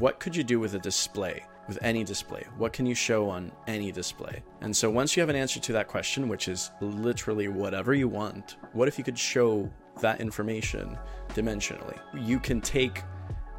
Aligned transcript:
what 0.00 0.18
could 0.18 0.34
you 0.34 0.42
do 0.42 0.58
with 0.58 0.74
a 0.74 0.78
display? 0.78 1.44
With 1.68 1.78
any 1.82 2.02
display? 2.02 2.44
What 2.56 2.72
can 2.72 2.86
you 2.86 2.94
show 2.94 3.28
on 3.28 3.52
any 3.66 3.92
display? 3.92 4.42
And 4.62 4.74
so 4.74 4.90
once 4.90 5.14
you 5.14 5.20
have 5.20 5.28
an 5.28 5.36
answer 5.36 5.60
to 5.60 5.72
that 5.74 5.88
question, 5.88 6.26
which 6.26 6.48
is 6.48 6.70
literally 6.80 7.48
whatever 7.48 7.92
you 7.92 8.08
want, 8.08 8.56
what 8.72 8.88
if 8.88 8.96
you 8.96 9.04
could 9.04 9.18
show 9.18 9.70
that 10.00 10.20
information 10.20 10.98
dimensionally? 11.34 11.98
You 12.14 12.40
can 12.40 12.62
take 12.62 13.02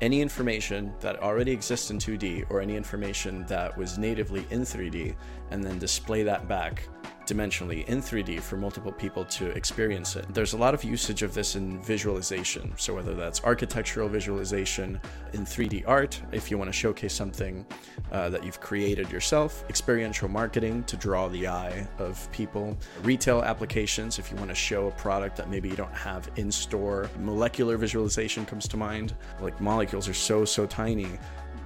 any 0.01 0.19
information 0.19 0.91
that 0.99 1.21
already 1.21 1.51
exists 1.51 1.91
in 1.91 1.99
2D 1.99 2.49
or 2.49 2.59
any 2.59 2.75
information 2.75 3.45
that 3.45 3.77
was 3.77 3.99
natively 3.99 4.47
in 4.49 4.61
3D 4.61 5.15
and 5.51 5.63
then 5.63 5.77
display 5.77 6.23
that 6.23 6.47
back 6.47 6.89
dimensionally 7.25 7.85
in 7.87 8.01
3D 8.01 8.39
for 8.41 8.57
multiple 8.57 8.91
people 8.91 9.25
to 9.25 9.49
experience 9.51 10.15
it. 10.15 10.25
There's 10.33 10.53
a 10.53 10.57
lot 10.57 10.73
of 10.73 10.83
usage 10.83 11.23
of 11.23 11.33
this 11.33 11.55
in 11.55 11.81
visualization. 11.81 12.73
So, 12.77 12.93
whether 12.95 13.13
that's 13.13 13.43
architectural 13.43 14.09
visualization 14.09 14.99
in 15.33 15.45
3D 15.45 15.83
art, 15.87 16.21
if 16.31 16.51
you 16.51 16.57
want 16.57 16.67
to 16.69 16.73
showcase 16.73 17.13
something 17.13 17.65
uh, 18.11 18.29
that 18.29 18.43
you've 18.43 18.59
created 18.59 19.11
yourself, 19.11 19.63
experiential 19.69 20.27
marketing 20.27 20.83
to 20.85 20.97
draw 20.97 21.27
the 21.27 21.47
eye 21.47 21.87
of 21.99 22.31
people, 22.31 22.77
retail 23.03 23.41
applications, 23.41 24.19
if 24.19 24.31
you 24.31 24.37
want 24.37 24.49
to 24.49 24.55
show 24.55 24.87
a 24.87 24.91
product 24.91 25.35
that 25.37 25.49
maybe 25.49 25.69
you 25.69 25.75
don't 25.75 25.93
have 25.93 26.29
in 26.35 26.51
store, 26.51 27.09
molecular 27.19 27.77
visualization 27.77 28.45
comes 28.45 28.67
to 28.67 28.77
mind. 28.77 29.13
Like, 29.39 29.59
molecules 29.61 30.07
are 30.07 30.13
so, 30.13 30.45
so 30.45 30.65
tiny 30.65 31.17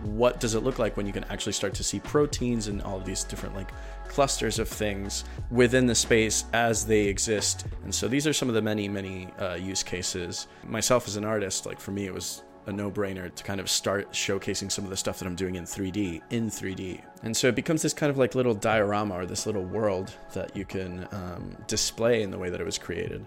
what 0.06 0.40
does 0.40 0.56
it 0.56 0.64
look 0.64 0.78
like 0.78 0.98
when 0.98 1.06
you 1.06 1.14
can 1.14 1.24
actually 1.26 1.54
start 1.54 1.74
to 1.74 1.84
see 1.84 2.00
proteins 2.00 2.68
and 2.68 2.82
all 2.84 2.98
of 2.98 3.06
these 3.06 3.24
different 3.24 3.56
like 3.56 3.72
clusters 4.16 4.60
of 4.60 4.70
things 4.70 5.26
within 5.52 5.86
the 5.86 5.94
space 5.94 6.46
as 6.54 6.86
they 6.86 7.02
exist 7.02 7.66
and 7.84 7.94
so 7.94 8.08
these 8.08 8.26
are 8.26 8.32
some 8.32 8.48
of 8.48 8.56
the 8.56 8.62
many 8.62 8.88
many 8.88 9.28
uh, 9.40 9.56
use 9.56 9.84
cases 9.84 10.48
myself 10.64 11.06
as 11.06 11.18
an 11.18 11.26
artist 11.26 11.66
like 11.66 11.82
for 11.82 11.92
me 11.92 12.06
it 12.06 12.14
was 12.14 12.44
a 12.68 12.72
no-brainer 12.72 13.34
to 13.36 13.44
kind 13.44 13.60
of 13.60 13.70
start 13.70 14.10
showcasing 14.14 14.72
some 14.72 14.86
of 14.86 14.90
the 14.90 14.96
stuff 14.96 15.20
that 15.20 15.26
I'm 15.26 15.36
doing 15.36 15.56
in 15.56 15.66
3D 15.66 16.22
in 16.32 16.50
3D. 16.50 17.00
And 17.22 17.36
so 17.36 17.48
it 17.48 17.54
becomes 17.56 17.84
this 17.84 17.94
kind 17.94 18.10
of 18.10 18.18
like 18.18 18.34
little 18.34 18.56
diorama 18.56 19.16
or 19.16 19.26
this 19.28 19.46
little 19.46 19.66
world 19.66 20.12
that 20.34 20.56
you 20.58 20.66
can 20.66 21.08
um, 21.12 21.56
display 21.68 22.24
in 22.24 22.32
the 22.32 22.40
way 22.40 22.50
that 22.50 22.60
it 22.60 22.66
was 22.66 22.80
created. 22.80 23.24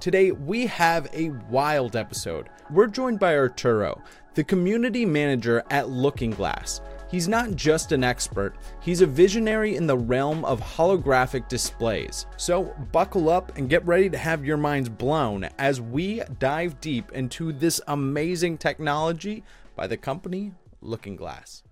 Today, 0.00 0.32
we 0.32 0.66
have 0.66 1.08
a 1.14 1.30
wild 1.48 1.96
episode. 1.96 2.48
We're 2.70 2.86
joined 2.86 3.18
by 3.18 3.36
Arturo, 3.36 4.02
the 4.34 4.44
community 4.44 5.06
manager 5.06 5.62
at 5.70 5.88
Looking 5.88 6.32
Glass. 6.32 6.80
He's 7.12 7.28
not 7.28 7.54
just 7.54 7.92
an 7.92 8.02
expert, 8.02 8.56
he's 8.80 9.02
a 9.02 9.06
visionary 9.06 9.76
in 9.76 9.86
the 9.86 9.98
realm 9.98 10.46
of 10.46 10.62
holographic 10.62 11.46
displays. 11.46 12.24
So, 12.38 12.74
buckle 12.90 13.28
up 13.28 13.58
and 13.58 13.68
get 13.68 13.86
ready 13.86 14.08
to 14.08 14.16
have 14.16 14.46
your 14.46 14.56
minds 14.56 14.88
blown 14.88 15.44
as 15.58 15.78
we 15.78 16.22
dive 16.38 16.80
deep 16.80 17.12
into 17.12 17.52
this 17.52 17.82
amazing 17.86 18.56
technology 18.56 19.44
by 19.76 19.86
the 19.86 19.96
company 19.98 20.54
Looking 20.80 21.14
Glass. 21.14 21.62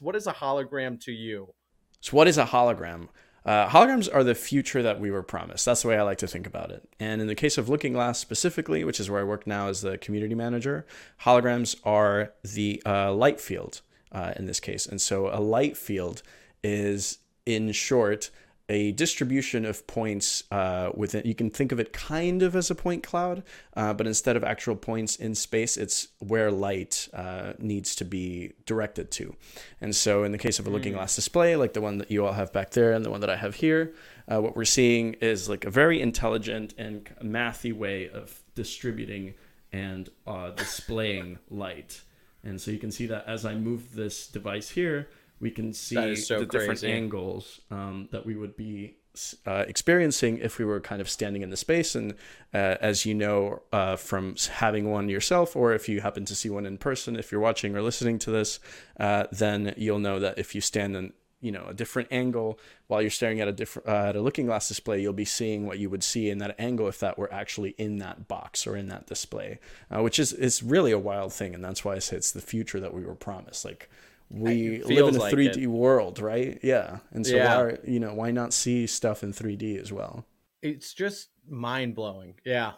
What 0.00 0.16
is 0.16 0.26
a 0.26 0.34
hologram 0.34 1.00
to 1.04 1.12
you? 1.12 1.54
So, 2.00 2.14
what 2.14 2.28
is 2.28 2.36
a 2.36 2.44
hologram? 2.44 3.08
Uh, 3.44 3.68
holograms 3.68 4.08
are 4.12 4.22
the 4.22 4.34
future 4.34 4.82
that 4.82 5.00
we 5.00 5.10
were 5.10 5.22
promised. 5.22 5.64
That's 5.64 5.82
the 5.82 5.88
way 5.88 5.98
I 5.98 6.02
like 6.02 6.18
to 6.18 6.26
think 6.26 6.46
about 6.46 6.70
it. 6.70 6.88
And 7.00 7.20
in 7.20 7.26
the 7.26 7.34
case 7.34 7.58
of 7.58 7.68
Looking 7.68 7.92
Glass 7.92 8.18
specifically, 8.18 8.84
which 8.84 9.00
is 9.00 9.10
where 9.10 9.20
I 9.20 9.24
work 9.24 9.46
now 9.46 9.68
as 9.68 9.80
the 9.80 9.98
community 9.98 10.34
manager, 10.34 10.86
holograms 11.22 11.76
are 11.84 12.32
the 12.42 12.82
uh, 12.86 13.12
light 13.12 13.40
field 13.40 13.80
uh, 14.12 14.32
in 14.36 14.46
this 14.46 14.60
case. 14.60 14.86
And 14.86 15.00
so 15.00 15.28
a 15.28 15.40
light 15.40 15.76
field 15.76 16.22
is, 16.62 17.18
in 17.44 17.72
short, 17.72 18.30
a 18.68 18.92
distribution 18.92 19.64
of 19.64 19.86
points 19.86 20.44
uh, 20.50 20.90
within. 20.94 21.22
You 21.26 21.34
can 21.34 21.50
think 21.50 21.72
of 21.72 21.80
it 21.80 21.92
kind 21.92 22.42
of 22.42 22.56
as 22.56 22.70
a 22.70 22.74
point 22.74 23.02
cloud, 23.02 23.42
uh, 23.76 23.92
but 23.92 24.06
instead 24.06 24.36
of 24.36 24.44
actual 24.44 24.76
points 24.76 25.16
in 25.16 25.34
space, 25.34 25.76
it's 25.76 26.08
where 26.18 26.50
light 26.50 27.08
uh, 27.12 27.54
needs 27.58 27.94
to 27.96 28.04
be 28.04 28.52
directed 28.66 29.10
to. 29.12 29.34
And 29.80 29.94
so, 29.94 30.24
in 30.24 30.32
the 30.32 30.38
case 30.38 30.58
of 30.58 30.66
a 30.66 30.70
looking 30.70 30.94
glass 30.94 31.16
display, 31.16 31.56
like 31.56 31.72
the 31.72 31.80
one 31.80 31.98
that 31.98 32.10
you 32.10 32.24
all 32.24 32.32
have 32.32 32.52
back 32.52 32.70
there 32.70 32.92
and 32.92 33.04
the 33.04 33.10
one 33.10 33.20
that 33.20 33.30
I 33.30 33.36
have 33.36 33.56
here, 33.56 33.94
uh, 34.32 34.40
what 34.40 34.56
we're 34.56 34.64
seeing 34.64 35.14
is 35.14 35.48
like 35.48 35.64
a 35.64 35.70
very 35.70 36.00
intelligent 36.00 36.74
and 36.78 37.04
mathy 37.22 37.72
way 37.72 38.08
of 38.08 38.42
distributing 38.54 39.34
and 39.72 40.08
uh, 40.26 40.50
displaying 40.50 41.38
light. 41.50 42.02
And 42.44 42.60
so 42.60 42.70
you 42.70 42.78
can 42.78 42.90
see 42.90 43.06
that 43.06 43.24
as 43.26 43.44
I 43.44 43.54
move 43.54 43.94
this 43.94 44.26
device 44.26 44.70
here, 44.70 45.08
we 45.42 45.50
can 45.50 45.74
see 45.74 46.14
so 46.16 46.38
the 46.38 46.46
different 46.46 46.84
angles 46.84 47.60
um, 47.70 48.08
that 48.12 48.24
we 48.24 48.36
would 48.36 48.56
be 48.56 48.96
uh, 49.44 49.64
experiencing 49.66 50.38
if 50.38 50.58
we 50.58 50.64
were 50.64 50.80
kind 50.80 51.02
of 51.02 51.10
standing 51.10 51.42
in 51.42 51.50
the 51.50 51.56
space. 51.56 51.94
And 51.96 52.12
uh, 52.54 52.76
as 52.80 53.04
you 53.04 53.12
know 53.12 53.60
uh, 53.72 53.96
from 53.96 54.36
having 54.52 54.90
one 54.90 55.08
yourself, 55.08 55.56
or 55.56 55.74
if 55.74 55.88
you 55.88 56.00
happen 56.00 56.24
to 56.26 56.34
see 56.34 56.48
one 56.48 56.64
in 56.64 56.78
person, 56.78 57.16
if 57.16 57.30
you're 57.30 57.40
watching 57.40 57.76
or 57.76 57.82
listening 57.82 58.20
to 58.20 58.30
this, 58.30 58.60
uh, 59.00 59.24
then 59.32 59.74
you'll 59.76 59.98
know 59.98 60.20
that 60.20 60.38
if 60.38 60.54
you 60.54 60.60
stand 60.60 60.96
in 60.96 61.12
you 61.40 61.50
know 61.50 61.66
a 61.66 61.74
different 61.74 62.06
angle 62.12 62.56
while 62.86 63.02
you're 63.02 63.10
staring 63.10 63.40
at 63.40 63.48
a 63.48 63.52
different 63.52 63.88
uh, 63.88 64.10
at 64.10 64.14
a 64.14 64.20
looking 64.20 64.46
glass 64.46 64.68
display 64.68 65.02
you'll 65.02 65.12
be 65.12 65.24
seeing 65.24 65.66
what 65.66 65.76
you 65.76 65.90
would 65.90 66.04
see 66.04 66.30
in 66.30 66.38
that 66.38 66.54
angle 66.56 66.86
if 66.86 67.00
that 67.00 67.18
were 67.18 67.32
actually 67.32 67.74
in 67.78 67.98
that 67.98 68.28
box 68.28 68.64
or 68.64 68.76
in 68.76 68.86
that 68.86 69.08
display 69.08 69.58
uh, 69.90 70.00
which 70.00 70.20
is 70.20 70.32
is 70.32 70.62
really 70.62 70.92
a 70.92 70.98
wild 70.98 71.32
thing 71.32 71.52
and 71.52 71.64
that's 71.64 71.84
why 71.84 71.96
i 71.96 71.98
say 71.98 72.16
it's 72.16 72.30
the 72.30 72.40
future 72.40 72.78
that 72.78 72.94
we 72.94 73.04
were 73.04 73.16
promised 73.16 73.64
like 73.64 73.90
we 74.32 74.82
live 74.82 75.08
in 75.08 75.16
a 75.16 75.18
like 75.18 75.34
3D 75.34 75.62
it. 75.62 75.66
world, 75.66 76.18
right? 76.18 76.58
Yeah, 76.62 76.98
and 77.12 77.26
so 77.26 77.36
Yeah. 77.36 77.62
why, 77.62 77.78
you 77.86 78.00
know 78.00 78.14
why 78.14 78.30
not 78.30 78.52
see 78.52 78.86
stuff 78.86 79.22
in 79.22 79.32
3D 79.32 79.78
as 79.80 79.92
well? 79.92 80.24
It's 80.62 80.94
just 80.94 81.30
mind 81.48 81.94
blowing. 81.94 82.34
Yeah. 82.44 82.72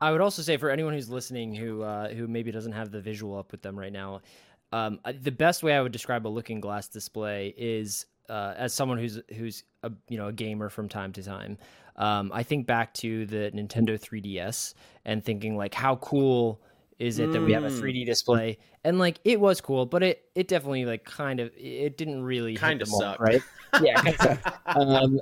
I 0.00 0.12
would 0.12 0.20
also 0.20 0.40
say 0.42 0.56
for 0.56 0.70
anyone 0.70 0.94
who's 0.94 1.10
listening 1.10 1.54
who 1.54 1.82
uh, 1.82 2.08
who 2.10 2.26
maybe 2.26 2.50
doesn't 2.50 2.72
have 2.72 2.90
the 2.90 3.00
visual 3.00 3.36
up 3.38 3.52
with 3.52 3.62
them 3.62 3.78
right 3.78 3.92
now, 3.92 4.20
um, 4.72 5.00
the 5.22 5.32
best 5.32 5.62
way 5.62 5.74
I 5.74 5.80
would 5.82 5.92
describe 5.92 6.26
a 6.26 6.28
looking 6.28 6.60
glass 6.60 6.88
display 6.88 7.54
is 7.56 8.06
uh, 8.28 8.54
as 8.56 8.72
someone 8.72 8.98
who's 8.98 9.20
who's 9.36 9.64
a 9.82 9.90
you 10.08 10.16
know 10.16 10.28
a 10.28 10.32
gamer 10.32 10.68
from 10.70 10.88
time 10.88 11.12
to 11.14 11.22
time. 11.22 11.58
Um, 11.96 12.30
I 12.32 12.44
think 12.44 12.66
back 12.66 12.94
to 12.94 13.26
the 13.26 13.50
Nintendo 13.54 14.00
3DS 14.00 14.72
and 15.04 15.22
thinking 15.22 15.56
like 15.56 15.74
how 15.74 15.96
cool 15.96 16.62
is 17.00 17.18
it 17.18 17.32
that 17.32 17.42
we 17.42 17.52
have 17.52 17.64
a 17.64 17.68
Mm. 17.68 17.80
3D 17.80 18.04
display 18.04 18.58
and 18.84 18.98
like 18.98 19.18
it 19.24 19.40
was 19.40 19.60
cool, 19.60 19.86
but 19.86 20.02
it 20.02 20.22
it 20.34 20.46
definitely 20.48 20.84
like 20.84 21.04
kind 21.04 21.40
of 21.40 21.50
it 21.56 21.96
didn't 21.96 22.22
really 22.22 22.56
Kinda 22.56 22.86
suck, 22.86 23.18
mark, 23.18 23.20
right? 23.20 23.42
Yeah, 23.82 23.94
kind 24.02 24.14
of 24.14 24.20
sucked. 24.20 24.76
um, 24.76 25.20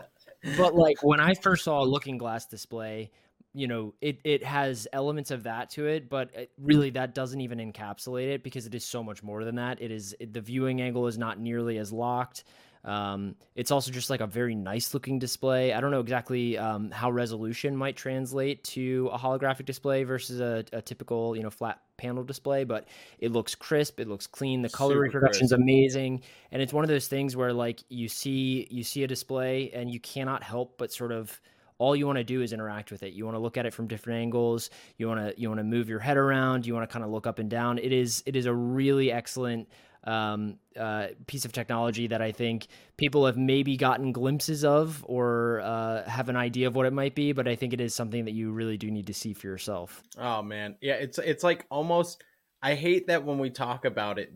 but 0.56 0.74
like 0.74 1.02
when 1.02 1.20
I 1.20 1.34
first 1.34 1.64
saw 1.64 1.82
a 1.82 1.86
looking 1.86 2.18
glass 2.18 2.46
display, 2.46 3.10
you 3.54 3.66
know, 3.66 3.94
it 4.00 4.18
it 4.24 4.42
has 4.44 4.88
elements 4.92 5.30
of 5.30 5.44
that 5.44 5.70
to 5.70 5.86
it, 5.86 6.08
but 6.10 6.34
it, 6.34 6.50
really 6.58 6.90
that 6.90 7.14
doesn't 7.14 7.40
even 7.40 7.58
encapsulate 7.58 8.28
it 8.28 8.42
because 8.42 8.66
it 8.66 8.74
is 8.74 8.84
so 8.84 9.02
much 9.02 9.22
more 9.22 9.44
than 9.44 9.54
that. 9.56 9.80
It 9.80 9.90
is 9.90 10.14
it, 10.18 10.32
the 10.32 10.40
viewing 10.40 10.80
angle 10.80 11.06
is 11.06 11.16
not 11.16 11.38
nearly 11.38 11.78
as 11.78 11.92
locked. 11.92 12.44
Um, 12.84 13.34
it's 13.54 13.70
also 13.70 13.90
just 13.90 14.10
like 14.10 14.20
a 14.20 14.26
very 14.26 14.54
nice 14.54 14.94
looking 14.94 15.18
display. 15.18 15.72
I 15.72 15.80
don't 15.80 15.90
know 15.90 16.00
exactly 16.00 16.56
um, 16.56 16.90
how 16.90 17.10
resolution 17.10 17.76
might 17.76 17.96
translate 17.96 18.64
to 18.64 19.10
a 19.12 19.18
holographic 19.18 19.66
display 19.66 20.04
versus 20.04 20.40
a, 20.40 20.64
a 20.72 20.80
typical, 20.80 21.36
you 21.36 21.42
know, 21.42 21.50
flat 21.50 21.80
panel 21.96 22.24
display, 22.24 22.64
but 22.64 22.86
it 23.18 23.32
looks 23.32 23.54
crisp, 23.54 24.00
it 24.00 24.08
looks 24.08 24.26
clean, 24.26 24.62
the 24.62 24.68
color 24.68 24.94
Super 24.94 25.00
reproduction 25.00 25.44
is 25.44 25.50
crisp. 25.50 25.60
amazing, 25.60 26.22
and 26.52 26.62
it's 26.62 26.72
one 26.72 26.84
of 26.84 26.88
those 26.88 27.08
things 27.08 27.36
where 27.36 27.52
like 27.52 27.82
you 27.88 28.08
see 28.08 28.66
you 28.70 28.84
see 28.84 29.02
a 29.02 29.06
display 29.06 29.70
and 29.72 29.90
you 29.90 30.00
cannot 30.00 30.42
help 30.42 30.78
but 30.78 30.92
sort 30.92 31.12
of 31.12 31.40
all 31.78 31.94
you 31.94 32.06
want 32.06 32.18
to 32.18 32.24
do 32.24 32.42
is 32.42 32.52
interact 32.52 32.90
with 32.90 33.02
it. 33.04 33.12
You 33.12 33.24
want 33.24 33.36
to 33.36 33.40
look 33.40 33.56
at 33.56 33.64
it 33.64 33.72
from 33.72 33.86
different 33.86 34.20
angles. 34.20 34.70
You 34.96 35.06
want 35.08 35.20
to 35.20 35.40
you 35.40 35.48
want 35.48 35.58
to 35.58 35.64
move 35.64 35.88
your 35.88 36.00
head 36.00 36.16
around. 36.16 36.66
You 36.66 36.74
want 36.74 36.88
to 36.88 36.92
kind 36.92 37.04
of 37.04 37.10
look 37.10 37.26
up 37.26 37.38
and 37.38 37.48
down. 37.48 37.78
It 37.78 37.92
is 37.92 38.22
it 38.26 38.34
is 38.34 38.46
a 38.46 38.54
really 38.54 39.12
excellent 39.12 39.68
um, 40.08 40.58
uh, 40.76 41.08
piece 41.26 41.44
of 41.44 41.52
technology 41.52 42.06
that 42.06 42.22
I 42.22 42.32
think 42.32 42.68
people 42.96 43.26
have 43.26 43.36
maybe 43.36 43.76
gotten 43.76 44.10
glimpses 44.10 44.64
of 44.64 45.04
or 45.06 45.60
uh, 45.60 46.08
have 46.08 46.28
an 46.28 46.36
idea 46.36 46.66
of 46.66 46.74
what 46.74 46.86
it 46.86 46.92
might 46.92 47.14
be. 47.14 47.32
But 47.32 47.46
I 47.46 47.54
think 47.54 47.72
it 47.72 47.80
is 47.80 47.94
something 47.94 48.24
that 48.24 48.32
you 48.32 48.50
really 48.50 48.78
do 48.78 48.90
need 48.90 49.06
to 49.08 49.14
see 49.14 49.34
for 49.34 49.46
yourself. 49.46 50.02
Oh 50.18 50.42
man, 50.42 50.76
yeah. 50.80 50.94
It's 50.94 51.18
it's 51.18 51.44
like 51.44 51.66
almost. 51.70 52.24
I 52.60 52.74
hate 52.74 53.06
that 53.06 53.24
when 53.24 53.38
we 53.38 53.50
talk 53.50 53.84
about 53.84 54.18
it, 54.18 54.32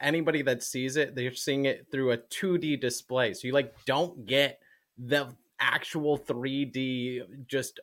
anybody 0.00 0.42
that 0.42 0.64
sees 0.64 0.96
it, 0.96 1.14
they're 1.14 1.32
seeing 1.32 1.66
it 1.66 1.86
through 1.92 2.10
a 2.10 2.18
2D 2.18 2.80
display. 2.80 3.32
So 3.32 3.46
you 3.46 3.54
like 3.54 3.72
don't 3.84 4.26
get 4.26 4.58
the 4.98 5.28
actual 5.60 6.18
3D 6.18 7.46
just 7.46 7.78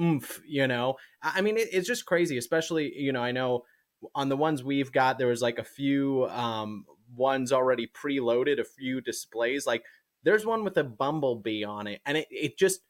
oomph. 0.00 0.40
You 0.46 0.68
know, 0.68 0.96
I 1.22 1.40
mean, 1.40 1.56
it, 1.56 1.70
it's 1.72 1.88
just 1.88 2.06
crazy. 2.06 2.38
Especially, 2.38 2.96
you 2.96 3.12
know, 3.12 3.22
I 3.22 3.32
know 3.32 3.64
on 4.14 4.28
the 4.28 4.36
ones 4.36 4.62
we've 4.62 4.92
got, 4.92 5.18
there 5.18 5.28
was 5.28 5.42
like 5.42 5.58
a 5.58 5.64
few 5.64 6.26
um 6.30 6.84
ones 7.14 7.52
already 7.52 7.86
preloaded, 7.86 8.60
a 8.60 8.64
few 8.64 9.00
displays. 9.00 9.66
Like 9.66 9.84
there's 10.22 10.46
one 10.46 10.64
with 10.64 10.76
a 10.76 10.84
bumblebee 10.84 11.64
on 11.64 11.86
it, 11.86 12.00
and 12.06 12.16
it 12.16 12.28
it 12.30 12.58
just 12.58 12.80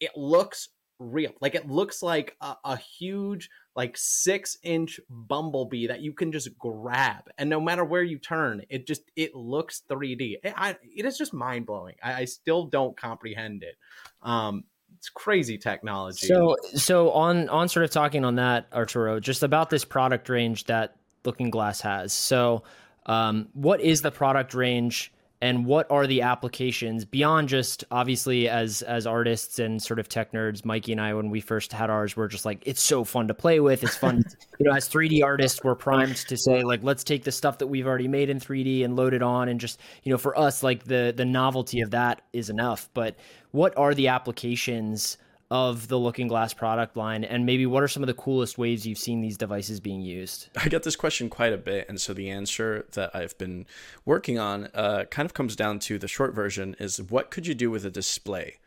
it 0.00 0.16
looks 0.16 0.68
real. 0.98 1.32
Like 1.40 1.54
it 1.54 1.68
looks 1.68 2.02
like 2.02 2.36
a, 2.40 2.56
a 2.64 2.76
huge, 2.76 3.48
like 3.74 3.96
six 3.96 4.56
inch 4.62 5.00
bumblebee 5.08 5.86
that 5.88 6.00
you 6.00 6.12
can 6.12 6.30
just 6.30 6.56
grab, 6.58 7.24
and 7.38 7.50
no 7.50 7.60
matter 7.60 7.84
where 7.84 8.02
you 8.02 8.18
turn, 8.18 8.62
it 8.68 8.86
just 8.86 9.10
it 9.16 9.34
looks 9.34 9.82
3D. 9.88 10.36
It, 10.42 10.54
I, 10.56 10.76
it 10.82 11.04
is 11.04 11.18
just 11.18 11.32
mind 11.32 11.66
blowing. 11.66 11.96
I, 12.02 12.22
I 12.22 12.24
still 12.26 12.66
don't 12.66 12.96
comprehend 12.96 13.62
it. 13.62 13.76
Um, 14.22 14.64
it's 14.96 15.08
crazy 15.08 15.58
technology. 15.58 16.26
So 16.26 16.56
so 16.74 17.10
on 17.12 17.48
on 17.48 17.68
sort 17.68 17.84
of 17.84 17.90
talking 17.90 18.24
on 18.24 18.36
that 18.36 18.66
Arturo, 18.72 19.20
just 19.20 19.42
about 19.42 19.70
this 19.70 19.84
product 19.84 20.28
range 20.28 20.64
that 20.64 20.96
Looking 21.24 21.50
Glass 21.50 21.80
has. 21.80 22.12
So, 22.12 22.62
um, 23.06 23.48
what 23.52 23.80
is 23.80 24.02
the 24.02 24.10
product 24.10 24.54
range? 24.54 25.12
And 25.42 25.64
what 25.64 25.90
are 25.90 26.06
the 26.06 26.22
applications 26.22 27.04
beyond 27.04 27.48
just 27.48 27.84
obviously 27.90 28.48
as 28.48 28.82
as 28.82 29.06
artists 29.06 29.58
and 29.58 29.82
sort 29.82 29.98
of 29.98 30.08
tech 30.08 30.32
nerds 30.32 30.64
mikey 30.64 30.92
and 30.92 31.00
i 31.00 31.14
when 31.14 31.30
we 31.30 31.40
first 31.40 31.72
had 31.72 31.88
ours 31.88 32.16
we're 32.16 32.28
just 32.28 32.44
like 32.44 32.62
it's 32.66 32.82
so 32.82 33.04
fun 33.04 33.28
to 33.28 33.34
play 33.34 33.60
with. 33.60 33.82
It's 33.82 33.96
fun. 33.96 34.24
You 34.58 34.66
know 34.66 34.76
as 34.76 34.90
3d 34.90 35.24
artists 35.24 35.64
we're 35.64 35.74
primed 35.74 36.16
to 36.16 36.36
say 36.36 36.62
like 36.64 36.80
let's 36.82 37.02
take 37.02 37.24
the 37.24 37.32
stuff 37.32 37.56
that 37.58 37.68
we've 37.68 37.86
already 37.86 38.08
made 38.08 38.28
in 38.28 38.38
3d 38.38 38.84
and 38.84 38.94
load 38.94 39.14
it 39.14 39.22
on 39.22 39.48
and 39.48 39.58
just 39.58 39.80
you 40.02 40.12
know 40.12 40.18
for 40.18 40.38
us 40.38 40.62
like 40.62 40.84
the 40.84 41.14
the 41.16 41.24
novelty 41.24 41.80
of 41.80 41.90
that 41.92 42.20
is 42.34 42.50
enough. 42.50 42.90
But 42.92 43.16
what 43.52 43.76
are 43.78 43.94
the 43.94 44.08
applications 44.08 45.16
of 45.50 45.88
the 45.88 45.98
Looking 45.98 46.28
Glass 46.28 46.54
product 46.54 46.96
line, 46.96 47.24
and 47.24 47.44
maybe 47.44 47.66
what 47.66 47.82
are 47.82 47.88
some 47.88 48.02
of 48.02 48.06
the 48.06 48.14
coolest 48.14 48.56
ways 48.56 48.86
you've 48.86 48.98
seen 48.98 49.20
these 49.20 49.36
devices 49.36 49.80
being 49.80 50.00
used? 50.00 50.48
I 50.56 50.68
get 50.68 50.84
this 50.84 50.96
question 50.96 51.28
quite 51.28 51.52
a 51.52 51.58
bit, 51.58 51.88
and 51.88 52.00
so 52.00 52.14
the 52.14 52.30
answer 52.30 52.86
that 52.92 53.10
I've 53.14 53.36
been 53.36 53.66
working 54.04 54.38
on 54.38 54.68
uh, 54.74 55.04
kind 55.10 55.26
of 55.26 55.34
comes 55.34 55.56
down 55.56 55.80
to 55.80 55.98
the 55.98 56.08
short 56.08 56.34
version: 56.34 56.76
is 56.78 57.02
what 57.02 57.30
could 57.30 57.46
you 57.46 57.54
do 57.54 57.70
with 57.70 57.84
a 57.84 57.90
display, 57.90 58.58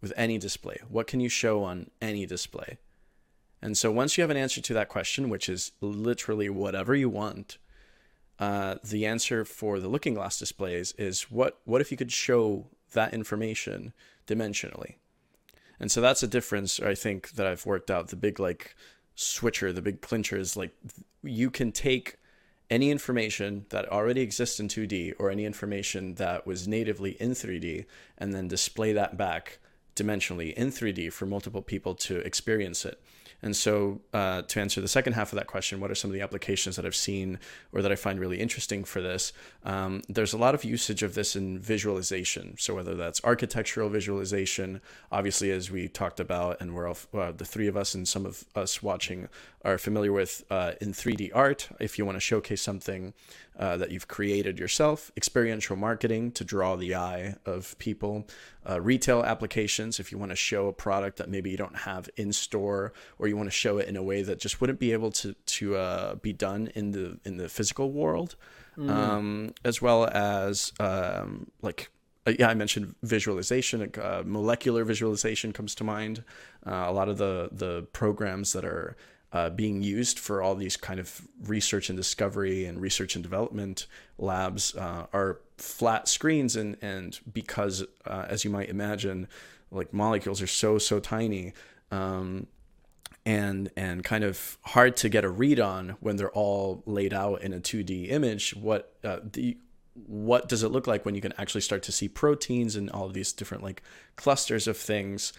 with 0.00 0.12
any 0.16 0.38
display? 0.38 0.78
What 0.88 1.06
can 1.06 1.20
you 1.20 1.28
show 1.28 1.62
on 1.62 1.90
any 2.00 2.24
display? 2.24 2.78
And 3.62 3.76
so 3.76 3.92
once 3.92 4.16
you 4.16 4.22
have 4.22 4.30
an 4.30 4.38
answer 4.38 4.62
to 4.62 4.74
that 4.74 4.88
question, 4.88 5.28
which 5.28 5.48
is 5.48 5.72
literally 5.82 6.48
whatever 6.48 6.94
you 6.94 7.10
want, 7.10 7.58
uh, 8.38 8.76
the 8.82 9.04
answer 9.04 9.44
for 9.44 9.78
the 9.78 9.88
Looking 9.88 10.14
Glass 10.14 10.38
displays 10.38 10.92
is 10.92 11.30
what 11.30 11.60
what 11.64 11.82
if 11.82 11.90
you 11.90 11.98
could 11.98 12.12
show 12.12 12.68
that 12.92 13.12
information 13.12 13.92
dimensionally? 14.26 14.94
And 15.80 15.90
so 15.90 16.00
that's 16.00 16.22
a 16.22 16.28
difference 16.28 16.78
I 16.78 16.94
think 16.94 17.32
that 17.32 17.46
I've 17.46 17.66
worked 17.66 17.90
out. 17.90 18.08
The 18.08 18.16
big 18.16 18.38
like 18.38 18.76
switcher, 19.14 19.72
the 19.72 19.82
big 19.82 20.02
clincher 20.02 20.36
is 20.36 20.56
like 20.56 20.72
you 21.22 21.50
can 21.50 21.72
take 21.72 22.18
any 22.70 22.90
information 22.90 23.66
that 23.70 23.90
already 23.90 24.20
exists 24.20 24.60
in 24.60 24.68
2D 24.68 25.14
or 25.18 25.30
any 25.30 25.44
information 25.44 26.14
that 26.14 26.46
was 26.46 26.68
natively 26.68 27.12
in 27.20 27.30
3D 27.30 27.84
and 28.16 28.32
then 28.32 28.46
display 28.46 28.92
that 28.92 29.16
back 29.16 29.58
dimensionally 29.96 30.54
in 30.54 30.70
3D 30.70 31.12
for 31.12 31.26
multiple 31.26 31.62
people 31.62 31.94
to 31.94 32.18
experience 32.18 32.84
it. 32.84 33.02
And 33.42 33.56
so, 33.56 34.00
uh, 34.12 34.42
to 34.42 34.60
answer 34.60 34.80
the 34.80 34.88
second 34.88 35.14
half 35.14 35.32
of 35.32 35.36
that 35.36 35.46
question, 35.46 35.80
what 35.80 35.90
are 35.90 35.94
some 35.94 36.10
of 36.10 36.14
the 36.14 36.20
applications 36.20 36.76
that 36.76 36.84
I've 36.84 36.94
seen 36.94 37.38
or 37.72 37.82
that 37.82 37.90
I 37.90 37.96
find 37.96 38.20
really 38.20 38.40
interesting 38.40 38.84
for 38.84 39.00
this? 39.00 39.32
Um, 39.64 40.02
there's 40.08 40.32
a 40.32 40.38
lot 40.38 40.54
of 40.54 40.64
usage 40.64 41.02
of 41.02 41.14
this 41.14 41.36
in 41.36 41.58
visualization. 41.58 42.56
So, 42.58 42.74
whether 42.74 42.94
that's 42.94 43.22
architectural 43.24 43.88
visualization, 43.88 44.80
obviously, 45.10 45.50
as 45.50 45.70
we 45.70 45.88
talked 45.88 46.20
about, 46.20 46.60
and 46.60 46.74
we're 46.74 46.88
all, 46.88 46.98
uh, 47.14 47.32
the 47.32 47.44
three 47.44 47.66
of 47.66 47.76
us 47.76 47.94
and 47.94 48.06
some 48.06 48.26
of 48.26 48.44
us 48.54 48.82
watching 48.82 49.28
are 49.64 49.78
familiar 49.78 50.12
with 50.12 50.44
uh, 50.50 50.72
in 50.80 50.92
3D 50.92 51.30
art, 51.34 51.68
if 51.80 51.98
you 51.98 52.06
want 52.06 52.16
to 52.16 52.20
showcase 52.20 52.62
something 52.62 53.12
uh, 53.58 53.76
that 53.76 53.90
you've 53.90 54.08
created 54.08 54.58
yourself, 54.58 55.12
experiential 55.18 55.76
marketing 55.76 56.32
to 56.32 56.44
draw 56.44 56.76
the 56.76 56.94
eye 56.94 57.34
of 57.44 57.78
people, 57.78 58.26
uh, 58.68 58.80
retail 58.80 59.22
applications, 59.22 60.00
if 60.00 60.10
you 60.10 60.16
want 60.16 60.30
to 60.30 60.36
show 60.36 60.68
a 60.68 60.72
product 60.72 61.18
that 61.18 61.28
maybe 61.28 61.50
you 61.50 61.58
don't 61.58 61.76
have 61.76 62.08
in 62.16 62.32
store 62.32 62.94
or 63.18 63.28
you 63.30 63.36
want 63.36 63.46
to 63.46 63.54
show 63.54 63.78
it 63.78 63.88
in 63.88 63.96
a 63.96 64.02
way 64.02 64.22
that 64.22 64.38
just 64.38 64.60
wouldn't 64.60 64.78
be 64.78 64.92
able 64.92 65.10
to, 65.12 65.34
to 65.46 65.76
uh, 65.76 66.14
be 66.16 66.32
done 66.32 66.70
in 66.74 66.90
the, 66.90 67.18
in 67.24 67.38
the 67.38 67.48
physical 67.48 67.90
world, 67.90 68.36
mm. 68.76 68.90
um, 68.90 69.54
as 69.64 69.80
well 69.80 70.06
as 70.06 70.72
um, 70.78 71.50
like 71.62 71.90
uh, 72.26 72.32
yeah, 72.38 72.48
I 72.48 72.54
mentioned 72.54 72.94
visualization. 73.02 73.90
Uh, 74.00 74.22
molecular 74.26 74.84
visualization 74.84 75.52
comes 75.52 75.74
to 75.76 75.84
mind. 75.84 76.22
Uh, 76.66 76.84
a 76.86 76.92
lot 76.92 77.08
of 77.08 77.16
the 77.16 77.48
the 77.50 77.86
programs 77.92 78.52
that 78.52 78.64
are 78.64 78.96
uh, 79.32 79.50
being 79.50 79.82
used 79.82 80.18
for 80.18 80.42
all 80.42 80.54
these 80.54 80.76
kind 80.76 80.98
of 80.98 81.22
research 81.44 81.88
and 81.88 81.96
discovery 81.96 82.64
and 82.64 82.80
research 82.80 83.14
and 83.14 83.22
development 83.22 83.86
labs 84.18 84.74
uh, 84.76 85.06
are 85.12 85.40
flat 85.56 86.08
screens 86.08 86.56
and 86.56 86.76
and 86.82 87.20
because 87.32 87.84
uh, 88.06 88.26
as 88.28 88.44
you 88.44 88.50
might 88.50 88.68
imagine 88.68 89.28
like 89.70 89.92
molecules 89.92 90.42
are 90.42 90.48
so 90.48 90.78
so 90.78 90.98
tiny 90.98 91.52
um, 91.92 92.46
and 93.26 93.70
and 93.76 94.02
kind 94.02 94.24
of 94.24 94.58
hard 94.62 94.96
to 94.96 95.08
get 95.08 95.24
a 95.24 95.28
read 95.28 95.60
on 95.60 95.96
when 96.00 96.16
they're 96.16 96.30
all 96.30 96.82
laid 96.86 97.12
out 97.12 97.42
in 97.42 97.52
a 97.52 97.60
2D 97.60 98.10
image 98.10 98.54
what 98.56 98.94
uh, 99.04 99.18
the 99.22 99.58
what 100.06 100.48
does 100.48 100.62
it 100.62 100.70
look 100.70 100.86
like 100.86 101.04
when 101.04 101.14
you 101.14 101.20
can 101.20 101.34
actually 101.36 101.60
start 101.60 101.82
to 101.82 101.92
see 101.92 102.08
proteins 102.08 102.76
and 102.76 102.88
all 102.90 103.06
of 103.06 103.12
these 103.12 103.32
different 103.32 103.62
like 103.62 103.82
clusters 104.16 104.66
of 104.66 104.76
things 104.76 105.32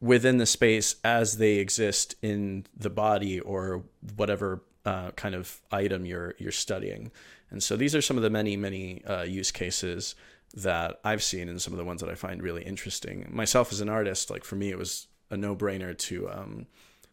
within 0.00 0.38
the 0.38 0.46
space 0.46 0.96
as 1.04 1.38
they 1.38 1.54
exist 1.54 2.14
in 2.22 2.66
the 2.76 2.90
body 2.90 3.38
or 3.40 3.84
whatever 4.16 4.62
uh, 4.84 5.10
kind 5.12 5.34
of 5.34 5.60
item 5.70 6.06
you're 6.06 6.34
you're 6.38 6.52
studying. 6.52 7.10
And 7.50 7.62
so 7.62 7.76
these 7.76 7.94
are 7.94 8.02
some 8.02 8.16
of 8.16 8.22
the 8.22 8.30
many 8.30 8.56
many 8.56 9.04
uh, 9.04 9.22
use 9.22 9.50
cases 9.50 10.14
that 10.54 11.00
I've 11.04 11.22
seen 11.22 11.48
and 11.48 11.62
some 11.62 11.72
of 11.72 11.78
the 11.78 11.84
ones 11.84 12.00
that 12.00 12.10
I 12.10 12.14
find 12.14 12.42
really 12.42 12.62
interesting. 12.62 13.28
Myself 13.30 13.72
as 13.72 13.80
an 13.80 13.88
artist, 13.88 14.30
like 14.30 14.44
for 14.44 14.56
me, 14.56 14.70
it 14.70 14.78
was 14.78 15.06
a 15.30 15.36
no 15.36 15.54
brainer 15.54 15.96
to 15.96 16.28
um, 16.30 16.66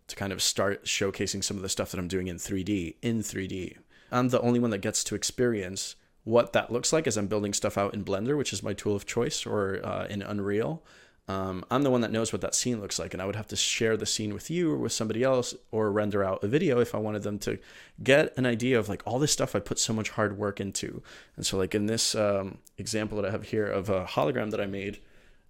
to 0.07 0.15
kind 0.15 0.31
of 0.31 0.42
start 0.42 0.86
showcasing 0.86 1.44
some 1.44 1.57
of 1.57 1.63
the 1.63 1.69
stuff 1.69 1.92
that 1.92 2.00
I'm 2.00 2.07
doing 2.07 2.27
in 2.27 2.38
3D 2.38 2.95
in 3.01 3.19
3D. 3.19 3.77
I'm 4.12 4.30
the 4.30 4.42
only 4.42 4.59
one 4.59 4.69
that 4.71 4.80
gets 4.80 5.04
to 5.06 5.15
experience 5.15 5.95
what 6.24 6.54
that 6.54 6.71
looks 6.71 6.92
like 6.92 7.07
as 7.07 7.18
I'm 7.18 7.27
building 7.27 7.54
stuff 7.54 7.77
out 7.77 7.94
in 7.94 8.04
Blender, 8.04 8.38
which 8.38 8.54
is 8.54 8.63
my 8.63 8.74
tool 8.74 8.95
of 8.95 9.06
choice, 9.06 9.45
or 9.45 9.80
uh, 9.83 10.07
in 10.09 10.21
Unreal 10.21 10.83
um, 11.30 11.65
I'm 11.69 11.83
the 11.83 11.89
one 11.89 12.01
that 12.01 12.12
knows 12.12 12.31
what 12.31 12.42
that 12.42 12.56
scene 12.56 12.80
looks 12.80 13.00
like, 13.00 13.13
and 13.13 13.21
I 13.21 13.25
would 13.25 13.36
have 13.36 13.48
to 13.48 13.57
share 13.57 13.98
the 13.98 14.06
scene 14.06 14.33
with 14.33 14.50
you 14.50 14.71
or 14.71 14.77
with 14.77 14.94
somebody 14.94 15.24
else, 15.24 15.54
or 15.71 15.92
render 15.92 16.24
out 16.24 16.44
a 16.44 16.48
video 16.48 16.80
if 16.80 16.95
I 16.95 17.00
wanted 17.00 17.24
them 17.24 17.38
to 17.39 17.59
get 18.01 18.36
an 18.38 18.45
idea 18.45 18.80
of 18.80 18.88
like 18.88 19.01
all 19.06 19.19
this 19.19 19.33
stuff 19.33 19.54
I 19.54 19.59
put 19.59 19.77
so 19.77 19.92
much 19.92 20.12
hard 20.12 20.38
work 20.38 20.62
into. 20.62 21.04
And 21.36 21.45
so, 21.45 21.57
like 21.57 21.75
in 21.75 21.88
this 21.88 22.15
um, 22.15 22.59
example 22.77 23.18
that 23.18 23.27
I 23.27 23.31
have 23.31 23.44
here 23.44 23.68
of 23.68 23.89
a 23.89 24.06
hologram 24.06 24.51
that 24.51 24.62
I 24.62 24.68
made, 24.68 25.00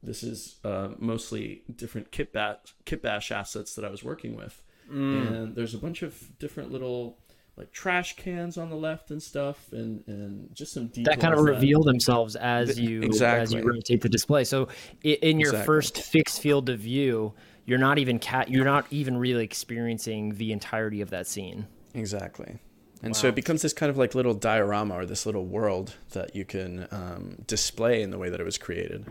this 0.03 0.23
is 0.23 0.57
uh, 0.63 0.89
mostly 0.99 1.63
different 1.75 2.11
kitbash 2.11 2.57
kitbash 2.85 3.31
assets 3.31 3.75
that 3.75 3.85
I 3.85 3.89
was 3.89 4.03
working 4.03 4.35
with, 4.35 4.61
mm. 4.91 5.27
and 5.27 5.55
there's 5.55 5.73
a 5.73 5.79
bunch 5.79 6.01
of 6.01 6.37
different 6.39 6.71
little 6.71 7.17
like 7.57 7.71
trash 7.71 8.15
cans 8.15 8.57
on 8.57 8.69
the 8.69 8.75
left 8.75 9.09
and 9.09 9.21
stuff 9.21 9.71
and 9.71 10.03
and 10.07 10.55
just 10.55 10.73
some 10.73 10.87
details 10.87 11.05
that 11.05 11.19
kind 11.19 11.33
of 11.33 11.41
reveal 11.41 11.83
themselves 11.83 12.35
as 12.35 12.79
you 12.79 13.01
exactly. 13.01 13.41
as 13.41 13.53
you 13.53 13.67
rotate 13.67 14.01
the 14.01 14.09
display 14.09 14.43
so 14.43 14.67
in 15.03 15.39
your 15.39 15.49
exactly. 15.49 15.65
first 15.65 15.97
fixed 15.97 16.39
field 16.39 16.69
of 16.69 16.79
view 16.79 17.33
you're 17.65 17.79
not 17.79 17.97
even 17.97 18.19
cat 18.19 18.49
you're 18.49 18.63
not 18.63 18.85
even 18.91 19.17
really 19.17 19.43
experiencing 19.43 20.35
the 20.35 20.51
entirety 20.51 21.01
of 21.01 21.09
that 21.09 21.25
scene 21.25 21.65
exactly 21.95 22.59
and 23.01 23.13
wow. 23.13 23.19
so 23.19 23.27
it 23.27 23.35
becomes 23.35 23.63
this 23.63 23.73
kind 23.73 23.89
of 23.89 23.97
like 23.97 24.13
little 24.13 24.35
diorama 24.35 24.93
or 24.93 25.05
this 25.05 25.25
little 25.25 25.45
world 25.45 25.95
that 26.11 26.35
you 26.35 26.45
can 26.45 26.87
um, 26.91 27.37
display 27.47 28.01
in 28.01 28.11
the 28.11 28.17
way 28.17 28.29
that 28.29 28.39
it 28.39 28.45
was 28.45 28.57
created 28.57 29.05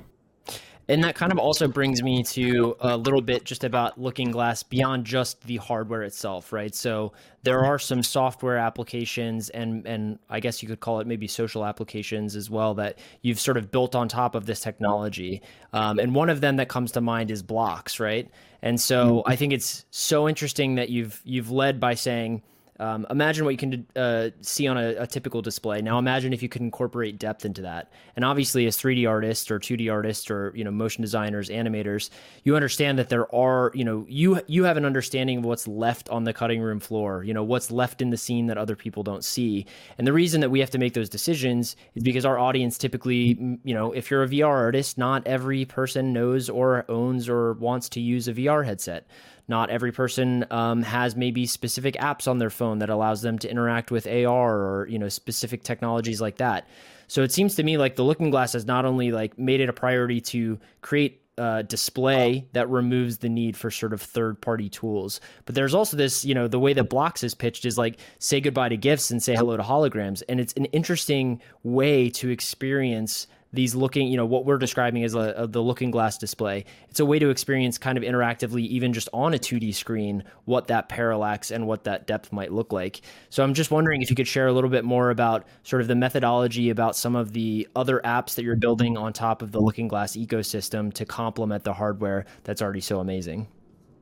and 0.89 1.03
that 1.03 1.17
kind 1.17 1.33
of 1.33 1.39
also 1.39 1.67
brings 1.67 2.03
me 2.03 2.23
to 2.23 2.77
a 2.81 2.97
little 2.97 3.21
bit 3.21 3.45
just 3.45 3.65
about 3.65 4.01
Looking 4.01 4.31
Glass 4.31 4.63
beyond 4.63 5.05
just 5.05 5.43
the 5.43 5.57
hardware 5.57 6.03
itself, 6.03 6.53
right? 6.53 6.75
So 6.75 7.13
there 7.43 7.65
are 7.65 7.79
some 7.79 8.03
software 8.03 8.57
applications 8.57 9.51
and 9.51 9.87
and 9.87 10.19
I 10.31 10.41
guess 10.41 10.63
you 10.63 10.69
could 10.69 10.81
call 10.81 11.01
it 11.01 11.07
maybe 11.07 11.27
social 11.27 11.65
applications 11.65 12.37
as 12.37 12.49
well 12.49 12.75
that 12.75 12.99
you've 13.23 13.41
sort 13.41 13.57
of 13.57 13.71
built 13.71 13.95
on 13.95 14.09
top 14.09 14.35
of 14.35 14.47
this 14.47 14.61
technology. 14.61 15.43
Um, 15.73 15.99
and 15.99 16.15
one 16.15 16.31
of 16.31 16.41
them 16.41 16.57
that 16.57 16.69
comes 16.69 16.93
to 16.93 17.01
mind 17.01 17.31
is 17.31 17.43
blocks, 17.43 17.99
right? 17.99 18.31
And 18.63 18.81
so 18.81 19.23
I 19.27 19.37
think 19.37 19.53
it's 19.53 19.85
so 19.91 20.29
interesting 20.29 20.77
that 20.77 20.89
you've 20.89 21.21
you've 21.25 21.51
led 21.51 21.81
by 21.81 21.95
saying 21.95 22.43
um, 22.79 23.07
imagine 23.09 23.45
what 23.45 23.53
you 23.53 23.57
can 23.57 23.87
uh, 23.97 24.31
see 24.43 24.67
on 24.67 24.77
a, 24.77 24.95
a, 24.97 25.07
typical 25.07 25.41
display. 25.41 25.81
Now 25.81 25.99
imagine 25.99 26.33
if 26.33 26.43
you 26.43 26.49
could 26.49 26.61
incorporate 26.61 27.19
depth 27.19 27.45
into 27.45 27.63
that. 27.63 27.91
And 28.17 28.25
obviously, 28.25 28.67
as 28.67 28.77
3D 28.77 29.09
artists 29.09 29.51
or 29.51 29.59
2D 29.59 29.91
artists 29.91 30.31
or 30.31 30.53
you 30.55 30.63
know 30.63 30.71
motion 30.71 31.03
designers, 31.03 31.49
animators, 31.49 32.11
you 32.45 32.55
understand 32.55 32.99
that 32.99 33.09
there 33.09 33.35
are 33.35 33.71
you 33.75 33.85
know 33.85 34.05
you 34.09 34.41
you 34.47 34.65
have 34.65 34.77
an 34.77 34.85
understanding 34.85 35.39
of 35.39 35.45
what's 35.45 35.67
left 35.67 36.09
on 36.11 36.25
the 36.25 36.33
cutting 36.33 36.61
room 36.61 36.81
floor. 36.81 37.25
You 37.25 37.33
know 37.33 37.43
what's 37.43 37.71
left 37.71 38.03
in 38.03 38.11
the 38.11 38.17
scene 38.17 38.47
that 38.47 38.59
other 38.59 38.77
people 38.77 39.03
don't 39.03 39.25
see. 39.25 39.67
And 39.97 40.07
the 40.07 40.13
reason 40.13 40.41
that 40.43 40.51
we 40.51 40.61
have 40.61 40.71
to 40.71 40.79
make 40.79 40.93
those 40.93 41.09
decisions 41.09 41.77
is 41.95 42.03
because 42.03 42.27
our 42.27 42.39
audience 42.39 42.77
typically, 42.77 43.59
you 43.65 43.75
know, 43.75 43.93
if 43.93 44.11
you're 44.11 44.23
a 44.23 44.29
VR 44.29 44.49
artist, 44.49 44.99
not 44.99 45.27
every 45.27 45.65
person 45.65 46.13
knows 46.13 46.51
or 46.51 46.85
owns 46.91 47.29
or 47.29 47.55
wants 47.55 47.89
to 47.91 48.01
use 48.01 48.29
a 48.29 48.35
VR 48.35 48.65
headset. 48.65 49.07
Not 49.49 49.71
every 49.71 49.93
person 49.93 50.45
um, 50.51 50.83
has 50.83 51.15
maybe 51.15 51.47
specific 51.47 51.95
apps 51.95 52.27
on 52.27 52.39
their 52.39 52.51
phone 52.51 52.81
that 52.81 52.91
allows 52.91 53.23
them 53.23 53.39
to 53.39 53.51
interact 53.51 53.91
with 53.91 54.07
AR 54.07 54.57
or 54.57 54.87
you 54.89 54.99
know 54.99 55.09
specific 55.09 55.63
technologies 55.63 56.21
like 56.21 56.39
that. 56.39 56.67
So 57.09 57.23
it 57.23 57.33
seems 57.33 57.55
to 57.57 57.63
me 57.63 57.79
like 57.79 57.97
the 57.97 58.03
Looking 58.03 58.31
Glass 58.31 58.55
has 58.55 58.67
not 58.67 58.85
only 58.85 59.13
like 59.13 59.39
made 59.39 59.61
it 59.61 59.69
a 59.69 59.73
priority 59.73 60.21
to 60.23 60.59
create 60.81 61.23
uh, 61.39 61.63
display 61.63 62.49
that 62.53 62.69
removes 62.71 63.19
the 63.19 63.29
need 63.29 63.57
for 63.57 63.71
sort 63.71 63.93
of 63.93 64.01
third 64.01 64.41
party 64.41 64.69
tools. 64.69 65.21
But 65.45 65.55
there's 65.55 65.75
also 65.75 65.97
this, 65.97 66.25
you 66.25 66.35
know, 66.35 66.49
the 66.49 66.59
way 66.59 66.73
that 66.73 66.89
Blocks 66.89 67.23
is 67.23 67.35
pitched 67.35 67.65
is 67.67 67.77
like 67.77 67.99
say 68.19 68.41
goodbye 68.41 68.71
to 68.71 68.77
gifs 68.77 69.11
and 69.11 69.23
say 69.23 69.35
hello 69.35 69.57
to 69.57 69.63
holograms. 69.63 70.23
And 70.29 70.41
it's 70.41 70.55
an 70.55 70.65
interesting 70.67 71.43
way 71.63 72.09
to 72.11 72.31
experience 72.31 73.27
these 73.53 73.75
looking, 73.75 74.09
you 74.09 74.17
know, 74.17 74.27
what 74.27 74.45
we're 74.45 74.59
describing 74.59 75.05
as 75.05 75.15
a, 75.15 75.35
a, 75.37 75.47
the 75.47 75.63
looking 75.63 75.91
glass 75.91 76.19
display. 76.19 76.65
It's 76.89 77.01
a 77.01 77.05
way 77.07 77.19
to 77.19 77.31
experience 77.31 77.79
kind 77.79 77.97
of 77.97 78.05
interactively, 78.05 78.67
even 78.67 78.93
just 78.93 79.09
on 79.13 79.35
a 79.35 79.39
2D 79.39 79.75
screen, 79.75 80.25
what 80.45 80.67
that 80.69 80.89
parallax 80.89 81.51
and 81.51 81.67
what 81.67 81.85
that 81.85 82.07
depth 82.07 82.33
might 82.33 82.53
look 82.53 82.73
like. 82.73 83.01
So 83.31 83.43
I'm 83.43 83.55
just 83.55 83.71
wondering 83.71 84.03
if 84.03 84.11
you 84.11 84.17
could 84.17 84.29
share 84.29 84.47
a 84.47 84.53
little 84.53 84.71
bit 84.71 84.85
more 84.85 85.11
about 85.11 85.47
sort 85.63 85.83
of 85.83 85.89
the 85.89 85.95
methodology 85.95 86.71
about 86.71 86.97
some 86.97 87.17
of 87.17 87.33
the 87.33 87.69
other 87.77 88.01
apps 88.05 88.35
that 88.35 88.45
you're 88.45 88.57
building 88.57 88.97
on 88.97 89.13
top 89.13 89.43
of 89.43 89.53
the 89.53 89.61
looking 89.61 89.89
glass 89.89 90.17
ecosystem 90.17 90.93
to 90.95 91.05
complement 91.05 91.65
the 91.65 91.75
hardware 91.75 92.27
that's 92.45 92.61
already 92.61 92.81
so 92.81 93.01
amazing. 93.01 93.49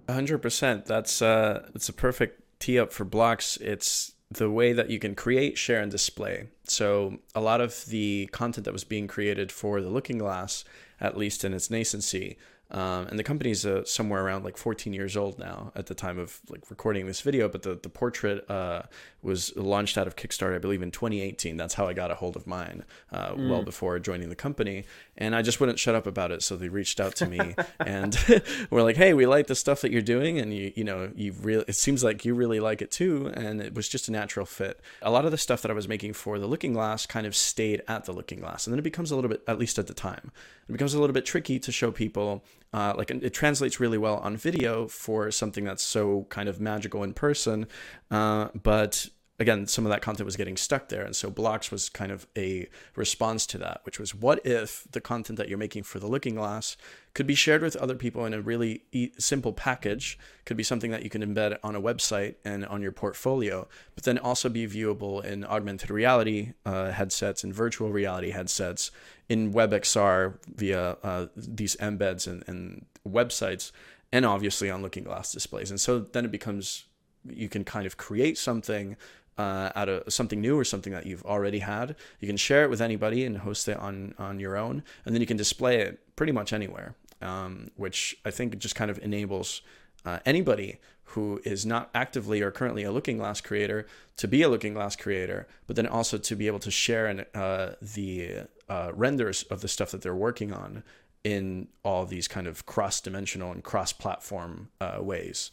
100%. 0.08 0.84
That's 0.84 1.22
uh, 1.22 1.68
it's 1.74 1.88
a 1.88 1.92
perfect 1.92 2.42
tee 2.58 2.78
up 2.78 2.92
for 2.92 3.04
blocks. 3.04 3.56
It's 3.58 4.13
the 4.34 4.50
way 4.50 4.72
that 4.72 4.90
you 4.90 4.98
can 4.98 5.14
create, 5.14 5.58
share, 5.58 5.80
and 5.80 5.90
display. 5.90 6.48
So 6.64 7.18
a 7.34 7.40
lot 7.40 7.60
of 7.60 7.86
the 7.86 8.28
content 8.32 8.64
that 8.64 8.72
was 8.72 8.84
being 8.84 9.06
created 9.06 9.50
for 9.50 9.80
the 9.80 9.90
Looking 9.90 10.18
Glass, 10.18 10.64
at 11.00 11.16
least 11.16 11.44
in 11.44 11.54
its 11.54 11.68
nascency, 11.68 12.36
um, 12.74 13.06
and 13.06 13.16
the 13.16 13.22
company's 13.22 13.64
uh, 13.64 13.84
somewhere 13.84 14.24
around 14.24 14.44
like 14.44 14.56
14 14.56 14.92
years 14.92 15.16
old 15.16 15.38
now 15.38 15.70
at 15.76 15.86
the 15.86 15.94
time 15.94 16.18
of 16.18 16.40
like 16.48 16.68
recording 16.70 17.06
this 17.06 17.20
video. 17.20 17.48
But 17.48 17.62
the 17.62 17.78
the 17.80 17.88
portrait 17.88 18.50
uh, 18.50 18.82
was 19.22 19.54
launched 19.56 19.96
out 19.96 20.08
of 20.08 20.16
Kickstarter, 20.16 20.56
I 20.56 20.58
believe, 20.58 20.82
in 20.82 20.90
2018. 20.90 21.56
That's 21.56 21.74
how 21.74 21.86
I 21.86 21.92
got 21.92 22.10
a 22.10 22.16
hold 22.16 22.34
of 22.34 22.48
mine, 22.48 22.84
uh, 23.12 23.30
mm. 23.30 23.48
well 23.48 23.62
before 23.62 24.00
joining 24.00 24.28
the 24.28 24.34
company. 24.34 24.86
And 25.16 25.36
I 25.36 25.42
just 25.42 25.60
wouldn't 25.60 25.78
shut 25.78 25.94
up 25.94 26.08
about 26.08 26.32
it, 26.32 26.42
so 26.42 26.56
they 26.56 26.68
reached 26.68 26.98
out 26.98 27.14
to 27.16 27.26
me 27.26 27.54
and 27.78 28.18
we're 28.70 28.82
like, 28.82 28.96
"Hey, 28.96 29.14
we 29.14 29.24
like 29.24 29.46
the 29.46 29.54
stuff 29.54 29.80
that 29.82 29.92
you're 29.92 30.02
doing, 30.02 30.40
and 30.40 30.52
you 30.52 30.72
you 30.74 30.82
know 30.82 31.12
you 31.14 31.32
really 31.42 31.64
it 31.68 31.76
seems 31.76 32.02
like 32.02 32.24
you 32.24 32.34
really 32.34 32.58
like 32.58 32.82
it 32.82 32.90
too." 32.90 33.30
And 33.34 33.62
it 33.62 33.74
was 33.74 33.88
just 33.88 34.08
a 34.08 34.12
natural 34.12 34.46
fit. 34.46 34.80
A 35.00 35.12
lot 35.12 35.24
of 35.24 35.30
the 35.30 35.38
stuff 35.38 35.62
that 35.62 35.70
I 35.70 35.74
was 35.74 35.86
making 35.86 36.14
for 36.14 36.40
the 36.40 36.48
Looking 36.48 36.72
Glass 36.72 37.06
kind 37.06 37.24
of 37.24 37.36
stayed 37.36 37.82
at 37.86 38.04
the 38.06 38.12
Looking 38.12 38.40
Glass, 38.40 38.66
and 38.66 38.74
then 38.74 38.80
it 38.80 38.82
becomes 38.82 39.12
a 39.12 39.14
little 39.14 39.30
bit, 39.30 39.44
at 39.46 39.60
least 39.60 39.78
at 39.78 39.86
the 39.86 39.94
time, 39.94 40.32
it 40.68 40.72
becomes 40.72 40.92
a 40.92 40.98
little 40.98 41.14
bit 41.14 41.24
tricky 41.24 41.60
to 41.60 41.70
show 41.70 41.92
people 41.92 42.42
uh, 42.74 42.92
like 42.96 43.10
it 43.10 43.32
translates 43.32 43.78
really 43.78 43.96
well 43.96 44.16
on 44.16 44.36
video 44.36 44.88
for 44.88 45.30
something 45.30 45.62
that's 45.64 45.82
so 45.82 46.26
kind 46.28 46.48
of 46.48 46.60
magical 46.60 47.04
in 47.04 47.14
person 47.14 47.66
uh, 48.10 48.48
but 48.60 49.08
again 49.38 49.66
some 49.66 49.86
of 49.86 49.90
that 49.90 50.02
content 50.02 50.24
was 50.24 50.36
getting 50.36 50.56
stuck 50.56 50.88
there 50.88 51.04
and 51.04 51.14
so 51.14 51.30
blocks 51.30 51.70
was 51.70 51.88
kind 51.88 52.10
of 52.10 52.26
a 52.36 52.68
response 52.96 53.46
to 53.46 53.58
that 53.58 53.80
which 53.84 54.00
was 54.00 54.14
what 54.14 54.44
if 54.44 54.86
the 54.90 55.00
content 55.00 55.38
that 55.38 55.48
you're 55.48 55.58
making 55.58 55.84
for 55.84 56.00
the 56.00 56.06
looking 56.06 56.34
glass 56.34 56.76
could 57.14 57.26
be 57.26 57.34
shared 57.34 57.62
with 57.62 57.76
other 57.76 57.94
people 57.94 58.26
in 58.26 58.34
a 58.34 58.40
really 58.40 58.82
e- 58.92 59.12
simple 59.18 59.52
package 59.52 60.18
could 60.44 60.56
be 60.56 60.62
something 60.62 60.90
that 60.90 61.02
you 61.02 61.10
can 61.10 61.22
embed 61.22 61.56
on 61.62 61.76
a 61.76 61.80
website 61.80 62.34
and 62.44 62.66
on 62.66 62.82
your 62.82 62.92
portfolio 62.92 63.66
but 63.94 64.04
then 64.04 64.18
also 64.18 64.48
be 64.48 64.66
viewable 64.66 65.24
in 65.24 65.44
augmented 65.44 65.90
reality 65.90 66.52
uh, 66.66 66.90
headsets 66.90 67.44
and 67.44 67.54
virtual 67.54 67.90
reality 67.90 68.30
headsets 68.30 68.90
in 69.28 69.52
WebXR 69.52 70.34
via 70.54 70.96
uh, 71.02 71.26
these 71.36 71.76
embeds 71.76 72.26
and, 72.26 72.44
and 72.46 72.86
websites, 73.08 73.72
and 74.12 74.24
obviously 74.26 74.70
on 74.70 74.82
Looking 74.82 75.04
Glass 75.04 75.32
displays. 75.32 75.70
And 75.70 75.80
so 75.80 76.00
then 76.00 76.24
it 76.24 76.30
becomes 76.30 76.84
you 77.26 77.48
can 77.48 77.64
kind 77.64 77.86
of 77.86 77.96
create 77.96 78.36
something 78.36 78.96
uh, 79.38 79.70
out 79.74 79.88
of 79.88 80.12
something 80.12 80.40
new 80.40 80.58
or 80.58 80.64
something 80.64 80.92
that 80.92 81.06
you've 81.06 81.24
already 81.24 81.60
had. 81.60 81.96
You 82.20 82.28
can 82.28 82.36
share 82.36 82.64
it 82.64 82.70
with 82.70 82.80
anybody 82.80 83.24
and 83.24 83.38
host 83.38 83.68
it 83.68 83.78
on 83.78 84.14
on 84.18 84.38
your 84.38 84.56
own, 84.56 84.82
and 85.04 85.14
then 85.14 85.20
you 85.20 85.26
can 85.26 85.36
display 85.36 85.80
it 85.80 86.00
pretty 86.16 86.32
much 86.32 86.52
anywhere. 86.52 86.94
Um, 87.20 87.70
which 87.76 88.16
I 88.24 88.30
think 88.30 88.58
just 88.58 88.74
kind 88.74 88.90
of 88.90 88.98
enables 88.98 89.62
uh, 90.04 90.18
anybody 90.26 90.78
who 91.08 91.40
is 91.44 91.64
not 91.64 91.90
actively 91.94 92.42
or 92.42 92.50
currently 92.50 92.82
a 92.82 92.90
Looking 92.90 93.18
Glass 93.18 93.40
creator 93.40 93.86
to 94.16 94.28
be 94.28 94.42
a 94.42 94.48
Looking 94.48 94.74
Glass 94.74 94.96
creator, 94.96 95.46
but 95.66 95.76
then 95.76 95.86
also 95.86 96.18
to 96.18 96.36
be 96.36 96.46
able 96.46 96.58
to 96.60 96.70
share 96.70 97.08
in, 97.08 97.24
uh, 97.34 97.74
the 97.80 98.46
uh, 98.68 98.90
renders 98.94 99.44
of 99.44 99.60
the 99.60 99.68
stuff 99.68 99.90
that 99.92 100.02
they're 100.02 100.14
working 100.14 100.52
on 100.52 100.82
in 101.22 101.68
all 101.84 102.04
these 102.04 102.28
kind 102.28 102.46
of 102.46 102.66
cross-dimensional 102.66 103.52
and 103.52 103.62
cross-platform 103.62 104.68
uh, 104.80 104.98
ways. 105.00 105.52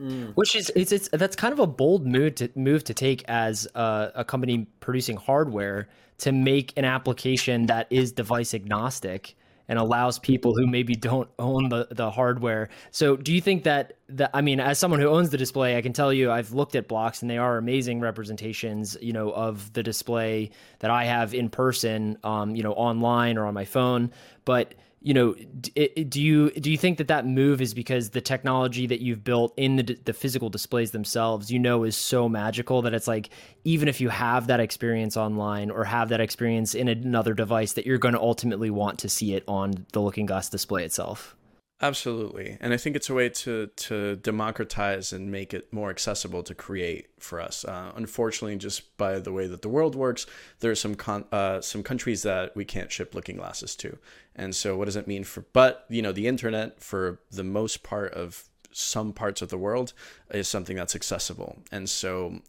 Mm. 0.00 0.32
Which 0.34 0.56
is 0.56 0.72
it's, 0.74 0.90
it's 0.90 1.08
that's 1.12 1.36
kind 1.36 1.52
of 1.52 1.58
a 1.58 1.66
bold 1.66 2.06
move 2.06 2.36
to 2.36 2.50
move 2.54 2.82
to 2.84 2.94
take 2.94 3.22
as 3.28 3.68
a, 3.74 4.12
a 4.16 4.24
company 4.24 4.66
producing 4.80 5.16
hardware 5.16 5.88
to 6.18 6.32
make 6.32 6.72
an 6.76 6.84
application 6.84 7.66
that 7.66 7.86
is 7.90 8.12
device 8.12 8.54
agnostic 8.54 9.36
and 9.72 9.78
allows 9.78 10.18
people 10.18 10.54
who 10.54 10.66
maybe 10.66 10.94
don't 10.94 11.30
own 11.38 11.70
the, 11.70 11.88
the 11.90 12.10
hardware. 12.10 12.68
So 12.90 13.16
do 13.16 13.32
you 13.32 13.40
think 13.40 13.64
that 13.64 13.94
that 14.10 14.28
I 14.34 14.42
mean, 14.42 14.60
as 14.60 14.78
someone 14.78 15.00
who 15.00 15.08
owns 15.08 15.30
the 15.30 15.38
display, 15.38 15.78
I 15.78 15.80
can 15.80 15.94
tell 15.94 16.12
you 16.12 16.30
I've 16.30 16.52
looked 16.52 16.76
at 16.76 16.88
blocks 16.88 17.22
and 17.22 17.30
they 17.30 17.38
are 17.38 17.56
amazing 17.56 17.98
representations, 18.00 18.98
you 19.00 19.14
know, 19.14 19.32
of 19.32 19.72
the 19.72 19.82
display 19.82 20.50
that 20.80 20.90
I 20.90 21.04
have 21.04 21.32
in 21.32 21.48
person, 21.48 22.18
um, 22.22 22.54
you 22.54 22.62
know, 22.62 22.74
online 22.74 23.38
or 23.38 23.46
on 23.46 23.54
my 23.54 23.64
phone. 23.64 24.10
But 24.44 24.74
you 25.04 25.14
know, 25.14 25.34
do 25.34 26.20
you 26.20 26.50
do 26.52 26.70
you 26.70 26.78
think 26.78 26.98
that 26.98 27.08
that 27.08 27.26
move 27.26 27.60
is 27.60 27.74
because 27.74 28.10
the 28.10 28.20
technology 28.20 28.86
that 28.86 29.00
you've 29.00 29.24
built 29.24 29.52
in 29.56 29.76
the 29.76 29.98
the 30.04 30.12
physical 30.12 30.48
displays 30.48 30.92
themselves, 30.92 31.50
you 31.50 31.58
know, 31.58 31.82
is 31.82 31.96
so 31.96 32.28
magical 32.28 32.82
that 32.82 32.94
it's 32.94 33.08
like 33.08 33.30
even 33.64 33.88
if 33.88 34.00
you 34.00 34.08
have 34.08 34.46
that 34.46 34.60
experience 34.60 35.16
online 35.16 35.70
or 35.70 35.84
have 35.84 36.08
that 36.10 36.20
experience 36.20 36.74
in 36.74 36.88
another 36.88 37.34
device, 37.34 37.72
that 37.72 37.84
you're 37.84 37.98
going 37.98 38.14
to 38.14 38.20
ultimately 38.20 38.70
want 38.70 39.00
to 39.00 39.08
see 39.08 39.34
it 39.34 39.42
on 39.48 39.86
the 39.92 40.00
Looking 40.00 40.26
Glass 40.26 40.48
display 40.48 40.84
itself. 40.84 41.36
Absolutely. 41.84 42.56
And 42.60 42.72
I 42.72 42.76
think 42.76 42.94
it's 42.94 43.10
a 43.10 43.14
way 43.14 43.28
to 43.28 43.66
to 43.66 44.14
democratize 44.16 45.12
and 45.12 45.32
make 45.32 45.52
it 45.52 45.72
more 45.72 45.90
accessible 45.90 46.44
to 46.44 46.54
create 46.54 47.08
for 47.18 47.40
us. 47.40 47.64
Uh, 47.64 47.90
unfortunately, 47.96 48.56
just 48.56 48.96
by 48.96 49.18
the 49.18 49.32
way 49.32 49.48
that 49.48 49.62
the 49.62 49.68
world 49.68 49.96
works, 49.96 50.24
there 50.60 50.70
are 50.70 50.76
some 50.76 50.94
con- 50.94 51.24
uh, 51.32 51.60
some 51.60 51.82
countries 51.82 52.22
that 52.22 52.54
we 52.54 52.64
can't 52.64 52.92
ship 52.92 53.16
looking 53.16 53.36
glasses 53.36 53.74
to. 53.76 53.98
And 54.36 54.54
so 54.54 54.76
what 54.76 54.84
does 54.84 54.94
it 54.96 55.08
mean 55.08 55.24
for 55.24 55.40
but, 55.52 55.84
you 55.88 56.02
know, 56.02 56.12
the 56.12 56.28
internet 56.28 56.80
for 56.80 57.18
the 57.32 57.44
most 57.44 57.82
part 57.82 58.14
of 58.14 58.44
some 58.70 59.12
parts 59.12 59.42
of 59.42 59.48
the 59.48 59.58
world 59.58 59.92
is 60.30 60.46
something 60.48 60.76
that's 60.76 60.94
accessible. 60.94 61.58
And 61.72 61.90
so 61.90 62.40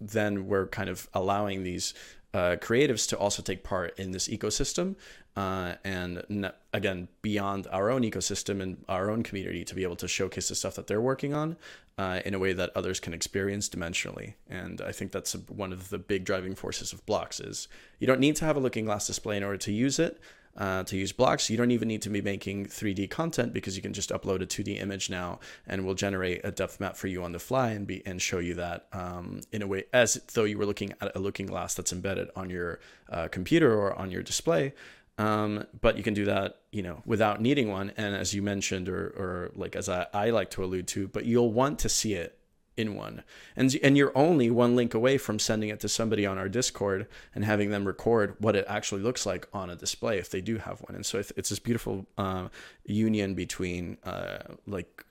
then 0.00 0.46
we're 0.46 0.66
kind 0.66 0.88
of 0.88 1.08
allowing 1.12 1.62
these 1.62 1.92
uh, 2.34 2.56
creatives 2.60 3.08
to 3.08 3.16
also 3.16 3.42
take 3.42 3.64
part 3.64 3.98
in 3.98 4.12
this 4.12 4.28
ecosystem 4.28 4.96
uh, 5.36 5.74
and 5.84 6.52
again 6.72 7.08
beyond 7.22 7.66
our 7.72 7.90
own 7.90 8.02
ecosystem 8.02 8.60
and 8.60 8.84
our 8.88 9.10
own 9.10 9.22
community 9.22 9.64
to 9.64 9.74
be 9.74 9.82
able 9.82 9.96
to 9.96 10.06
showcase 10.06 10.48
the 10.48 10.54
stuff 10.54 10.74
that 10.74 10.86
they're 10.86 11.00
working 11.00 11.32
on 11.32 11.56
uh, 11.96 12.20
in 12.24 12.34
a 12.34 12.38
way 12.38 12.52
that 12.52 12.70
others 12.76 13.00
can 13.00 13.14
experience 13.14 13.68
dimensionally. 13.68 14.34
And 14.48 14.80
i 14.82 14.92
think 14.92 15.12
that's 15.12 15.32
one 15.48 15.72
of 15.72 15.88
the 15.88 15.98
big 15.98 16.24
driving 16.24 16.54
forces 16.54 16.92
of 16.92 17.04
blocks 17.06 17.40
is 17.40 17.68
you 17.98 18.06
don't 18.06 18.20
need 18.20 18.36
to 18.36 18.44
have 18.44 18.56
a 18.56 18.60
looking 18.60 18.84
glass 18.84 19.06
display 19.06 19.36
in 19.36 19.42
order 19.42 19.58
to 19.58 19.72
use 19.72 19.98
it 19.98 20.20
uh, 20.58 20.82
to 20.82 20.96
use 20.96 21.12
blocks. 21.12 21.48
You 21.48 21.56
don't 21.56 21.70
even 21.70 21.88
need 21.88 22.02
to 22.02 22.10
be 22.10 22.20
making 22.20 22.66
3D 22.66 23.08
content 23.08 23.52
because 23.52 23.76
you 23.76 23.82
can 23.82 23.92
just 23.92 24.10
upload 24.10 24.42
a 24.42 24.46
2D 24.46 24.80
image 24.80 25.08
now 25.08 25.38
and 25.66 25.86
we'll 25.86 25.94
generate 25.94 26.40
a 26.44 26.50
depth 26.50 26.80
map 26.80 26.96
for 26.96 27.06
you 27.06 27.22
on 27.22 27.32
the 27.32 27.38
fly 27.38 27.70
and 27.70 27.86
be 27.86 28.04
and 28.04 28.20
show 28.20 28.38
you 28.38 28.54
that 28.54 28.86
um, 28.92 29.40
in 29.52 29.62
a 29.62 29.66
way 29.66 29.84
as 29.92 30.14
though 30.34 30.44
you 30.44 30.58
were 30.58 30.66
looking 30.66 30.92
at 31.00 31.14
a 31.14 31.18
looking 31.18 31.46
glass 31.46 31.74
that's 31.74 31.92
embedded 31.92 32.28
on 32.34 32.50
your 32.50 32.80
uh, 33.08 33.28
computer 33.28 33.72
or 33.72 33.96
on 33.96 34.10
your 34.10 34.22
display. 34.22 34.74
Um, 35.16 35.64
but 35.80 35.96
you 35.96 36.04
can 36.04 36.14
do 36.14 36.26
that, 36.26 36.58
you 36.70 36.82
know, 36.82 37.02
without 37.04 37.40
needing 37.40 37.68
one. 37.70 37.92
And 37.96 38.14
as 38.14 38.34
you 38.34 38.42
mentioned, 38.42 38.88
or, 38.88 39.08
or 39.16 39.50
like 39.54 39.74
as 39.74 39.88
I, 39.88 40.06
I 40.14 40.30
like 40.30 40.50
to 40.50 40.64
allude 40.64 40.86
to, 40.88 41.08
but 41.08 41.24
you'll 41.24 41.52
want 41.52 41.80
to 41.80 41.88
see 41.88 42.14
it 42.14 42.37
in 42.78 42.94
one. 42.94 43.24
And 43.56 43.74
and 43.82 43.96
you're 43.96 44.16
only 44.16 44.50
one 44.50 44.76
link 44.76 44.94
away 44.94 45.18
from 45.18 45.38
sending 45.38 45.68
it 45.68 45.80
to 45.80 45.88
somebody 45.88 46.24
on 46.24 46.38
our 46.38 46.48
Discord 46.48 47.06
and 47.34 47.44
having 47.44 47.70
them 47.70 47.86
record 47.86 48.36
what 48.38 48.56
it 48.56 48.64
actually 48.68 49.02
looks 49.02 49.26
like 49.26 49.48
on 49.52 49.68
a 49.68 49.76
display 49.76 50.18
if 50.18 50.30
they 50.30 50.40
do 50.40 50.58
have 50.58 50.80
one. 50.82 50.94
And 50.94 51.04
so 51.04 51.18
it's 51.18 51.48
this 51.50 51.58
beautiful 51.58 52.06
uh, 52.16 52.48
union 52.84 53.34
between 53.34 53.98
uh, 54.04 54.38
like 54.66 55.04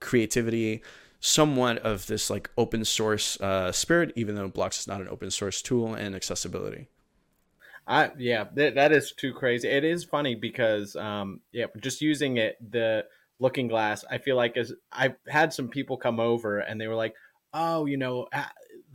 creativity, 0.00 0.82
somewhat 1.20 1.78
of 1.78 2.06
this 2.06 2.28
like 2.28 2.50
open 2.58 2.84
source 2.84 3.40
uh, 3.40 3.70
spirit, 3.70 4.12
even 4.16 4.34
though 4.34 4.48
Blocks 4.48 4.80
is 4.80 4.88
not 4.88 5.00
an 5.00 5.08
open 5.08 5.30
source 5.30 5.62
tool, 5.62 5.94
and 5.94 6.14
accessibility. 6.14 6.88
I 7.86 8.10
yeah, 8.18 8.44
th- 8.44 8.74
that 8.74 8.92
is 8.92 9.12
too 9.12 9.32
crazy. 9.32 9.68
It 9.68 9.84
is 9.84 10.04
funny 10.04 10.34
because 10.34 10.94
um 10.96 11.40
yeah, 11.52 11.66
just 11.80 12.00
using 12.00 12.36
it 12.36 12.56
the 12.70 13.04
looking 13.42 13.68
glass 13.68 14.04
i 14.10 14.16
feel 14.16 14.36
like 14.36 14.56
as 14.56 14.72
i've 14.92 15.16
had 15.28 15.52
some 15.52 15.68
people 15.68 15.96
come 15.96 16.20
over 16.20 16.60
and 16.60 16.80
they 16.80 16.86
were 16.86 16.94
like 16.94 17.14
oh 17.52 17.84
you 17.84 17.96
know 17.96 18.26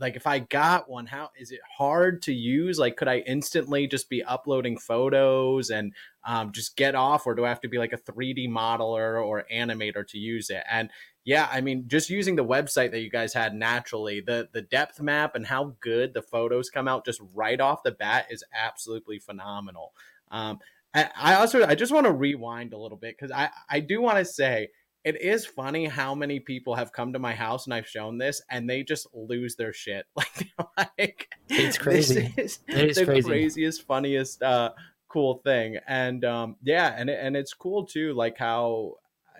like 0.00 0.16
if 0.16 0.26
i 0.26 0.38
got 0.38 0.88
one 0.88 1.06
how 1.06 1.30
is 1.38 1.50
it 1.50 1.60
hard 1.76 2.22
to 2.22 2.32
use? 2.32 2.78
Like 2.78 2.96
could 2.96 3.08
i 3.08 3.18
instantly 3.18 3.86
just 3.86 4.08
be 4.08 4.22
uploading 4.22 4.78
photos 4.78 5.70
and 5.70 5.92
um, 6.24 6.52
just 6.52 6.76
get 6.76 6.94
off 6.94 7.26
or 7.26 7.34
do 7.34 7.44
i 7.44 7.48
have 7.48 7.60
to 7.60 7.68
be 7.68 7.78
like 7.78 7.92
a 7.92 7.98
3d 7.98 8.48
modeler 8.48 9.24
or 9.24 9.44
animator 9.52 10.06
to 10.08 10.18
use 10.18 10.50
it? 10.50 10.62
And 10.70 10.90
yeah 11.24 11.48
i 11.50 11.60
mean 11.60 11.84
just 11.88 12.10
using 12.10 12.36
the 12.36 12.44
website 12.44 12.90
that 12.92 13.00
you 13.00 13.10
guys 13.10 13.34
had 13.34 13.54
naturally 13.54 14.20
the 14.20 14.48
the 14.52 14.62
depth 14.62 15.00
map 15.00 15.34
and 15.34 15.46
how 15.46 15.74
good 15.80 16.14
the 16.14 16.22
photos 16.22 16.70
come 16.70 16.88
out 16.88 17.04
just 17.04 17.20
right 17.34 17.60
off 17.60 17.82
the 17.82 17.92
bat 17.92 18.26
is 18.30 18.44
absolutely 18.54 19.18
phenomenal. 19.18 19.92
Um, 20.30 20.58
I 20.94 21.34
also 21.34 21.64
I 21.64 21.74
just 21.74 21.92
want 21.92 22.06
to 22.06 22.12
rewind 22.12 22.72
a 22.72 22.78
little 22.78 22.96
bit 22.96 23.16
because 23.18 23.30
I 23.30 23.50
I 23.68 23.80
do 23.80 24.00
want 24.00 24.18
to 24.18 24.24
say 24.24 24.68
it 25.04 25.20
is 25.20 25.46
funny 25.46 25.86
how 25.86 26.14
many 26.14 26.40
people 26.40 26.74
have 26.74 26.92
come 26.92 27.12
to 27.12 27.18
my 27.18 27.34
house 27.34 27.66
and 27.66 27.74
I've 27.74 27.88
shown 27.88 28.18
this 28.18 28.42
and 28.50 28.68
they 28.68 28.82
just 28.82 29.06
lose 29.14 29.54
their 29.56 29.72
shit 29.72 30.06
like 30.16 30.48
like 30.76 31.28
it's 31.48 31.78
crazy. 31.78 32.32
This 32.36 32.58
is 32.58 32.58
it 32.68 32.90
is 32.90 32.96
the 32.96 33.04
crazy. 33.04 33.28
craziest 33.28 33.86
funniest 33.86 34.42
uh 34.42 34.70
cool 35.08 35.40
thing. 35.44 35.78
And 35.86 36.24
um, 36.24 36.56
yeah, 36.62 36.94
and 36.96 37.10
and 37.10 37.36
it's 37.36 37.54
cool 37.54 37.84
too, 37.84 38.12
like 38.14 38.38
how 38.38 38.94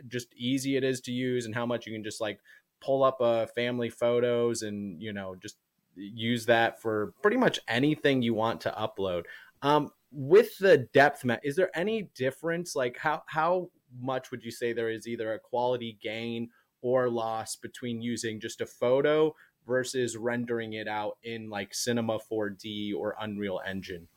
just 0.06 0.28
easy 0.36 0.76
it 0.76 0.84
is 0.84 1.00
to 1.02 1.12
use 1.12 1.46
and 1.46 1.54
how 1.54 1.66
much 1.66 1.86
you 1.86 1.92
can 1.92 2.04
just 2.04 2.20
like 2.20 2.40
pull 2.80 3.02
up 3.02 3.20
a 3.20 3.24
uh, 3.24 3.46
family 3.46 3.90
photos 3.90 4.62
and 4.62 5.02
you 5.02 5.12
know 5.12 5.34
just 5.34 5.56
use 5.96 6.46
that 6.46 6.80
for 6.80 7.12
pretty 7.22 7.36
much 7.36 7.58
anything 7.68 8.22
you 8.22 8.34
want 8.34 8.60
to 8.62 8.70
upload. 8.70 9.24
Um, 9.62 9.90
with 10.10 10.56
the 10.58 10.88
depth 10.94 11.24
map, 11.24 11.40
is 11.42 11.56
there 11.56 11.70
any 11.74 12.10
difference? 12.14 12.74
Like 12.74 12.96
how 12.96 13.22
how 13.26 13.70
much 14.00 14.30
would 14.30 14.44
you 14.44 14.50
say 14.50 14.72
there 14.72 14.90
is 14.90 15.06
either 15.06 15.32
a 15.32 15.38
quality 15.38 15.98
gain 16.02 16.50
or 16.82 17.08
loss 17.08 17.56
between 17.56 18.00
using 18.00 18.40
just 18.40 18.60
a 18.60 18.66
photo 18.66 19.34
versus 19.66 20.16
rendering 20.16 20.74
it 20.74 20.88
out 20.88 21.18
in 21.22 21.50
like 21.50 21.74
Cinema 21.74 22.18
4D 22.30 22.94
or 22.94 23.16
Unreal 23.20 23.60
Engine? 23.66 24.08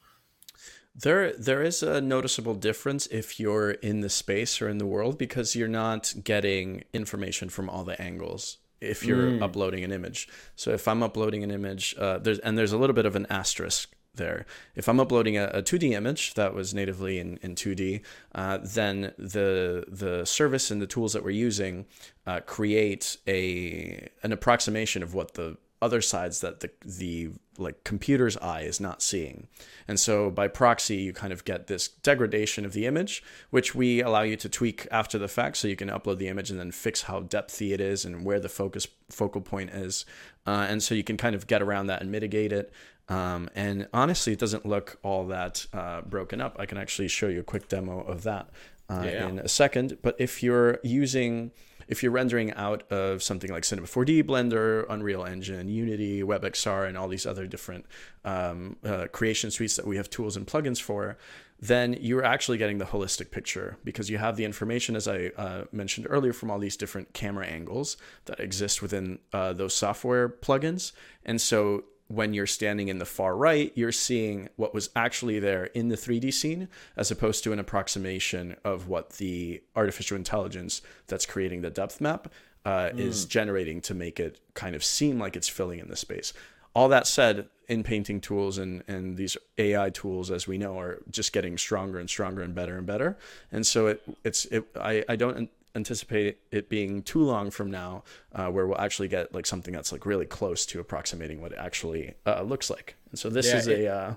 There, 0.94 1.32
there 1.34 1.64
is 1.64 1.82
a 1.82 2.02
noticeable 2.02 2.54
difference 2.54 3.08
if 3.08 3.40
you're 3.40 3.72
in 3.72 4.02
the 4.02 4.10
space 4.10 4.62
or 4.62 4.68
in 4.68 4.78
the 4.78 4.86
world 4.86 5.18
because 5.18 5.56
you're 5.56 5.70
not 5.70 6.14
getting 6.24 6.84
information 6.94 7.50
from 7.50 7.70
all 7.70 7.86
the 7.86 8.00
angles 8.02 8.58
if 8.82 9.06
you're 9.06 9.32
mm. 9.32 9.42
uploading 9.42 9.84
an 9.84 9.92
image. 9.92 10.28
So 10.56 10.72
if 10.72 10.88
I'm 10.88 11.02
uploading 11.02 11.44
an 11.44 11.52
image, 11.52 11.96
uh, 11.98 12.18
there's 12.18 12.40
and 12.40 12.58
there's 12.58 12.74
a 12.74 12.78
little 12.78 12.96
bit 12.96 13.06
of 13.06 13.16
an 13.16 13.26
asterisk 13.30 13.94
there. 14.16 14.46
If 14.76 14.88
I'm 14.90 15.00
uploading 15.00 15.38
a, 15.38 15.46
a 15.46 15.62
2D 15.62 15.92
image 15.92 16.34
that 16.34 16.54
was 16.54 16.74
natively 16.74 17.20
in, 17.20 17.38
in 17.42 17.56
2D, 17.56 18.02
uh, 18.36 18.60
then 18.64 19.14
the 19.18 19.86
the 19.88 20.26
service 20.26 20.72
and 20.72 20.82
the 20.82 20.88
tools 20.88 21.14
that 21.14 21.24
we're 21.24 21.32
using 21.32 21.86
uh, 22.28 22.42
create 22.42 23.18
a 23.28 24.10
an 24.24 24.32
approximation 24.32 25.04
of 25.04 25.14
what 25.14 25.36
the 25.36 25.58
other 25.82 26.02
sides 26.02 26.42
that 26.42 26.60
the 26.60 26.70
the 26.86 27.32
like 27.58 27.84
computer's 27.84 28.38
eye 28.38 28.62
is 28.62 28.80
not 28.80 29.02
seeing. 29.02 29.48
And 29.88 30.00
so 30.00 30.30
by 30.30 30.48
proxy 30.48 30.98
you 30.98 31.14
kind 31.14 31.34
of 31.34 31.44
get 31.44 31.68
this 31.68 31.88
degradation 31.88 32.66
of 32.66 32.74
the 32.74 32.86
image 32.86 33.24
which 33.50 33.76
we 33.76 34.02
allow 34.02 34.22
you 34.22 34.36
to 34.38 34.50
tweak 34.50 34.88
after 34.90 35.18
the 35.18 35.28
fact 35.28 35.58
so 35.58 35.68
you 35.68 35.76
can 35.76 35.90
upload 35.90 36.18
the 36.18 36.28
image 36.28 36.50
and 36.50 36.60
then 36.60 36.72
fix 36.72 37.04
how 37.04 37.22
depthy 37.22 37.74
it 37.74 37.82
is 37.82 38.06
and 38.06 38.26
where 38.26 38.40
the 38.40 38.50
focus 38.50 38.88
focal 39.10 39.42
point 39.42 39.70
is. 39.72 40.06
Uh, 40.46 40.66
and 40.70 40.82
so 40.82 40.96
you 40.96 41.04
can 41.04 41.18
kind 41.18 41.36
of 41.36 41.48
get 41.48 41.62
around 41.62 41.88
that 41.88 42.02
and 42.02 42.12
mitigate 42.12 42.52
it. 42.52 42.72
Um, 43.12 43.50
and 43.56 43.88
honestly, 43.94 44.32
it 44.32 44.40
doesn't 44.40 44.66
look 44.66 44.98
all 45.04 45.28
that 45.28 45.66
uh, 45.74 46.02
broken 46.02 46.40
up. 46.40 46.56
I 46.58 46.66
can 46.66 46.78
actually 46.78 47.10
show 47.10 47.28
you 47.28 47.42
a 47.42 47.44
quick 47.44 47.68
demo 47.68 48.00
of 48.00 48.24
that 48.24 48.50
uh, 48.90 49.04
yeah. 49.04 49.28
in 49.28 49.40
a 49.40 49.50
second. 49.50 49.98
But 50.02 50.16
if 50.18 50.42
you're 50.42 50.80
using 50.82 51.52
if 51.90 52.02
you're 52.02 52.12
rendering 52.14 52.54
out 52.54 52.90
of 52.90 53.22
something 53.22 53.52
like 53.52 53.66
Cinema 53.66 53.86
4D, 53.86 54.24
Blender, 54.24 54.86
Unreal 54.90 55.26
Engine, 55.26 55.68
Unity, 55.68 56.24
WebXR, 56.24 56.88
and 56.88 56.98
all 56.98 57.10
these 57.10 57.26
other 57.26 57.46
different 57.46 57.86
um, 58.24 58.78
uh, 58.86 59.08
creation 59.12 59.52
suites 59.52 59.76
that 59.76 59.86
we 59.86 59.98
have 59.98 60.10
tools 60.10 60.38
and 60.38 60.48
plugins 60.48 60.82
for, 60.82 61.18
then 61.60 61.98
you're 62.00 62.24
actually 62.24 62.58
getting 62.58 62.78
the 62.78 62.86
holistic 62.86 63.30
picture 63.30 63.78
because 63.84 64.10
you 64.10 64.20
have 64.20 64.38
the 64.38 64.46
information, 64.46 64.96
as 64.96 65.06
I 65.06 65.32
uh, 65.36 65.66
mentioned 65.74 66.08
earlier, 66.10 66.32
from 66.32 66.50
all 66.50 66.60
these 66.60 66.78
different 66.78 67.14
camera 67.14 67.46
angles 67.46 67.98
that 68.24 68.40
exist 68.40 68.82
within 68.82 69.20
uh, 69.34 69.52
those 69.52 69.74
software 69.74 70.30
plugins. 70.30 70.94
And 71.26 71.42
so 71.42 71.84
when 72.14 72.34
you're 72.34 72.48
standing 72.48 72.88
in 72.88 73.00
the 73.00 73.06
far 73.06 73.36
right, 73.36 73.72
you're 73.76 73.92
seeing 73.92 74.50
what 74.56 74.74
was 74.74 74.90
actually 74.96 75.40
there 75.40 75.66
in 75.66 75.90
the 75.90 75.96
3D 75.96 76.34
scene, 76.34 76.68
as 76.98 77.12
opposed 77.12 77.44
to 77.44 77.54
an 77.54 77.60
approximation 77.60 78.56
of 78.64 78.88
what 78.88 79.12
the 79.12 79.62
artificial 79.76 80.18
intelligence 80.18 80.82
that's 81.08 81.26
creating 81.26 81.62
the 81.62 81.70
depth 81.70 82.02
map 82.02 82.28
uh, 82.66 82.90
mm. 82.90 83.00
is 83.00 83.26
generating 83.26 83.82
to 83.82 83.94
make 83.94 84.20
it 84.20 84.40
kind 84.54 84.76
of 84.76 84.84
seem 84.84 85.20
like 85.20 85.36
it's 85.36 85.48
filling 85.48 85.80
in 85.80 85.88
the 85.88 85.96
space. 85.96 86.34
All 86.74 86.90
that 86.90 87.08
said, 87.08 87.50
in 87.68 87.84
painting 87.84 88.20
tools 88.20 88.58
and, 88.58 88.84
and 88.88 89.18
these 89.18 89.38
AI 89.58 89.90
tools, 89.90 90.30
as 90.30 90.48
we 90.48 90.58
know, 90.58 90.78
are 90.78 91.00
just 91.10 91.32
getting 91.32 91.58
stronger 91.58 92.00
and 92.00 92.10
stronger 92.10 92.42
and 92.42 92.54
better 92.54 92.78
and 92.78 92.86
better. 92.86 93.18
And 93.52 93.66
so 93.66 93.88
it 93.88 94.02
it's 94.24 94.46
it 94.46 94.66
I, 94.76 95.04
I 95.08 95.16
don't 95.16 95.50
anticipate 95.76 96.40
it 96.52 96.70
being 96.70 97.02
too 97.02 97.24
long 97.24 97.52
from 97.52 97.72
now 97.72 98.04
uh, 98.34 98.48
where 98.48 98.68
we'll 98.68 98.80
actually 98.80 99.08
get 99.08 99.34
like 99.34 99.46
something 99.46 99.74
that's 99.74 99.92
like 99.92 100.06
really 100.06 100.26
close 100.26 100.66
to 100.68 100.80
approximating 100.80 101.42
what 101.42 101.52
it 101.52 101.58
actually 101.58 102.14
uh, 102.26 102.42
looks 102.42 102.70
like. 102.70 102.96
And 103.10 103.20
so 103.20 103.30
this 103.30 103.48
yeah, 103.48 103.58
is 103.58 103.68
it, 103.68 103.80
a 103.82 103.94
uh, 103.94 104.16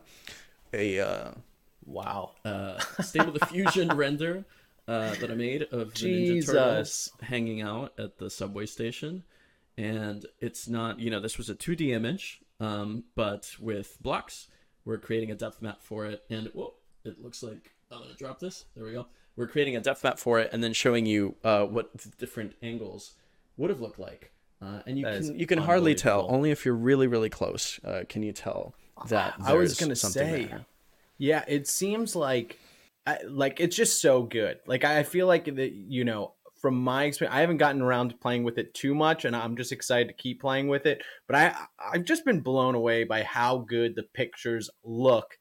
a 0.73 1.01
uh, 1.01 1.31
wow. 1.87 2.33
uh, 2.45 2.79
stable 3.01 3.33
diffusion 3.33 3.89
render 3.97 4.45
uh, 4.87 5.15
that 5.15 5.31
i 5.31 5.35
made 5.35 5.63
of 5.73 5.95
the 5.95 6.07
ninja 6.07 6.47
turtles 6.47 7.13
hanging 7.23 7.63
out 7.63 7.93
at 7.99 8.19
the 8.19 8.29
subway 8.31 8.67
station. 8.67 9.23
And 9.77 10.25
it's 10.41 10.69
not 10.69 11.01
you 11.01 11.11
know 11.11 11.21
this 11.21 11.39
was 11.39 11.51
a 11.51 11.55
2d 11.55 11.91
image 11.91 12.41
um, 12.61 13.05
but 13.15 13.55
with 13.61 13.97
blocks. 14.01 14.49
We're 14.85 14.99
creating 14.99 15.31
a 15.31 15.35
depth 15.35 15.63
map 15.63 15.83
for 15.83 16.07
it. 16.07 16.25
And 16.29 16.49
whoa 16.49 16.75
it 17.05 17.23
looks 17.23 17.43
like 17.43 17.75
i'm 17.93 18.01
gonna 18.01 18.15
drop 18.15 18.41
this. 18.41 18.65
There 18.75 18.85
we 18.85 18.93
go 18.93 19.07
we're 19.37 19.47
creating 19.47 19.77
a 19.77 19.81
depth 19.81 20.05
map 20.05 20.19
for 20.19 20.39
it 20.41 20.51
and 20.53 20.63
then 20.63 20.73
showing 20.73 21.07
you 21.07 21.35
uh, 21.45 21.65
what 21.65 21.91
different 22.19 22.55
angles 22.63 23.15
would 23.57 23.71
have 23.71 23.81
looked 23.81 23.99
like. 23.99 24.33
Uh, 24.63 24.81
and 24.87 24.99
you 24.99 25.05
that 25.05 25.21
can 25.21 25.39
you 25.39 25.47
can 25.47 25.59
hardly 25.59 25.95
tell. 25.95 26.27
Only 26.29 26.51
if 26.51 26.65
you're 26.65 26.75
really 26.75 27.07
really 27.07 27.29
close 27.29 27.81
uh, 27.85 28.05
can 28.09 28.23
you 28.23 28.33
tell 28.33 28.75
that. 29.09 29.35
I 29.45 29.55
was 29.55 29.79
gonna 29.79 29.97
say, 29.97 30.47
there. 30.47 30.65
yeah, 31.19 31.45
it 31.47 31.69
seems 31.69 32.17
like 32.17 32.59
like 33.27 33.61
it's 33.61 33.77
just 33.77 34.01
so 34.01 34.23
good. 34.23 34.61
Like 34.67 34.85
I 34.85 35.03
feel 35.03 35.27
like 35.27 35.45
that 35.45 35.73
you 35.73 36.05
know 36.05 36.33
from 36.61 36.83
my 36.83 37.05
experience, 37.05 37.37
I 37.37 37.41
haven't 37.41 37.59
gotten 37.59 37.83
around 37.83 38.09
to 38.11 38.17
playing 38.17 38.45
with 38.45 38.57
it 38.57 38.73
too 38.73 38.95
much, 38.95 39.27
and 39.27 39.37
I'm 39.37 39.57
just 39.57 39.71
excited 39.71 40.09
to 40.09 40.15
keep 40.15 40.41
playing 40.41 40.69
with 40.69 40.87
it. 40.87 41.03
But 41.27 41.37
I 41.37 41.55
I've 41.93 42.05
just 42.05 42.25
been 42.25 42.41
blown 42.41 42.75
away 42.75 43.05
by 43.05 43.23
how 43.23 43.59
good 43.59 43.95
the 43.97 44.05
pictures 44.05 44.71
look 44.83 45.37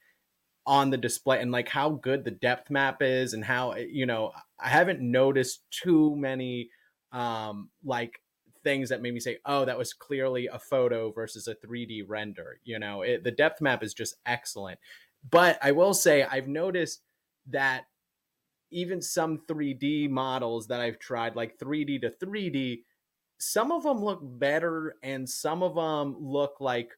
on 0.66 0.90
the 0.90 0.98
display 0.98 1.42
and 1.42 1.52
like 1.52 1.68
how 1.68 1.90
good 1.90 2.24
the 2.24 2.32
depth 2.32 2.70
map 2.70 3.02
is 3.02 3.34
and 3.34 3.44
how 3.44 3.76
you 3.76 4.06
know 4.06 4.32
i 4.60 4.70
haven't 4.70 5.02
noticed 5.02 5.64
too 5.72 6.16
many 6.16 6.70
um 7.12 7.70
like 7.84 8.20
things 8.64 8.90
that 8.90 9.02
made 9.02 9.14
me 9.14 9.20
say 9.20 9.38
oh 9.46 9.66
that 9.66 9.78
was 9.78 9.94
clearly 9.94 10.48
a 10.48 10.58
photo 10.58 11.12
versus 11.12 11.48
a 11.48 11.56
3d 11.56 12.04
render 12.08 12.60
you 12.64 12.80
know? 12.80 13.02
It, 13.02 13.24
the 13.24 13.32
depth 13.32 13.60
map 13.62 13.84
is 13.84 13.94
just 13.94 14.16
excellent. 14.26 14.80
But 15.30 15.58
i 15.62 15.72
will 15.72 15.94
say 15.94 16.24
i've 16.24 16.48
noticed 16.48 17.02
that 17.48 17.86
even 18.72 19.02
some 19.02 19.40
3d 19.50 20.10
models 20.10 20.68
that 20.68 20.80
i've 20.80 21.00
tried 21.00 21.36
like 21.36 21.60
3d 21.60 22.02
to 22.02 22.10
3d 22.26 22.84
some 23.38 23.72
of 23.74 23.84
them 23.84 24.02
look 24.02 24.20
better 24.24 24.96
and 25.04 25.30
some 25.30 25.62
of 25.62 25.76
them 25.76 26.16
look 26.20 26.62
like 26.62 26.92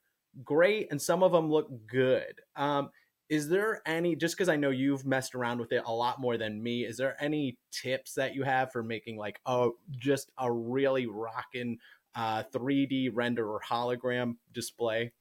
great 0.43 0.88
and 0.91 1.01
some 1.01 1.23
of 1.23 1.32
them 1.32 1.49
look 1.49 1.69
good. 1.88 2.41
Um 2.56 2.89
is 3.29 3.49
there 3.49 3.81
any 3.85 4.15
just 4.15 4.35
because 4.35 4.49
i 4.49 4.55
know 4.55 4.69
you've 4.69 5.05
messed 5.05 5.35
around 5.35 5.59
with 5.59 5.71
it 5.71 5.83
a 5.85 5.91
lot 5.91 6.19
more 6.19 6.38
than 6.38 6.61
me 6.61 6.85
is 6.85 6.97
there 6.97 7.15
any 7.19 7.57
tips 7.71 8.13
that 8.13 8.35
you 8.35 8.43
have 8.43 8.71
for 8.71 8.83
making 8.83 9.17
like 9.17 9.39
a 9.45 9.69
just 9.91 10.31
a 10.38 10.51
really 10.51 11.07
rocking 11.07 11.77
uh 12.15 12.43
3d 12.53 13.09
render 13.13 13.47
or 13.47 13.59
hologram 13.59 14.35
display 14.53 15.11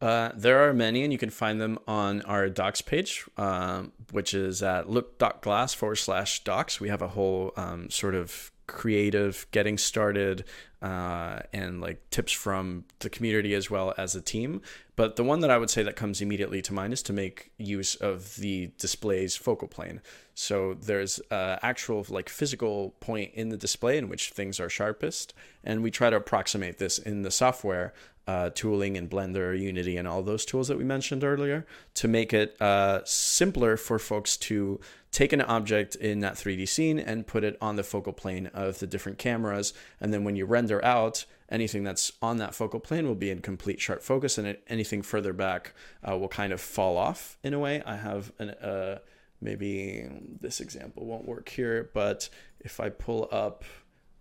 uh, 0.00 0.30
there 0.36 0.68
are 0.68 0.72
many, 0.72 1.02
and 1.02 1.12
you 1.12 1.18
can 1.18 1.30
find 1.30 1.60
them 1.60 1.76
on 1.88 2.22
our 2.22 2.48
docs 2.48 2.80
page, 2.80 3.26
um, 3.36 3.92
which 4.12 4.32
is 4.32 4.62
at 4.62 4.88
look.glass 4.88 5.74
forward 5.74 5.96
slash 5.96 6.44
docs. 6.44 6.80
We 6.80 6.88
have 6.88 7.02
a 7.02 7.08
whole 7.08 7.52
um, 7.56 7.90
sort 7.90 8.14
of 8.14 8.52
creative 8.68 9.48
getting 9.50 9.76
started 9.76 10.44
uh, 10.80 11.40
and 11.52 11.80
like 11.80 12.08
tips 12.10 12.30
from 12.30 12.84
the 13.00 13.10
community 13.10 13.52
as 13.54 13.68
well 13.68 13.92
as 13.98 14.14
a 14.14 14.20
team. 14.20 14.62
But 14.94 15.16
the 15.16 15.24
one 15.24 15.40
that 15.40 15.50
I 15.50 15.58
would 15.58 15.70
say 15.70 15.82
that 15.82 15.96
comes 15.96 16.20
immediately 16.20 16.62
to 16.62 16.72
mind 16.72 16.92
is 16.92 17.02
to 17.04 17.12
make 17.12 17.50
use 17.58 17.96
of 17.96 18.36
the 18.36 18.70
display's 18.78 19.36
focal 19.36 19.66
plane. 19.66 20.00
So 20.34 20.74
there's 20.74 21.20
uh, 21.32 21.56
actual 21.62 22.06
like 22.08 22.28
physical 22.28 22.90
point 23.00 23.32
in 23.34 23.48
the 23.48 23.56
display 23.56 23.98
in 23.98 24.08
which 24.08 24.30
things 24.30 24.60
are 24.60 24.68
sharpest, 24.68 25.34
and 25.64 25.82
we 25.82 25.90
try 25.90 26.10
to 26.10 26.16
approximate 26.16 26.78
this 26.78 26.98
in 26.98 27.22
the 27.22 27.30
software 27.32 27.92
uh, 28.28 28.50
tooling 28.54 28.98
and 28.98 29.08
Blender, 29.08 29.58
Unity, 29.58 29.96
and 29.96 30.06
all 30.06 30.22
those 30.22 30.44
tools 30.44 30.68
that 30.68 30.76
we 30.76 30.84
mentioned 30.84 31.24
earlier 31.24 31.66
to 31.94 32.06
make 32.06 32.34
it 32.34 32.60
uh, 32.60 33.00
simpler 33.04 33.78
for 33.78 33.98
folks 33.98 34.36
to 34.36 34.78
take 35.10 35.32
an 35.32 35.40
object 35.40 35.94
in 35.96 36.20
that 36.20 36.34
3D 36.34 36.68
scene 36.68 36.98
and 36.98 37.26
put 37.26 37.44
it 37.44 37.56
on 37.60 37.76
the 37.76 37.82
focal 37.82 38.12
plane 38.12 38.48
of 38.48 38.78
the 38.78 38.86
different 38.86 39.18
cameras. 39.18 39.72
And 40.00 40.12
then 40.12 40.24
when 40.24 40.36
you 40.36 40.44
render 40.46 40.84
out, 40.84 41.24
anything 41.48 41.82
that's 41.82 42.12
on 42.20 42.36
that 42.38 42.54
focal 42.54 42.80
plane 42.80 43.06
will 43.06 43.14
be 43.14 43.30
in 43.30 43.40
complete 43.40 43.80
sharp 43.80 44.02
focus, 44.02 44.38
and 44.38 44.56
anything 44.68 45.02
further 45.02 45.32
back 45.32 45.72
uh, 46.08 46.16
will 46.16 46.28
kind 46.28 46.52
of 46.52 46.60
fall 46.60 46.96
off 46.96 47.38
in 47.42 47.54
a 47.54 47.58
way. 47.58 47.82
I 47.86 47.96
have 47.96 48.32
an, 48.38 48.50
uh, 48.50 48.98
maybe 49.40 50.08
this 50.40 50.60
example 50.60 51.06
won't 51.06 51.26
work 51.26 51.48
here, 51.48 51.90
but 51.94 52.28
if 52.60 52.80
I 52.80 52.90
pull 52.90 53.28
up 53.30 53.64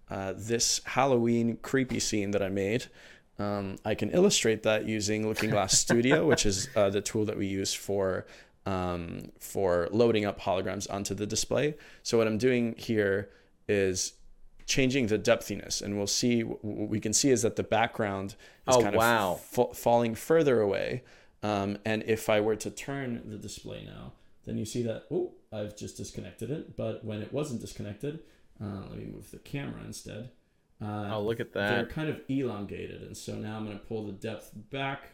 uh, 0.10 0.34
this 0.38 0.82
Halloween 0.86 1.58
creepy 1.62 2.00
scene 2.00 2.32
that 2.32 2.42
I 2.42 2.50
made, 2.50 2.86
um, 3.40 3.76
I 3.86 3.94
can 3.94 4.10
illustrate 4.12 4.64
that 4.64 4.86
using 4.86 5.28
Looking 5.28 5.50
Glass 5.50 5.78
Studio, 5.78 6.26
which 6.26 6.46
is 6.46 6.70
uh, 6.76 6.90
the 6.90 7.02
tool 7.02 7.26
that 7.26 7.38
we 7.38 7.46
use 7.46 7.74
for 7.74 8.26
um, 8.68 9.32
for 9.40 9.88
loading 9.92 10.26
up 10.26 10.42
holograms 10.42 10.92
onto 10.92 11.16
the 11.16 11.26
display. 11.26 11.76
So 12.04 12.18
what 12.18 12.28
I'm 12.28 12.38
doing 12.38 12.76
here 12.78 13.30
is 13.70 14.14
changing 14.66 15.08
the 15.08 15.18
depthiness, 15.18 15.82
and 15.82 15.98
we'll 15.98 16.06
see 16.06 16.42
what 16.42 16.90
we 16.90 17.00
can 17.00 17.14
see 17.14 17.30
is 17.30 17.44
that 17.44 17.56
the 17.56 17.64
background 17.64 18.36
is 18.68 18.76
oh, 18.76 18.82
kind 18.82 18.96
wow. 18.96 19.40
of 19.58 19.78
falling 19.78 20.16
further 20.16 20.60
away. 20.60 21.04
Um, 21.42 21.78
and 21.86 22.04
if 22.04 22.30
I 22.30 22.42
were 22.42 22.58
to 22.58 22.70
turn 22.70 23.22
the 23.26 23.38
display 23.38 23.86
now, 23.86 24.12
then 24.46 24.58
you 24.58 24.66
see 24.66 24.84
that, 24.84 25.06
oh, 25.10 25.32
I've 25.54 25.78
just 25.78 25.96
disconnected 25.96 26.52
it. 26.52 26.76
But 26.76 27.06
when 27.06 27.22
it 27.22 27.32
wasn't 27.32 27.62
disconnected, 27.62 28.20
uh, 28.62 28.82
let 28.90 28.98
me 28.98 29.06
move 29.06 29.32
the 29.32 29.38
camera 29.38 29.82
instead. 29.86 30.32
Uh, 30.82 31.10
Oh, 31.14 31.22
look 31.22 31.40
at 31.40 31.54
that 31.54 31.70
They're 31.70 31.86
kind 31.86 32.10
of 32.10 32.20
elongated. 32.28 33.02
And 33.02 33.16
so 33.16 33.36
now 33.36 33.56
I'm 33.56 33.66
going 33.66 33.80
to 33.80 33.86
pull 33.86 34.06
the 34.06 34.12
depth 34.12 34.52
back. 34.72 35.12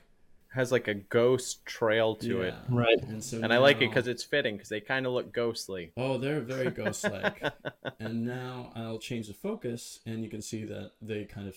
Has 0.53 0.71
like 0.71 0.87
a 0.87 0.93
ghost 0.93 1.65
trail 1.65 2.15
to 2.17 2.41
it. 2.43 2.53
Right. 2.69 3.01
And 3.07 3.23
so 3.23 3.41
And 3.41 3.51
I 3.51 3.57
like 3.57 3.77
it 3.77 3.89
because 3.89 4.07
it's 4.07 4.23
fitting 4.23 4.55
because 4.55 4.69
they 4.69 4.81
kind 4.81 5.05
of 5.07 5.13
look 5.13 5.33
ghostly. 5.33 5.91
Oh, 5.97 6.17
they're 6.17 6.41
very 6.41 6.69
ghost 6.69 7.03
like. 7.05 7.43
and 7.99 8.23
now 8.25 8.71
I'll 8.75 8.99
change 8.99 9.27
the 9.27 9.33
focus, 9.33 9.99
and 10.05 10.23
you 10.23 10.29
can 10.29 10.41
see 10.41 10.63
that 10.65 10.91
they 11.01 11.25
kind 11.25 11.47
of 11.47 11.55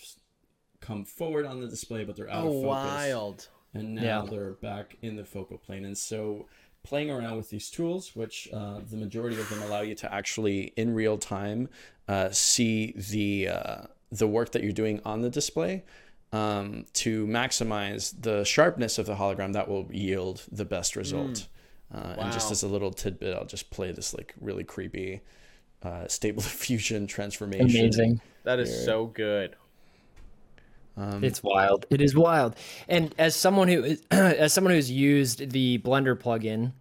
come 0.80 1.04
forward 1.04 1.44
on 1.46 1.60
the 1.60 1.66
display, 1.68 2.04
but 2.04 2.16
they're 2.16 2.30
out 2.30 2.44
Oh, 2.44 2.48
of 2.48 2.62
focus. 2.62 2.84
wild. 2.84 3.48
And 3.74 3.94
now 3.94 4.02
Yeah. 4.02 4.30
they're 4.30 4.52
back 4.52 4.96
in 5.02 5.16
the 5.16 5.24
focal 5.24 5.58
plane. 5.58 5.84
And 5.84 5.96
so 5.98 6.46
playing 6.82 7.10
around 7.10 7.36
with 7.36 7.50
these 7.50 7.68
tools, 7.68 8.16
which 8.16 8.48
uh, 8.52 8.80
the 8.88 8.96
majority 8.96 9.38
of 9.38 9.48
them 9.50 9.62
allow 9.62 9.80
you 9.82 9.94
to 9.96 10.14
actually 10.14 10.72
in 10.76 10.94
real 10.94 11.18
time 11.18 11.68
uh, 12.08 12.30
see 12.30 12.92
the 12.96 13.48
uh, 13.48 13.82
the 14.12 14.26
work 14.28 14.52
that 14.52 14.62
you're 14.62 14.72
doing 14.72 15.00
on 15.04 15.20
the 15.20 15.28
display. 15.30 15.84
Um, 16.32 16.84
to 16.94 17.26
maximize 17.26 18.14
the 18.20 18.44
sharpness 18.44 18.98
of 18.98 19.06
the 19.06 19.14
hologram 19.14 19.52
that 19.52 19.68
will 19.68 19.86
yield 19.92 20.42
the 20.50 20.64
best 20.64 20.96
result. 20.96 21.46
Uh, 21.94 22.16
And 22.18 22.32
just 22.32 22.50
as 22.50 22.62
a 22.62 22.68
little 22.68 22.90
tidbit, 22.92 23.34
I'll 23.34 23.46
just 23.46 23.70
play 23.70 23.92
this 23.92 24.12
like 24.12 24.34
really 24.40 24.64
creepy 24.64 25.22
uh, 25.82 26.08
stable 26.08 26.42
diffusion 26.50 27.06
transformation. 27.06 27.80
Amazing. 27.80 28.20
That 28.42 28.58
is 28.58 28.68
Here. 28.68 28.84
so 28.84 29.06
good. 29.06 29.54
Um, 30.96 31.22
It's 31.22 31.42
wild. 31.42 31.86
It 31.90 32.00
is 32.00 32.16
wild. 32.16 32.56
And 32.88 33.14
as 33.18 33.36
someone 33.36 33.68
who 33.68 33.84
is, 33.84 34.02
as 34.10 34.52
someone 34.52 34.74
who's 34.74 34.90
used 34.90 35.50
the 35.50 35.78
Blender 35.78 36.16
plugin, 36.16 36.72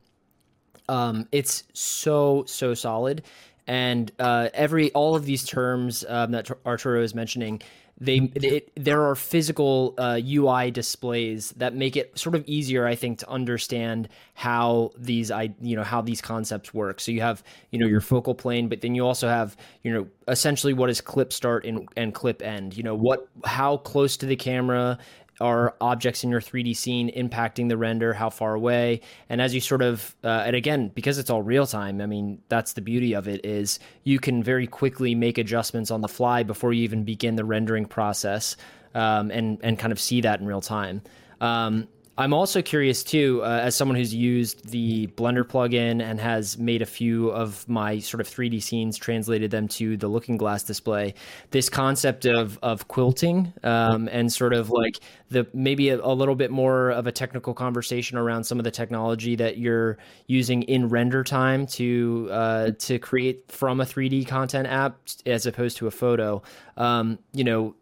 um, 0.90 1.28
it's 1.32 1.64
so 1.74 2.44
so 2.48 2.74
solid. 2.74 3.24
And 3.68 4.12
uh, 4.20 4.50
every 4.54 4.92
all 4.94 5.16
of 5.16 5.26
these 5.26 5.44
terms 5.44 6.06
um, 6.08 6.32
that 6.32 6.50
Arturo 6.66 7.02
is 7.02 7.16
mentioning, 7.16 7.62
they 7.98 8.18
it, 8.36 8.72
there 8.76 9.04
are 9.04 9.16
physical 9.16 9.94
uh, 9.98 10.20
UI 10.22 10.70
displays 10.70 11.52
that 11.52 11.74
make 11.74 11.96
it 11.96 12.18
sort 12.20 12.36
of 12.36 12.44
easier, 12.46 12.86
I 12.86 12.96
think, 12.96 13.20
to 13.20 13.30
understand 13.30 14.10
how 14.34 14.92
these 14.98 15.32
I 15.32 15.54
you 15.62 15.78
know 15.78 15.84
how 15.84 16.02
these 16.02 16.20
concepts 16.20 16.74
work. 16.74 17.00
So 17.00 17.12
you 17.12 17.22
have 17.22 17.42
you 17.72 17.80
know 17.80 17.88
your 17.88 18.02
focal 18.02 18.36
plane, 18.36 18.68
but 18.68 18.82
then 18.82 18.96
you 18.96 19.06
also 19.06 19.30
have 19.30 19.56
you 19.82 19.94
know 19.94 20.08
essentially 20.28 20.74
what 20.74 20.90
is 20.90 21.00
clip 21.00 21.32
start 21.32 21.66
and, 21.66 21.88
and 21.96 22.14
clip 22.14 22.42
end. 22.42 22.76
You 22.76 22.84
know 22.84 22.96
what 22.96 23.30
how 23.46 23.78
close 23.78 24.18
to 24.18 24.26
the 24.26 24.36
camera 24.36 24.98
are 25.42 25.76
objects 25.82 26.24
in 26.24 26.30
your 26.30 26.42
3D 26.42 26.76
scene 26.76 27.12
impacting 27.16 27.70
the 27.70 27.78
render, 27.78 28.14
how 28.14 28.30
far 28.30 28.54
away, 28.54 29.02
and 29.30 29.42
as 29.42 29.54
you 29.54 29.62
sort 29.62 29.82
of, 29.82 30.16
uh, 30.24 30.44
and 30.46 30.56
again, 30.56 30.92
because 30.96 31.18
it's 31.18 31.30
all 31.30 31.42
real 31.42 31.68
time, 31.68 32.02
I 32.02 32.06
mean, 32.06 32.42
that's 32.50 32.74
the 32.74 32.82
beauty 32.82 33.14
of 33.14 33.28
it 33.28 33.46
is 33.46 33.80
you 34.04 34.20
can 34.20 34.44
very 34.44 34.68
quickly 34.68 35.16
make 35.16 35.38
adjustments 35.38 35.92
on 35.92 36.02
the 36.02 36.08
fly 36.08 36.44
before 36.44 36.74
you 36.74 36.84
even 36.84 37.04
begin 37.04 37.36
the 37.36 37.46
rendering 37.46 37.86
process, 37.86 38.56
um, 38.94 39.30
and 39.32 39.60
and 39.62 39.78
kind 39.78 39.92
of 39.92 40.00
see 40.00 40.22
that 40.22 40.40
in 40.40 40.46
real 40.46 40.62
time. 40.62 41.02
Um, 41.42 41.88
I'm 42.18 42.34
also 42.34 42.62
curious 42.62 43.04
too, 43.04 43.42
uh, 43.44 43.60
as 43.64 43.76
someone 43.76 43.98
who's 43.98 44.16
used 44.16 44.70
the 44.70 45.08
Blender 45.08 45.44
plugin 45.44 46.02
and 46.02 46.20
has 46.20 46.58
made 46.58 46.82
a 46.82 46.86
few 46.86 47.30
of 47.30 47.68
my 47.68 48.00
sort 48.00 48.22
of 48.22 48.28
3D 48.30 48.64
scenes, 48.64 48.98
translated 48.98 49.52
them 49.52 49.68
to 49.70 49.98
the 49.98 50.08
Looking 50.08 50.38
Glass 50.38 50.64
display. 50.64 51.14
This 51.52 51.68
concept 51.68 52.26
of 52.26 52.58
of 52.64 52.88
quilting 52.88 53.52
um, 53.64 54.08
and 54.12 54.32
sort 54.32 54.54
of 54.54 54.70
like 54.70 55.00
the 55.30 55.46
maybe 55.54 55.90
a, 55.90 56.00
a 56.02 56.14
little 56.14 56.36
bit 56.36 56.52
more 56.52 56.92
of 56.92 57.06
a 57.06 57.12
technical 57.12 57.54
conversation 57.54 58.18
around 58.18 58.46
some 58.46 58.60
of 58.60 58.64
the 58.64 58.72
technology 58.72 59.36
that 59.36 59.58
you're 59.58 59.98
using 60.28 60.64
in 60.64 60.88
render 60.88 61.22
time 61.22 61.68
to 61.68 62.30
uh, 62.32 62.72
to 62.80 62.98
create 62.98 63.52
from 63.52 63.82
a 63.82 63.86
3D 63.86 64.26
content 64.26 64.68
app 64.68 64.98
as 65.26 65.46
opposed 65.46 65.76
to 65.78 65.88
a 65.88 65.92
photo. 65.92 66.42
Um, 66.78 67.20
you 67.34 67.44
know, 67.44 67.76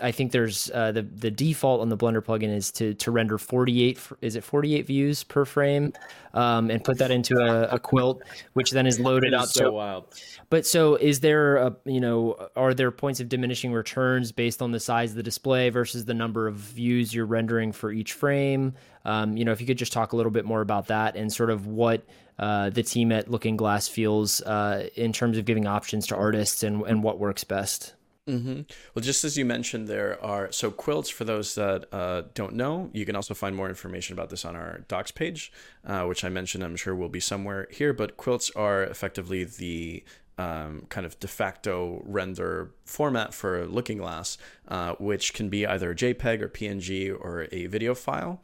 I 0.00 0.10
think 0.10 0.32
there's 0.32 0.70
uh, 0.72 0.92
the 0.92 1.02
the 1.02 1.30
default 1.30 1.82
on 1.82 1.90
the 1.90 1.96
Blender 1.96 2.22
plugin 2.22 2.54
is 2.54 2.70
to 2.72 2.94
to 2.94 3.10
render 3.10 3.36
48 3.36 3.98
is 4.22 4.36
it 4.36 4.42
48 4.42 4.86
views 4.86 5.22
per 5.22 5.44
frame, 5.44 5.92
um, 6.32 6.70
and 6.70 6.82
put 6.82 6.98
that 6.98 7.10
into 7.10 7.36
a, 7.36 7.74
a 7.74 7.78
quilt, 7.78 8.22
which 8.54 8.70
then 8.70 8.86
is 8.86 8.98
loaded 8.98 9.34
up. 9.34 9.44
is 9.44 9.52
so 9.52 9.72
wild. 9.72 10.06
But 10.48 10.66
so 10.66 10.94
is 10.94 11.20
there 11.20 11.56
a 11.56 11.76
you 11.84 12.00
know 12.00 12.48
are 12.56 12.72
there 12.72 12.90
points 12.90 13.20
of 13.20 13.28
diminishing 13.28 13.72
returns 13.72 14.32
based 14.32 14.62
on 14.62 14.72
the 14.72 14.80
size 14.80 15.10
of 15.10 15.16
the 15.16 15.22
display 15.22 15.68
versus 15.68 16.06
the 16.06 16.14
number 16.14 16.48
of 16.48 16.54
views 16.54 17.14
you're 17.14 17.26
rendering 17.26 17.72
for 17.72 17.92
each 17.92 18.14
frame? 18.14 18.74
Um, 19.04 19.36
you 19.36 19.44
know, 19.44 19.52
if 19.52 19.60
you 19.60 19.66
could 19.66 19.78
just 19.78 19.92
talk 19.92 20.12
a 20.12 20.16
little 20.16 20.32
bit 20.32 20.44
more 20.46 20.62
about 20.62 20.86
that 20.86 21.16
and 21.16 21.30
sort 21.30 21.50
of 21.50 21.66
what 21.66 22.02
uh, 22.38 22.70
the 22.70 22.82
team 22.82 23.12
at 23.12 23.30
Looking 23.30 23.56
Glass 23.56 23.88
feels 23.88 24.40
uh, 24.42 24.88
in 24.96 25.12
terms 25.12 25.36
of 25.36 25.44
giving 25.44 25.66
options 25.66 26.06
to 26.06 26.16
artists 26.16 26.62
and 26.62 26.82
and 26.82 27.02
what 27.02 27.18
works 27.18 27.44
best. 27.44 27.94
Hmm 28.26 28.60
Well, 28.94 29.02
just 29.02 29.24
as 29.24 29.36
you 29.36 29.44
mentioned, 29.44 29.88
there 29.88 30.22
are 30.22 30.52
so 30.52 30.70
quilts. 30.70 31.08
For 31.10 31.24
those 31.24 31.54
that 31.54 31.86
uh, 31.92 32.22
don't 32.34 32.54
know, 32.54 32.90
you 32.92 33.04
can 33.04 33.16
also 33.16 33.34
find 33.34 33.56
more 33.56 33.68
information 33.68 34.12
about 34.12 34.30
this 34.30 34.44
on 34.44 34.54
our 34.56 34.84
docs 34.88 35.10
page, 35.10 35.52
uh, 35.84 36.04
which 36.04 36.24
I 36.24 36.28
mentioned. 36.28 36.62
I'm 36.62 36.76
sure 36.76 36.94
will 36.94 37.08
be 37.08 37.20
somewhere 37.20 37.66
here. 37.70 37.92
But 37.92 38.16
quilts 38.16 38.50
are 38.54 38.82
effectively 38.82 39.44
the 39.44 40.04
um, 40.38 40.86
kind 40.88 41.06
of 41.06 41.18
de 41.18 41.28
facto 41.28 42.02
render 42.04 42.72
format 42.84 43.34
for 43.34 43.66
Looking 43.66 43.98
Glass, 43.98 44.38
uh, 44.68 44.94
which 44.98 45.34
can 45.34 45.48
be 45.48 45.66
either 45.66 45.90
a 45.90 45.94
JPEG 45.94 46.42
or 46.42 46.48
PNG 46.48 47.10
or 47.10 47.48
a 47.52 47.66
video 47.66 47.94
file. 47.94 48.40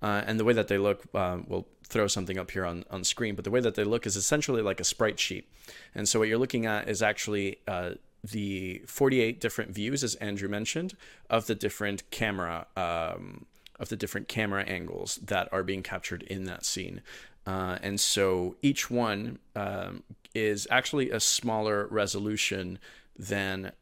Uh, 0.00 0.22
and 0.26 0.38
the 0.38 0.44
way 0.44 0.52
that 0.52 0.68
they 0.68 0.78
look, 0.78 1.12
um, 1.14 1.44
we'll 1.48 1.66
throw 1.84 2.06
something 2.06 2.38
up 2.38 2.50
here 2.50 2.64
on, 2.64 2.84
on 2.90 3.02
screen, 3.02 3.34
but 3.34 3.44
the 3.44 3.50
way 3.50 3.60
that 3.60 3.74
they 3.74 3.82
look 3.82 4.06
is 4.06 4.14
essentially 4.14 4.62
like 4.62 4.78
a 4.78 4.84
sprite 4.84 5.18
sheet. 5.18 5.50
And 5.94 6.08
so 6.08 6.18
what 6.18 6.28
you're 6.28 6.38
looking 6.38 6.66
at 6.66 6.88
is 6.88 7.02
actually 7.02 7.58
uh, 7.66 7.92
the 8.22 8.82
48 8.86 9.40
different 9.40 9.70
views, 9.70 10.02
as 10.02 10.14
Andrew 10.16 10.48
mentioned, 10.48 10.96
of 11.30 11.46
the 11.46 11.54
different 11.54 12.10
camera 12.10 12.66
um, 12.76 13.46
of 13.78 13.88
the 13.88 13.96
different 13.96 14.26
camera 14.26 14.64
angles 14.64 15.20
that 15.24 15.48
are 15.52 15.62
being 15.62 15.82
captured 15.82 16.22
in 16.24 16.44
that 16.44 16.64
scene. 16.64 17.00
Uh, 17.46 17.78
and 17.80 18.00
so 18.00 18.56
each 18.60 18.90
one 18.90 19.38
um, 19.54 20.02
is 20.34 20.66
actually 20.70 21.10
a 21.10 21.20
smaller 21.20 21.86
resolution 21.86 22.78
than 23.16 23.72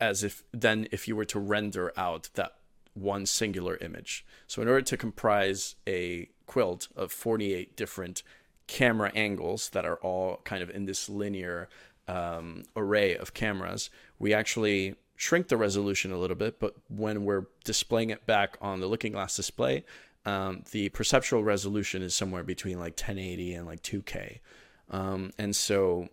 as 0.00 0.22
if 0.22 0.42
than 0.52 0.88
if 0.90 1.08
you 1.08 1.16
were 1.16 1.24
to 1.24 1.38
render 1.38 1.92
out 1.96 2.28
that 2.34 2.54
one 2.94 3.26
singular 3.26 3.76
image. 3.78 4.24
So 4.46 4.62
in 4.62 4.68
order 4.68 4.82
to 4.82 4.96
comprise 4.96 5.74
a 5.86 6.28
quilt 6.46 6.88
of 6.96 7.12
48 7.12 7.76
different 7.76 8.22
camera 8.66 9.10
angles 9.14 9.70
that 9.70 9.84
are 9.84 9.96
all 9.96 10.40
kind 10.44 10.62
of 10.62 10.70
in 10.70 10.86
this 10.86 11.08
linear 11.08 11.68
um, 12.08 12.64
array 12.76 13.16
of 13.16 13.34
cameras, 13.34 13.90
we 14.18 14.34
actually 14.34 14.96
shrink 15.16 15.48
the 15.48 15.56
resolution 15.56 16.12
a 16.12 16.18
little 16.18 16.36
bit, 16.36 16.58
but 16.58 16.74
when 16.88 17.24
we're 17.24 17.46
displaying 17.64 18.10
it 18.10 18.26
back 18.26 18.56
on 18.60 18.80
the 18.80 18.86
looking 18.86 19.12
glass 19.12 19.36
display, 19.36 19.84
um, 20.26 20.64
the 20.72 20.88
perceptual 20.90 21.44
resolution 21.44 22.02
is 22.02 22.14
somewhere 22.14 22.42
between 22.42 22.78
like 22.78 22.92
1080 22.92 23.54
and 23.54 23.66
like 23.66 23.82
2K. 23.82 24.40
Um, 24.90 25.32
and 25.38 25.54
so 25.54 26.08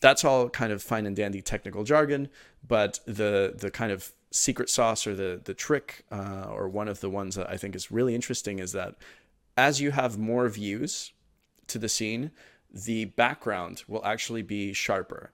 that's 0.00 0.24
all 0.24 0.48
kind 0.48 0.72
of 0.72 0.82
fine 0.82 1.06
and 1.06 1.16
dandy 1.16 1.42
technical 1.42 1.84
jargon, 1.84 2.28
but 2.66 3.00
the 3.04 3.54
the 3.56 3.70
kind 3.70 3.90
of 3.90 4.12
secret 4.30 4.68
sauce 4.70 5.06
or 5.06 5.14
the 5.14 5.40
the 5.42 5.54
trick 5.54 6.04
uh, 6.12 6.46
or 6.50 6.68
one 6.68 6.88
of 6.88 7.00
the 7.00 7.10
ones 7.10 7.34
that 7.34 7.48
I 7.50 7.56
think 7.56 7.74
is 7.74 7.90
really 7.90 8.14
interesting 8.14 8.58
is 8.58 8.72
that 8.72 8.94
as 9.56 9.80
you 9.80 9.90
have 9.90 10.18
more 10.18 10.48
views 10.48 11.12
to 11.66 11.78
the 11.78 11.88
scene, 11.88 12.30
the 12.72 13.06
background 13.06 13.84
will 13.88 14.04
actually 14.04 14.42
be 14.42 14.72
sharper. 14.72 15.32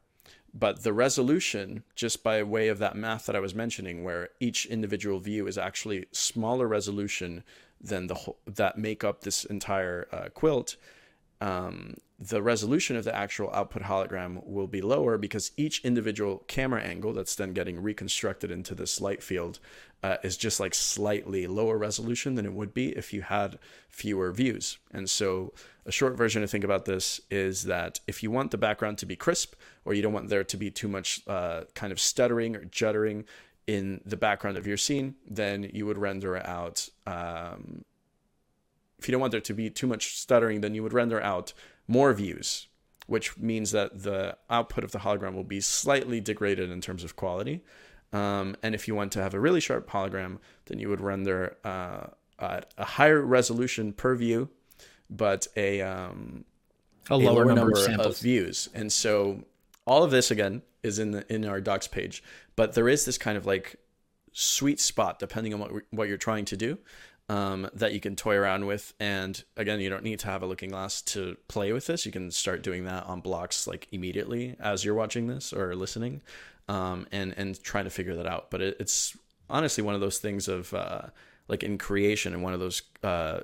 But 0.56 0.84
the 0.84 0.92
resolution, 0.92 1.82
just 1.96 2.22
by 2.22 2.42
way 2.44 2.68
of 2.68 2.78
that 2.78 2.96
math 2.96 3.26
that 3.26 3.34
I 3.34 3.40
was 3.40 3.56
mentioning, 3.56 4.04
where 4.04 4.30
each 4.38 4.66
individual 4.66 5.18
view 5.18 5.48
is 5.48 5.58
actually 5.58 6.06
smaller 6.12 6.68
resolution 6.68 7.42
than 7.80 8.06
the 8.06 8.14
whole 8.14 8.38
that 8.46 8.78
make 8.78 9.02
up 9.02 9.22
this 9.22 9.44
entire 9.44 10.06
uh, 10.12 10.28
quilt, 10.32 10.76
um, 11.40 11.96
the 12.18 12.42
resolution 12.42 12.96
of 12.96 13.04
the 13.04 13.14
actual 13.14 13.50
output 13.52 13.82
hologram 13.82 14.46
will 14.46 14.68
be 14.68 14.80
lower 14.80 15.18
because 15.18 15.50
each 15.56 15.84
individual 15.84 16.44
camera 16.46 16.80
angle 16.80 17.12
that's 17.12 17.34
then 17.34 17.52
getting 17.52 17.82
reconstructed 17.82 18.50
into 18.50 18.74
this 18.74 19.00
light 19.00 19.22
field 19.22 19.58
uh, 20.02 20.16
is 20.22 20.36
just 20.36 20.60
like 20.60 20.74
slightly 20.74 21.46
lower 21.46 21.76
resolution 21.76 22.36
than 22.36 22.46
it 22.46 22.52
would 22.52 22.72
be 22.72 22.90
if 22.90 23.12
you 23.12 23.22
had 23.22 23.58
fewer 23.88 24.30
views. 24.32 24.78
And 24.92 25.10
so, 25.10 25.52
a 25.86 25.92
short 25.92 26.16
version 26.16 26.42
to 26.42 26.48
think 26.48 26.64
about 26.64 26.84
this 26.84 27.20
is 27.30 27.64
that 27.64 28.00
if 28.06 28.22
you 28.22 28.30
want 28.30 28.50
the 28.50 28.58
background 28.58 28.98
to 28.98 29.06
be 29.06 29.16
crisp, 29.16 29.54
or 29.84 29.94
you 29.94 30.02
don't 30.02 30.12
want 30.12 30.28
there 30.28 30.44
to 30.44 30.56
be 30.56 30.70
too 30.70 30.88
much 30.88 31.20
uh, 31.26 31.62
kind 31.74 31.92
of 31.92 32.00
stuttering 32.00 32.56
or 32.56 32.64
juddering 32.64 33.24
in 33.66 34.00
the 34.04 34.16
background 34.16 34.56
of 34.56 34.66
your 34.66 34.76
scene, 34.76 35.14
then 35.26 35.70
you 35.72 35.86
would 35.86 35.98
render 35.98 36.36
out 36.46 36.88
um, 37.06 37.84
if 39.04 39.08
you 39.08 39.12
don't 39.12 39.20
want 39.20 39.32
there 39.32 39.40
to 39.42 39.52
be 39.52 39.68
too 39.68 39.86
much 39.86 40.16
stuttering, 40.16 40.62
then 40.62 40.74
you 40.74 40.82
would 40.82 40.94
render 40.94 41.20
out 41.20 41.52
more 41.86 42.14
views, 42.14 42.68
which 43.06 43.36
means 43.36 43.70
that 43.72 44.02
the 44.02 44.34
output 44.48 44.82
of 44.82 44.92
the 44.92 45.00
hologram 45.00 45.34
will 45.34 45.44
be 45.44 45.60
slightly 45.60 46.22
degraded 46.22 46.70
in 46.70 46.80
terms 46.80 47.04
of 47.04 47.14
quality. 47.14 47.62
Um, 48.14 48.56
and 48.62 48.74
if 48.74 48.88
you 48.88 48.94
want 48.94 49.12
to 49.12 49.22
have 49.22 49.34
a 49.34 49.40
really 49.40 49.60
sharp 49.60 49.90
hologram, 49.90 50.38
then 50.66 50.78
you 50.78 50.88
would 50.88 51.02
render 51.02 51.58
uh, 51.64 52.06
a 52.38 52.84
higher 52.84 53.20
resolution 53.20 53.92
per 53.92 54.14
view, 54.14 54.48
but 55.10 55.46
a 55.56 55.82
um, 55.82 56.44
a 57.10 57.16
lower, 57.16 57.44
number, 57.44 57.72
of 57.72 58.00
of 58.00 58.18
views. 58.18 58.68
And 58.74 58.92
so 58.92 59.44
all 59.86 60.02
of 60.02 60.10
this 60.10 60.30
again 60.30 60.62
is 60.82 60.98
in 60.98 61.12
the 61.12 61.32
in 61.32 61.44
our 61.44 61.60
docs 61.60 61.88
page, 61.88 62.22
but 62.56 62.74
there 62.74 62.88
is 62.88 63.04
this 63.04 63.18
kind 63.18 63.36
of 63.36 63.46
like 63.46 63.76
sweet 64.32 64.80
spot 64.80 65.18
depending 65.18 65.54
on 65.54 65.60
what 65.60 65.72
what 65.90 66.08
you're 66.08 66.16
trying 66.16 66.44
to 66.46 66.56
do 66.56 66.78
um, 67.28 67.68
that 67.74 67.92
you 67.92 68.00
can 68.00 68.16
toy 68.16 68.36
around 68.36 68.66
with. 68.66 68.92
And 69.00 69.42
again, 69.56 69.80
you 69.80 69.88
don't 69.88 70.02
need 70.02 70.18
to 70.20 70.26
have 70.26 70.42
a 70.42 70.46
looking 70.46 70.70
glass 70.70 71.00
to 71.02 71.36
play 71.48 71.72
with 71.72 71.86
this. 71.86 72.04
You 72.04 72.12
can 72.12 72.30
start 72.30 72.62
doing 72.62 72.84
that 72.84 73.04
on 73.04 73.20
blocks 73.20 73.66
like 73.66 73.88
immediately 73.92 74.56
as 74.60 74.84
you're 74.84 74.94
watching 74.94 75.26
this 75.26 75.52
or 75.52 75.74
listening, 75.74 76.22
um, 76.68 77.06
and 77.12 77.34
and 77.36 77.60
trying 77.62 77.84
to 77.84 77.90
figure 77.90 78.14
that 78.16 78.26
out. 78.26 78.50
But 78.50 78.60
it, 78.60 78.76
it's 78.80 79.16
honestly 79.48 79.82
one 79.82 79.94
of 79.94 80.00
those 80.00 80.18
things 80.18 80.48
of 80.48 80.72
uh, 80.74 81.02
like 81.48 81.62
in 81.62 81.78
creation 81.78 82.34
and 82.34 82.42
one 82.42 82.52
of 82.52 82.60
those 82.60 82.82
uh, 83.02 83.40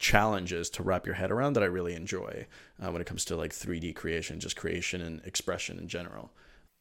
challenges 0.00 0.70
to 0.70 0.82
wrap 0.82 1.06
your 1.06 1.14
head 1.14 1.30
around 1.30 1.52
that 1.52 1.62
I 1.62 1.66
really 1.66 1.94
enjoy 1.94 2.46
uh, 2.82 2.90
when 2.90 3.00
it 3.00 3.06
comes 3.06 3.24
to 3.26 3.36
like 3.36 3.52
3D 3.52 3.94
creation, 3.94 4.40
just 4.40 4.56
creation 4.56 5.00
and 5.00 5.20
expression 5.24 5.78
in 5.78 5.86
general. 5.86 6.32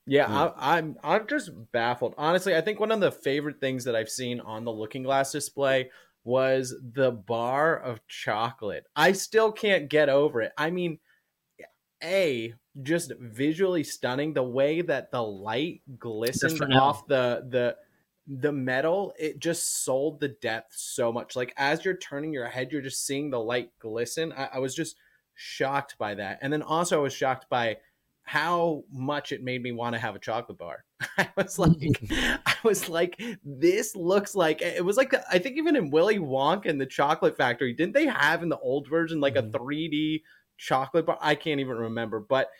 Yeah, 0.07 0.25
I, 0.25 0.77
I'm 0.77 0.97
I'm 1.03 1.27
just 1.27 1.51
baffled. 1.71 2.15
Honestly, 2.17 2.55
I 2.55 2.61
think 2.61 2.79
one 2.79 2.91
of 2.91 2.99
the 2.99 3.11
favorite 3.11 3.59
things 3.59 3.83
that 3.83 3.95
I've 3.95 4.09
seen 4.09 4.39
on 4.39 4.65
the 4.65 4.71
Looking 4.71 5.03
Glass 5.03 5.31
display 5.31 5.91
was 6.23 6.73
the 6.81 7.11
bar 7.11 7.77
of 7.77 8.05
chocolate. 8.07 8.85
I 8.95 9.11
still 9.11 9.51
can't 9.51 9.87
get 9.87 10.09
over 10.09 10.41
it. 10.41 10.51
I 10.57 10.71
mean, 10.71 10.97
a 12.03 12.55
just 12.81 13.11
visually 13.19 13.83
stunning 13.83 14.33
the 14.33 14.41
way 14.41 14.81
that 14.81 15.11
the 15.11 15.21
light 15.21 15.81
glistened 15.99 16.73
off 16.73 17.05
the 17.07 17.45
the 17.47 17.75
the 18.31 18.51
metal 18.51 19.11
it 19.17 19.39
just 19.39 19.83
sold 19.83 20.19
the 20.19 20.27
depth 20.27 20.73
so 20.77 21.11
much 21.11 21.35
like 21.35 21.53
as 21.57 21.83
you're 21.83 21.97
turning 21.97 22.31
your 22.31 22.47
head 22.47 22.71
you're 22.71 22.81
just 22.81 23.05
seeing 23.05 23.29
the 23.29 23.39
light 23.39 23.71
glisten 23.79 24.31
I, 24.33 24.49
I 24.53 24.59
was 24.59 24.75
just 24.75 24.95
shocked 25.33 25.97
by 25.97 26.13
that 26.15 26.39
and 26.41 26.53
then 26.53 26.61
also 26.61 26.99
i 26.99 27.03
was 27.03 27.13
shocked 27.13 27.49
by 27.49 27.77
how 28.29 28.83
much 28.91 29.31
it 29.31 29.41
made 29.41 29.63
me 29.63 29.71
want 29.71 29.95
to 29.95 29.99
have 29.99 30.15
a 30.15 30.19
chocolate 30.19 30.59
bar. 30.59 30.83
I 31.17 31.27
was 31.35 31.57
like, 31.59 31.99
I 32.11 32.55
was 32.63 32.87
like, 32.87 33.19
this 33.43 33.95
looks 33.95 34.35
like 34.35 34.61
it 34.61 34.85
was 34.85 34.97
like 34.97 35.15
I 35.31 35.39
think 35.39 35.57
even 35.57 35.75
in 35.75 35.89
Willy 35.89 36.19
Wonka 36.19 36.67
and 36.69 36.79
the 36.79 36.85
Chocolate 36.85 37.35
Factory, 37.35 37.73
didn't 37.73 37.95
they 37.95 38.05
have 38.05 38.43
in 38.43 38.49
the 38.49 38.59
old 38.59 38.87
version 38.87 39.19
like 39.19 39.35
a 39.35 39.41
mm-hmm. 39.41 39.55
3D 39.55 40.21
chocolate 40.57 41.07
bar? 41.07 41.17
I 41.19 41.33
can't 41.33 41.59
even 41.59 41.77
remember, 41.77 42.19
but 42.19 42.51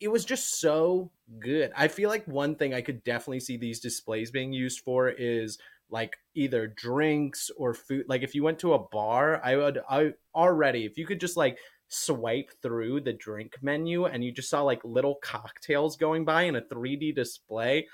it 0.00 0.08
was 0.08 0.24
just 0.24 0.60
so 0.60 1.10
good. 1.38 1.72
I 1.76 1.88
feel 1.88 2.08
like 2.08 2.26
one 2.26 2.54
thing 2.54 2.72
I 2.72 2.80
could 2.80 3.04
definitely 3.04 3.40
see 3.40 3.56
these 3.56 3.80
displays 3.80 4.30
being 4.30 4.52
used 4.52 4.80
for 4.80 5.08
is 5.10 5.58
like 5.90 6.16
either 6.34 6.66
drinks 6.66 7.50
or 7.56 7.74
food. 7.74 8.06
Like 8.08 8.22
if 8.22 8.34
you 8.34 8.42
went 8.42 8.58
to 8.60 8.74
a 8.74 8.78
bar, 8.78 9.40
I 9.44 9.56
would 9.56 9.80
I 9.88 10.14
already 10.34 10.86
if 10.86 10.96
you 10.96 11.06
could 11.06 11.20
just 11.20 11.36
like 11.36 11.58
swipe 11.88 12.50
through 12.62 13.00
the 13.00 13.12
drink 13.12 13.56
menu 13.62 14.06
and 14.06 14.24
you 14.24 14.32
just 14.32 14.48
saw 14.48 14.62
like 14.62 14.82
little 14.84 15.16
cocktails 15.16 15.96
going 15.96 16.24
by 16.24 16.42
in 16.42 16.56
a 16.56 16.62
3D 16.62 17.14
display. 17.14 17.86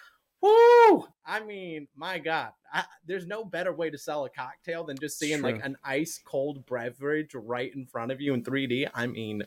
Woo! 0.43 1.09
I 1.25 1.41
mean, 1.45 1.89
my 1.97 2.19
God, 2.19 2.53
I, 2.73 2.85
there's 3.07 3.27
no 3.27 3.43
better 3.43 3.73
way 3.73 3.91
to 3.91 3.99
sell 3.99 4.27
a 4.27 4.31
cocktail 4.31 4.85
than 4.85 4.99
just 4.99 5.19
seeing 5.19 5.41
like 5.41 5.65
an 5.65 5.77
ice 5.83 6.21
cold 6.23 6.65
beverage 6.67 7.35
right 7.35 7.75
in 7.75 7.87
front 7.87 8.13
of 8.13 8.21
you 8.21 8.35
in 8.35 8.45
3D. 8.45 8.91
I 8.95 9.07
mean, 9.07 9.43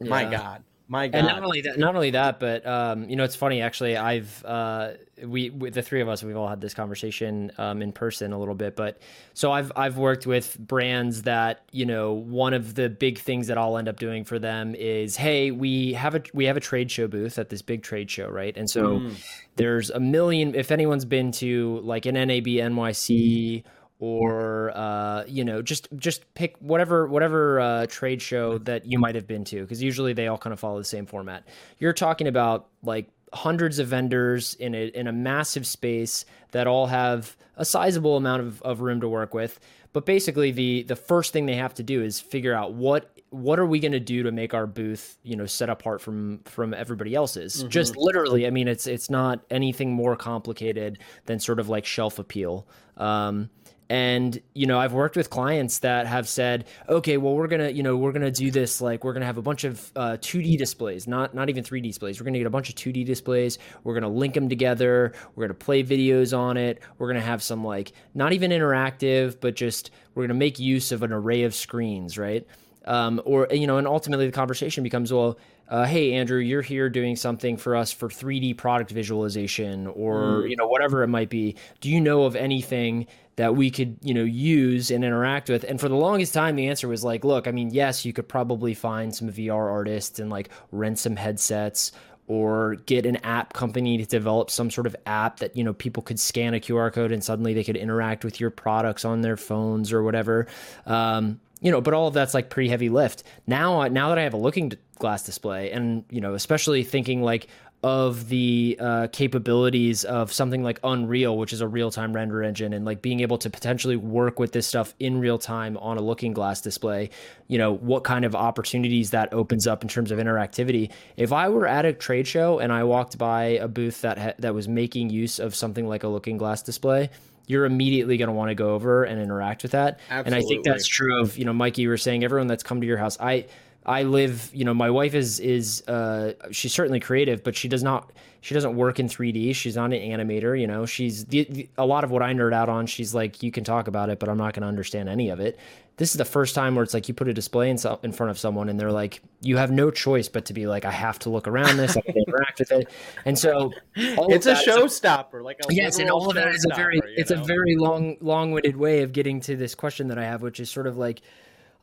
my 0.00 0.30
God, 0.30 0.62
my 0.86 1.08
God. 1.08 1.18
And 1.18 1.26
not 1.28 1.42
only 1.42 1.60
that, 1.62 1.78
not 1.78 1.94
only 1.94 2.10
that, 2.10 2.38
but 2.38 2.66
um, 2.66 3.08
you 3.08 3.16
know, 3.16 3.24
it's 3.24 3.36
funny 3.36 3.62
actually. 3.62 3.96
I've 3.96 4.44
uh, 4.44 4.92
we, 5.24 5.48
we 5.50 5.70
the 5.70 5.80
three 5.80 6.00
of 6.02 6.08
us, 6.08 6.22
we've 6.22 6.36
all 6.36 6.48
had 6.48 6.60
this 6.60 6.74
conversation 6.74 7.50
um, 7.56 7.80
in 7.80 7.90
person 7.92 8.32
a 8.32 8.38
little 8.38 8.54
bit. 8.54 8.76
But 8.76 8.98
so 9.32 9.50
I've 9.50 9.72
I've 9.76 9.96
worked 9.96 10.26
with 10.26 10.58
brands 10.58 11.22
that 11.22 11.62
you 11.72 11.86
know 11.86 12.12
one 12.12 12.52
of 12.52 12.74
the 12.74 12.90
big 12.90 13.18
things 13.18 13.46
that 13.46 13.56
I'll 13.56 13.78
end 13.78 13.88
up 13.88 13.98
doing 13.98 14.24
for 14.24 14.38
them 14.38 14.74
is, 14.74 15.16
hey, 15.16 15.50
we 15.50 15.94
have 15.94 16.14
a 16.14 16.22
we 16.34 16.44
have 16.44 16.56
a 16.56 16.60
trade 16.60 16.90
show 16.90 17.06
booth 17.06 17.38
at 17.38 17.48
this 17.48 17.62
big 17.62 17.82
trade 17.82 18.10
show, 18.10 18.28
right? 18.28 18.54
And 18.56 18.68
so 18.68 18.98
Mm. 19.00 19.16
there's 19.56 19.88
a 19.90 20.00
million. 20.00 20.54
If 20.54 20.70
anyone's 20.70 21.04
been 21.06 21.32
to 21.32 21.80
like 21.82 22.04
an 22.06 22.14
NAB 22.14 22.46
NYC 22.46 23.64
or 24.04 24.70
uh, 24.76 25.24
you 25.26 25.44
know 25.44 25.62
just 25.62 25.88
just 25.96 26.32
pick 26.34 26.56
whatever 26.58 27.06
whatever 27.06 27.60
uh, 27.60 27.86
trade 27.86 28.20
show 28.20 28.58
that 28.58 28.84
you 28.84 28.98
might 28.98 29.14
have 29.14 29.26
been 29.26 29.44
to 29.44 29.62
because 29.62 29.82
usually 29.82 30.12
they 30.12 30.26
all 30.26 30.38
kind 30.38 30.52
of 30.52 30.60
follow 30.60 30.78
the 30.78 30.84
same 30.84 31.06
format. 31.06 31.46
You're 31.78 31.92
talking 31.92 32.26
about 32.26 32.68
like 32.82 33.08
hundreds 33.32 33.78
of 33.78 33.88
vendors 33.88 34.54
in 34.54 34.74
a 34.74 34.86
in 34.88 35.06
a 35.06 35.12
massive 35.12 35.66
space 35.66 36.24
that 36.52 36.66
all 36.66 36.86
have 36.86 37.36
a 37.56 37.64
sizable 37.64 38.16
amount 38.16 38.42
of, 38.42 38.62
of 38.62 38.80
room 38.80 39.00
to 39.00 39.08
work 39.08 39.34
with. 39.34 39.58
But 39.92 40.06
basically 40.06 40.50
the 40.50 40.82
the 40.84 40.96
first 40.96 41.32
thing 41.32 41.46
they 41.46 41.56
have 41.56 41.74
to 41.74 41.82
do 41.82 42.02
is 42.02 42.20
figure 42.20 42.54
out 42.54 42.74
what 42.74 43.10
what 43.30 43.58
are 43.58 43.66
we 43.66 43.80
going 43.80 43.92
to 43.92 44.00
do 44.00 44.22
to 44.22 44.30
make 44.30 44.54
our 44.54 44.66
booth 44.66 45.18
you 45.24 45.34
know 45.34 45.46
set 45.46 45.68
apart 45.68 46.00
from 46.00 46.38
from 46.44 46.72
everybody 46.74 47.14
else's. 47.14 47.64
Just 47.64 47.96
literally 47.96 48.46
i 48.46 48.50
mean 48.50 48.68
it's 48.68 48.86
it's 48.86 49.10
not 49.10 49.40
anything 49.50 49.92
more 49.92 50.16
complicated 50.16 50.98
than 51.26 51.38
sort 51.40 51.58
of 51.58 51.68
like 51.68 51.84
shelf 51.84 52.18
appeal. 52.18 52.66
Um 52.96 53.50
and 53.90 54.40
you 54.54 54.66
know 54.66 54.78
i've 54.78 54.92
worked 54.92 55.16
with 55.16 55.28
clients 55.30 55.80
that 55.80 56.06
have 56.06 56.28
said 56.28 56.64
okay 56.88 57.16
well 57.16 57.34
we're 57.34 57.46
gonna 57.46 57.68
you 57.68 57.82
know 57.82 57.96
we're 57.96 58.12
gonna 58.12 58.30
do 58.30 58.50
this 58.50 58.80
like 58.80 59.04
we're 59.04 59.12
gonna 59.12 59.26
have 59.26 59.38
a 59.38 59.42
bunch 59.42 59.64
of 59.64 59.92
uh, 59.96 60.16
2d 60.20 60.56
displays 60.56 61.06
not 61.06 61.34
not 61.34 61.48
even 61.48 61.62
3d 61.62 61.84
displays. 61.84 62.20
We're 62.20 62.24
gonna 62.24 62.38
get 62.38 62.46
a 62.46 62.50
bunch 62.50 62.68
of 62.68 62.74
2d 62.74 63.04
displays. 63.04 63.58
We're 63.82 63.94
gonna 63.94 64.08
link 64.08 64.34
them 64.34 64.48
together. 64.48 65.12
We're 65.34 65.44
gonna 65.44 65.54
play 65.54 65.82
videos 65.82 66.36
on 66.36 66.56
it. 66.56 66.82
We're 66.98 67.08
gonna 67.08 67.20
have 67.20 67.42
some 67.42 67.64
like 67.64 67.92
not 68.14 68.32
even 68.32 68.50
interactive 68.50 69.40
but 69.40 69.54
just 69.54 69.90
we're 70.14 70.24
gonna 70.24 70.34
make 70.34 70.58
use 70.58 70.92
of 70.92 71.02
an 71.02 71.12
array 71.12 71.42
of 71.42 71.54
screens 71.54 72.18
right? 72.18 72.46
Um, 72.86 73.22
or 73.24 73.48
you 73.50 73.66
know 73.66 73.78
and 73.78 73.86
ultimately 73.86 74.26
the 74.26 74.32
conversation 74.32 74.82
becomes 74.82 75.12
well 75.12 75.38
uh, 75.68 75.84
hey 75.84 76.12
andrew 76.12 76.38
you're 76.38 76.62
here 76.62 76.88
doing 76.88 77.16
something 77.16 77.56
for 77.56 77.74
us 77.74 77.92
for 77.92 78.08
3d 78.08 78.56
product 78.56 78.90
visualization 78.90 79.86
or 79.88 80.46
you 80.46 80.56
know 80.56 80.66
whatever 80.66 81.02
it 81.02 81.08
might 81.08 81.30
be. 81.30 81.56
Do 81.80 81.90
you 81.90 82.00
know 82.00 82.24
of 82.24 82.36
anything 82.36 83.06
that 83.36 83.56
we 83.56 83.70
could 83.70 83.96
you 84.02 84.14
know 84.14 84.24
use 84.24 84.90
and 84.90 85.04
interact 85.04 85.48
with? 85.48 85.64
And 85.64 85.80
for 85.80 85.88
the 85.88 85.96
longest 85.96 86.34
time 86.34 86.56
the 86.56 86.68
answer 86.68 86.88
was 86.88 87.04
like 87.04 87.24
look 87.24 87.46
i 87.46 87.50
mean 87.50 87.70
yes 87.70 88.04
you 88.04 88.12
could 88.12 88.28
probably 88.28 88.74
find 88.74 89.14
some 89.14 89.30
vr 89.30 89.70
artists 89.70 90.18
and 90.18 90.30
like 90.30 90.50
rent 90.70 90.98
some 90.98 91.16
headsets 91.16 91.92
or 92.26 92.76
get 92.86 93.04
an 93.04 93.16
app 93.16 93.52
company 93.52 93.98
to 93.98 94.06
develop 94.06 94.50
some 94.50 94.70
sort 94.70 94.86
of 94.86 94.96
app 95.06 95.40
that 95.40 95.56
you 95.56 95.62
know 95.62 95.72
people 95.74 96.02
could 96.02 96.18
scan 96.18 96.54
a 96.54 96.60
qr 96.60 96.92
code 96.92 97.12
and 97.12 97.22
suddenly 97.22 97.52
they 97.52 97.64
could 97.64 97.76
interact 97.76 98.24
with 98.24 98.40
your 98.40 98.50
products 98.50 99.04
on 99.04 99.20
their 99.20 99.36
phones 99.36 99.92
or 99.92 100.02
whatever. 100.02 100.46
Um, 100.86 101.40
you 101.60 101.70
know 101.70 101.80
but 101.80 101.94
all 101.94 102.08
of 102.08 102.14
that's 102.14 102.34
like 102.34 102.50
pretty 102.50 102.68
heavy 102.68 102.88
lift. 102.88 103.24
Now 103.46 103.86
now 103.88 104.08
that 104.08 104.18
i 104.18 104.22
have 104.22 104.34
a 104.34 104.38
looking 104.38 104.72
glass 104.98 105.24
display 105.24 105.70
and 105.72 106.04
you 106.10 106.20
know 106.20 106.34
especially 106.34 106.82
thinking 106.82 107.22
like 107.22 107.48
of 107.84 108.30
the 108.30 108.78
uh, 108.80 109.08
capabilities 109.12 110.04
of 110.04 110.32
something 110.32 110.62
like 110.62 110.80
Unreal, 110.82 111.36
which 111.36 111.52
is 111.52 111.60
a 111.60 111.68
real 111.68 111.90
time 111.90 112.14
render 112.14 112.42
engine, 112.42 112.72
and 112.72 112.86
like 112.86 113.02
being 113.02 113.20
able 113.20 113.36
to 113.36 113.50
potentially 113.50 113.94
work 113.94 114.38
with 114.38 114.52
this 114.52 114.66
stuff 114.66 114.94
in 114.98 115.20
real 115.20 115.36
time 115.36 115.76
on 115.76 115.98
a 115.98 116.00
looking 116.00 116.32
glass 116.32 116.62
display, 116.62 117.10
you 117.46 117.58
know, 117.58 117.74
what 117.74 118.02
kind 118.02 118.24
of 118.24 118.34
opportunities 118.34 119.10
that 119.10 119.34
opens 119.34 119.66
up 119.66 119.82
in 119.82 119.88
terms 119.88 120.10
of 120.10 120.18
interactivity. 120.18 120.90
If 121.18 121.30
I 121.30 121.50
were 121.50 121.66
at 121.66 121.84
a 121.84 121.92
trade 121.92 122.26
show 122.26 122.58
and 122.58 122.72
I 122.72 122.84
walked 122.84 123.18
by 123.18 123.44
a 123.44 123.68
booth 123.68 124.00
that 124.00 124.18
ha- 124.18 124.34
that 124.38 124.54
was 124.54 124.66
making 124.66 125.10
use 125.10 125.38
of 125.38 125.54
something 125.54 125.86
like 125.86 126.04
a 126.04 126.08
looking 126.08 126.38
glass 126.38 126.62
display, 126.62 127.10
you're 127.46 127.66
immediately 127.66 128.16
going 128.16 128.28
to 128.28 128.34
want 128.34 128.48
to 128.48 128.54
go 128.54 128.74
over 128.74 129.04
and 129.04 129.20
interact 129.20 129.62
with 129.62 129.72
that. 129.72 130.00
And 130.24 130.34
I 130.34 130.40
think 130.40 130.64
that's 130.64 130.88
true 130.88 131.20
of, 131.20 131.36
you 131.36 131.44
know, 131.44 131.52
Mikey, 131.52 131.82
you 131.82 131.90
were 131.90 131.98
saying 131.98 132.24
everyone 132.24 132.46
that's 132.46 132.62
come 132.62 132.80
to 132.80 132.86
your 132.86 132.96
house. 132.96 133.18
I, 133.20 133.44
I 133.86 134.04
live, 134.04 134.50
you 134.52 134.64
know, 134.64 134.74
my 134.74 134.90
wife 134.90 135.14
is 135.14 135.40
is 135.40 135.86
uh 135.88 136.32
she's 136.50 136.72
certainly 136.72 137.00
creative, 137.00 137.42
but 137.44 137.54
she 137.56 137.68
does 137.68 137.82
not 137.82 138.12
she 138.44 138.52
doesn't 138.52 138.76
work 138.76 139.00
in 139.00 139.08
3D. 139.08 139.54
She's 139.54 139.74
not 139.74 139.94
an 139.94 140.00
animator, 140.00 140.58
you 140.60 140.66
know. 140.66 140.84
She's 140.84 141.24
the, 141.24 141.46
the, 141.48 141.68
a 141.78 141.86
lot 141.86 142.04
of 142.04 142.10
what 142.10 142.20
I 142.20 142.34
nerd 142.34 142.52
out 142.52 142.68
on. 142.68 142.86
She's 142.86 143.14
like, 143.14 143.42
you 143.42 143.50
can 143.50 143.64
talk 143.64 143.88
about 143.88 144.10
it, 144.10 144.18
but 144.18 144.28
I'm 144.28 144.36
not 144.36 144.52
going 144.52 144.60
to 144.60 144.68
understand 144.68 145.08
any 145.08 145.30
of 145.30 145.40
it. 145.40 145.58
This 145.96 146.10
is 146.10 146.18
the 146.18 146.26
first 146.26 146.54
time 146.54 146.74
where 146.74 146.82
it's 146.82 146.92
like 146.92 147.08
you 147.08 147.14
put 147.14 147.26
a 147.26 147.32
display 147.32 147.70
in, 147.70 147.78
so, 147.78 147.98
in 148.02 148.12
front 148.12 148.30
of 148.30 148.38
someone 148.38 148.68
and 148.68 148.78
they're 148.78 148.92
like, 148.92 149.22
you 149.40 149.56
have 149.56 149.70
no 149.70 149.90
choice 149.90 150.28
but 150.28 150.44
to 150.44 150.52
be 150.52 150.66
like, 150.66 150.84
I 150.84 150.90
have 150.90 151.18
to 151.20 151.30
look 151.30 151.48
around 151.48 151.78
this, 151.78 151.96
I 151.96 152.02
have 152.04 152.14
to 152.14 152.20
interact 152.26 152.58
with 152.58 152.72
it, 152.72 152.90
and 153.24 153.38
so 153.38 153.72
it's 153.96 154.44
a 154.44 154.54
showstopper, 154.54 155.42
like 155.42 155.60
a 155.66 155.72
yes 155.72 155.98
and 155.98 156.10
all 156.10 156.28
of 156.28 156.34
that 156.34 156.48
is 156.48 156.66
a 156.70 156.74
very 156.74 157.00
it's 157.16 157.30
a 157.30 157.36
very 157.36 157.76
long 157.76 158.16
long-winded 158.20 158.76
way 158.76 159.02
of 159.02 159.12
getting 159.12 159.40
to 159.40 159.56
this 159.56 159.74
question 159.74 160.08
that 160.08 160.18
i 160.18 160.24
have 160.24 160.42
which 160.42 160.60
is 160.60 160.68
sort 160.68 160.86
of 160.86 160.96
like 160.96 161.22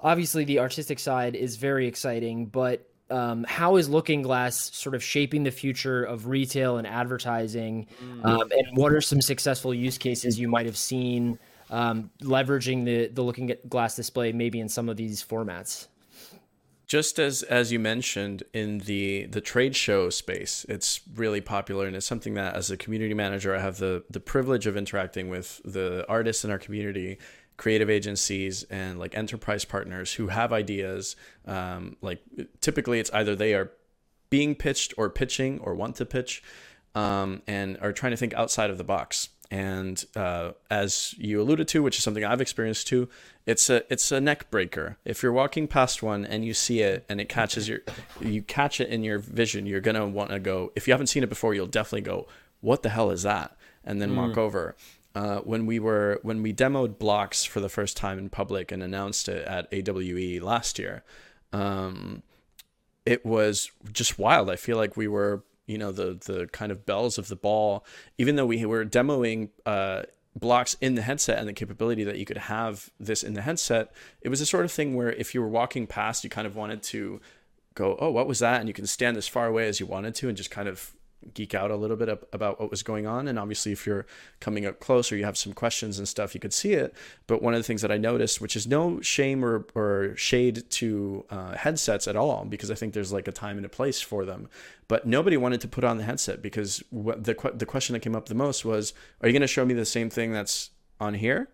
obviously 0.01 0.43
the 0.43 0.59
artistic 0.59 0.99
side 0.99 1.35
is 1.35 1.55
very 1.55 1.87
exciting 1.87 2.45
but 2.45 2.87
um, 3.11 3.45
how 3.47 3.75
is 3.75 3.89
looking 3.89 4.21
glass 4.21 4.73
sort 4.73 4.95
of 4.95 5.03
shaping 5.03 5.43
the 5.43 5.51
future 5.51 6.03
of 6.03 6.27
retail 6.27 6.77
and 6.77 6.87
advertising? 6.87 7.87
Um, 8.23 8.49
and 8.51 8.77
what 8.77 8.93
are 8.93 9.01
some 9.01 9.21
successful 9.21 9.73
use 9.73 9.97
cases 9.97 10.39
you 10.39 10.47
might 10.47 10.65
have 10.65 10.77
seen 10.77 11.37
um, 11.69 12.09
leveraging 12.21 12.85
the 12.85 13.07
the 13.07 13.21
looking 13.21 13.53
glass 13.67 13.95
display 13.95 14.31
maybe 14.31 14.59
in 14.59 14.69
some 14.69 14.89
of 14.89 14.97
these 14.97 15.23
formats? 15.23 15.87
Just 16.87 17.19
as 17.19 17.43
as 17.43 17.71
you 17.71 17.79
mentioned 17.79 18.43
in 18.53 18.79
the 18.79 19.25
the 19.25 19.41
trade 19.41 19.75
show 19.75 20.09
space 20.09 20.65
it's 20.67 20.99
really 21.15 21.39
popular 21.39 21.85
and 21.87 21.95
it's 21.95 22.05
something 22.05 22.33
that 22.33 22.53
as 22.53 22.69
a 22.69 22.75
community 22.75 23.13
manager 23.13 23.55
i 23.55 23.61
have 23.61 23.77
the 23.77 24.03
the 24.09 24.19
privilege 24.19 24.67
of 24.67 24.75
interacting 24.75 25.29
with 25.29 25.61
the 25.63 26.05
artists 26.09 26.43
in 26.43 26.51
our 26.51 26.59
community 26.59 27.17
creative 27.61 27.91
agencies 27.91 28.63
and 28.71 28.97
like 28.97 29.15
enterprise 29.15 29.65
partners 29.65 30.13
who 30.13 30.29
have 30.29 30.51
ideas. 30.51 31.15
Um, 31.45 31.95
like 32.01 32.19
typically, 32.59 32.99
it's 32.99 33.11
either 33.11 33.35
they 33.35 33.53
are 33.53 33.71
being 34.31 34.55
pitched 34.55 34.95
or 34.97 35.11
pitching 35.11 35.59
or 35.59 35.75
want 35.75 35.95
to 35.97 36.05
pitch, 36.05 36.41
um, 36.95 37.43
and 37.45 37.77
are 37.79 37.93
trying 37.93 38.13
to 38.13 38.17
think 38.17 38.33
outside 38.33 38.71
of 38.71 38.79
the 38.79 38.83
box. 38.83 39.29
And 39.51 40.03
uh, 40.15 40.53
as 40.71 41.13
you 41.19 41.39
alluded 41.39 41.67
to, 41.67 41.83
which 41.83 41.97
is 41.97 42.03
something 42.03 42.25
I've 42.25 42.41
experienced 42.41 42.87
too, 42.87 43.09
it's 43.45 43.69
a 43.69 43.83
it's 43.93 44.11
a 44.11 44.19
neck 44.19 44.49
breaker. 44.49 44.97
If 45.05 45.21
you're 45.21 45.31
walking 45.31 45.67
past 45.67 46.01
one 46.01 46.25
and 46.25 46.43
you 46.43 46.55
see 46.55 46.79
it 46.81 47.05
and 47.09 47.21
it 47.21 47.29
catches 47.29 47.69
your, 47.69 47.81
you 48.19 48.41
catch 48.41 48.81
it 48.81 48.89
in 48.89 49.03
your 49.03 49.19
vision, 49.19 49.67
you're 49.67 49.81
gonna 49.81 50.07
want 50.07 50.31
to 50.31 50.39
go. 50.39 50.71
If 50.75 50.87
you 50.87 50.93
haven't 50.93 51.07
seen 51.07 51.21
it 51.21 51.29
before, 51.29 51.53
you'll 51.53 51.67
definitely 51.67 52.01
go, 52.01 52.27
"What 52.59 52.81
the 52.81 52.89
hell 52.89 53.11
is 53.11 53.21
that?" 53.21 53.55
and 53.83 54.01
then 54.01 54.11
mm. 54.11 54.17
walk 54.17 54.37
over. 54.37 54.75
Uh, 55.13 55.39
when 55.39 55.65
we 55.65 55.79
were 55.79 56.19
when 56.23 56.41
we 56.41 56.53
demoed 56.53 56.97
blocks 56.97 57.43
for 57.43 57.59
the 57.59 57.69
first 57.69 57.97
time 57.97 58.17
in 58.17 58.29
public 58.29 58.71
and 58.71 58.81
announced 58.81 59.27
it 59.27 59.45
at 59.45 59.67
AWE 59.73 60.39
last 60.41 60.79
year, 60.79 61.03
um, 61.51 62.23
it 63.05 63.25
was 63.25 63.71
just 63.91 64.17
wild. 64.17 64.49
I 64.49 64.55
feel 64.55 64.77
like 64.77 64.95
we 64.95 65.07
were 65.09 65.43
you 65.71 65.77
know 65.77 65.91
the 65.91 66.17
the 66.25 66.47
kind 66.47 66.71
of 66.71 66.85
belles 66.85 67.17
of 67.17 67.29
the 67.29 67.35
ball 67.35 67.85
even 68.17 68.35
though 68.35 68.45
we 68.45 68.65
were 68.65 68.85
demoing 68.85 69.49
uh, 69.65 70.03
blocks 70.35 70.75
in 70.81 70.95
the 70.95 71.01
headset 71.01 71.39
and 71.39 71.47
the 71.47 71.53
capability 71.53 72.03
that 72.03 72.17
you 72.17 72.25
could 72.25 72.37
have 72.37 72.89
this 72.99 73.23
in 73.23 73.33
the 73.33 73.41
headset 73.41 73.91
it 74.21 74.29
was 74.29 74.41
a 74.41 74.45
sort 74.45 74.65
of 74.65 74.71
thing 74.71 74.95
where 74.95 75.11
if 75.13 75.33
you 75.33 75.41
were 75.41 75.47
walking 75.47 75.87
past 75.87 76.23
you 76.23 76.29
kind 76.29 76.47
of 76.47 76.55
wanted 76.55 76.83
to 76.83 77.21
go 77.73 77.97
oh 77.99 78.11
what 78.11 78.27
was 78.27 78.39
that 78.39 78.59
and 78.59 78.67
you 78.67 78.73
can 78.73 78.85
stand 78.85 79.17
as 79.17 79.27
far 79.27 79.47
away 79.47 79.67
as 79.67 79.79
you 79.79 79.85
wanted 79.85 80.13
to 80.13 80.27
and 80.27 80.35
just 80.35 80.51
kind 80.51 80.67
of 80.67 80.93
geek 81.33 81.53
out 81.53 81.71
a 81.71 81.75
little 81.75 81.97
bit 81.97 82.09
about 82.31 82.59
what 82.59 82.71
was 82.71 82.83
going 82.83 83.07
on. 83.07 83.27
And 83.27 83.37
obviously, 83.37 83.71
if 83.71 83.85
you're 83.85 84.05
coming 84.39 84.65
up 84.65 84.79
close 84.79 85.11
or 85.11 85.17
you 85.17 85.25
have 85.25 85.37
some 85.37 85.53
questions 85.53 85.97
and 85.97 86.07
stuff, 86.07 86.33
you 86.33 86.39
could 86.39 86.53
see 86.53 86.73
it. 86.73 86.93
But 87.27 87.41
one 87.41 87.53
of 87.53 87.59
the 87.59 87.63
things 87.63 87.81
that 87.81 87.91
I 87.91 87.97
noticed, 87.97 88.41
which 88.41 88.55
is 88.55 88.67
no 88.67 89.01
shame 89.01 89.43
or, 89.43 89.65
or 89.75 90.15
shade 90.15 90.69
to 90.71 91.25
uh, 91.29 91.55
headsets 91.55 92.07
at 92.07 92.15
all, 92.15 92.45
because 92.45 92.71
I 92.71 92.75
think 92.75 92.93
there's 92.93 93.13
like 93.13 93.27
a 93.27 93.31
time 93.31 93.57
and 93.57 93.65
a 93.65 93.69
place 93.69 94.01
for 94.01 94.25
them. 94.25 94.49
But 94.87 95.05
nobody 95.05 95.37
wanted 95.37 95.61
to 95.61 95.67
put 95.67 95.83
on 95.83 95.97
the 95.97 96.03
headset 96.03 96.41
because 96.41 96.83
what 96.89 97.23
the, 97.23 97.35
the 97.53 97.65
question 97.65 97.93
that 97.93 98.01
came 98.01 98.15
up 98.15 98.27
the 98.27 98.35
most 98.35 98.65
was, 98.65 98.93
Are 99.21 99.27
you 99.27 99.33
going 99.33 99.41
to 99.41 99.47
show 99.47 99.65
me 99.65 99.73
the 99.73 99.85
same 99.85 100.09
thing 100.09 100.33
that's 100.33 100.71
on 100.99 101.13
here? 101.13 101.49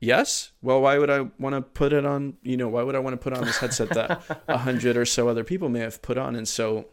Yes. 0.00 0.52
Well, 0.60 0.82
why 0.82 0.98
would 0.98 1.10
I 1.10 1.28
want 1.38 1.54
to 1.54 1.62
put 1.62 1.92
it 1.92 2.04
on? 2.04 2.36
You 2.42 2.56
know, 2.56 2.68
why 2.68 2.82
would 2.82 2.94
I 2.94 2.98
want 2.98 3.14
to 3.14 3.16
put 3.16 3.32
on 3.32 3.44
this 3.44 3.58
headset 3.58 3.88
that 3.90 4.22
a 4.48 4.58
hundred 4.58 4.96
or 4.96 5.06
so 5.06 5.28
other 5.28 5.44
people 5.44 5.68
may 5.68 5.80
have 5.80 6.02
put 6.02 6.18
on? 6.18 6.36
And 6.36 6.46
so 6.46 6.86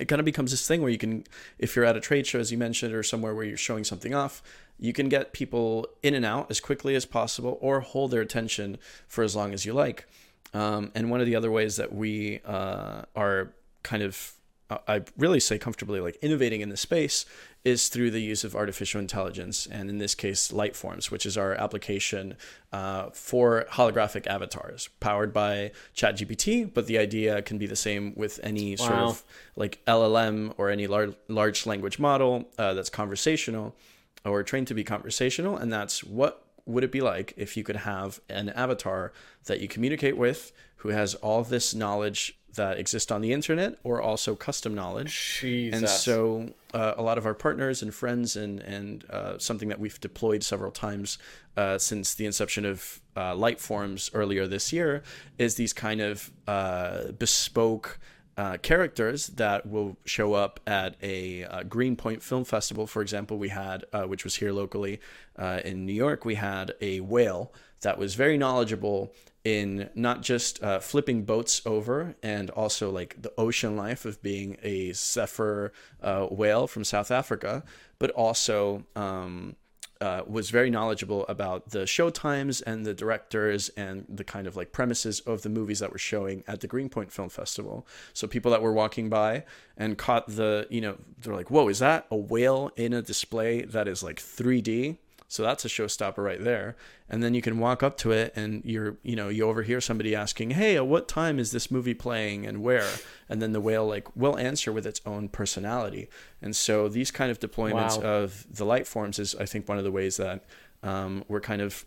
it 0.00 0.08
kind 0.08 0.18
of 0.18 0.24
becomes 0.24 0.50
this 0.50 0.66
thing 0.66 0.80
where 0.80 0.90
you 0.90 0.98
can, 0.98 1.24
if 1.58 1.76
you're 1.76 1.84
at 1.84 1.96
a 1.96 2.00
trade 2.00 2.26
show, 2.26 2.38
as 2.38 2.50
you 2.50 2.58
mentioned, 2.58 2.94
or 2.94 3.02
somewhere 3.02 3.34
where 3.34 3.44
you're 3.44 3.56
showing 3.56 3.84
something 3.84 4.14
off, 4.14 4.42
you 4.78 4.92
can 4.92 5.08
get 5.08 5.32
people 5.32 5.86
in 6.02 6.14
and 6.14 6.24
out 6.24 6.50
as 6.50 6.58
quickly 6.58 6.94
as 6.94 7.04
possible 7.04 7.58
or 7.60 7.80
hold 7.80 8.10
their 8.10 8.22
attention 8.22 8.78
for 9.06 9.22
as 9.22 9.36
long 9.36 9.52
as 9.52 9.66
you 9.66 9.74
like. 9.74 10.06
Um, 10.54 10.90
and 10.94 11.10
one 11.10 11.20
of 11.20 11.26
the 11.26 11.36
other 11.36 11.50
ways 11.50 11.76
that 11.76 11.92
we 11.92 12.40
uh, 12.44 13.02
are 13.14 13.52
kind 13.82 14.02
of 14.02 14.32
I 14.86 15.02
really 15.16 15.40
say 15.40 15.58
comfortably 15.58 16.00
like 16.00 16.16
innovating 16.22 16.60
in 16.60 16.68
the 16.68 16.76
space 16.76 17.26
is 17.64 17.88
through 17.88 18.10
the 18.10 18.20
use 18.20 18.42
of 18.42 18.56
artificial 18.56 19.00
intelligence, 19.00 19.66
and 19.66 19.90
in 19.90 19.98
this 19.98 20.14
case, 20.14 20.52
Liteforms, 20.52 21.10
which 21.10 21.26
is 21.26 21.36
our 21.36 21.52
application 21.54 22.36
uh, 22.72 23.10
for 23.10 23.66
holographic 23.72 24.26
avatars 24.26 24.88
powered 25.00 25.32
by 25.32 25.72
ChatGPT. 25.94 26.72
But 26.72 26.86
the 26.86 26.98
idea 26.98 27.42
can 27.42 27.58
be 27.58 27.66
the 27.66 27.76
same 27.76 28.14
with 28.16 28.40
any 28.42 28.76
wow. 28.76 28.86
sort 28.86 28.98
of 28.98 29.24
like 29.56 29.84
LLM 29.86 30.54
or 30.56 30.70
any 30.70 30.86
large 30.86 31.14
large 31.28 31.66
language 31.66 31.98
model 31.98 32.48
uh, 32.58 32.74
that's 32.74 32.90
conversational 32.90 33.76
or 34.24 34.42
trained 34.42 34.66
to 34.68 34.74
be 34.74 34.84
conversational, 34.84 35.56
and 35.56 35.72
that's 35.72 36.02
what 36.02 36.44
would 36.66 36.84
it 36.84 36.92
be 36.92 37.00
like 37.00 37.34
if 37.36 37.56
you 37.56 37.64
could 37.64 37.76
have 37.76 38.20
an 38.28 38.50
avatar 38.50 39.12
that 39.46 39.60
you 39.60 39.68
communicate 39.68 40.16
with 40.16 40.52
who 40.76 40.90
has 40.90 41.14
all 41.16 41.42
this 41.42 41.74
knowledge 41.74 42.38
that 42.54 42.78
exist 42.78 43.12
on 43.12 43.20
the 43.20 43.32
internet 43.32 43.78
or 43.84 44.00
also 44.00 44.34
custom 44.34 44.74
knowledge. 44.74 45.38
Jesus. 45.40 45.78
And 45.78 45.88
so 45.88 46.50
uh, 46.74 46.94
a 46.96 47.02
lot 47.02 47.18
of 47.18 47.26
our 47.26 47.34
partners 47.34 47.82
and 47.82 47.94
friends 47.94 48.36
and, 48.36 48.60
and 48.60 49.04
uh, 49.10 49.38
something 49.38 49.68
that 49.68 49.80
we've 49.80 50.00
deployed 50.00 50.42
several 50.42 50.70
times 50.70 51.18
uh, 51.56 51.78
since 51.78 52.14
the 52.14 52.26
inception 52.26 52.64
of 52.64 53.00
uh, 53.16 53.34
Liteforms 53.34 54.10
earlier 54.14 54.46
this 54.46 54.72
year 54.72 55.02
is 55.38 55.54
these 55.56 55.72
kind 55.72 56.00
of 56.00 56.30
uh, 56.46 57.12
bespoke 57.12 57.98
uh, 58.36 58.56
characters 58.58 59.26
that 59.28 59.66
will 59.66 59.96
show 60.04 60.32
up 60.32 60.60
at 60.66 60.96
a 61.02 61.46
Greenpoint 61.68 62.22
Film 62.22 62.44
Festival, 62.44 62.86
for 62.86 63.02
example. 63.02 63.38
We 63.38 63.50
had, 63.50 63.84
which 64.06 64.24
was 64.24 64.36
here 64.36 64.52
locally 64.52 65.00
in 65.38 65.84
New 65.84 65.92
York, 65.92 66.24
we 66.24 66.36
had 66.36 66.72
a 66.80 67.00
whale 67.00 67.52
that 67.82 67.98
was 67.98 68.14
very 68.14 68.38
knowledgeable 68.38 69.12
in 69.44 69.88
not 69.94 70.22
just 70.22 70.62
uh, 70.62 70.80
flipping 70.80 71.24
boats 71.24 71.62
over 71.64 72.14
and 72.22 72.50
also 72.50 72.90
like 72.90 73.20
the 73.20 73.32
ocean 73.38 73.76
life 73.76 74.04
of 74.04 74.22
being 74.22 74.56
a 74.62 74.92
Zephyr 74.92 75.72
uh, 76.02 76.26
whale 76.26 76.66
from 76.66 76.84
South 76.84 77.10
Africa, 77.10 77.64
but 77.98 78.10
also 78.10 78.84
um, 78.94 79.56
uh, 80.00 80.22
was 80.26 80.50
very 80.50 80.70
knowledgeable 80.70 81.26
about 81.26 81.70
the 81.70 81.86
show 81.86 82.08
times 82.08 82.62
and 82.62 82.86
the 82.86 82.94
directors 82.94 83.68
and 83.70 84.06
the 84.08 84.24
kind 84.24 84.46
of 84.46 84.56
like 84.56 84.72
premises 84.72 85.20
of 85.20 85.42
the 85.42 85.48
movies 85.48 85.78
that 85.80 85.92
were 85.92 85.98
showing 85.98 86.42
at 86.48 86.60
the 86.60 86.66
Greenpoint 86.66 87.12
Film 87.12 87.28
Festival. 87.28 87.86
So 88.14 88.26
people 88.26 88.50
that 88.50 88.62
were 88.62 88.72
walking 88.72 89.08
by 89.08 89.44
and 89.76 89.98
caught 89.98 90.26
the, 90.26 90.66
you 90.70 90.80
know, 90.80 90.96
they're 91.18 91.34
like, 91.34 91.50
whoa, 91.50 91.68
is 91.68 91.80
that 91.80 92.06
a 92.10 92.16
whale 92.16 92.70
in 92.76 92.92
a 92.92 93.02
display 93.02 93.62
that 93.62 93.88
is 93.88 94.02
like 94.02 94.16
3D? 94.16 94.96
So 95.30 95.44
that's 95.44 95.64
a 95.64 95.68
showstopper 95.68 96.18
right 96.18 96.42
there. 96.42 96.74
And 97.08 97.22
then 97.22 97.34
you 97.34 97.40
can 97.40 97.60
walk 97.60 97.84
up 97.84 97.96
to 97.98 98.10
it 98.10 98.32
and 98.34 98.64
you're, 98.64 98.96
you 99.04 99.14
know, 99.14 99.28
you 99.28 99.44
overhear 99.44 99.80
somebody 99.80 100.12
asking, 100.12 100.50
Hey, 100.50 100.76
at 100.76 100.88
what 100.88 101.06
time 101.06 101.38
is 101.38 101.52
this 101.52 101.70
movie 101.70 101.94
playing 101.94 102.46
and 102.46 102.64
where? 102.64 102.90
And 103.28 103.40
then 103.40 103.52
the 103.52 103.60
whale 103.60 103.86
like 103.86 104.14
will 104.16 104.36
answer 104.36 104.72
with 104.72 104.84
its 104.88 105.00
own 105.06 105.28
personality. 105.28 106.08
And 106.42 106.56
so 106.56 106.88
these 106.88 107.12
kind 107.12 107.30
of 107.30 107.38
deployments 107.38 108.02
wow. 108.02 108.22
of 108.22 108.44
the 108.52 108.64
Liteforms 108.64 109.20
is, 109.20 109.36
I 109.36 109.46
think, 109.46 109.68
one 109.68 109.78
of 109.78 109.84
the 109.84 109.92
ways 109.92 110.16
that 110.16 110.44
um, 110.82 111.22
we're 111.28 111.40
kind 111.40 111.62
of 111.62 111.86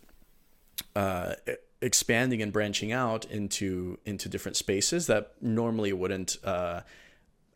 uh, 0.96 1.34
expanding 1.82 2.40
and 2.40 2.50
branching 2.50 2.92
out 2.92 3.26
into 3.26 3.98
into 4.06 4.26
different 4.30 4.56
spaces 4.56 5.06
that 5.08 5.32
normally 5.42 5.92
wouldn't 5.92 6.38
uh, 6.44 6.80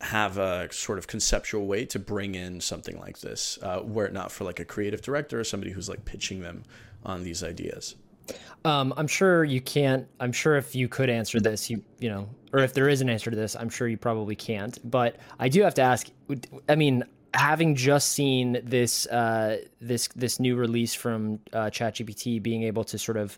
have 0.01 0.37
a 0.37 0.71
sort 0.71 0.97
of 0.97 1.07
conceptual 1.07 1.65
way 1.67 1.85
to 1.85 1.99
bring 1.99 2.35
in 2.35 2.61
something 2.61 2.97
like 2.99 3.19
this, 3.19 3.59
uh, 3.61 3.81
were 3.83 4.05
it 4.05 4.13
not 4.13 4.31
for 4.31 4.45
like 4.45 4.59
a 4.59 4.65
creative 4.65 5.01
director 5.01 5.39
or 5.39 5.43
somebody 5.43 5.71
who's 5.71 5.89
like 5.89 6.05
pitching 6.05 6.41
them 6.41 6.63
on 7.03 7.23
these 7.23 7.43
ideas. 7.43 7.95
Um, 8.65 8.93
I'm 8.97 9.07
sure 9.07 9.43
you 9.43 9.61
can't. 9.61 10.07
I'm 10.19 10.31
sure 10.31 10.55
if 10.55 10.75
you 10.75 10.87
could 10.87 11.09
answer 11.09 11.39
this, 11.39 11.69
you 11.69 11.81
you 11.99 12.09
know, 12.09 12.29
or 12.53 12.59
if 12.59 12.73
there 12.73 12.89
is 12.89 13.01
an 13.01 13.09
answer 13.09 13.29
to 13.29 13.35
this, 13.35 13.55
I'm 13.55 13.69
sure 13.69 13.87
you 13.87 13.97
probably 13.97 14.35
can't. 14.35 14.77
But 14.89 15.17
I 15.39 15.49
do 15.49 15.61
have 15.63 15.73
to 15.75 15.81
ask. 15.81 16.09
I 16.67 16.75
mean, 16.75 17.03
having 17.33 17.75
just 17.75 18.11
seen 18.11 18.59
this 18.63 19.05
uh, 19.07 19.61
this 19.81 20.07
this 20.09 20.39
new 20.39 20.55
release 20.55 20.93
from 20.93 21.39
uh, 21.53 21.65
ChatGPT, 21.71 22.41
being 22.41 22.63
able 22.63 22.83
to 22.85 22.97
sort 22.97 23.17
of 23.17 23.37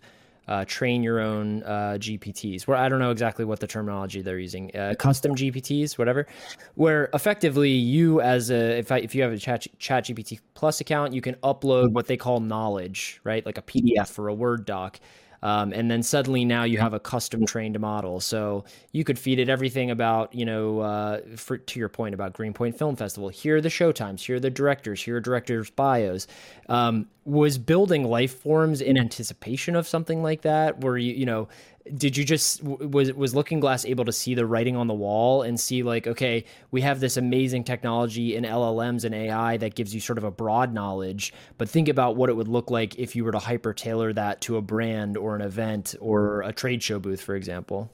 uh, 0.52 0.66
train 0.66 1.02
your 1.02 1.22
own 1.22 1.64
uh, 1.64 1.96
GPTs, 1.98 2.68
where 2.68 2.76
I 2.76 2.90
don't 2.90 3.00
know 3.00 3.12
exactly 3.12 3.46
what 3.46 3.62
the 3.62 3.68
terminology 3.68 4.22
they're 4.22 4.38
using, 4.38 4.76
uh, 4.76 4.96
custom 5.00 5.34
GPTs, 5.34 5.98
whatever, 5.98 6.28
where 6.76 7.10
effectively 7.14 7.70
you 7.70 8.20
as 8.20 8.52
a 8.52 8.78
if 8.78 8.92
I, 8.92 8.98
if 8.98 9.16
you 9.16 9.22
have 9.24 9.32
a 9.32 9.38
Chat 9.38 9.66
Chat 9.80 10.06
GPT 10.06 10.40
Plus 10.54 10.82
account, 10.82 11.14
you 11.14 11.22
can 11.22 11.36
upload 11.36 11.94
what 11.94 12.08
they 12.08 12.18
call 12.18 12.42
knowledge, 12.42 13.22
right, 13.24 13.46
like 13.46 13.58
a 13.58 13.62
PDF 13.62 14.20
or 14.20 14.28
a 14.28 14.34
Word 14.34 14.66
doc, 14.66 15.00
um, 15.44 15.74
and 15.74 15.90
then 15.90 16.04
suddenly 16.04 16.46
now 16.46 16.64
you 16.64 16.78
have 16.80 16.94
a 16.94 17.00
custom 17.00 17.46
trained 17.46 17.80
model. 17.80 18.20
So 18.20 18.66
you 18.92 19.04
could 19.04 19.18
feed 19.18 19.40
it 19.40 19.50
everything 19.50 19.90
about, 19.90 20.34
you 20.36 20.46
know, 20.46 20.80
uh, 20.80 21.22
for, 21.36 21.58
to 21.58 21.80
your 21.80 21.90
point 21.90 22.14
about 22.14 22.34
Greenpoint 22.34 22.78
Film 22.78 22.96
Festival. 22.96 23.30
Here 23.30 23.58
are 23.58 23.62
the 23.62 23.70
showtimes. 23.70 24.20
Here 24.20 24.36
are 24.36 24.40
the 24.40 24.50
directors. 24.50 25.02
Here 25.02 25.16
are 25.16 25.22
directors' 25.22 25.70
bios. 25.70 26.28
Um, 26.70 27.08
was 27.26 27.58
building 27.58 28.04
Liteforms 28.04 28.82
in 28.82 28.98
anticipation 28.98 29.76
of 29.76 29.88
something 29.88 30.24
like 30.24 30.42
that? 30.42 30.82
Where 30.82 30.98
you, 30.98 31.14
you 31.14 31.26
know, 31.26 31.48
did 31.96 32.16
you 32.16 32.24
just 32.24 32.64
was 32.64 33.12
was 33.14 33.34
looking 33.34 33.60
glass 33.60 33.86
able 33.86 34.06
to 34.06 34.12
see 34.12 34.36
the 34.36 34.46
writing 34.46 34.76
on 34.76 34.88
the 34.88 34.94
wall 34.94 35.42
and 35.42 35.60
see 35.60 35.84
like 35.84 36.06
okay 36.06 36.44
we 36.70 36.82
have 36.82 37.00
this 37.00 37.18
amazing 37.18 37.64
technology 37.64 38.36
in 38.36 38.44
llms 38.44 39.04
and 39.04 39.16
ai 39.16 39.58
that 39.58 39.76
gives 39.76 39.94
you 39.94 40.00
sort 40.00 40.18
of 40.18 40.24
a 40.24 40.32
broad 40.32 40.74
knowledge 40.74 41.34
but 41.58 41.70
think 41.70 41.90
about 41.90 42.16
what 42.16 42.30
it 42.30 42.34
would 42.34 42.48
look 42.48 42.70
like 42.70 42.98
if 43.00 43.16
you 43.16 43.24
were 43.24 43.32
to 43.32 43.40
hyper 43.40 43.74
tailor 43.74 44.14
that 44.14 44.42
to 44.42 44.58
a 44.58 44.62
brand 44.62 45.18
or 45.18 45.36
an 45.36 45.42
event 45.42 45.96
or 46.00 46.42
a 46.44 46.54
trade 46.54 46.84
show 46.84 47.00
booth 47.00 47.22
for 47.22 47.36
example 47.36 47.90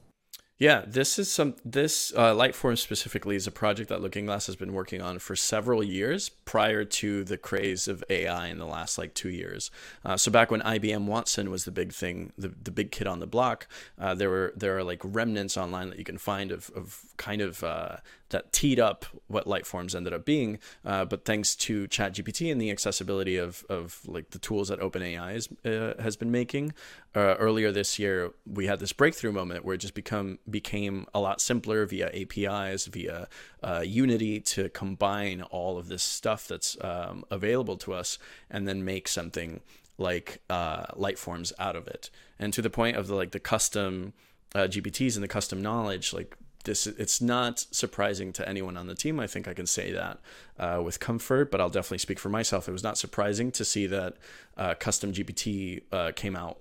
Yeah, 0.60 0.86
this 0.88 1.20
is 1.20 1.32
some 1.32 1.56
this 1.64 2.12
uh, 2.16 2.34
Liteform 2.34 2.80
specifically 2.80 3.36
is 3.36 3.46
a 3.46 3.52
project 3.52 3.90
that 3.90 4.02
Looking 4.02 4.26
Glass 4.26 4.48
has 4.48 4.56
been 4.56 4.74
working 4.74 5.04
on 5.04 5.20
for 5.20 5.36
several 5.36 5.84
years 5.84 6.30
prior 6.30 6.84
to 6.84 7.24
the 7.24 7.38
craze 7.38 7.88
of 7.88 8.04
AI 8.10 8.48
in 8.48 8.58
the 8.58 8.66
last 8.66 8.98
like 8.98 9.14
two 9.14 9.30
years. 9.30 9.70
Uh, 10.04 10.18
so 10.18 10.32
back 10.32 10.50
when 10.50 10.62
IBM 10.62 11.06
Watson 11.06 11.52
was 11.52 11.66
the 11.66 11.72
big 11.72 11.94
thing, 11.94 12.34
the, 12.40 12.52
the 12.64 12.72
big 12.72 12.90
kid 12.90 13.06
on 13.06 13.20
the 13.20 13.28
block, 13.28 13.68
uh, 14.00 14.16
there 14.16 14.32
were 14.32 14.52
there 14.56 14.76
are 14.76 14.84
like 14.84 15.02
remnants 15.04 15.58
online 15.58 15.92
that 15.92 16.00
you 16.00 16.06
can 16.06 16.18
find 16.18 16.52
of 16.52 16.72
of 16.76 17.02
kind 17.18 17.42
of 17.42 17.64
uh, 17.64 17.98
that 18.30 18.52
teed 18.52 18.80
up 18.80 19.06
what 19.28 19.46
Liteforms 19.46 19.94
ended 19.94 20.12
up 20.12 20.26
being. 20.26 20.58
Uh, 20.84 21.06
but 21.06 21.24
thanks 21.24 21.56
to 21.56 21.88
ChatGPT 21.88 22.52
and 22.52 22.60
the 22.60 22.72
accessibility 22.72 23.38
of, 23.38 23.64
of 23.70 24.02
like 24.06 24.32
the 24.32 24.40
tools 24.40 24.68
that 24.68 24.82
OpenAI 24.82 25.36
is, 25.36 25.50
uh, 25.66 26.02
has 26.02 26.18
been 26.18 26.30
making, 26.30 26.74
earlier 27.16 27.72
this 27.72 27.98
year 27.98 28.32
we 28.46 28.68
had 28.68 28.80
this 28.80 28.94
breakthrough 28.94 29.32
moment 29.32 29.66
where 29.66 29.74
it 29.74 29.80
just 29.80 29.96
become 29.96 30.38
became 30.50 31.06
a 31.14 31.20
lot 31.20 31.42
simpler 31.42 31.86
via 31.86 32.10
APIs, 32.14 32.86
via 32.86 33.28
uh, 33.64 33.84
Unity 33.86 34.40
to 34.40 34.70
combine 34.70 35.42
all 35.44 35.78
of 35.78 35.88
this 35.88 36.04
stuff 36.04 36.48
that's 36.48 36.78
um, 36.82 37.24
available 37.30 37.78
to 37.78 37.94
us 37.94 38.18
and 38.50 38.68
then 38.68 38.84
make 38.84 39.08
something 39.08 39.62
like 39.98 40.42
uh, 40.50 40.86
Liteforms 40.96 41.54
out 41.60 41.76
of 41.76 41.88
it. 41.88 42.10
And 42.40 42.54
to 42.54 42.62
the 42.62 42.70
point 42.70 42.98
of 42.98 43.08
the 43.08 43.16
like 43.16 43.32
the 43.32 43.40
custom 43.40 44.14
uh, 44.56 44.68
GPTs 44.68 45.16
and 45.16 45.24
the 45.24 45.28
custom 45.28 45.62
knowledge, 45.62 46.14
like 46.14 46.38
this 46.64 46.86
it's 46.86 47.20
not 47.20 47.66
surprising 47.72 48.32
to 48.34 48.48
anyone 48.48 48.78
on 48.78 48.88
the 48.88 48.96
team. 48.96 49.20
I 49.20 49.26
think 49.26 49.48
I 49.48 49.54
can 49.54 49.66
say 49.66 49.92
that 49.92 50.20
uh, 50.60 50.82
with 50.84 51.00
comfort, 51.00 51.50
but 51.50 51.60
I'll 51.60 51.70
definitely 51.70 51.98
speak 51.98 52.20
for 52.20 52.30
myself. 52.30 52.68
It 52.68 52.74
was 52.74 52.84
not 52.84 52.98
surprising 52.98 53.52
to 53.54 53.66
see 53.66 53.88
that 53.88 54.16
uh, 54.56 54.76
custom 54.76 55.14
GPT 55.14 55.82
uh, 55.92 56.12
came 56.16 56.36
out 56.36 56.60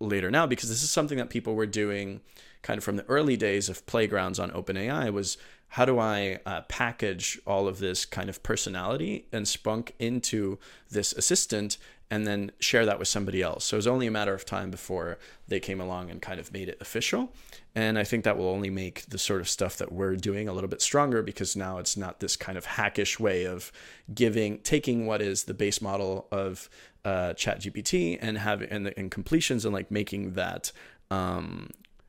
later 0.00 0.30
now 0.30 0.46
because 0.46 0.68
this 0.68 0.84
is 0.84 0.90
something 0.90 1.18
that 1.18 1.30
people 1.30 1.56
were 1.56 1.66
doing 1.66 2.20
kind 2.62 2.78
of 2.78 2.84
from 2.84 2.96
the 2.96 3.04
early 3.06 3.36
days 3.36 3.68
of 3.68 3.84
playgrounds 3.86 4.38
on 4.38 4.50
OpenAI 4.50 5.12
was 5.12 5.38
how 5.68 5.84
do 5.84 5.98
I 5.98 6.40
uh, 6.46 6.62
package 6.62 7.38
all 7.46 7.68
of 7.68 7.78
this 7.78 8.06
kind 8.06 8.28
of 8.28 8.42
personality 8.42 9.26
and 9.32 9.46
spunk 9.46 9.94
into 9.98 10.58
this 10.90 11.12
assistant 11.12 11.76
and 12.10 12.26
then 12.26 12.50
share 12.58 12.86
that 12.86 12.98
with 12.98 13.08
somebody 13.08 13.42
else. 13.42 13.66
So 13.66 13.76
it 13.76 13.78
was 13.78 13.86
only 13.86 14.06
a 14.06 14.10
matter 14.10 14.32
of 14.32 14.46
time 14.46 14.70
before 14.70 15.18
they 15.46 15.60
came 15.60 15.78
along 15.78 16.10
and 16.10 16.22
kind 16.22 16.40
of 16.40 16.52
made 16.52 16.70
it 16.70 16.78
official. 16.80 17.34
And 17.74 17.98
I 17.98 18.04
think 18.04 18.24
that 18.24 18.38
will 18.38 18.48
only 18.48 18.70
make 18.70 19.04
the 19.10 19.18
sort 19.18 19.42
of 19.42 19.48
stuff 19.48 19.76
that 19.76 19.92
we're 19.92 20.16
doing 20.16 20.48
a 20.48 20.54
little 20.54 20.70
bit 20.70 20.80
stronger 20.80 21.22
because 21.22 21.54
now 21.54 21.76
it's 21.76 21.98
not 21.98 22.20
this 22.20 22.34
kind 22.34 22.56
of 22.56 22.64
hackish 22.64 23.20
way 23.20 23.44
of 23.44 23.70
giving, 24.14 24.58
taking 24.60 25.06
what 25.06 25.20
is 25.20 25.44
the 25.44 25.54
base 25.54 25.82
model 25.82 26.26
of 26.32 26.70
uh, 27.04 27.34
ChatGPT 27.34 28.18
and 28.20 28.38
having 28.38 28.70
and, 28.70 28.92
and 28.96 29.10
completions 29.10 29.66
and 29.66 29.74
like 29.74 29.90
making 29.90 30.32
that 30.32 30.72
um, 31.10 31.68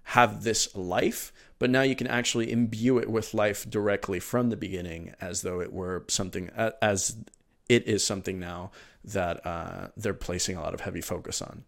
have 0.09 0.43
this 0.43 0.75
life, 0.75 1.31
but 1.59 1.69
now 1.69 1.83
you 1.83 1.95
can 1.95 2.07
actually 2.07 2.51
imbue 2.51 2.97
it 2.97 3.09
with 3.09 3.33
life 3.35 3.69
directly 3.69 4.19
from 4.19 4.49
the 4.49 4.57
beginning, 4.57 5.13
as 5.21 5.43
though 5.43 5.61
it 5.61 5.71
were 5.71 6.03
something 6.07 6.49
as 6.81 7.15
it 7.67 7.87
is 7.87 8.03
something 8.03 8.39
now 8.39 8.71
that 9.03 9.45
uh, 9.45 9.89
they're 9.95 10.15
placing 10.15 10.57
a 10.57 10.61
lot 10.61 10.73
of 10.73 10.81
heavy 10.81 11.01
focus 11.01 11.43
on. 11.43 11.63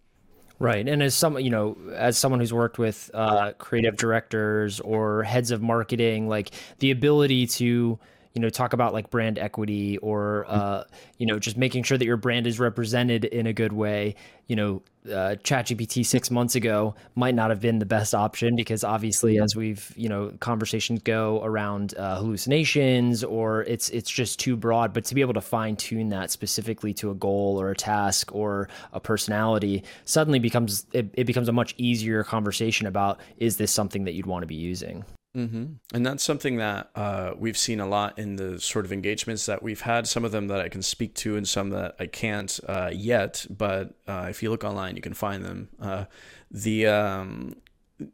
Right, 0.57 0.87
and 0.87 1.03
as 1.03 1.13
some, 1.13 1.37
you 1.39 1.51
know, 1.51 1.77
as 1.93 2.17
someone 2.17 2.39
who's 2.39 2.53
worked 2.53 2.79
with 2.79 3.11
uh, 3.13 3.53
creative 3.59 3.95
directors 3.95 4.79
or 4.79 5.21
heads 5.21 5.51
of 5.51 5.61
marketing, 5.61 6.27
like 6.27 6.49
the 6.79 6.89
ability 6.89 7.45
to 7.47 7.99
you 8.33 8.41
know 8.41 8.49
talk 8.49 8.73
about 8.73 8.93
like 8.93 9.09
brand 9.09 9.37
equity 9.37 9.97
or 9.97 10.45
uh, 10.47 10.83
you 11.17 11.25
know 11.25 11.39
just 11.39 11.57
making 11.57 11.83
sure 11.83 11.97
that 11.97 12.05
your 12.05 12.17
brand 12.17 12.47
is 12.47 12.59
represented 12.59 13.25
in 13.25 13.47
a 13.47 13.53
good 13.53 13.73
way 13.73 14.15
you 14.47 14.55
know 14.55 14.81
uh, 15.07 15.35
ChatGPT 15.43 16.05
six 16.05 16.29
months 16.29 16.55
ago 16.55 16.93
might 17.15 17.33
not 17.33 17.49
have 17.49 17.59
been 17.59 17.79
the 17.79 17.85
best 17.85 18.13
option 18.13 18.55
because 18.55 18.83
obviously, 18.83 19.39
as 19.39 19.55
we've 19.55 19.91
you 19.95 20.07
know 20.07 20.31
conversations 20.39 21.01
go 21.01 21.41
around 21.43 21.95
uh, 21.97 22.17
hallucinations 22.17 23.23
or 23.23 23.63
it's 23.63 23.89
it's 23.89 24.09
just 24.09 24.39
too 24.39 24.55
broad. 24.55 24.93
But 24.93 25.05
to 25.05 25.15
be 25.15 25.21
able 25.21 25.33
to 25.33 25.41
fine 25.41 25.75
tune 25.75 26.09
that 26.09 26.29
specifically 26.29 26.93
to 26.95 27.09
a 27.09 27.15
goal 27.15 27.59
or 27.59 27.71
a 27.71 27.75
task 27.75 28.33
or 28.35 28.69
a 28.93 28.99
personality 28.99 29.83
suddenly 30.05 30.39
becomes 30.39 30.85
it, 30.91 31.09
it 31.13 31.23
becomes 31.23 31.49
a 31.49 31.53
much 31.53 31.73
easier 31.77 32.23
conversation 32.23 32.85
about 32.85 33.19
is 33.37 33.57
this 33.57 33.71
something 33.71 34.03
that 34.03 34.13
you'd 34.13 34.27
want 34.27 34.43
to 34.43 34.47
be 34.47 34.55
using. 34.55 35.03
Mm-hmm. 35.35 35.65
And 35.93 36.05
that's 36.05 36.23
something 36.23 36.57
that 36.57 36.89
uh, 36.93 37.33
we've 37.37 37.57
seen 37.57 37.79
a 37.79 37.87
lot 37.87 38.19
in 38.19 38.35
the 38.35 38.59
sort 38.59 38.83
of 38.83 38.91
engagements 38.91 39.45
that 39.45 39.63
we've 39.63 39.79
had. 39.79 40.05
Some 40.05 40.25
of 40.25 40.31
them 40.33 40.47
that 40.47 40.59
I 40.59 40.67
can 40.67 40.81
speak 40.81 41.15
to, 41.15 41.37
and 41.37 41.47
some 41.47 41.69
that 41.69 41.95
I 41.99 42.07
can't 42.07 42.59
uh, 42.67 42.91
yet. 42.93 43.45
But 43.49 43.93
uh, 44.07 44.27
if 44.29 44.43
you 44.43 44.49
look 44.49 44.65
online, 44.65 44.95
you 44.97 45.01
can 45.01 45.13
find 45.13 45.45
them. 45.45 45.69
Uh, 45.79 46.05
the 46.49 46.87
um, 46.87 47.55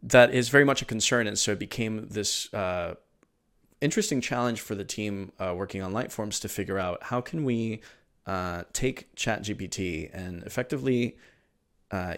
that 0.04 0.32
is 0.34 0.50
very 0.50 0.64
much 0.64 0.84
a 0.84 0.86
concern, 0.86 1.26
and 1.26 1.40
so 1.40 1.54
it 1.54 1.60
became 1.60 2.08
this 2.08 2.54
uh, 2.54 2.96
interesting 3.82 4.22
challenge 4.22 4.62
for 4.62 4.76
the 4.76 4.86
team 4.86 5.32
uh, 5.40 5.56
working 5.58 5.82
on 5.82 5.94
Liteforms 5.94 6.40
to 6.42 6.50
figure 6.50 6.78
out 6.78 7.04
how 7.04 7.20
can 7.20 7.44
we 7.44 7.82
take 8.74 9.16
ChatGPT 9.16 10.10
and 10.14 10.44
effectively 10.44 11.18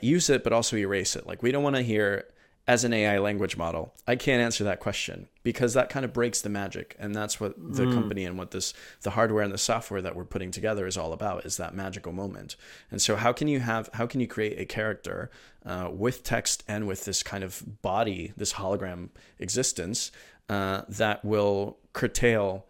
use 0.02 0.30
it, 0.30 0.44
but 0.44 0.52
also 0.52 0.76
erase 0.76 1.16
it. 1.16 1.26
Like 1.26 1.42
we 1.42 1.54
don't 1.54 1.64
want 1.64 1.78
to 1.78 1.84
hear 1.84 2.26
as 2.70 2.84
an 2.84 2.94
AI 2.94 3.18
language 3.18 3.58
model? 3.58 3.96
I 4.08 4.16
can't 4.16 4.44
answer 4.44 4.64
that 4.66 4.80
question 4.80 5.28
because 5.42 5.74
that 5.74 5.90
kind 5.90 6.06
of 6.06 6.14
breaks 6.14 6.42
the 6.42 6.50
magic. 6.50 6.96
And 7.00 7.16
that's 7.16 7.40
what 7.40 7.56
the 7.58 7.86
mm. 7.86 7.94
company 7.96 8.26
and 8.26 8.38
what 8.38 8.52
this, 8.52 8.76
the 9.02 9.10
hardware 9.10 9.42
and 9.42 9.52
the 9.52 9.58
software 9.58 10.04
that 10.04 10.16
we're 10.16 10.24
putting 10.24 10.52
together 10.52 10.86
is 10.86 10.96
all 10.96 11.12
about 11.12 11.48
is 11.48 11.58
that 11.58 11.74
magical 11.74 12.12
moment. 12.12 12.56
And 12.92 13.02
so 13.02 13.16
how 13.16 13.34
can 13.34 13.48
you 13.48 13.60
have, 13.60 13.90
how 13.94 14.06
can 14.06 14.22
you 14.22 14.28
create 14.28 14.60
a 14.60 14.66
character 14.66 15.32
uh, 15.66 15.90
with 15.92 16.24
text 16.24 16.64
and 16.68 16.86
with 16.86 17.06
this 17.06 17.24
kind 17.24 17.44
of 17.44 17.82
body, 17.82 18.34
this 18.38 18.54
hologram 18.54 19.10
existence 19.40 20.12
uh, 20.48 20.84
that 20.88 21.26
will 21.26 21.80
curtail 21.94 22.68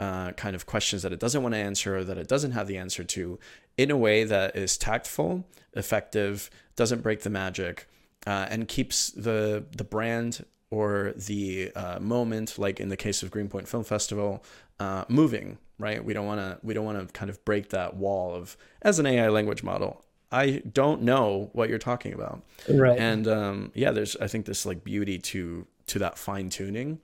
uh, 0.00 0.32
kind 0.32 0.56
of 0.56 0.64
questions 0.64 1.02
that 1.02 1.12
it 1.12 1.20
doesn't 1.20 1.42
want 1.42 1.54
to 1.54 1.58
answer 1.58 1.98
or 1.98 2.04
that 2.04 2.16
it 2.16 2.26
doesn't 2.26 2.52
have 2.52 2.68
the 2.68 2.78
answer 2.78 3.04
to 3.04 3.38
in 3.76 3.90
a 3.90 3.98
way 3.98 4.24
that 4.24 4.56
is 4.56 4.78
tactful, 4.78 5.44
effective, 5.74 6.48
doesn't 6.74 7.02
break 7.02 7.20
the 7.20 7.30
magic, 7.30 7.86
uh, 8.26 8.46
and 8.50 8.68
keeps 8.68 9.10
the 9.10 9.64
the 9.76 9.84
brand 9.84 10.44
or 10.70 11.12
the 11.16 11.70
uh, 11.76 11.98
moment, 12.00 12.58
like 12.58 12.80
in 12.80 12.88
the 12.88 12.96
case 12.96 13.22
of 13.22 13.30
Greenpoint 13.30 13.68
Film 13.68 13.84
Festival, 13.84 14.42
uh, 14.80 15.04
moving. 15.08 15.58
Right, 15.78 16.04
we 16.04 16.12
don't 16.12 16.26
want 16.26 16.40
to 16.40 16.58
we 16.62 16.74
don't 16.74 16.84
want 16.84 17.06
to 17.06 17.12
kind 17.12 17.28
of 17.30 17.44
break 17.44 17.70
that 17.70 17.96
wall 17.96 18.34
of 18.34 18.56
as 18.82 18.98
an 18.98 19.06
AI 19.06 19.28
language 19.28 19.62
model. 19.62 20.04
I 20.30 20.62
don't 20.72 21.02
know 21.02 21.50
what 21.52 21.68
you're 21.68 21.78
talking 21.78 22.14
about. 22.14 22.42
Right. 22.68 22.98
And 22.98 23.28
um, 23.28 23.72
yeah, 23.74 23.90
there's 23.90 24.16
I 24.16 24.28
think 24.28 24.46
this 24.46 24.64
like 24.64 24.84
beauty 24.84 25.18
to 25.18 25.66
to 25.88 25.98
that 25.98 26.18
fine 26.18 26.48
tuning 26.48 27.00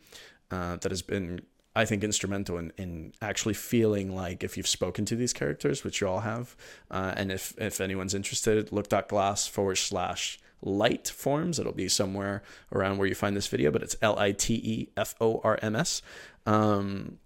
uh, 0.50 0.76
that 0.76 0.90
has 0.90 1.02
been 1.02 1.42
I 1.76 1.84
think 1.84 2.02
instrumental 2.02 2.58
in, 2.58 2.72
in 2.78 3.12
actually 3.20 3.54
feeling 3.54 4.14
like 4.14 4.42
if 4.42 4.56
you've 4.56 4.66
spoken 4.66 5.04
to 5.04 5.16
these 5.16 5.32
characters, 5.32 5.84
which 5.84 6.00
you 6.00 6.08
all 6.08 6.20
have, 6.20 6.56
uh, 6.90 7.12
and 7.16 7.30
if 7.30 7.54
if 7.58 7.80
anyone's 7.80 8.14
interested, 8.14 8.72
look.glass 8.72 9.46
forward 9.46 9.76
slash 9.76 10.40
light 10.62 11.08
forms. 11.08 11.58
It'll 11.58 11.72
be 11.72 11.88
somewhere 11.88 12.42
around 12.72 12.98
where 12.98 13.06
you 13.06 13.14
find 13.14 13.36
this 13.36 13.46
video, 13.46 13.70
but 13.70 13.82
it's 13.82 13.96
L 14.02 14.18
I 14.18 14.32
T 14.32 14.54
E 14.54 14.88
F 14.96 15.14
O 15.20 15.40
R 15.44 15.58
M 15.62 15.76
S. 15.76 16.02
Um, 16.46 17.18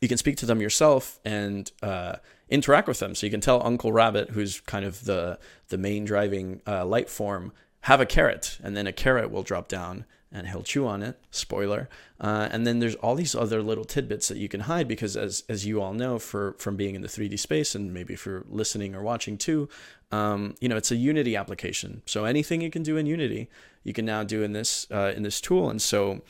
you 0.00 0.08
can 0.08 0.18
speak 0.18 0.36
to 0.38 0.46
them 0.46 0.60
yourself 0.60 1.18
and 1.24 1.70
uh, 1.82 2.16
interact 2.48 2.86
with 2.88 2.98
them. 2.98 3.14
So 3.14 3.26
you 3.26 3.30
can 3.30 3.40
tell 3.40 3.66
Uncle 3.66 3.92
Rabbit, 3.92 4.30
who's 4.30 4.60
kind 4.60 4.84
of 4.84 5.04
the 5.04 5.38
the 5.68 5.78
main 5.78 6.04
driving 6.04 6.60
uh, 6.66 6.84
light 6.84 7.08
form, 7.08 7.52
have 7.82 8.00
a 8.00 8.06
carrot, 8.06 8.58
and 8.62 8.76
then 8.76 8.86
a 8.86 8.92
carrot 8.92 9.30
will 9.30 9.42
drop 9.42 9.68
down 9.68 10.04
and 10.36 10.48
he'll 10.48 10.62
chew 10.62 10.86
on 10.86 11.02
it. 11.02 11.18
Spoiler. 11.30 11.88
Uh, 12.20 12.48
and 12.52 12.66
then 12.66 12.78
there's 12.78 12.94
all 12.96 13.14
these 13.14 13.34
other 13.34 13.62
little 13.62 13.84
tidbits 13.84 14.28
that 14.28 14.36
you 14.36 14.48
can 14.48 14.60
hide 14.60 14.86
because, 14.86 15.16
as 15.16 15.44
as 15.48 15.64
you 15.64 15.80
all 15.80 15.94
know, 15.94 16.18
for 16.18 16.54
from 16.58 16.76
being 16.76 16.94
in 16.94 17.02
the 17.02 17.08
3D 17.08 17.38
space 17.38 17.74
and 17.74 17.92
maybe 17.92 18.14
for 18.14 18.44
listening 18.48 18.94
or 18.94 19.02
watching 19.02 19.38
too, 19.38 19.68
um, 20.12 20.54
you 20.60 20.68
know, 20.68 20.76
it's 20.76 20.90
a 20.90 20.96
Unity 20.96 21.36
application. 21.36 22.02
So 22.06 22.24
anything 22.24 22.60
you 22.60 22.70
can 22.70 22.82
do 22.82 22.96
in 22.96 23.06
Unity, 23.06 23.48
you 23.82 23.92
can 23.92 24.04
now 24.04 24.22
do 24.22 24.42
in 24.42 24.52
this 24.52 24.86
uh, 24.90 25.12
in 25.16 25.22
this 25.22 25.40
tool. 25.40 25.70
And 25.70 25.80
so, 25.80 26.20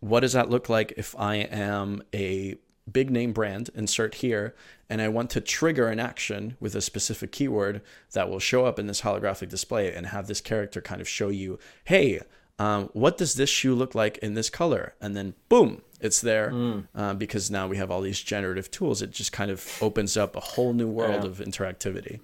what 0.00 0.20
does 0.20 0.34
that 0.34 0.50
look 0.50 0.68
like 0.68 0.92
if 0.96 1.14
I 1.18 1.36
am 1.36 2.02
a 2.14 2.56
big 2.90 3.10
name 3.10 3.32
brand, 3.32 3.70
insert 3.74 4.16
here, 4.16 4.54
and 4.90 5.00
I 5.00 5.08
want 5.08 5.30
to 5.30 5.40
trigger 5.40 5.88
an 5.88 5.98
action 5.98 6.56
with 6.60 6.74
a 6.74 6.82
specific 6.82 7.32
keyword 7.32 7.80
that 8.12 8.28
will 8.28 8.38
show 8.38 8.66
up 8.66 8.78
in 8.78 8.86
this 8.86 9.00
holographic 9.00 9.48
display 9.48 9.92
and 9.94 10.06
have 10.06 10.26
this 10.26 10.42
character 10.42 10.82
kind 10.82 11.00
of 11.00 11.08
show 11.08 11.28
you, 11.30 11.58
hey, 11.84 12.20
um, 12.58 12.88
what 12.92 13.18
does 13.18 13.34
this 13.34 13.50
shoe 13.50 13.74
look 13.74 13.94
like 13.94 14.18
in 14.18 14.34
this 14.34 14.50
color? 14.50 14.94
And 15.00 15.16
then 15.16 15.34
boom, 15.48 15.82
it's 16.00 16.20
there 16.20 16.50
mm. 16.50 16.86
uh, 16.94 17.14
because 17.14 17.50
now 17.50 17.66
we 17.66 17.76
have 17.76 17.90
all 17.90 18.00
these 18.00 18.20
generative 18.20 18.70
tools. 18.70 19.02
It 19.02 19.10
just 19.10 19.32
kind 19.32 19.50
of 19.50 19.78
opens 19.80 20.16
up 20.16 20.36
a 20.36 20.40
whole 20.40 20.72
new 20.72 20.88
world 20.88 21.24
yeah. 21.24 21.30
of 21.30 21.38
interactivity. 21.38 22.20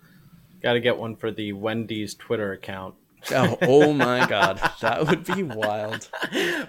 Got 0.62 0.74
to 0.74 0.80
get 0.80 0.98
one 0.98 1.16
for 1.16 1.30
the 1.30 1.52
Wendy's 1.52 2.14
Twitter 2.14 2.52
account. 2.52 2.94
oh, 3.32 3.58
oh 3.62 3.92
my 3.92 4.26
god, 4.28 4.60
that 4.80 5.06
would 5.06 5.24
be 5.24 5.42
wild. 5.42 6.08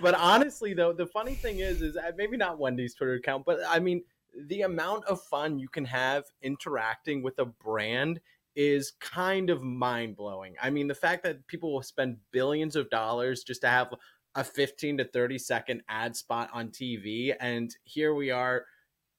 But 0.02 0.16
honestly, 0.16 0.74
though, 0.74 0.94
the 0.94 1.06
funny 1.06 1.36
thing 1.36 1.60
is, 1.60 1.82
is 1.82 1.98
uh, 1.98 2.12
maybe 2.18 2.38
not 2.38 2.58
Wendy's 2.58 2.94
Twitter 2.94 3.14
account, 3.14 3.46
but 3.46 3.60
I 3.68 3.80
mean, 3.80 4.04
the 4.48 4.62
amount 4.62 5.06
of 5.06 5.22
fun 5.22 5.60
you 5.60 5.68
can 5.68 5.86
have 5.86 6.26
interacting 6.42 7.22
with 7.22 7.38
a 7.40 7.46
brand 7.46 8.20
is 8.56 8.94
kind 9.00 9.50
of 9.50 9.62
mind 9.62 10.16
blowing. 10.16 10.56
I 10.62 10.70
mean, 10.70 10.88
the 10.88 10.96
fact 10.96 11.24
that 11.24 11.48
people 11.48 11.74
will 11.74 11.84
spend 11.84 12.18
billions 12.32 12.76
of 12.76 12.90
dollars 12.90 13.44
just 13.44 13.62
to 13.62 13.70
have 13.70 13.94
a 14.36 14.44
15 14.44 14.98
to 15.00 15.06
30 15.06 15.38
second 15.38 15.82
ad 15.90 16.16
spot 16.16 16.50
on 16.54 16.70
TV. 16.70 17.34
And 17.40 17.76
here 17.84 18.14
we 18.14 18.32
are. 18.32 18.66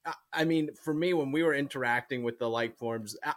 Uh, 0.05 0.13
I 0.33 0.45
mean, 0.45 0.71
for 0.75 0.95
me, 0.95 1.13
when 1.15 1.33
we 1.33 1.43
were 1.43 1.55
interacting 1.55 2.23
with 2.23 2.39
the 2.39 2.49
like 2.49 2.77
forms, 2.77 3.17
uh, 3.25 3.33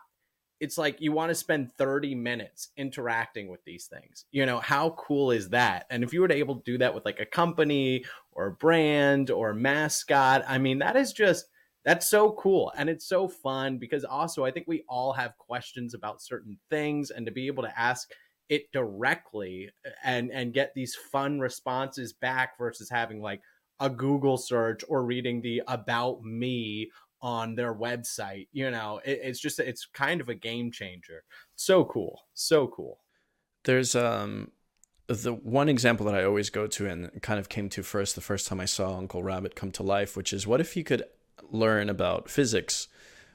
it's 0.59 0.77
like 0.77 1.01
you 1.01 1.11
want 1.11 1.29
to 1.29 1.35
spend 1.35 1.71
30 1.73 2.15
minutes 2.15 2.69
interacting 2.77 3.49
with 3.49 3.63
these 3.65 3.87
things. 3.87 4.25
You 4.31 4.45
know, 4.45 4.59
how 4.59 4.91
cool 4.91 5.31
is 5.31 5.49
that? 5.49 5.85
And 5.89 6.03
if 6.03 6.13
you 6.13 6.21
were 6.21 6.31
able 6.31 6.55
to 6.55 6.63
do 6.63 6.77
that 6.77 6.95
with 6.95 7.05
like 7.05 7.19
a 7.19 7.25
company 7.25 8.05
or 8.31 8.47
a 8.47 8.51
brand 8.51 9.29
or 9.29 9.49
a 9.49 9.55
mascot, 9.55 10.43
I 10.47 10.57
mean, 10.57 10.79
that 10.79 10.95
is 10.95 11.11
just 11.11 11.45
that's 11.85 12.09
so 12.09 12.31
cool 12.31 12.73
and 12.77 12.89
it's 12.89 13.07
so 13.07 13.27
fun 13.27 13.77
because 13.77 14.03
also 14.03 14.43
I 14.43 14.51
think 14.51 14.67
we 14.67 14.83
all 14.89 15.13
have 15.13 15.37
questions 15.37 15.93
about 15.93 16.21
certain 16.21 16.57
things 16.69 17.11
and 17.11 17.25
to 17.25 17.31
be 17.31 17.47
able 17.47 17.63
to 17.63 17.79
ask 17.79 18.09
it 18.49 18.71
directly 18.71 19.69
and 20.03 20.31
and 20.31 20.53
get 20.53 20.73
these 20.75 20.95
fun 20.95 21.39
responses 21.39 22.13
back 22.13 22.57
versus 22.57 22.89
having 22.89 23.21
like 23.21 23.41
a 23.79 23.89
Google 23.89 24.37
search 24.37 24.83
or 24.87 25.03
reading 25.03 25.41
the 25.41 25.61
about 25.67 26.23
me 26.23 26.89
on 27.21 27.55
their 27.55 27.73
website. 27.73 28.47
You 28.51 28.71
know, 28.71 29.01
it, 29.03 29.19
it's 29.23 29.39
just 29.39 29.59
it's 29.59 29.87
kind 29.93 30.21
of 30.21 30.29
a 30.29 30.35
game 30.35 30.71
changer. 30.71 31.23
So 31.55 31.85
cool, 31.85 32.21
so 32.33 32.67
cool. 32.67 32.99
There's 33.63 33.95
um 33.95 34.51
the 35.07 35.33
one 35.33 35.69
example 35.69 36.05
that 36.07 36.15
I 36.15 36.23
always 36.23 36.49
go 36.49 36.65
to 36.65 36.87
and 36.87 37.21
kind 37.21 37.39
of 37.39 37.47
came 37.47 37.69
to 37.69 37.83
first 37.83 38.15
the 38.15 38.21
first 38.21 38.47
time 38.47 38.59
I 38.59 38.65
saw 38.65 38.97
Uncle 38.97 39.23
Rabbit 39.23 39.55
come 39.55 39.71
to 39.73 39.83
life, 39.83 40.17
which 40.17 40.33
is 40.33 40.47
what 40.47 40.61
if 40.61 40.75
you 40.75 40.83
could 40.83 41.03
learn 41.51 41.89
about 41.89 42.29
physics 42.29 42.87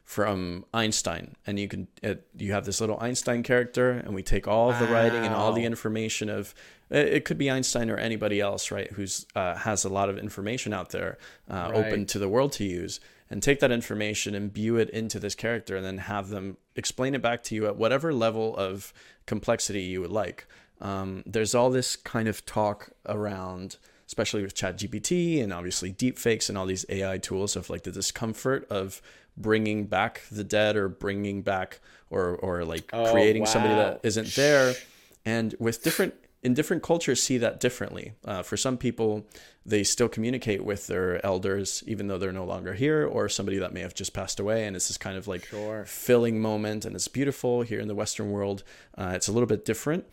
from 0.05 0.65
Einstein, 0.75 1.37
and 1.47 1.61
you 1.61 1.69
can 1.69 1.87
it, 2.03 2.27
you 2.37 2.53
have 2.53 2.65
this 2.65 2.81
little 2.81 2.99
Einstein 3.01 3.45
character, 3.45 3.91
and 3.93 4.13
we 4.13 4.25
take 4.25 4.49
all 4.49 4.73
the 4.73 4.87
wow. 4.87 4.93
writing 4.93 5.25
and 5.25 5.33
all 5.33 5.53
the 5.53 5.65
information 5.65 6.29
of 6.29 6.53
it 6.91 7.25
could 7.25 7.39
be 7.39 7.49
Einstein 7.49 7.89
or 7.89 7.97
anybody 7.97 8.41
else, 8.41 8.73
right? 8.73 8.91
Who's 8.91 9.25
uh, 9.37 9.55
has 9.55 9.85
a 9.85 9.89
lot 9.89 10.09
of 10.09 10.19
information 10.19 10.73
out 10.73 10.91
there 10.91 11.19
uh, 11.49 11.71
right. 11.71 11.75
open 11.75 12.07
to 12.07 12.19
the 12.19 12.29
world 12.29 12.51
to 12.55 12.65
use, 12.65 12.99
and 13.31 13.41
take 13.41 13.61
that 13.61 13.71
information, 13.71 14.35
and 14.35 14.47
imbue 14.47 14.77
it 14.77 14.91
into 14.91 15.21
this 15.21 15.37
character, 15.37 15.77
and 15.77 15.87
then 15.87 15.99
have 15.99 16.31
them 16.31 16.57
explain 16.75 17.15
it 17.15 17.23
back 17.23 17.45
to 17.45 17.55
you 17.55 17.67
at 17.67 17.77
whatever 17.77 18.13
level 18.13 18.57
of 18.57 18.93
complexity 19.27 19.83
you 19.83 20.01
would 20.01 20.11
like. 20.11 20.45
Um, 20.81 21.23
there's 21.25 21.55
all 21.55 21.71
this 21.71 21.95
kind 21.95 22.27
of 22.27 22.45
talk 22.45 22.91
around 23.07 23.77
especially 24.11 24.43
with 24.43 24.57
ChatGPT 24.57 25.41
and 25.41 25.53
obviously 25.53 25.93
deepfakes 25.93 26.49
and 26.49 26.59
all 26.59 26.67
these 26.67 26.85
AI 26.89 27.19
tools 27.19 27.55
of 27.55 27.71
like 27.71 27.85
the 27.85 27.93
discomfort 27.93 28.67
of 28.69 29.01
bringing 29.37 29.87
back 29.87 30.23
the 30.33 30.43
dead 30.43 30.75
or 30.75 30.89
bringing 30.89 31.43
back 31.43 31.79
or 32.11 32.35
or 32.35 32.65
like 32.65 32.91
oh, 32.93 33.13
creating 33.13 33.43
wow. 33.43 33.49
somebody 33.49 33.75
that 33.77 34.01
isn't 34.03 34.35
there. 34.35 34.75
And 35.25 35.55
with 35.61 35.85
different 35.85 36.15
in 36.43 36.55
different 36.55 36.83
cultures 36.83 37.23
see 37.23 37.39
that 37.39 37.61
differently. 37.61 38.15
Uh, 38.25 38.43
for 38.43 38.57
some 38.57 38.77
people, 38.77 39.25
they 39.65 39.85
still 39.85 40.09
communicate 40.09 40.65
with 40.65 40.89
their 40.89 41.25
elders 41.25 41.85
even 41.87 42.09
though 42.09 42.19
they're 42.19 42.33
no 42.33 42.45
longer 42.45 42.75
here, 42.75 43.07
or 43.07 43.29
somebody 43.29 43.59
that 43.59 43.73
may 43.73 43.81
have 43.81 43.95
just 43.95 44.13
passed 44.13 44.41
away, 44.41 44.67
and 44.67 44.75
it's 44.75 44.89
this 44.89 44.99
kind 44.99 45.17
of 45.17 45.29
like 45.29 45.45
sure. 45.45 45.85
filling 45.85 46.41
moment, 46.41 46.85
and 46.85 46.97
it's 46.97 47.07
beautiful. 47.07 47.63
Here 47.63 47.79
in 47.79 47.87
the 47.87 47.95
Western 47.95 48.33
world, 48.33 48.65
uh, 48.99 49.13
it's 49.15 49.29
a 49.29 49.33
little 49.33 49.47
bit 49.47 49.65
different. 49.65 50.05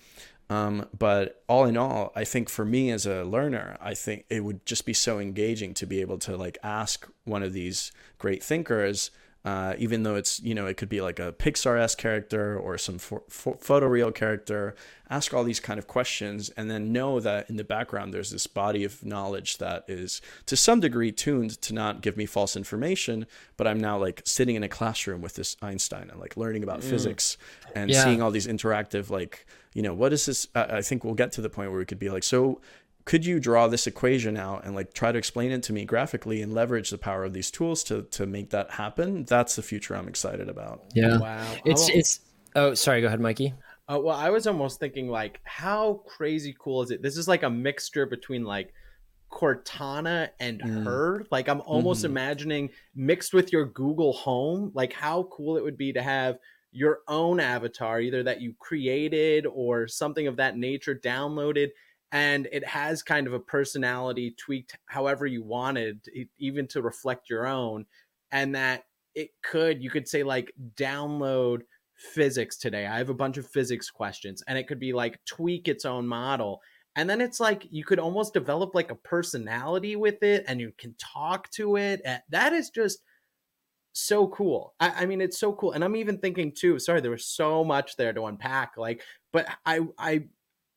Um, 0.50 0.88
but 0.98 1.44
all 1.48 1.66
in 1.66 1.76
all, 1.76 2.12
I 2.16 2.24
think 2.24 2.50
for 2.50 2.64
me 2.64 2.90
as 2.92 3.06
a 3.06 3.24
learner, 3.24 3.78
I 3.82 3.94
think 3.94 4.26
it 4.30 4.44
would 4.44 4.66
just 4.66 4.86
be 4.86 4.94
so 4.94 5.20
engaging 5.20 5.74
to 5.76 5.86
be 5.86 6.00
able 6.02 6.18
to 6.20 6.38
like 6.38 6.58
ask 6.64 7.08
one 7.26 7.44
of 7.44 7.52
these 7.52 7.92
great 8.18 8.42
thinkers, 8.42 9.12
uh, 9.44 9.76
even 9.78 10.04
though 10.04 10.16
it's 10.16 10.42
you 10.42 10.56
know 10.56 10.66
it 10.66 10.78
could 10.78 10.90
be 10.90 11.02
like 11.02 11.20
a 11.20 11.34
Pixar 11.34 11.80
s 11.80 11.96
character 11.96 12.58
or 12.58 12.78
some 12.78 12.98
for, 12.98 13.24
for 13.30 13.56
photoreal 13.58 14.14
character. 14.14 14.74
Ask 15.10 15.34
all 15.34 15.46
these 15.46 15.62
kind 15.62 15.80
of 15.80 15.88
questions, 15.88 16.50
and 16.52 16.72
then 16.72 16.92
know 16.92 17.20
that 17.20 17.50
in 17.50 17.58
the 17.58 17.64
background 17.64 18.14
there's 18.14 18.32
this 18.32 18.48
body 18.48 18.86
of 18.86 19.06
knowledge 19.06 19.58
that 19.58 19.84
is 19.88 20.22
to 20.46 20.56
some 20.56 20.80
degree 20.80 21.12
tuned 21.12 21.62
to 21.62 21.74
not 21.74 22.02
give 22.02 22.16
me 22.16 22.26
false 22.26 22.56
information. 22.56 23.26
But 23.58 23.68
I'm 23.68 23.80
now 23.80 23.98
like 23.98 24.22
sitting 24.26 24.56
in 24.56 24.64
a 24.64 24.70
classroom 24.70 25.22
with 25.22 25.36
this 25.36 25.58
Einstein 25.62 26.10
and 26.10 26.20
like 26.20 26.38
learning 26.38 26.64
about 26.64 26.80
mm. 26.80 26.90
physics 26.90 27.38
and 27.76 27.90
yeah. 27.90 28.04
seeing 28.04 28.22
all 28.22 28.32
these 28.32 28.48
interactive 28.48 29.10
like 29.10 29.46
you 29.78 29.84
know 29.84 29.94
what 29.94 30.12
is 30.12 30.26
this 30.26 30.48
i 30.56 30.82
think 30.82 31.04
we'll 31.04 31.14
get 31.14 31.32
to 31.32 31.40
the 31.40 31.50
point 31.52 31.70
where 31.70 31.78
we 31.78 31.86
could 31.86 32.00
be 32.00 32.10
like 32.10 32.24
so 32.24 32.60
could 33.06 33.26
you 33.26 33.40
draw 33.40 33.68
this 33.68 33.86
equation 33.86 34.36
out 34.36 34.66
and 34.66 34.76
like 34.76 34.92
try 34.92 35.12
to 35.14 35.18
explain 35.18 35.52
it 35.52 35.62
to 35.64 35.72
me 35.72 35.86
graphically 35.86 36.42
and 36.42 36.52
leverage 36.52 36.90
the 36.90 36.98
power 36.98 37.24
of 37.24 37.32
these 37.32 37.50
tools 37.50 37.82
to 37.86 38.02
to 38.02 38.26
make 38.26 38.50
that 38.50 38.72
happen? 38.72 39.24
That's 39.24 39.56
the 39.56 39.62
future 39.62 39.96
i'm 39.96 40.10
excited 40.10 40.50
about. 40.50 40.84
Yeah. 40.94 41.18
Wow. 41.18 41.48
It's 41.64 41.88
it's 41.90 42.20
oh 42.56 42.74
sorry 42.74 43.00
go 43.00 43.08
ahead 43.08 43.22
mikey. 43.22 43.54
Uh, 43.88 44.00
well 44.04 44.18
i 44.18 44.30
was 44.30 44.46
almost 44.46 44.82
thinking 44.82 45.08
like 45.08 45.40
how 45.44 46.02
crazy 46.06 46.54
cool 46.60 46.82
is 46.82 46.92
it? 46.92 47.02
This 47.02 47.16
is 47.16 47.30
like 47.30 47.44
a 47.44 47.50
mixture 47.50 48.06
between 48.06 48.44
like 48.44 48.74
cortana 49.32 50.30
and 50.42 50.60
mm. 50.62 50.84
her. 50.84 51.26
Like 51.32 51.48
i'm 51.48 51.62
almost 51.62 52.00
mm-hmm. 52.00 52.12
imagining 52.12 52.70
mixed 52.94 53.34
with 53.34 53.54
your 53.54 53.68
google 53.68 54.12
home 54.12 54.72
like 54.74 54.92
how 54.92 55.24
cool 55.32 55.56
it 55.56 55.64
would 55.64 55.78
be 55.78 55.94
to 55.94 56.02
have 56.02 56.40
your 56.72 57.00
own 57.08 57.40
avatar, 57.40 58.00
either 58.02 58.24
that 58.24 58.42
you 58.42 58.54
created 58.60 59.46
or 59.46 59.88
something 59.88 60.28
of 60.28 60.38
that 60.38 60.58
nature 60.58 60.96
downloaded. 60.96 61.70
And 62.12 62.48
it 62.52 62.66
has 62.66 63.04
kind 63.04 63.28
of 63.28 63.34
a 63.34 63.40
personality 63.40 64.36
tweaked 64.38 64.78
however 64.86 65.26
you 65.26 65.44
wanted, 65.44 66.08
even 66.38 66.68
to 66.68 66.82
reflect 66.82 67.30
your 67.30 67.48
own. 67.48 67.86
And 68.32 68.56
that 68.56 68.86
it 69.16 69.32
could, 69.44 69.82
you 69.82 69.90
could 69.90 70.08
say, 70.08 70.24
like, 70.24 70.54
download 70.76 71.62
physics 71.98 72.58
today. 72.58 72.86
I 72.86 72.98
have 72.98 73.10
a 73.10 73.14
bunch 73.14 73.38
of 73.38 73.50
physics 73.50 73.90
questions, 73.90 74.44
and 74.48 74.58
it 74.58 74.68
could 74.68 74.80
be 74.80 74.94
like 74.94 75.24
tweak 75.26 75.68
its 75.68 75.86
own 75.86 76.08
model. 76.08 76.62
And 76.96 77.10
then 77.10 77.22
it's 77.22 77.40
like 77.40 77.68
you 77.70 77.84
could 77.84 78.00
almost 78.00 78.34
develop 78.34 78.74
like 78.74 78.92
a 78.92 78.96
personality 78.96 79.96
with 79.96 80.24
it 80.24 80.46
and 80.48 80.60
you 80.60 80.72
can 80.78 80.96
talk 80.98 81.50
to 81.52 81.78
it. 81.78 82.02
Eh, 82.04 82.20
that 82.30 82.54
is 82.54 82.70
just 82.72 83.00
so 84.02 84.28
cool. 84.28 84.74
I, 84.80 85.04
I, 85.04 85.06
mean, 85.06 85.22
it's 85.22 85.40
so 85.40 85.54
cool. 85.54 85.72
And 85.72 85.84
I'm 85.84 85.96
even 85.96 86.18
thinking 86.18 86.52
too, 86.52 86.80
sorry, 86.80 87.02
there 87.02 87.12
was 87.12 87.26
so 87.26 87.64
much 87.64 87.96
there 87.96 88.14
to 88.14 88.26
unpack. 88.26 88.78
Like, 88.78 89.02
but 89.32 89.48
I 89.66 89.82
I 89.98 90.26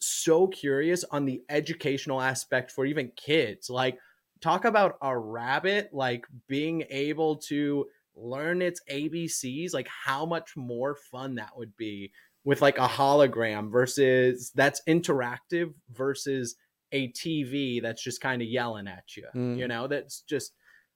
so 0.01 0.47
curious 0.47 1.05
on 1.11 1.27
the 1.27 1.43
educational 1.49 2.21
aspect 2.21 2.71
for 2.71 2.87
even 2.87 3.13
kids. 3.17 3.69
Like, 3.71 3.99
talk 4.41 4.65
about 4.65 4.97
a 5.03 5.17
rabbit, 5.17 5.91
like 5.93 6.27
being 6.49 6.85
able 6.91 7.37
to 7.37 7.87
learn 8.17 8.63
its 8.63 8.81
ABCs, 8.91 9.75
like 9.75 9.89
how 9.89 10.27
much 10.27 10.57
more 10.57 10.97
fun 11.11 11.37
that 11.37 11.57
would 11.57 11.77
be 11.77 12.13
with 12.45 12.63
like 12.63 12.79
a 12.79 12.89
hologram 12.89 13.71
versus 13.71 14.51
that's 14.55 14.83
interactive 14.89 15.73
versus 15.93 16.57
a 16.93 17.09
TV 17.13 17.81
that's 17.81 18.03
just 18.03 18.21
kind 18.21 18.43
of 18.43 18.49
yelling 18.49 18.89
at 18.89 19.17
you. 19.17 19.27
Mm. 19.35 19.59
You 19.59 19.69
know, 19.69 19.87
that's 19.87 20.23
just 20.23 20.53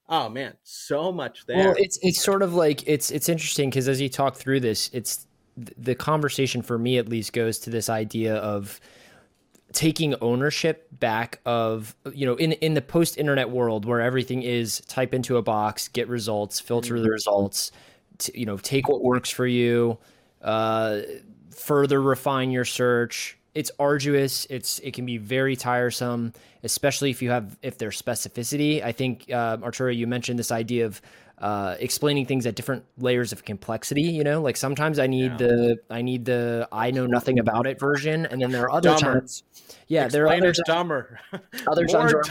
oh 0.09 0.29
man, 0.29 0.55
so 0.63 1.13
much 1.13 1.47
there. 1.47 1.59
Well, 1.59 1.75
it's 1.79 1.99
it's 2.03 2.23
sort 2.23 2.43
of 2.43 2.55
like 2.55 2.87
it's 2.87 3.11
it's 3.11 3.29
interesting 3.29 3.71
because 3.71 3.89
as 3.89 4.01
you 4.01 4.09
talk 4.09 4.37
through 4.37 4.61
this, 4.61 4.91
it's 4.93 5.27
the 5.57 5.95
conversation 5.95 6.63
for 6.63 6.79
me 6.79 6.99
at 6.99 7.09
least 7.09 7.33
goes 7.33 7.59
to 7.61 7.71
this 7.71 7.89
idea 7.89 8.37
of 8.37 8.81
taking 9.73 10.15
ownership 10.21 10.89
back 10.93 11.41
of 11.45 11.95
you 12.13 12.25
know 12.25 12.37
in 12.37 12.53
in 12.53 12.75
the 12.75 12.81
post 12.81 13.19
internet 13.19 13.51
world 13.51 13.85
where 13.85 14.01
everything 14.01 14.43
is 14.43 14.81
type 14.83 15.13
into 15.13 15.37
a 15.37 15.43
box 15.43 15.89
get 15.89 16.09
results 16.09 16.61
filter 16.61 16.95
the 16.95 17.01
mm-hmm. 17.01 17.11
results 17.11 17.73
to, 18.19 18.39
you 18.39 18.47
know 18.47 18.57
take 18.57 18.89
what 18.89 19.03
works 19.03 19.31
for 19.31 19.47
you 19.47 19.99
uh, 20.43 21.01
further 21.51 22.01
refine 22.01 22.51
your 22.51 22.65
search 22.65 23.37
it's 23.55 23.71
arduous. 23.79 24.47
It's 24.51 24.81
it 24.81 24.95
can 24.95 25.07
be 25.07 25.17
very 25.17 25.57
tiresome, 25.57 26.33
especially 26.63 27.11
if 27.11 27.23
you 27.23 27.31
have 27.31 27.57
if 27.63 27.79
there's 27.79 28.01
specificity. 28.01 28.83
I 28.83 28.93
think 28.93 29.31
uh, 29.31 29.59
Arturo, 29.63 29.91
you 29.91 30.07
mentioned 30.07 30.39
this 30.39 30.51
idea 30.51 30.87
of 30.87 31.01
uh, 31.39 31.77
explaining 31.79 32.27
things 32.27 32.47
at 32.47 32.55
different 32.55 32.85
layers 32.99 33.33
of 33.33 33.45
complexity. 33.45 34.03
You 34.03 34.25
know, 34.25 34.43
like 34.43 34.57
sometimes 34.57 34.99
I 34.99 35.07
need 35.07 35.33
yeah. 35.33 35.37
the 35.37 35.77
I 35.89 36.03
need 36.03 36.25
the 36.25 36.69
I 36.73 36.91
know 36.91 37.07
nothing 37.07 37.39
about 37.39 37.67
it 37.67 37.79
version, 37.79 38.27
and 38.27 38.43
then 38.43 38.51
there 38.51 38.65
are 38.65 38.73
other 38.73 38.91
dumber. 38.91 39.21
times. 39.21 39.45
Yeah, 39.87 40.09
there 40.09 40.25
are 40.25 40.33
other 40.33 40.53
times, 40.53 40.61
dumber. 40.67 41.21
Other 41.67 41.87
times 41.87 42.15
where 42.15 42.23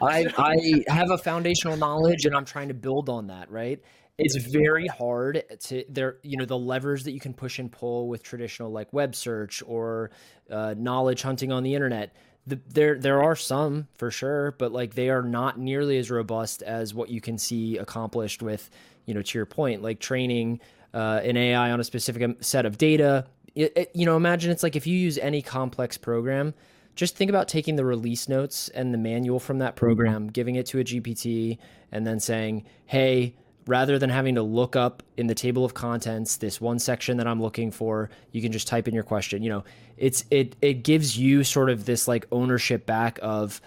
like, 0.00 0.38
I 0.38 0.84
I 0.88 0.92
have 0.92 1.10
a 1.10 1.18
foundational 1.18 1.76
knowledge 1.76 2.26
and 2.26 2.34
I'm 2.34 2.44
trying 2.44 2.68
to 2.68 2.74
build 2.74 3.08
on 3.08 3.26
that. 3.26 3.50
Right 3.50 3.82
it's 4.20 4.36
very 4.36 4.86
hard 4.86 5.42
to 5.58 5.84
there 5.88 6.18
you 6.22 6.36
know 6.36 6.44
the 6.44 6.58
levers 6.58 7.04
that 7.04 7.12
you 7.12 7.20
can 7.20 7.32
push 7.32 7.58
and 7.58 7.72
pull 7.72 8.08
with 8.08 8.22
traditional 8.22 8.70
like 8.70 8.92
web 8.92 9.14
search 9.14 9.62
or 9.66 10.10
uh, 10.50 10.74
knowledge 10.76 11.22
hunting 11.22 11.50
on 11.50 11.62
the 11.62 11.74
internet 11.74 12.14
the, 12.46 12.60
there 12.68 12.98
there 12.98 13.22
are 13.22 13.36
some 13.36 13.88
for 13.94 14.10
sure 14.10 14.54
but 14.58 14.72
like 14.72 14.94
they 14.94 15.08
are 15.08 15.22
not 15.22 15.58
nearly 15.58 15.98
as 15.98 16.10
robust 16.10 16.62
as 16.62 16.94
what 16.94 17.08
you 17.08 17.20
can 17.20 17.38
see 17.38 17.76
accomplished 17.78 18.42
with 18.42 18.70
you 19.06 19.14
know 19.14 19.22
to 19.22 19.38
your 19.38 19.46
point 19.46 19.82
like 19.82 20.00
training 20.00 20.60
uh, 20.92 21.20
an 21.22 21.36
ai 21.36 21.70
on 21.70 21.80
a 21.80 21.84
specific 21.84 22.22
um, 22.22 22.36
set 22.40 22.66
of 22.66 22.76
data. 22.76 23.26
It, 23.54 23.72
it, 23.76 23.90
you 23.94 24.06
know 24.06 24.16
imagine 24.16 24.50
it's 24.50 24.62
like 24.62 24.76
if 24.76 24.86
you 24.86 24.96
use 24.96 25.18
any 25.18 25.42
complex 25.42 25.96
program 25.98 26.54
just 26.94 27.16
think 27.16 27.28
about 27.28 27.48
taking 27.48 27.76
the 27.76 27.84
release 27.84 28.28
notes 28.28 28.68
and 28.68 28.92
the 28.92 28.98
manual 28.98 29.40
from 29.40 29.58
that 29.58 29.74
program 29.74 30.28
giving 30.28 30.54
it 30.54 30.66
to 30.66 30.78
a 30.78 30.84
gpt 30.84 31.58
and 31.90 32.06
then 32.06 32.20
saying 32.20 32.64
hey 32.86 33.34
rather 33.66 33.98
than 33.98 34.10
having 34.10 34.34
to 34.34 34.42
look 34.42 34.76
up 34.76 35.02
in 35.16 35.26
the 35.26 35.34
table 35.34 35.64
of 35.64 35.74
contents 35.74 36.36
this 36.38 36.60
one 36.60 36.78
section 36.78 37.16
that 37.18 37.26
I'm 37.26 37.40
looking 37.40 37.70
for, 37.70 38.10
you 38.32 38.42
can 38.42 38.52
just 38.52 38.66
type 38.66 38.88
in 38.88 38.94
your 38.94 39.04
question. 39.04 39.42
You 39.42 39.50
know, 39.50 39.64
it's 39.96 40.24
it 40.30 40.56
it 40.62 40.82
gives 40.82 41.16
you 41.16 41.44
sort 41.44 41.70
of 41.70 41.84
this 41.84 42.08
like 42.08 42.26
ownership 42.32 42.86
back 42.86 43.18
of 43.22 43.60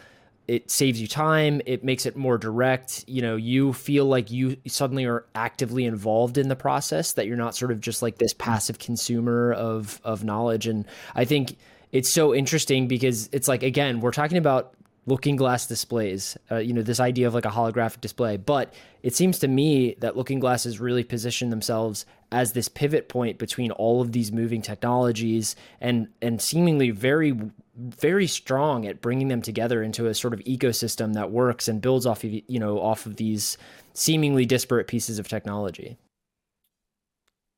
it 0.47 0.69
saves 0.69 0.99
you 0.99 1.07
time 1.07 1.61
it 1.65 1.83
makes 1.83 2.05
it 2.05 2.17
more 2.17 2.37
direct 2.37 3.05
you 3.07 3.21
know 3.21 3.35
you 3.37 3.71
feel 3.71 4.05
like 4.05 4.29
you 4.29 4.57
suddenly 4.67 5.05
are 5.05 5.25
actively 5.35 5.85
involved 5.85 6.37
in 6.37 6.49
the 6.49 6.55
process 6.55 7.13
that 7.13 7.27
you're 7.27 7.37
not 7.37 7.55
sort 7.55 7.71
of 7.71 7.79
just 7.79 8.01
like 8.01 8.17
this 8.17 8.33
passive 8.33 8.77
consumer 8.77 9.53
of 9.53 10.01
of 10.03 10.23
knowledge 10.23 10.67
and 10.67 10.85
i 11.15 11.23
think 11.23 11.55
it's 11.93 12.11
so 12.11 12.35
interesting 12.35 12.87
because 12.87 13.29
it's 13.31 13.47
like 13.47 13.63
again 13.63 14.01
we're 14.01 14.11
talking 14.11 14.37
about 14.37 14.73
looking 15.05 15.35
glass 15.35 15.67
displays 15.67 16.37
uh, 16.51 16.57
you 16.57 16.73
know 16.73 16.81
this 16.81 16.99
idea 16.99 17.27
of 17.27 17.33
like 17.33 17.45
a 17.45 17.49
holographic 17.49 18.01
display. 18.01 18.37
But 18.37 18.73
it 19.01 19.15
seems 19.15 19.39
to 19.39 19.47
me 19.47 19.95
that 19.99 20.15
looking 20.15 20.39
glass 20.39 20.63
has 20.63 20.79
really 20.79 21.03
positioned 21.03 21.51
themselves 21.51 22.05
as 22.31 22.53
this 22.53 22.67
pivot 22.67 23.09
point 23.09 23.37
between 23.37 23.71
all 23.71 24.01
of 24.01 24.11
these 24.11 24.31
moving 24.31 24.61
technologies 24.61 25.55
and 25.81 26.07
and 26.21 26.41
seemingly 26.41 26.91
very 26.91 27.37
very 27.75 28.27
strong 28.27 28.85
at 28.85 29.01
bringing 29.01 29.27
them 29.27 29.41
together 29.41 29.81
into 29.81 30.07
a 30.07 30.13
sort 30.13 30.33
of 30.33 30.39
ecosystem 30.41 31.13
that 31.13 31.31
works 31.31 31.67
and 31.67 31.81
builds 31.81 32.05
off 32.05 32.23
of 32.23 32.31
you 32.31 32.59
know 32.59 32.79
off 32.79 33.05
of 33.05 33.17
these 33.17 33.57
seemingly 33.93 34.45
disparate 34.45 34.87
pieces 34.87 35.19
of 35.19 35.27
technology. 35.27 35.97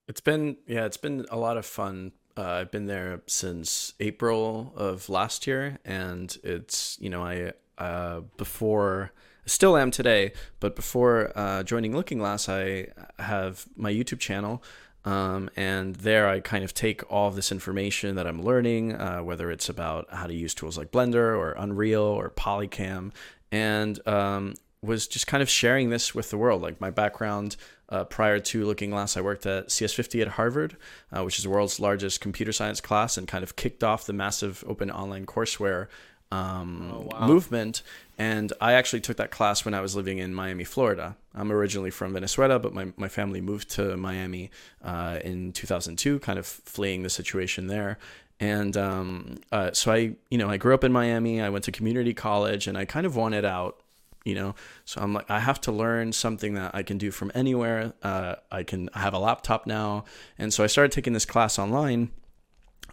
It's 0.07 0.21
been 0.21 0.57
yeah 0.67 0.85
it's 0.85 0.97
been 0.97 1.25
a 1.29 1.37
lot 1.37 1.57
of 1.57 1.65
fun 1.65 2.11
uh, 2.37 2.43
I've 2.43 2.71
been 2.71 2.87
there 2.87 3.21
since 3.27 3.93
April 3.99 4.73
of 4.75 5.09
last 5.09 5.47
year, 5.47 5.79
and 5.85 6.35
it's 6.43 6.97
you 6.99 7.09
know 7.09 7.23
I 7.23 7.53
uh, 7.77 8.21
before 8.37 9.11
still 9.45 9.77
am 9.77 9.91
today, 9.91 10.33
but 10.59 10.75
before 10.75 11.31
uh, 11.35 11.63
joining 11.63 11.95
Looking 11.95 12.17
Glass, 12.17 12.49
I 12.49 12.87
have 13.19 13.65
my 13.75 13.91
YouTube 13.91 14.19
channel. 14.19 14.63
Um, 15.05 15.51
and 15.55 15.95
there, 15.97 16.27
I 16.27 16.39
kind 16.39 16.63
of 16.63 16.73
take 16.73 17.03
all 17.11 17.27
of 17.27 17.35
this 17.35 17.51
information 17.51 18.15
that 18.15 18.25
I'm 18.25 18.41
learning, 18.41 18.95
uh, 18.95 19.19
whether 19.19 19.51
it's 19.51 19.69
about 19.69 20.11
how 20.11 20.25
to 20.25 20.33
use 20.33 20.55
tools 20.55 20.79
like 20.79 20.91
Blender 20.91 21.37
or 21.37 21.51
Unreal 21.51 22.01
or 22.01 22.31
Polycam, 22.31 23.11
and 23.51 24.05
um, 24.07 24.55
was 24.81 25.07
just 25.07 25.27
kind 25.27 25.43
of 25.43 25.49
sharing 25.49 25.91
this 25.91 26.15
with 26.15 26.31
the 26.31 26.37
world. 26.37 26.63
Like 26.63 26.81
my 26.81 26.89
background 26.89 27.55
uh, 27.89 28.03
prior 28.03 28.39
to 28.39 28.65
Looking 28.65 28.89
Glass, 28.89 29.17
I 29.17 29.21
worked 29.21 29.45
at 29.45 29.67
CS50 29.67 30.21
at 30.21 30.27
Harvard, 30.29 30.77
uh, 31.11 31.23
which 31.23 31.37
is 31.37 31.43
the 31.43 31.49
world's 31.49 31.79
largest 31.79 32.21
computer 32.21 32.51
science 32.51 32.81
class, 32.81 33.17
and 33.17 33.27
kind 33.27 33.43
of 33.43 33.55
kicked 33.55 33.83
off 33.83 34.05
the 34.05 34.13
massive 34.13 34.63
open 34.67 34.89
online 34.89 35.25
courseware 35.25 35.87
um, 36.31 36.91
oh, 36.93 37.09
wow. 37.11 37.27
movement. 37.27 37.81
And 38.17 38.51
I 38.61 38.73
actually 38.73 39.01
took 39.01 39.17
that 39.17 39.31
class 39.31 39.65
when 39.65 39.73
I 39.73 39.81
was 39.81 39.95
living 39.95 40.17
in 40.17 40.33
Miami, 40.33 40.63
Florida. 40.63 41.15
I'm 41.33 41.51
originally 41.51 41.91
from 41.91 42.13
Venezuela, 42.13 42.59
but 42.59 42.73
my, 42.73 42.93
my 42.97 43.09
family 43.09 43.41
moved 43.41 43.69
to 43.71 43.97
Miami 43.97 44.51
uh, 44.83 45.19
in 45.23 45.51
2002, 45.51 46.19
kind 46.19 46.39
of 46.39 46.45
fleeing 46.45 47.03
the 47.03 47.09
situation 47.09 47.67
there. 47.67 47.97
And 48.39 48.75
um, 48.75 49.37
uh, 49.51 49.71
so 49.71 49.91
I, 49.91 50.15
you 50.29 50.37
know, 50.37 50.49
I 50.49 50.57
grew 50.57 50.73
up 50.73 50.83
in 50.83 50.91
Miami. 50.91 51.41
I 51.41 51.49
went 51.49 51.65
to 51.65 51.71
community 51.71 52.13
college, 52.13 52.67
and 52.67 52.77
I 52.77 52.85
kind 52.85 53.05
of 53.05 53.15
wanted 53.15 53.45
out 53.45 53.79
you 54.25 54.35
know? 54.35 54.55
So 54.83 54.99
i'm 55.01 55.13
like 55.13 55.29
i 55.29 55.39
have 55.39 55.61
to 55.61 55.71
learn 55.71 56.11
something 56.11 56.55
that 56.55 56.75
i 56.75 56.83
can 56.83 56.97
do 56.97 57.11
from 57.11 57.31
anywhere. 57.33 57.93
Uh, 58.03 58.35
i 58.51 58.63
can 58.63 58.89
I 58.93 58.99
have 58.99 59.13
a 59.13 59.19
laptop 59.19 59.65
now. 59.65 60.03
And 60.37 60.53
so 60.53 60.63
i 60.63 60.67
started 60.67 60.91
taking 60.91 61.13
this 61.13 61.25
class 61.25 61.57
online 61.57 62.11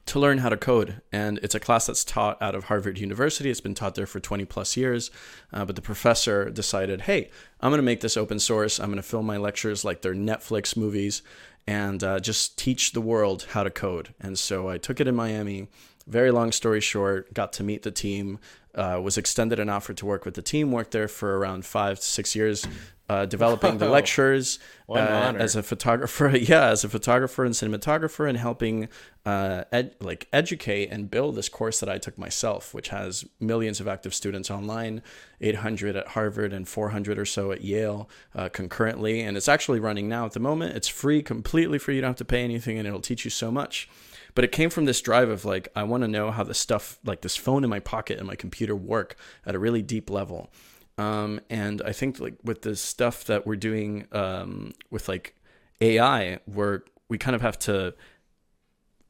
to 0.05 0.19
learn 0.19 0.39
how 0.39 0.49
to 0.49 0.57
code. 0.57 1.01
And 1.13 1.39
it's 1.43 1.55
a 1.55 1.61
class 1.61 1.87
that's 1.87 2.05
taught 2.05 2.41
out 2.43 2.55
of 2.55 2.65
harvard 2.65 2.99
university. 2.99 3.51
It's 3.51 3.61
been 3.61 3.75
taught 3.75 3.95
there 3.95 4.07
for 4.07 4.21
20 4.21 4.45
plus 4.47 4.77
years. 4.77 5.11
Uh, 5.53 5.65
but 5.65 5.77
the 5.77 5.83
professor 5.83 6.51
decided 6.51 7.03
hey 7.03 7.31
i'm 7.61 7.71
going 7.71 7.79
to 7.79 7.83
make 7.83 8.01
this 8.01 8.17
open 8.17 8.39
source. 8.39 8.79
I'm 8.79 8.87
going 8.87 8.97
to 8.97 9.03
film 9.03 9.27
my 9.27 9.39
lectures 9.39 9.85
like 9.85 10.03
they're 10.03 10.15
netflix 10.15 10.77
movies 10.77 11.23
and 11.67 12.03
uh, 12.03 12.19
just 12.19 12.59
teach 12.59 12.93
the 12.93 13.01
world 13.01 13.47
how 13.51 13.63
to 13.63 13.71
code. 13.71 14.15
And 14.21 14.39
so 14.39 14.69
i 14.69 14.79
took 14.79 15.01
it 15.01 15.09
in 15.09 15.15
miami. 15.15 15.69
Very 16.07 16.33
long 16.33 16.51
story 16.51 16.81
short, 16.81 17.33
got 17.33 17.53
to 17.55 17.63
meet 17.63 17.83
the 17.83 17.93
team, 17.93 18.41
uh, 18.75 19.01
was 19.03 19.19
extended 19.19 19.59
an 19.59 19.69
offer 19.69 19.93
to 19.95 20.07
work 20.07 20.25
with 20.25 20.35
the 20.35 20.43
team, 20.43 20.73
worked 20.73 20.93
there 20.93 21.09
for 21.09 21.39
around 21.39 21.65
five 21.65 21.99
to 21.99 22.05
six 22.05 22.35
years, 22.35 22.67
uh, 23.09 23.27
developing 23.27 23.77
the 23.79 23.89
lectures 23.99 24.59
uh, 24.89 25.35
as 25.37 25.57
a 25.57 25.63
photographer. 25.63 26.29
Yeah, 26.43 26.69
as 26.69 26.83
a 26.83 26.89
photographer 26.89 27.45
and 27.45 27.55
cinematographer, 27.55 28.27
and 28.29 28.39
helping 28.39 28.89
uh, 29.27 29.65
ed- 29.71 29.95
like 30.01 30.27
educate 30.33 30.91
and 30.91 31.11
build 31.11 31.35
this 31.35 31.49
course 31.49 31.81
that 31.81 31.89
I 31.89 31.99
took 31.99 32.17
myself, 32.17 32.73
which 32.73 32.89
has 32.89 33.27
millions 33.39 33.81
of 33.81 33.89
active 33.89 34.15
students 34.15 34.51
online, 34.51 35.03
800 35.41 35.95
at 35.97 36.09
Harvard 36.09 36.53
and 36.53 36.67
400 36.67 37.19
or 37.19 37.27
so 37.27 37.53
at 37.53 37.63
Yale 37.63 38.09
uh, 38.35 38.49
concurrently, 38.49 39.21
and 39.21 39.37
it's 39.37 39.49
actually 39.49 39.81
running 39.81 40.09
now 40.09 40.25
at 40.25 40.33
the 40.33 40.41
moment. 40.41 40.77
It's 40.77 40.89
free, 40.89 41.23
completely 41.23 41.79
free. 41.79 41.97
You 41.97 42.01
don't 42.01 42.11
have 42.11 42.17
to 42.17 42.25
pay 42.25 42.43
anything, 42.43 42.79
and 42.79 42.89
it'll 42.89 43.01
teach 43.01 43.25
you 43.25 43.31
so 43.31 43.51
much 43.51 43.89
but 44.35 44.45
it 44.45 44.53
came 44.53 44.71
from 44.71 44.85
this 44.85 45.01
drive 45.01 45.29
of 45.29 45.45
like 45.45 45.69
i 45.75 45.83
want 45.83 46.03
to 46.03 46.09
know 46.09 46.31
how 46.31 46.43
the 46.43 46.55
stuff 46.55 46.99
like 47.05 47.23
this 47.23 47.37
phone 47.37 47.65
in 47.65 47.71
my 47.71 47.81
pocket 47.81 48.19
and 48.19 48.27
my 48.27 48.35
computer 48.35 48.75
work 48.77 49.17
at 49.47 49.55
a 49.55 49.59
really 49.59 49.83
deep 49.83 50.11
level. 50.11 50.51
Um, 50.99 51.41
and 51.49 51.81
i 51.83 51.93
think 51.93 52.21
like 52.21 52.35
with 52.45 52.63
the 52.63 52.77
stuff 52.77 53.25
that 53.25 53.47
we're 53.47 53.57
doing 53.57 54.07
um, 54.13 54.73
with 54.91 55.09
like 55.09 55.35
ai 55.81 56.39
we're 56.47 56.83
we 57.09 57.19
kind 57.19 57.35
of 57.35 57.41
have 57.41 57.59
to 57.61 57.95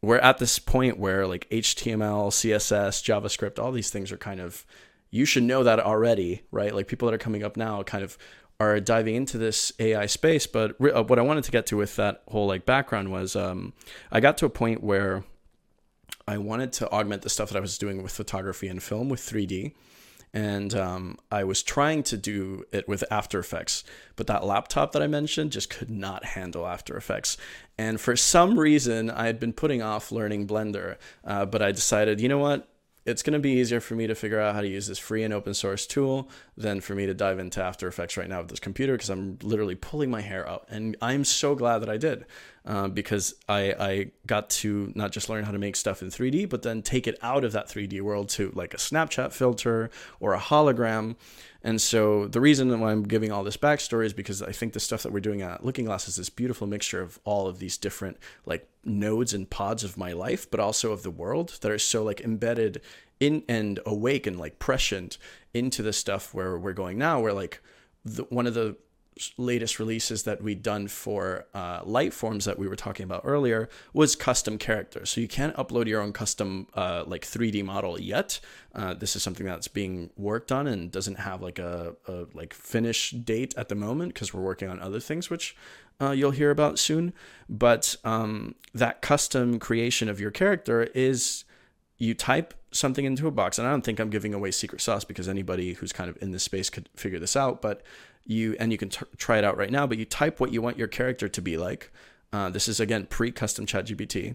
we're 0.01 0.19
at 0.19 0.39
this 0.39 0.59
point 0.59 0.99
where 0.99 1.27
like 1.27 1.49
html 1.51 2.31
css 2.31 3.03
javascript 3.03 3.59
all 3.59 3.73
these 3.73 3.91
things 3.91 4.13
are 4.13 4.17
kind 4.17 4.41
of 4.41 4.65
you 5.13 5.27
should 5.27 5.45
know 5.45 5.63
that 5.63 5.79
already 5.79 6.43
right? 6.51 6.75
Like 6.75 6.89
people 6.89 7.07
that 7.07 7.15
are 7.15 7.19
coming 7.19 7.45
up 7.45 7.57
now 7.57 7.85
kind 7.85 8.03
of 8.03 8.19
are 8.63 8.81
diving 8.81 9.15
into 9.15 9.39
this 9.39 9.73
AI 9.79 10.07
space. 10.07 10.47
But 10.47 10.77
re- 10.79 10.93
uh, 10.93 11.03
what 11.03 11.19
I 11.19 11.23
wanted 11.23 11.45
to 11.45 11.51
get 11.51 11.67
to 11.67 11.77
with 11.77 11.97
that 11.97 12.23
whole 12.29 12.47
like 12.47 12.65
background 12.65 13.11
was 13.11 13.37
um, 13.37 13.73
I 14.11 14.21
got 14.21 14.39
to 14.39 14.47
a 14.47 14.51
point 14.51 14.83
where 14.83 15.25
I 16.27 16.39
wanted 16.39 16.73
to 16.75 16.91
augment 16.91 17.23
the 17.23 17.31
stuff 17.31 17.51
that 17.51 17.59
I 17.59 17.61
was 17.61 17.79
doing 17.79 18.03
with 18.03 18.13
photography 18.13 18.69
and 18.69 18.83
film 18.83 19.09
with 19.09 19.21
3D. 19.21 19.75
And 20.35 20.75
um, 20.75 21.19
I 21.31 21.45
was 21.45 21.63
trying 21.63 22.05
to 22.05 22.17
do 22.17 22.65
it 22.73 22.89
with 22.89 23.05
After 23.11 23.39
Effects, 23.39 23.85
but 24.17 24.27
that 24.29 24.45
laptop 24.45 24.93
that 24.93 25.03
I 25.03 25.07
mentioned 25.07 25.53
just 25.53 25.69
could 25.69 25.91
not 25.91 26.25
handle 26.25 26.67
After 26.67 26.97
Effects. 26.97 27.37
And 27.77 28.01
for 28.01 28.17
some 28.17 28.59
reason, 28.59 29.11
I 29.11 29.27
had 29.27 29.39
been 29.39 29.53
putting 29.53 29.83
off 29.83 30.11
learning 30.11 30.47
Blender, 30.47 30.97
uh, 31.23 31.45
but 31.45 31.61
I 31.61 31.71
decided, 31.73 32.19
you 32.19 32.31
know 32.31 32.39
what? 32.39 32.67
It's 33.05 33.23
going 33.23 33.33
to 33.33 33.39
be 33.39 33.51
easier 33.51 33.81
for 33.81 33.95
me 33.95 34.07
to 34.07 34.15
figure 34.15 34.41
out 34.41 34.55
how 34.55 34.61
to 34.61 34.69
use 34.69 34.87
this 34.87 34.99
free 34.99 35.25
and 35.25 35.35
open 35.35 35.55
source 35.55 35.87
tool 35.87 36.29
than 36.57 36.81
for 36.81 36.95
me 36.95 37.07
to 37.07 37.15
dive 37.15 37.39
into 37.39 37.63
After 37.63 37.89
Effects 37.89 38.17
right 38.17 38.29
now 38.29 38.39
with 38.41 38.49
this 38.49 38.61
computer 38.61 38.93
because 38.93 39.11
I'm 39.11 39.39
literally 39.43 39.75
pulling 39.75 40.11
my 40.11 40.21
hair 40.21 40.49
out. 40.49 40.67
And 40.69 40.97
I'm 41.03 41.25
so 41.25 41.55
glad 41.57 41.81
that 41.81 41.89
I 41.89 41.97
did 41.97 42.27
uh, 42.65 42.89
because 42.89 43.35
I, 43.49 43.75
I 43.79 44.11
got 44.27 44.51
to 44.51 44.93
not 44.95 45.11
just 45.11 45.29
learn 45.29 45.45
how 45.45 45.51
to 45.51 45.59
make 45.59 45.75
stuff 45.75 46.01
in 46.01 46.09
3D, 46.09 46.49
but 46.49 46.63
then 46.63 46.81
take 46.81 47.09
it 47.09 47.19
out 47.23 47.43
of 47.45 47.53
that 47.53 47.67
3D 47.67 48.01
world 48.03 48.29
to 48.31 48.53
like 48.55 48.73
a 48.73 48.79
Snapchat 48.79 49.33
filter 49.33 49.91
or 50.21 50.35
a 50.35 50.41
hologram. 50.41 51.17
And 51.65 51.81
so 51.81 52.29
the 52.29 52.41
reason 52.41 52.79
why 52.81 52.93
I'm 52.93 53.03
giving 53.03 53.33
all 53.33 53.43
this 53.43 53.57
backstory 53.57 54.07
is 54.07 54.13
because 54.13 54.43
I 54.43 54.53
think 54.53 54.75
the 54.75 54.81
stuff 54.81 55.03
that 55.03 55.13
we're 55.13 55.21
doing 55.21 55.43
at 55.43 55.65
Looking 55.65 55.87
Glass 55.87 56.07
is 56.07 56.17
this 56.17 56.31
beautiful 56.31 56.67
mixture 56.69 57.01
of 57.01 57.19
all 57.25 57.49
of 57.49 57.59
these 57.59 57.77
different 57.77 58.19
like 58.47 58.69
nodes 58.85 59.33
and 59.33 59.49
pods 59.49 59.85
of 59.85 59.97
my 59.97 60.13
life, 60.13 60.51
but 60.51 60.61
also 60.61 60.93
of 60.93 61.03
the 61.03 61.11
world 61.11 61.59
that 61.61 61.71
are 61.71 61.79
so 61.79 62.03
like 62.03 62.21
embedded 62.21 62.81
in 63.21 63.45
and 63.49 63.79
awake 63.87 64.27
and 64.27 64.39
like 64.39 64.59
prescient 64.59 65.19
into 65.55 65.83
the 65.83 65.93
stuff 65.93 66.35
where 66.35 66.59
we're 66.59 66.73
going 66.73 66.99
now. 66.99 67.21
Where 67.21 67.33
like 67.33 67.61
the, 68.05 68.25
one 68.25 68.47
of 68.47 68.55
the 68.55 68.77
latest 69.37 69.79
releases 69.79 70.23
that 70.25 70.43
we'd 70.43 70.63
done 70.63 70.89
for 70.89 71.47
uh, 71.55 71.83
Liteforms 71.85 72.45
that 72.45 72.59
we 72.59 72.67
were 72.67 72.77
talking 72.77 73.05
about 73.05 73.23
earlier 73.25 73.69
was 73.93 74.17
custom 74.17 74.59
characters. 74.59 75.11
So 75.11 75.21
you 75.21 75.29
can't 75.29 75.55
upload 75.57 75.87
your 75.87 76.01
own 76.01 76.13
custom 76.13 76.67
uh, 76.75 77.05
like 77.07 77.23
3D 77.23 77.65
model 77.65 78.01
yet. 78.01 78.41
Uh, 78.75 78.95
this 78.95 79.15
is 79.15 79.23
something 79.23 79.47
that's 79.47 79.69
being 79.69 80.11
worked 80.17 80.51
on 80.51 80.67
and 80.67 80.91
doesn't 80.91 81.17
have 81.17 81.43
like 81.43 81.59
a, 81.59 81.95
a 82.09 82.27
like 82.33 82.55
finish 82.55 83.11
date 83.11 83.55
at 83.57 83.69
the 83.69 83.75
moment 83.75 84.15
because 84.15 84.33
we're 84.33 84.43
working 84.43 84.69
on 84.69 84.81
other 84.81 85.01
things, 85.01 85.29
which 85.29 85.57
uh, 86.03 86.11
you'll 86.11 86.33
hear 86.33 86.51
about 86.51 86.79
soon. 86.79 87.13
But 87.49 87.97
um, 88.05 88.55
that 88.75 89.03
custom 89.03 89.59
creation 89.59 90.09
of 90.09 90.21
your 90.21 90.31
character 90.31 90.85
is 90.95 91.45
you 91.99 92.15
type 92.15 92.55
something 92.73 93.05
into 93.05 93.27
a 93.27 93.31
box, 93.31 93.59
and 93.59 93.69
I 93.69 93.71
don't 93.71 93.85
think 93.85 94.01
I'm 94.01 94.11
giving 94.11 94.35
away 94.35 94.51
secret 94.51 94.81
sauce 94.81 95.05
because 95.05 95.29
anybody 95.29 95.75
who's 95.75 95.93
kind 95.93 96.11
of 96.11 96.21
in 96.23 96.33
this 96.33 96.43
space 96.43 96.71
could 96.71 96.89
figure 96.97 97.19
this 97.19 97.37
out, 97.37 97.63
but 97.63 97.83
you 98.25 98.57
and 98.61 98.73
you 98.73 98.79
can 98.79 98.89
t- 98.89 99.05
try 99.17 99.39
it 99.39 99.45
out 99.45 99.57
right 99.57 99.73
now 99.73 99.85
but 99.85 99.99
you 99.99 100.05
type 100.05 100.39
what 100.39 100.53
you 100.53 100.63
want 100.63 100.79
your 100.79 100.87
character 100.87 101.29
to 101.29 101.43
be 101.43 101.57
like 101.57 101.91
uh, 102.33 102.49
this 102.49 102.67
is 102.67 102.81
again 102.81 103.07
pre-custom 103.07 103.67
ChatGPT, 103.67 104.35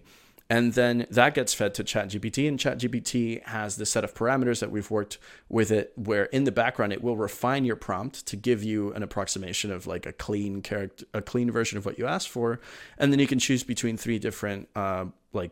and 0.50 0.72
then 0.72 1.06
that 1.10 1.34
gets 1.34 1.52
fed 1.52 1.74
to 1.74 1.84
ChatGPT, 1.84 2.48
and 2.48 2.58
ChatGPT 2.58 3.44
has 3.44 3.76
the 3.76 3.84
set 3.84 4.02
of 4.02 4.14
parameters 4.14 4.60
that 4.60 4.70
we've 4.70 4.90
worked 4.90 5.18
with 5.48 5.70
it, 5.70 5.92
where 5.96 6.24
in 6.26 6.44
the 6.44 6.52
background 6.52 6.92
it 6.92 7.02
will 7.02 7.16
refine 7.16 7.64
your 7.64 7.76
prompt 7.76 8.26
to 8.26 8.36
give 8.36 8.62
you 8.64 8.92
an 8.94 9.02
approximation 9.02 9.70
of 9.70 9.86
like 9.86 10.06
a 10.06 10.12
clean 10.12 10.62
character, 10.62 11.04
a 11.12 11.20
clean 11.20 11.50
version 11.50 11.76
of 11.76 11.84
what 11.84 11.98
you 11.98 12.06
asked 12.06 12.30
for, 12.30 12.60
and 12.96 13.12
then 13.12 13.20
you 13.20 13.26
can 13.26 13.38
choose 13.38 13.62
between 13.62 13.96
three 13.98 14.18
different 14.18 14.68
uh, 14.74 15.04
like 15.32 15.50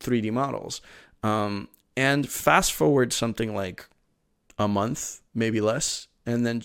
3D 0.00 0.30
models. 0.30 0.82
Um, 1.22 1.68
and 1.96 2.28
fast 2.28 2.72
forward 2.72 3.12
something 3.12 3.54
like 3.54 3.88
a 4.58 4.68
month, 4.68 5.22
maybe 5.34 5.60
less, 5.60 6.08
and 6.26 6.44
then 6.44 6.62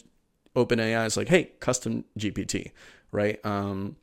OpenAI 0.55 1.05
is 1.05 1.15
like, 1.15 1.30
hey, 1.30 1.51
custom 1.59 2.03
GPT. 2.17 2.71
right? 3.11 3.43
Um, 3.45 3.95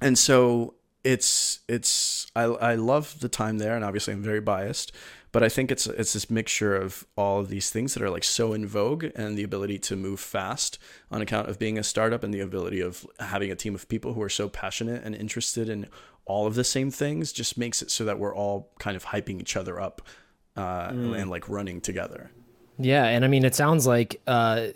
and 0.00 0.18
so 0.18 0.74
it's 1.06 1.60
it's 1.68 2.26
I 2.34 2.42
I 2.42 2.74
love 2.74 3.20
the 3.20 3.28
time 3.28 3.58
there, 3.58 3.76
and 3.76 3.84
obviously 3.84 4.12
I'm 4.12 4.22
very 4.22 4.40
biased, 4.40 4.90
but 5.30 5.44
I 5.44 5.48
think 5.48 5.70
it's 5.70 5.86
it's 5.86 6.14
this 6.14 6.28
mixture 6.28 6.74
of 6.74 7.06
all 7.16 7.38
of 7.38 7.48
these 7.48 7.70
things 7.70 7.94
that 7.94 8.02
are 8.02 8.10
like 8.10 8.24
so 8.24 8.52
in 8.52 8.66
vogue, 8.66 9.06
and 9.14 9.38
the 9.38 9.44
ability 9.44 9.78
to 9.78 9.94
move 9.94 10.18
fast 10.18 10.80
on 11.10 11.22
account 11.22 11.48
of 11.48 11.60
being 11.60 11.78
a 11.78 11.84
startup, 11.84 12.24
and 12.24 12.34
the 12.34 12.40
ability 12.40 12.80
of 12.80 13.06
having 13.20 13.52
a 13.52 13.54
team 13.54 13.74
of 13.74 13.88
people 13.88 14.14
who 14.14 14.22
are 14.22 14.28
so 14.28 14.48
passionate 14.48 15.04
and 15.04 15.14
interested 15.14 15.68
in 15.68 15.86
all 16.24 16.48
of 16.48 16.56
the 16.56 16.64
same 16.64 16.90
things, 16.90 17.32
just 17.32 17.56
makes 17.56 17.82
it 17.82 17.90
so 17.90 18.04
that 18.04 18.18
we're 18.18 18.34
all 18.34 18.72
kind 18.80 18.96
of 18.96 19.04
hyping 19.04 19.40
each 19.40 19.56
other 19.56 19.80
up 19.80 20.02
uh, 20.56 20.88
mm. 20.90 21.16
and 21.16 21.30
like 21.30 21.48
running 21.48 21.80
together. 21.80 22.32
Yeah, 22.78 23.04
and 23.04 23.24
I 23.24 23.28
mean, 23.28 23.44
it 23.44 23.54
sounds 23.54 23.86
like 23.86 24.20
uh, 24.26 24.66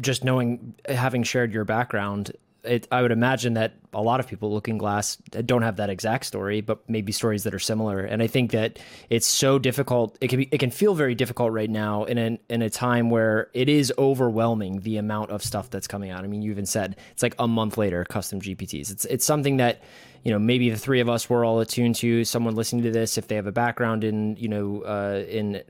just 0.00 0.24
knowing, 0.24 0.74
having 0.88 1.22
shared 1.22 1.52
your 1.52 1.64
background, 1.64 2.32
it, 2.66 2.88
I 2.90 3.02
would 3.02 3.12
imagine 3.12 3.54
that 3.54 3.74
a 3.92 4.02
lot 4.02 4.20
of 4.20 4.28
people 4.28 4.52
looking 4.52 4.78
glass 4.78 5.16
don't 5.16 5.62
have 5.62 5.76
that 5.76 5.88
exact 5.88 6.26
story, 6.26 6.60
but 6.60 6.88
maybe 6.88 7.12
stories 7.12 7.44
that 7.44 7.54
are 7.54 7.58
similar. 7.58 8.00
And 8.00 8.22
I 8.22 8.26
think 8.26 8.50
that 8.50 8.78
it's 9.08 9.26
so 9.26 9.58
difficult. 9.58 10.18
It 10.20 10.28
can 10.28 10.40
be, 10.40 10.48
it 10.50 10.58
can 10.58 10.70
feel 10.70 10.94
very 10.94 11.14
difficult 11.14 11.52
right 11.52 11.70
now 11.70 12.04
in 12.04 12.18
an 12.18 12.38
in 12.48 12.62
a 12.62 12.70
time 12.70 13.10
where 13.10 13.48
it 13.54 13.68
is 13.68 13.92
overwhelming 13.96 14.80
the 14.80 14.98
amount 14.98 15.30
of 15.30 15.42
stuff 15.42 15.70
that's 15.70 15.86
coming 15.86 16.10
out. 16.10 16.24
I 16.24 16.26
mean, 16.26 16.42
you 16.42 16.50
even 16.50 16.66
said 16.66 16.96
it's 17.12 17.22
like 17.22 17.34
a 17.38 17.48
month 17.48 17.78
later, 17.78 18.04
custom 18.04 18.40
GPTs. 18.40 18.90
It's 18.90 19.04
it's 19.06 19.24
something 19.24 19.56
that 19.56 19.82
you 20.24 20.32
know 20.32 20.38
maybe 20.38 20.68
the 20.70 20.76
three 20.76 21.00
of 21.00 21.08
us 21.08 21.30
were 21.30 21.44
all 21.44 21.60
attuned 21.60 21.94
to. 21.96 22.24
Someone 22.24 22.54
listening 22.54 22.82
to 22.82 22.90
this, 22.90 23.16
if 23.16 23.28
they 23.28 23.36
have 23.36 23.46
a 23.46 23.52
background 23.52 24.04
in 24.04 24.36
you 24.36 24.48
know 24.48 24.82
uh, 24.82 25.24
in 25.28 25.62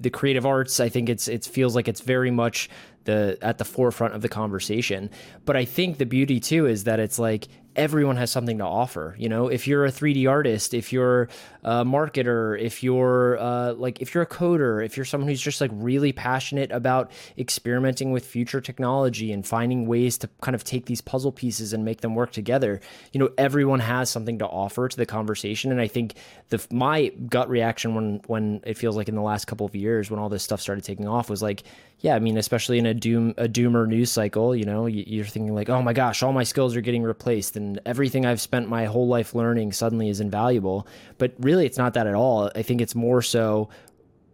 the 0.00 0.10
creative 0.10 0.46
arts, 0.46 0.80
I 0.80 0.88
think 0.88 1.08
it's 1.08 1.28
it 1.28 1.44
feels 1.44 1.74
like 1.74 1.88
it's 1.88 2.00
very 2.00 2.30
much 2.30 2.68
the 3.04 3.38
at 3.42 3.58
the 3.58 3.64
forefront 3.64 4.14
of 4.14 4.22
the 4.22 4.28
conversation. 4.28 5.10
But 5.44 5.56
I 5.56 5.64
think 5.64 5.98
the 5.98 6.06
beauty 6.06 6.40
too 6.40 6.66
is 6.66 6.84
that 6.84 7.00
it's 7.00 7.18
like 7.18 7.48
everyone 7.76 8.16
has 8.16 8.30
something 8.30 8.58
to 8.58 8.64
offer. 8.64 9.14
You 9.18 9.28
know, 9.28 9.48
if 9.48 9.66
you're 9.66 9.84
a 9.84 9.92
3D 9.92 10.28
artist, 10.28 10.74
if 10.74 10.92
you're 10.92 11.28
a 11.62 11.84
marketer, 11.84 12.60
if 12.60 12.82
you're 12.82 13.38
uh, 13.38 13.74
like 13.74 14.00
if 14.00 14.14
you're 14.14 14.22
a 14.22 14.26
coder, 14.26 14.84
if 14.84 14.96
you're 14.96 15.04
someone 15.04 15.28
who's 15.28 15.40
just 15.40 15.60
like 15.60 15.70
really 15.74 16.12
passionate 16.12 16.72
about 16.72 17.10
experimenting 17.38 18.10
with 18.10 18.24
future 18.24 18.60
technology 18.60 19.32
and 19.32 19.46
finding 19.46 19.86
ways 19.86 20.18
to 20.18 20.28
kind 20.40 20.54
of 20.54 20.64
take 20.64 20.86
these 20.86 21.00
puzzle 21.00 21.32
pieces 21.32 21.72
and 21.72 21.84
make 21.84 22.00
them 22.00 22.14
work 22.14 22.32
together, 22.32 22.80
you 23.12 23.20
know, 23.20 23.30
everyone 23.38 23.80
has 23.80 24.10
something 24.10 24.38
to 24.38 24.46
offer 24.46 24.88
to 24.88 24.96
the 24.96 25.06
conversation. 25.06 25.70
And 25.70 25.80
I 25.80 25.86
think 25.86 26.14
the 26.48 26.64
my 26.70 27.08
gut 27.28 27.48
reaction 27.48 27.94
when 27.94 28.20
when 28.26 28.60
it 28.64 28.76
feels 28.76 28.96
like 28.96 29.08
in 29.08 29.14
the 29.14 29.22
last 29.22 29.46
couple 29.46 29.66
of 29.66 29.74
years 29.74 30.10
when 30.10 30.18
all 30.18 30.28
this 30.28 30.42
stuff 30.42 30.60
started 30.60 30.82
taking 30.84 31.06
off 31.06 31.30
was 31.30 31.42
like, 31.42 31.62
yeah, 32.00 32.14
I 32.14 32.18
mean, 32.18 32.38
especially 32.38 32.78
in 32.78 32.86
a 32.86 32.94
doom 32.94 33.34
a 33.36 33.46
doomer 33.46 33.86
news 33.86 34.10
cycle, 34.10 34.56
you 34.56 34.64
know, 34.64 34.86
you're 34.86 35.24
thinking 35.24 35.54
like, 35.54 35.68
oh 35.68 35.82
my 35.82 35.92
gosh, 35.92 36.22
all 36.22 36.32
my 36.32 36.44
skills 36.44 36.74
are 36.74 36.80
getting 36.80 37.02
replaced 37.02 37.56
and 37.60 37.80
everything 37.86 38.26
I've 38.26 38.40
spent 38.40 38.68
my 38.68 38.86
whole 38.86 39.06
life 39.06 39.34
learning 39.34 39.72
suddenly 39.72 40.08
is 40.08 40.20
invaluable. 40.20 40.86
But 41.18 41.34
really, 41.38 41.66
it's 41.66 41.78
not 41.78 41.94
that 41.94 42.06
at 42.06 42.14
all. 42.14 42.50
I 42.54 42.62
think 42.62 42.80
it's 42.80 42.94
more 42.94 43.22
so 43.22 43.68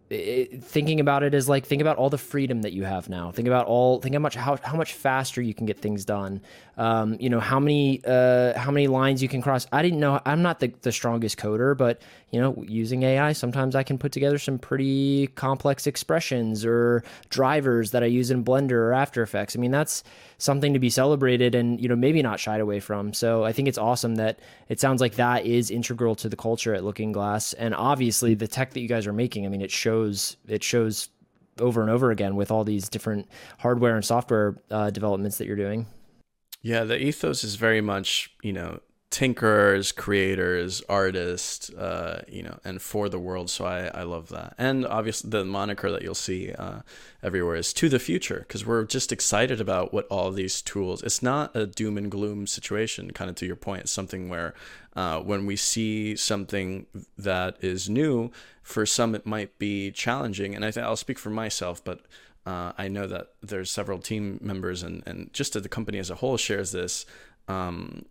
it, 0.09 0.63
thinking 0.63 0.99
about 0.99 1.23
it 1.23 1.33
is 1.33 1.49
like 1.49 1.65
think 1.65 1.81
about 1.81 1.97
all 1.97 2.09
the 2.09 2.17
freedom 2.17 2.61
that 2.61 2.73
you 2.73 2.83
have 2.83 3.09
now. 3.09 3.31
Think 3.31 3.47
about 3.47 3.67
all 3.67 3.99
think 3.99 4.15
how 4.15 4.19
much 4.19 4.35
how, 4.35 4.57
how 4.63 4.77
much 4.77 4.93
faster 4.93 5.41
you 5.41 5.53
can 5.53 5.65
get 5.65 5.79
things 5.79 6.05
done. 6.05 6.41
Um, 6.77 7.17
you 7.19 7.29
know 7.29 7.39
how 7.39 7.59
many 7.59 8.01
uh, 8.05 8.57
how 8.57 8.69
many 8.69 8.87
lines 8.87 9.23
you 9.23 9.27
can 9.27 9.41
cross. 9.41 9.65
I 9.71 9.81
didn't 9.81 9.99
know. 9.99 10.21
I'm 10.25 10.43
not 10.43 10.59
the, 10.59 10.71
the 10.81 10.91
strongest 10.91 11.37
coder, 11.37 11.75
but 11.75 12.01
you 12.31 12.39
know 12.39 12.63
using 12.67 13.01
AI 13.01 13.33
sometimes 13.33 13.75
I 13.75 13.81
can 13.81 13.97
put 13.97 14.11
together 14.11 14.37
some 14.37 14.59
pretty 14.59 15.27
complex 15.27 15.87
expressions 15.87 16.63
or 16.63 17.03
drivers 17.29 17.91
that 17.91 18.03
I 18.03 18.05
use 18.05 18.29
in 18.29 18.43
Blender 18.43 18.73
or 18.73 18.93
After 18.93 19.23
Effects. 19.23 19.55
I 19.55 19.59
mean 19.59 19.71
that's 19.71 20.03
something 20.37 20.73
to 20.73 20.79
be 20.79 20.91
celebrated 20.91 21.55
and 21.55 21.81
you 21.81 21.89
know 21.89 21.95
maybe 21.95 22.21
not 22.21 22.39
shied 22.39 22.61
away 22.61 22.79
from. 22.79 23.11
So 23.11 23.43
I 23.43 23.53
think 23.53 23.67
it's 23.67 23.79
awesome 23.79 24.15
that 24.15 24.39
it 24.69 24.79
sounds 24.79 25.01
like 25.01 25.15
that 25.15 25.47
is 25.47 25.71
integral 25.71 26.15
to 26.17 26.29
the 26.29 26.37
culture 26.37 26.75
at 26.75 26.83
Looking 26.83 27.11
Glass, 27.11 27.53
and 27.53 27.73
obviously 27.73 28.35
the 28.35 28.47
tech 28.47 28.73
that 28.73 28.81
you 28.81 28.87
guys 28.87 29.07
are 29.07 29.13
making. 29.13 29.47
I 29.47 29.49
mean, 29.49 29.61
it 29.61 29.71
shows 29.71 30.37
it 30.47 30.63
shows 30.63 31.09
over 31.59 31.81
and 31.81 31.89
over 31.89 32.11
again 32.11 32.35
with 32.35 32.51
all 32.51 32.63
these 32.63 32.87
different 32.87 33.27
hardware 33.57 33.95
and 33.95 34.05
software 34.05 34.55
uh, 34.69 34.91
developments 34.91 35.39
that 35.39 35.47
you're 35.47 35.55
doing. 35.55 35.87
Yeah, 36.67 36.83
the 36.83 37.01
ethos 37.01 37.45
is 37.45 37.55
very 37.55 37.79
much 37.79 38.35
you 38.43 38.51
know 38.51 38.81
tinkerers, 39.09 39.95
creators, 39.95 40.81
artists, 40.89 41.69
uh, 41.69 42.25
you 42.27 42.43
know, 42.43 42.59
and 42.65 42.81
for 42.81 43.07
the 43.07 43.17
world. 43.17 43.49
So 43.49 43.63
I, 43.63 43.85
I 43.93 44.03
love 44.03 44.27
that. 44.29 44.53
And 44.57 44.85
obviously, 44.85 45.29
the 45.29 45.45
moniker 45.45 45.89
that 45.89 46.01
you'll 46.01 46.13
see 46.13 46.51
uh, 46.51 46.81
everywhere 47.23 47.55
is 47.55 47.71
to 47.71 47.87
the 47.87 47.99
future 47.99 48.39
because 48.39 48.65
we're 48.65 48.83
just 48.83 49.13
excited 49.13 49.61
about 49.61 49.93
what 49.93 50.07
all 50.07 50.29
these 50.31 50.61
tools. 50.61 51.01
It's 51.03 51.23
not 51.23 51.55
a 51.55 51.65
doom 51.65 51.97
and 51.97 52.11
gloom 52.11 52.47
situation. 52.47 53.11
Kind 53.11 53.29
of 53.29 53.37
to 53.37 53.45
your 53.45 53.55
point, 53.55 53.83
it's 53.83 53.91
something 53.93 54.27
where 54.27 54.53
uh, 54.93 55.21
when 55.21 55.45
we 55.45 55.55
see 55.55 56.17
something 56.17 56.85
that 57.17 57.55
is 57.61 57.89
new, 57.89 58.29
for 58.61 58.85
some 58.85 59.15
it 59.15 59.25
might 59.25 59.57
be 59.57 59.89
challenging. 59.89 60.53
And 60.53 60.65
I 60.65 60.71
think 60.71 60.85
I'll 60.85 60.97
speak 60.97 61.17
for 61.17 61.29
myself, 61.29 61.81
but. 61.81 62.01
Uh, 62.47 62.71
I 62.77 62.87
know 62.87 63.07
that 63.07 63.33
there's 63.43 63.69
several 63.69 63.99
team 63.99 64.39
members 64.41 64.81
and, 64.81 65.03
and 65.05 65.33
just 65.33 65.61
the 65.61 65.67
company 65.67 65.99
as 65.99 66.09
a 66.09 66.15
whole 66.15 66.37
shares 66.37 66.71
this. 66.71 67.05
Um, 67.49 68.05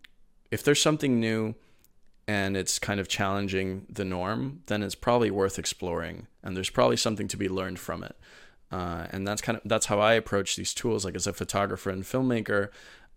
if 0.50 0.62
there's 0.62 0.82
something 0.82 1.18
new 1.18 1.54
and 2.28 2.54
it's 2.54 2.78
kind 2.78 3.00
of 3.00 3.08
challenging 3.08 3.86
the 3.88 4.04
norm, 4.04 4.60
then 4.66 4.82
it's 4.82 4.94
probably 4.94 5.30
worth 5.30 5.58
exploring, 5.58 6.26
and 6.42 6.54
there's 6.54 6.68
probably 6.68 6.98
something 6.98 7.28
to 7.28 7.38
be 7.38 7.48
learned 7.48 7.78
from 7.78 8.04
it. 8.04 8.14
Uh, 8.70 9.06
and 9.10 9.26
that's 9.26 9.40
kind 9.40 9.56
of 9.56 9.62
that's 9.64 9.86
how 9.86 10.00
I 10.00 10.12
approach 10.12 10.54
these 10.56 10.74
tools. 10.74 11.02
Like 11.02 11.14
as 11.14 11.26
a 11.26 11.32
photographer 11.32 11.88
and 11.88 12.02
filmmaker, 12.02 12.68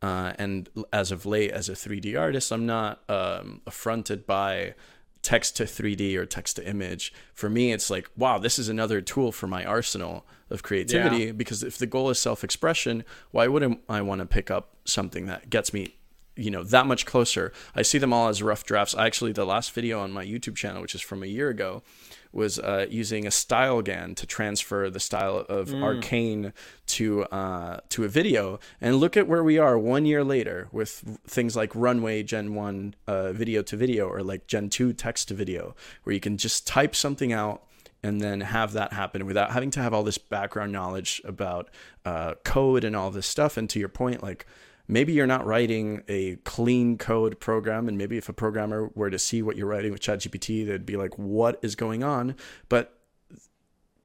uh, 0.02 0.32
and 0.40 0.70
as 0.94 1.12
of 1.12 1.26
late 1.26 1.52
as 1.52 1.68
a 1.68 1.74
3D 1.74 2.18
artist, 2.18 2.50
I'm 2.50 2.66
not 2.66 3.02
um, 3.10 3.60
affronted 3.68 4.26
by 4.26 4.74
text 5.22 5.58
to 5.58 5.64
3D 5.64 6.16
or 6.16 6.26
text 6.26 6.56
to 6.56 6.68
image. 6.68 7.14
For 7.34 7.50
me, 7.50 7.72
it's 7.72 7.90
like, 7.90 8.10
wow, 8.16 8.38
this 8.38 8.58
is 8.58 8.70
another 8.70 9.02
tool 9.02 9.32
for 9.32 9.48
my 9.48 9.66
arsenal 9.66 10.26
of 10.50 10.64
creativity. 10.64 11.26
Yeah. 11.26 11.32
Because 11.32 11.64
if 11.64 11.78
the 11.78 11.86
goal 11.86 12.10
is 12.10 12.20
self 12.20 12.44
expression, 12.44 13.04
why 13.32 13.48
wouldn't 13.48 13.82
I 13.90 14.02
want 14.02 14.20
to 14.20 14.26
pick 14.26 14.50
up 14.50 14.76
something 14.86 15.26
that 15.28 15.50
gets 15.50 15.74
me 15.74 15.96
you 16.36 16.50
know 16.50 16.64
that 16.64 16.88
much 16.88 17.06
closer 17.06 17.52
i 17.76 17.82
see 17.82 17.98
them 17.98 18.14
all 18.14 18.30
as 18.30 18.42
rough 18.42 18.64
drafts 18.64 18.96
i 18.96 19.06
actually 19.06 19.34
the 19.34 19.46
last 19.46 19.72
video 19.74 20.00
on 20.00 20.12
my 20.12 20.26
youtube 20.26 20.56
channel 20.56 20.82
which 20.82 20.96
is 20.96 21.02
from 21.02 21.22
a 21.22 21.26
year 21.26 21.50
ago 21.50 21.84
was 22.32 22.60
uh, 22.60 22.86
using 22.90 23.26
a 23.26 23.30
StyleGAN 23.30 24.16
to 24.16 24.26
transfer 24.26 24.90
the 24.90 25.00
style 25.00 25.46
of 25.50 25.70
mm. 25.70 25.84
arcane 25.84 26.54
to 26.88 27.24
uh, 27.26 27.80
to 27.90 28.04
a 28.04 28.08
video 28.08 28.60
and 28.80 28.98
look 28.98 29.18
at 29.18 29.28
where 29.28 29.44
we 29.44 29.58
are 29.58 29.78
one 29.78 30.06
year 30.06 30.24
later 30.24 30.68
with 30.72 31.20
things 31.26 31.56
like 31.56 31.74
runway 31.74 32.22
gen 32.24 32.54
1 32.54 32.96
uh, 33.08 33.32
video 33.34 33.62
to 33.62 33.76
video 33.76 34.08
or 34.08 34.22
like 34.22 34.48
gen 34.48 34.70
2 34.70 34.94
text 34.94 35.30
to 35.30 35.34
video 35.34 35.76
where 36.04 36.14
you 36.14 36.20
can 36.20 36.38
just 36.38 36.68
type 36.68 36.96
something 36.96 37.34
out 37.34 37.64
and 38.02 38.22
then 38.22 38.42
have 38.42 38.74
that 38.74 38.94
happen 38.94 39.26
without 39.26 39.52
having 39.52 39.72
to 39.72 39.82
have 39.82 39.94
all 39.94 40.04
this 40.04 40.18
background 40.18 40.72
knowledge 40.72 41.22
about 41.26 41.70
uh, 42.06 42.36
code 42.44 42.84
and 42.84 42.96
all 42.96 43.12
this 43.12 43.28
stuff 43.28 43.58
and 43.58 43.70
to 43.70 43.80
your 43.80 43.90
point 43.90 44.24
like 44.24 44.46
maybe 44.90 45.14
you're 45.14 45.28
not 45.28 45.46
writing 45.46 46.04
a 46.10 46.36
clean 46.38 46.98
code 46.98 47.40
program 47.40 47.88
and 47.88 47.98
maybe 47.98 48.18
if 48.18 48.28
a 48.28 48.34
programmer 48.34 48.90
were 48.96 49.10
to 49.10 49.20
see 49.20 49.42
what 49.42 49.56
you're 49.56 49.68
writing 49.68 49.92
with 49.92 50.02
ChatGPT 50.02 50.66
they'd 50.66 50.86
be 50.86 50.98
like 50.98 51.18
what 51.18 51.60
is 51.62 51.76
going 51.76 52.04
on? 52.04 52.36
But 52.68 53.00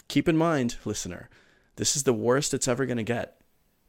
keep 0.07 0.28
in 0.28 0.37
mind 0.37 0.76
listener 0.85 1.28
this 1.76 1.97
is 1.97 2.05
the 2.05 2.12
worst 2.12 2.55
it's 2.55 2.68
ever 2.68 2.87
going 2.87 2.99
to 2.99 3.03
get. 3.03 3.41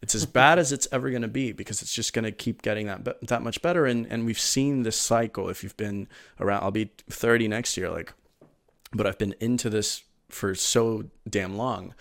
It's 0.01 0.15
as 0.15 0.25
bad 0.41 0.57
as 0.57 0.71
it's 0.71 0.87
ever 0.91 1.11
going 1.11 1.21
to 1.21 1.27
be 1.27 1.51
because 1.51 1.81
it's 1.81 1.93
just 1.93 2.13
going 2.13 2.25
to 2.25 2.31
keep 2.31 2.61
getting 2.63 2.87
that 2.87 3.27
that 3.27 3.43
much 3.43 3.61
better 3.61 3.85
and 3.85 4.07
and 4.07 4.25
we've 4.25 4.39
seen 4.39 4.83
this 4.83 4.97
cycle. 4.97 5.49
If 5.49 5.61
you've 5.61 5.77
been 5.77 6.07
around 6.39 6.63
I'll 6.63 6.71
be 6.71 6.91
30 7.09 7.47
next 7.49 7.77
year 7.77 7.89
like 7.89 8.13
but 8.93 9.05
I've 9.05 9.17
been 9.17 9.35
into 9.39 9.69
this 9.69 10.03
for 10.29 10.55
so 10.55 11.05
damn 11.29 11.57
long. 11.57 11.93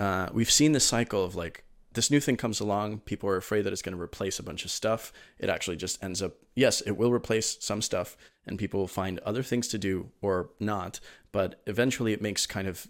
Uh, 0.00 0.28
we've 0.32 0.50
seen 0.50 0.72
the 0.72 0.80
cycle 0.80 1.22
of 1.24 1.36
like 1.36 1.64
this 1.92 2.10
new 2.10 2.20
thing 2.20 2.36
comes 2.36 2.60
along, 2.60 3.00
people 3.00 3.28
are 3.28 3.36
afraid 3.36 3.62
that 3.62 3.72
it's 3.72 3.82
going 3.82 3.96
to 3.96 4.00
replace 4.02 4.38
a 4.38 4.42
bunch 4.42 4.64
of 4.64 4.70
stuff. 4.70 5.12
It 5.38 5.50
actually 5.50 5.76
just 5.76 6.02
ends 6.02 6.22
up, 6.22 6.34
yes, 6.54 6.80
it 6.82 6.92
will 6.92 7.12
replace 7.12 7.56
some 7.60 7.82
stuff, 7.82 8.16
and 8.46 8.58
people 8.58 8.80
will 8.80 8.88
find 8.88 9.18
other 9.20 9.42
things 9.42 9.66
to 9.68 9.78
do 9.78 10.10
or 10.22 10.50
not. 10.60 11.00
But 11.32 11.60
eventually, 11.66 12.12
it 12.12 12.22
makes 12.22 12.46
kind 12.46 12.68
of 12.68 12.86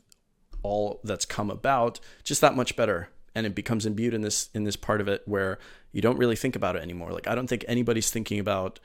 all 0.63 1.01
that's 1.03 1.25
come 1.25 1.51
about 1.51 1.99
just 2.25 2.43
that 2.43 2.55
much 2.55 2.77
better, 2.77 3.09
and 3.35 3.47
it 3.47 3.55
becomes 3.55 3.87
imbued 3.87 4.13
in 4.13 4.21
this 4.21 4.51
in 4.55 4.65
this 4.65 4.77
part 4.77 5.01
of 5.01 5.09
it 5.09 5.23
where 5.25 5.59
you 5.93 6.03
don't 6.03 6.19
really 6.19 6.37
think 6.37 6.55
about 6.55 6.77
it 6.77 6.83
anymore. 6.83 7.13
Like 7.13 7.27
I 7.27 7.35
don't 7.35 7.47
think 7.47 7.65
anybody's 7.69 8.11
thinking 8.11 8.39
about. 8.39 8.81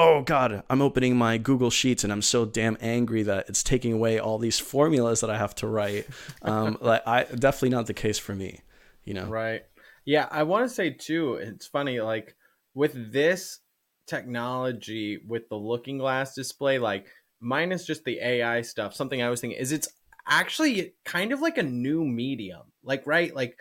Oh 0.00 0.22
God, 0.22 0.62
I'm 0.70 0.80
opening 0.80 1.16
my 1.16 1.38
Google 1.38 1.70
Sheets 1.70 2.04
and 2.04 2.12
I'm 2.12 2.22
so 2.22 2.44
damn 2.44 2.78
angry 2.80 3.24
that 3.24 3.48
it's 3.48 3.64
taking 3.64 3.92
away 3.92 4.20
all 4.20 4.38
these 4.38 4.56
formulas 4.56 5.22
that 5.22 5.28
I 5.28 5.36
have 5.36 5.56
to 5.56 5.66
write. 5.66 6.06
Um, 6.40 6.78
like 6.80 7.02
I 7.04 7.24
definitely 7.24 7.70
not 7.70 7.86
the 7.86 7.94
case 7.94 8.16
for 8.16 8.32
me 8.32 8.60
you 9.08 9.14
know 9.14 9.26
right 9.26 9.62
yeah 10.04 10.28
i 10.30 10.42
want 10.42 10.68
to 10.68 10.74
say 10.74 10.90
too 10.90 11.34
it's 11.34 11.66
funny 11.66 11.98
like 12.00 12.36
with 12.74 13.12
this 13.12 13.60
technology 14.06 15.18
with 15.26 15.48
the 15.48 15.56
looking 15.56 15.96
glass 15.96 16.34
display 16.34 16.78
like 16.78 17.06
minus 17.40 17.86
just 17.86 18.04
the 18.04 18.18
ai 18.20 18.60
stuff 18.60 18.94
something 18.94 19.22
i 19.22 19.30
was 19.30 19.40
thinking 19.40 19.58
is 19.58 19.72
it's 19.72 19.88
actually 20.28 20.92
kind 21.06 21.32
of 21.32 21.40
like 21.40 21.56
a 21.56 21.62
new 21.62 22.04
medium 22.04 22.62
like 22.82 23.06
right 23.06 23.34
like 23.34 23.56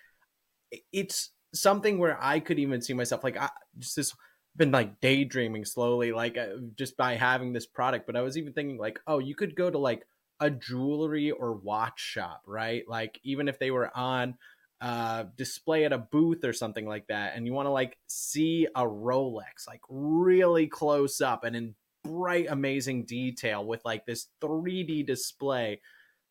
it's 0.91 1.31
something 1.53 1.97
where 1.97 2.17
i 2.21 2.39
could 2.41 2.59
even 2.59 2.81
see 2.81 2.93
myself 2.93 3.23
like 3.23 3.37
I, 3.37 3.49
just 3.79 3.95
this 3.95 4.13
been 4.57 4.71
like 4.71 4.99
daydreaming 4.99 5.63
slowly, 5.65 6.11
like 6.11 6.35
uh, 6.35 6.47
just 6.75 6.97
by 6.97 7.13
having 7.15 7.53
this 7.53 7.67
product. 7.67 8.07
But 8.07 8.15
I 8.15 8.21
was 8.21 8.37
even 8.37 8.53
thinking 8.53 8.79
like, 8.79 8.99
oh, 9.05 9.19
you 9.19 9.35
could 9.35 9.55
go 9.55 9.69
to 9.69 9.77
like 9.77 10.01
a 10.39 10.49
jewelry 10.49 11.29
or 11.29 11.53
watch 11.53 11.99
shop, 11.99 12.41
right? 12.47 12.83
Like 12.87 13.19
even 13.23 13.47
if 13.47 13.59
they 13.59 13.69
were 13.69 13.95
on 13.95 14.35
uh 14.79 15.23
display 15.35 15.85
at 15.85 15.93
a 15.93 15.97
booth 15.97 16.43
or 16.43 16.53
something 16.53 16.85
like 16.85 17.07
that 17.07 17.33
and 17.35 17.47
you 17.47 17.53
want 17.53 17.65
to 17.65 17.71
like 17.71 17.97
see 18.07 18.67
a 18.75 18.83
Rolex 18.83 19.67
like 19.67 19.81
really 19.89 20.67
close 20.67 21.19
up 21.19 21.43
and 21.43 21.55
in 21.55 21.73
bright 22.03 22.45
amazing 22.49 23.03
detail 23.03 23.65
with 23.65 23.83
like 23.83 24.05
this 24.05 24.27
3D 24.41 25.05
display 25.05 25.81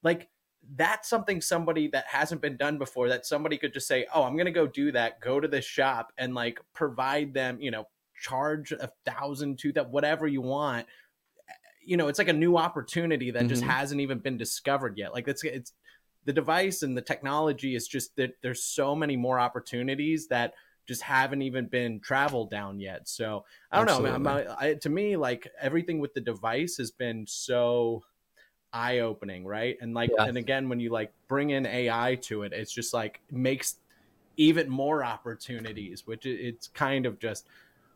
like 0.03 0.29
that's 0.75 1.09
something 1.09 1.41
somebody 1.41 1.89
that 1.89 2.07
hasn't 2.07 2.41
been 2.41 2.57
done 2.57 2.79
before 2.79 3.09
that 3.09 3.27
somebody 3.27 3.57
could 3.57 3.73
just 3.73 3.87
say 3.87 4.07
oh 4.15 4.25
i'm 4.25 4.37
gonna 4.37 4.51
go 4.51 4.67
do 4.67 4.91
that 4.91 5.21
go 5.21 5.39
to 5.39 5.47
this 5.47 5.65
shop 5.65 6.13
and 6.19 6.35
like 6.35 6.59
provide 6.75 7.33
them 7.35 7.59
you 7.61 7.71
know 7.71 7.85
charge 8.21 8.73
a 8.73 8.91
thousand 9.05 9.59
two 9.59 9.73
that 9.73 9.91
whatever 9.91 10.27
you 10.27 10.41
want 10.41 10.87
you 11.85 11.97
know 11.97 12.09
it's 12.09 12.19
like 12.19 12.29
a 12.29 12.33
new 12.33 12.57
opportunity 12.57 13.31
that 13.31 13.41
mm-hmm. 13.41 13.49
just 13.49 13.63
hasn't 13.63 14.01
even 14.01 14.19
been 14.19 14.37
discovered 14.37 14.99
yet 14.99 15.13
like 15.13 15.29
it's 15.29 15.45
it's 15.45 15.73
the 16.27 16.33
device 16.33 16.83
and 16.83 16.97
the 16.97 17.03
technology 17.03 17.75
is 17.75 17.89
just 17.89 18.15
that 18.17 18.35
there's 18.43 18.63
so 18.63 18.95
many 18.95 19.17
more 19.17 19.41
opportunities 19.41 20.29
that 20.29 20.53
just 20.87 21.03
haven't 21.03 21.43
even 21.43 21.67
been 21.67 21.99
traveled 21.99 22.51
down 22.51 22.79
yet 22.79 23.09
so 23.09 23.45
i 23.73 23.79
don't 23.79 23.89
Absolutely. 23.89 24.19
know 24.21 24.57
I, 24.61 24.69
I, 24.69 24.75
to 24.75 24.89
me 24.89 25.17
like 25.17 25.51
everything 25.61 25.99
with 25.99 26.15
the 26.15 26.21
device 26.21 26.77
has 26.77 26.91
been 26.91 27.27
so 27.27 28.05
eye 28.77 28.99
opening, 29.01 29.45
right? 29.45 29.77
And 29.81 29.95
like, 29.95 30.11
yeah. 30.17 30.27
and 30.27 30.37
again, 30.37 30.69
when 30.69 30.79
you 30.79 30.91
like 30.91 31.13
bring 31.29 31.51
in 31.51 31.67
AI 31.67 32.17
to 32.23 32.43
it, 32.43 32.53
it's 32.53 32.73
just 32.73 32.93
like 32.93 33.21
makes 33.31 33.77
even 34.37 34.69
more 34.69 35.03
opportunities, 35.03 36.07
which 36.07 36.27
it's 36.27 36.69
kind 36.69 37.07
of 37.07 37.19
just 37.19 37.47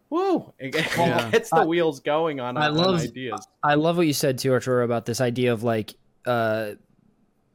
whoa, 0.09 0.53
it 0.59 0.75
yeah. 0.75 1.31
gets 1.31 1.51
the 1.51 1.65
wheels 1.65 2.01
going 2.01 2.41
on, 2.41 2.57
I 2.57 2.67
on 2.67 2.75
love, 2.75 3.01
ideas. 3.01 3.47
I 3.63 3.75
love 3.75 3.97
what 3.97 4.07
you 4.07 4.13
said 4.13 4.39
too, 4.39 4.53
Arturo, 4.53 4.85
about 4.85 5.05
this 5.05 5.21
idea 5.21 5.53
of 5.53 5.63
like 5.63 5.95
uh 6.27 6.73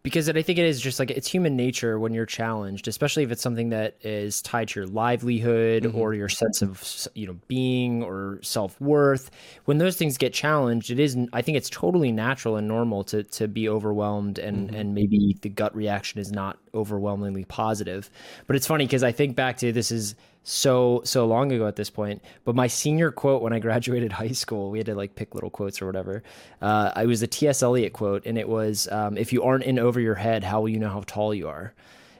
because 0.05 0.29
I 0.29 0.39
think 0.43 0.59
it 0.59 0.65
is 0.65 0.79
just 0.79 0.99
like 0.99 1.09
it's 1.09 1.27
human 1.27 1.55
nature 1.55 1.97
when 1.97 2.13
you're 2.13 2.27
challenged, 2.27 2.87
especially 2.87 3.23
if 3.23 3.31
it's 3.31 3.41
something 3.41 3.69
that 3.69 3.95
is 4.03 4.39
tied 4.39 4.67
to 4.67 4.79
your 4.79 4.87
livelihood 4.87 5.81
mm-hmm. 5.81 5.97
or 5.97 6.13
your 6.13 6.29
sense 6.29 6.61
of 6.61 7.07
you 7.15 7.25
know 7.25 7.35
being 7.47 8.03
or 8.03 8.37
self 8.43 8.79
worth. 8.79 9.31
When 9.65 9.79
those 9.79 9.97
things 9.97 10.19
get 10.19 10.31
challenged, 10.31 10.91
it 10.91 10.99
is 10.99 11.17
I 11.33 11.41
think 11.41 11.57
it's 11.57 11.71
totally 11.71 12.11
natural 12.11 12.55
and 12.55 12.67
normal 12.67 13.03
to 13.05 13.23
to 13.23 13.47
be 13.47 13.67
overwhelmed 13.67 14.37
and 14.37 14.67
mm-hmm. 14.67 14.75
and 14.75 14.93
maybe 14.93 15.37
the 15.41 15.49
gut 15.49 15.75
reaction 15.75 16.19
is 16.21 16.31
not 16.31 16.59
overwhelmingly 16.75 17.45
positive. 17.45 18.11
But 18.45 18.57
it's 18.57 18.67
funny 18.67 18.85
because 18.85 19.01
I 19.01 19.11
think 19.11 19.35
back 19.35 19.57
to 19.57 19.71
this 19.71 19.89
is 19.89 20.13
so 20.47 21.01
so 21.03 21.25
long 21.25 21.51
ago 21.51 21.67
at 21.67 21.75
this 21.75 21.89
point. 21.89 22.23
But 22.45 22.55
my 22.55 22.67
senior 22.67 23.11
quote 23.11 23.41
when 23.41 23.51
I 23.51 23.59
graduated 23.67 24.13
high 24.13 24.31
school, 24.31 24.71
we 24.71 24.77
had 24.79 24.85
to 24.85 24.95
like 24.95 25.15
pick 25.15 25.35
little 25.35 25.49
quotes 25.49 25.81
or 25.81 25.87
whatever. 25.87 26.23
Uh, 26.61 26.91
I 26.95 27.05
was 27.05 27.21
a 27.21 27.27
T.S. 27.27 27.61
Eliot 27.61 27.91
quote, 27.91 28.25
and 28.25 28.37
it 28.37 28.47
was, 28.47 28.87
um, 28.89 29.17
"If 29.17 29.33
you 29.33 29.43
aren't 29.43 29.65
in 29.65 29.77
over 29.79 29.99
your 29.99 30.15
head, 30.15 30.43
how 30.43 30.61
will 30.61 30.69
you 30.69 30.79
know 30.79 30.89
how 30.89 31.03
tall 31.05 31.33
you 31.33 31.49
are?" 31.49 31.73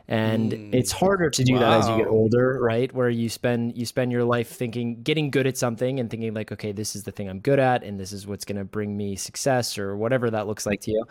and 0.07 0.51
mm. 0.51 0.69
it's 0.73 0.91
harder 0.91 1.29
to 1.29 1.43
do 1.43 1.53
wow. 1.53 1.59
that 1.59 1.79
as 1.79 1.89
you 1.89 1.97
get 1.97 2.07
older 2.07 2.59
right 2.61 2.93
where 2.93 3.09
you 3.09 3.27
spend 3.27 3.75
you 3.75 3.85
spend 3.85 4.11
your 4.11 4.23
life 4.23 4.49
thinking 4.49 5.01
getting 5.01 5.31
good 5.31 5.47
at 5.47 5.57
something 5.57 5.99
and 5.99 6.11
thinking 6.11 6.33
like 6.33 6.51
okay 6.51 6.71
this 6.71 6.95
is 6.95 7.03
the 7.03 7.11
thing 7.11 7.27
i'm 7.27 7.39
good 7.39 7.57
at 7.57 7.83
and 7.83 7.99
this 7.99 8.11
is 8.11 8.27
what's 8.27 8.45
going 8.45 8.57
to 8.57 8.63
bring 8.63 8.95
me 8.95 9.15
success 9.15 9.77
or 9.79 9.97
whatever 9.97 10.29
that 10.29 10.45
looks 10.45 10.65
like 10.65 10.79
to 10.79 10.91
you 10.91 11.03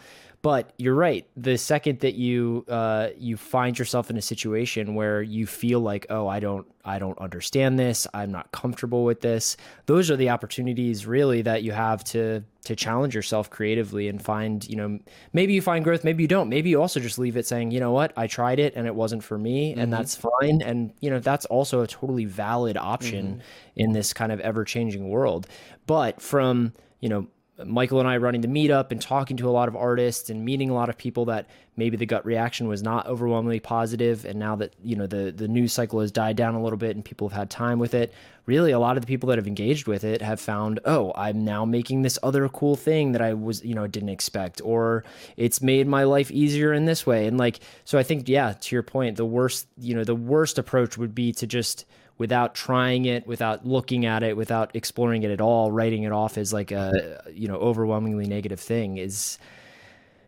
but 0.45 0.75
you're 0.77 0.95
right. 0.95 1.27
The 1.39 1.57
second 1.57 2.01
that 2.01 2.17
you 2.17 2.67
uh, 2.69 3.09
you 3.17 3.39
find 3.39 3.79
yourself 3.79 4.11
in 4.11 4.19
a 4.19 4.23
situation 4.23 4.95
where 4.95 5.23
you 5.23 5.47
feel 5.47 5.81
like 5.81 6.05
oh 6.11 6.29
i 6.29 6.39
don't 6.39 6.67
i 6.85 6.99
don't 6.99 7.19
understand 7.19 7.79
this. 7.79 8.07
I'm 8.13 8.31
not 8.31 8.53
comfortable 8.53 9.05
with 9.05 9.23
this. 9.23 9.57
Those 9.87 10.11
are 10.11 10.17
the 10.17 10.29
opportunities 10.29 11.07
really 11.07 11.41
that 11.41 11.63
you 11.63 11.73
have 11.73 12.05
to 12.13 12.45
to 12.65 12.77
challenge 12.77 13.15
yourself 13.15 13.49
creatively 13.49 14.07
and 14.07 14.21
find 14.21 14.69
you 14.69 14.77
know 14.77 14.99
maybe 15.33 15.55
you 15.55 15.63
find 15.63 15.83
growth 15.83 16.05
maybe 16.05 16.23
you 16.23 16.29
don't. 16.29 16.51
Maybe 16.51 16.69
you 16.69 16.79
also 16.79 17.01
just 17.01 17.19
leave 17.19 17.39
it 17.39 17.47
saying 17.47 17.71
you 17.71 17.81
know 17.81 17.93
what? 17.93 18.13
I 18.15 18.27
tried 18.27 18.59
it 18.59 18.75
and 18.77 18.87
it 18.87 18.95
wasn't 18.95 19.25
for 19.25 19.39
me 19.39 19.71
mm-hmm. 19.71 19.81
and 19.81 19.91
that's 19.91 20.15
fine. 20.15 20.61
And 20.61 20.93
you 21.01 21.09
know 21.09 21.21
that's 21.21 21.47
also 21.47 21.81
a 21.81 21.87
totally 21.87 22.27
valid 22.27 22.77
option 22.77 23.27
mm-hmm. 23.27 23.81
in 23.81 23.93
this 23.93 24.13
kind 24.13 24.31
of 24.31 24.41
ever 24.41 24.67
changing 24.67 25.09
world. 25.09 25.47
But 25.87 26.21
from 26.21 26.75
you 27.01 27.09
know 27.09 27.29
Michael 27.65 28.01
and 28.01 28.09
I 28.09 28.17
running 28.17 28.41
the 28.41 28.49
meetup 28.49 28.91
and 28.91 29.01
talking 29.01 29.37
to 29.37 29.49
a 29.49 29.53
lot 29.53 29.69
of 29.69 29.77
artists 29.77 30.29
and 30.29 30.45
meeting 30.45 30.71
a 30.71 30.75
lot 30.75 30.89
of 30.89 30.99
people 30.99 31.27
that 31.27 31.47
maybe 31.77 31.97
the 31.97 32.07
gut 32.07 32.27
reaction 32.27 32.67
was 32.67 32.83
not 32.83 33.07
overwhelmingly 33.07 33.61
positive. 33.61 34.25
And 34.25 34.39
now 34.39 34.57
that 34.57 34.75
you 34.83 34.97
know 34.97 35.07
the 35.07 35.31
the 35.31 35.47
news 35.47 35.73
cycle 35.73 36.01
has 36.01 36.11
died 36.11 36.37
down 36.37 36.55
a 36.55 36.63
little 36.63 36.77
bit 36.77 36.97
and 36.97 37.05
people 37.05 37.29
have 37.29 37.39
had 37.39 37.51
time 37.51 37.79
with 37.79 37.95
it 37.95 38.13
really 38.47 38.73
a 38.73 38.79
lot 38.79 38.97
of 38.97 39.01
the 39.01 39.07
people 39.07 39.29
that 39.29 39.39
have 39.39 39.47
engaged 39.47 39.87
with 39.87 40.05
it 40.05 40.21
have 40.21 40.41
found 40.41 40.81
oh 40.85 41.13
I'm 41.15 41.45
now 41.45 41.65
making 41.65 42.03
this 42.03 42.19
other 42.23 42.49
cool 42.49 42.77
thing 42.77 43.13
that 43.13 43.23
I 43.23 43.35
was 43.35 43.65
you 43.65 43.75
know 43.75 43.87
didn't 43.87 44.11
expect 44.11 44.61
or 44.65 45.05
it's 45.37 45.63
made 45.63 45.87
my 45.87 46.05
life 46.05 46.31
easier 46.31 46.73
in 46.73 46.85
this 46.85 47.07
way. 47.07 47.27
And 47.27 47.39
like 47.39 47.61
so 47.85 47.99
I 47.99 48.03
think 48.03 48.29
yeah 48.29 48.53
to 48.53 48.75
your 48.75 48.83
point 48.83 49.17
the 49.17 49.25
worst 49.25 49.67
you 49.79 49.95
know 49.95 50.05
the 50.05 50.15
worst 50.15 50.59
approach 50.59 50.99
would 50.99 51.15
be 51.15 51.33
to 51.35 51.47
just 51.47 51.87
without 52.19 52.55
trying 52.55 53.07
it, 53.07 53.27
without 53.27 53.67
looking 53.67 54.07
at 54.07 54.23
it, 54.23 54.37
without 54.37 54.75
exploring 54.75 55.23
it 55.23 55.31
at 55.31 55.41
all, 55.41 55.73
writing 55.73 56.05
it 56.05 56.13
off 56.13 56.39
as 56.39 56.53
like 56.53 56.71
a 56.71 57.23
you 57.33 57.49
know 57.49 57.57
overwhelmingly 57.57 58.27
negative 58.27 58.61
thing 58.61 58.99
is 58.99 59.39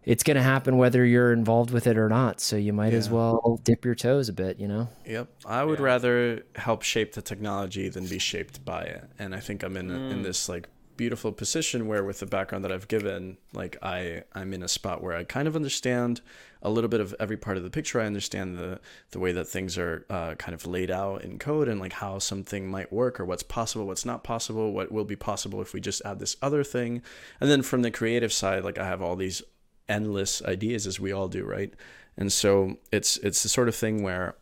it's 0.07 0.23
going 0.23 0.37
to 0.37 0.43
happen 0.43 0.79
whether 0.79 1.05
you're 1.05 1.33
involved 1.33 1.73
with 1.73 1.89
it 1.89 1.99
or 1.99 2.09
not. 2.09 2.41
So 2.41 2.57
you 2.57 2.73
might 2.73 2.93
yeah. 2.93 2.99
as 2.99 3.11
well 3.11 3.61
dip 3.65 3.85
your 3.85 3.97
toes 3.97 4.29
a 4.29 4.33
bit, 4.33 4.61
you 4.61 4.69
know? 4.69 4.89
Yep. 5.05 5.29
I 5.45 5.65
would 5.65 5.81
yeah. 5.81 5.85
rather 5.85 6.43
help 6.55 6.83
shape 6.83 7.15
the 7.15 7.23
technology 7.23 7.89
than 7.89 8.07
be 8.07 8.21
shaped 8.21 8.65
by 8.65 8.83
it. 8.83 9.11
And 9.19 9.35
I 9.35 9.41
think 9.41 9.65
I'm 9.65 9.77
in 9.77 9.89
mm. 9.89 10.13
in 10.13 10.23
this 10.23 10.49
like 10.49 10.69
beautiful 10.97 11.33
position 11.33 11.89
where 11.89 12.05
with 12.05 12.21
the 12.21 12.27
background 12.27 12.65
that 12.65 12.73
I've 12.73 12.89
given, 12.89 13.37
like 13.53 13.77
I 13.83 14.23
I'm 14.33 14.55
in 14.55 14.63
a 14.63 14.69
spot 14.69 15.03
where 15.03 15.15
I 15.17 15.25
kind 15.25 15.49
of 15.49 15.57
understand 15.57 16.21
a 16.63 16.71
little 16.71 16.89
bit 16.89 17.01
of 17.01 17.15
every 17.21 17.37
part 17.37 17.57
of 17.57 17.63
the 17.63 17.71
picture. 17.71 18.01
I 18.01 18.07
understand 18.07 18.59
the 18.59 18.81
the 19.11 19.19
way 19.19 19.33
that 19.33 19.49
things 19.49 19.79
are 19.79 20.07
uh, 20.11 20.35
kind 20.35 20.55
of 20.55 20.67
laid 20.67 20.91
out 20.91 21.23
in 21.23 21.39
code 21.39 21.69
and 21.69 21.81
like 21.81 21.95
how 21.95 22.19
something 22.19 22.69
might 22.69 22.93
work 22.93 23.21
or 23.21 23.25
what's 23.25 23.43
possible, 23.43 23.87
what's 23.87 24.05
not 24.05 24.25
possible, 24.25 24.73
what 24.73 24.93
will 24.93 25.05
be 25.05 25.17
possible 25.17 25.61
if 25.61 25.73
we 25.73 25.81
just 25.81 26.03
add 26.05 26.19
this 26.19 26.37
other 26.43 26.65
thing. 26.65 27.03
And 27.41 27.51
then 27.51 27.63
from 27.63 27.83
the 27.83 27.91
creative 27.91 28.33
side, 28.33 28.65
like 28.65 28.79
I 28.79 28.87
have 28.87 29.03
all 29.03 29.17
these 29.17 29.43
endless 29.89 30.43
ideas 30.43 30.87
as 30.87 30.99
we 30.99 31.13
all 31.13 31.29
do, 31.29 31.45
right? 31.45 31.73
And 32.17 32.33
so 32.33 32.79
it's 32.91 33.17
it's 33.19 33.43
the 33.43 33.49
sort 33.49 33.69
of 33.69 33.75
thing 33.75 34.03
where 34.03 34.37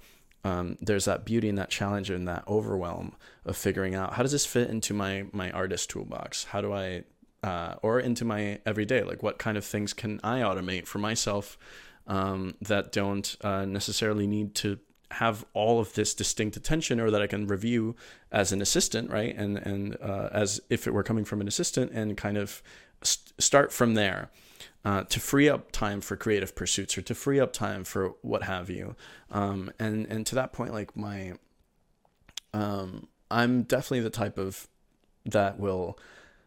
um, 0.44 0.76
there's 0.80 1.06
that 1.06 1.24
beauty 1.24 1.48
and 1.48 1.58
that 1.58 1.70
challenge 1.70 2.10
and 2.10 2.28
that 2.28 2.44
overwhelm 2.46 3.16
of 3.44 3.56
figuring 3.56 3.94
out 3.94 4.14
how 4.14 4.22
does 4.22 4.32
this 4.32 4.46
fit 4.46 4.70
into 4.70 4.94
my 4.94 5.24
my 5.32 5.50
artist 5.50 5.90
toolbox? 5.90 6.44
How 6.44 6.60
do 6.60 6.72
I 6.72 7.04
uh, 7.42 7.76
or 7.82 7.98
into 8.00 8.24
my 8.24 8.60
everyday? 8.64 9.02
Like 9.02 9.22
what 9.22 9.38
kind 9.38 9.56
of 9.56 9.64
things 9.64 9.92
can 9.92 10.20
I 10.22 10.40
automate 10.40 10.86
for 10.86 10.98
myself 10.98 11.58
um, 12.06 12.54
that 12.60 12.92
don't 12.92 13.36
uh, 13.42 13.64
necessarily 13.64 14.26
need 14.26 14.54
to 14.56 14.78
have 15.10 15.44
all 15.54 15.78
of 15.78 15.94
this 15.94 16.14
distinct 16.14 16.56
attention 16.56 16.98
or 16.98 17.10
that 17.10 17.22
I 17.22 17.26
can 17.26 17.46
review 17.46 17.94
as 18.32 18.52
an 18.52 18.60
assistant, 18.60 19.10
right? 19.10 19.34
And 19.36 19.58
and 19.58 19.96
uh, 20.00 20.28
as 20.32 20.60
if 20.70 20.86
it 20.86 20.92
were 20.92 21.02
coming 21.02 21.24
from 21.24 21.40
an 21.40 21.48
assistant 21.48 21.92
and 21.92 22.16
kind 22.16 22.36
of 22.36 22.62
st- 23.02 23.40
start 23.40 23.72
from 23.72 23.94
there 23.94 24.30
uh, 24.84 25.04
to 25.04 25.20
free 25.20 25.48
up 25.48 25.72
time 25.72 26.00
for 26.00 26.16
creative 26.16 26.54
pursuits 26.54 26.98
or 26.98 27.02
to 27.02 27.14
free 27.14 27.40
up 27.40 27.52
time 27.52 27.84
for 27.84 28.14
what 28.22 28.42
have 28.42 28.68
you. 28.68 28.96
Um, 29.30 29.70
and 29.78 30.06
and 30.06 30.26
to 30.26 30.34
that 30.34 30.52
point, 30.52 30.72
like 30.72 30.96
my, 30.96 31.34
um, 32.52 33.08
I'm 33.30 33.62
definitely 33.62 34.00
the 34.00 34.10
type 34.10 34.36
of 34.36 34.68
that 35.24 35.58
will 35.58 35.98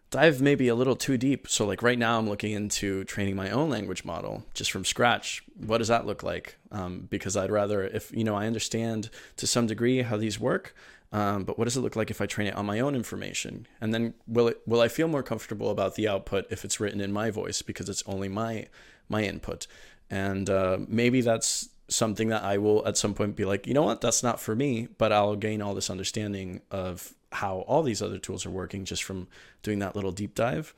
dive 0.10 0.42
maybe 0.42 0.68
a 0.68 0.76
little 0.76 0.96
too 0.96 1.18
deep. 1.18 1.48
So 1.48 1.66
like 1.66 1.82
right 1.82 2.00
now, 2.00 2.18
I'm 2.18 2.30
looking 2.30 2.52
into 2.52 3.04
training 3.06 3.36
my 3.36 3.50
own 3.50 3.70
language 3.70 4.06
model 4.06 4.46
just 4.54 4.72
from 4.72 4.86
scratch. 4.86 5.44
What 5.56 5.80
does 5.80 5.90
that 5.90 6.06
look 6.06 6.24
like? 6.24 6.58
Um, 6.72 7.08
because 7.10 7.36
I'd 7.36 7.52
rather, 7.52 7.84
if 7.84 8.12
you 8.12 8.24
know, 8.24 8.36
I 8.36 8.48
understand 8.48 9.10
to 9.38 9.48
some 9.48 9.68
degree 9.68 10.02
how 10.02 10.18
these 10.18 10.40
work. 10.40 10.76
Um, 11.12 11.46
but 11.46 11.58
what 11.58 11.66
does 11.66 11.78
it 11.78 11.82
look 11.82 11.96
like 11.96 12.12
if 12.12 12.20
I 12.20 12.26
train 12.26 12.48
it 12.48 12.56
on 12.56 12.66
my 12.66 12.80
own 12.80 12.94
information? 12.96 13.68
And 13.80 13.94
then 13.94 14.14
will 14.28 14.50
it 14.50 14.62
will 14.66 14.82
I 14.82 14.88
feel 14.88 15.08
more 15.08 15.24
comfortable 15.24 15.70
about 15.70 15.96
the 15.96 16.08
output 16.08 16.46
if 16.50 16.66
it's 16.66 16.80
written 16.80 17.00
in 17.00 17.12
my 17.12 17.32
voice 17.32 17.62
because 17.62 17.88
it's 17.90 18.04
only 18.06 18.28
my 18.28 18.68
my 19.08 19.24
input? 19.24 19.68
And 20.10 20.50
uh, 20.50 20.80
maybe 20.88 21.22
that's 21.22 21.70
something 21.90 22.28
that 22.30 22.44
I 22.44 22.58
will 22.58 22.86
at 22.86 22.98
some 22.98 23.14
point 23.14 23.38
be 23.38 23.46
like, 23.46 23.66
you 23.68 23.74
know 23.74 23.84
what, 23.84 24.02
that's 24.02 24.22
not 24.22 24.40
for 24.40 24.56
me. 24.56 24.88
But 24.98 25.14
I'll 25.14 25.38
gain 25.38 25.62
all 25.62 25.74
this 25.74 25.90
understanding 25.90 26.62
of 26.72 27.14
how 27.32 27.60
all 27.60 27.84
these 27.84 28.02
other 28.02 28.18
tools 28.18 28.46
are 28.46 28.50
working 28.50 28.86
just 28.86 29.04
from 29.04 29.28
doing 29.64 29.80
that 29.80 29.96
little 29.96 30.12
deep 30.12 30.36
dive. 30.36 30.74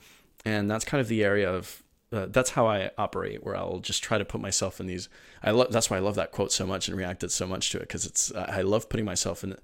And 0.45 0.69
that's 0.69 0.85
kind 0.85 1.01
of 1.01 1.07
the 1.07 1.23
area 1.23 1.51
of 1.51 1.83
uh, 2.11 2.25
that's 2.27 2.51
how 2.51 2.67
I 2.67 2.89
operate, 2.97 3.43
where 3.43 3.55
I'll 3.55 3.79
just 3.79 4.01
try 4.01 4.17
to 4.17 4.25
put 4.25 4.41
myself 4.41 4.79
in 4.79 4.87
these. 4.87 5.09
I 5.43 5.51
love 5.51 5.71
that's 5.71 5.89
why 5.89 5.97
I 5.97 5.99
love 5.99 6.15
that 6.15 6.31
quote 6.31 6.51
so 6.51 6.65
much 6.65 6.87
and 6.87 6.97
reacted 6.97 7.31
so 7.31 7.45
much 7.45 7.69
to 7.71 7.77
it 7.77 7.81
because 7.81 8.05
it's 8.05 8.33
I 8.33 8.61
love 8.61 8.89
putting 8.89 9.05
myself 9.05 9.43
in 9.43 9.55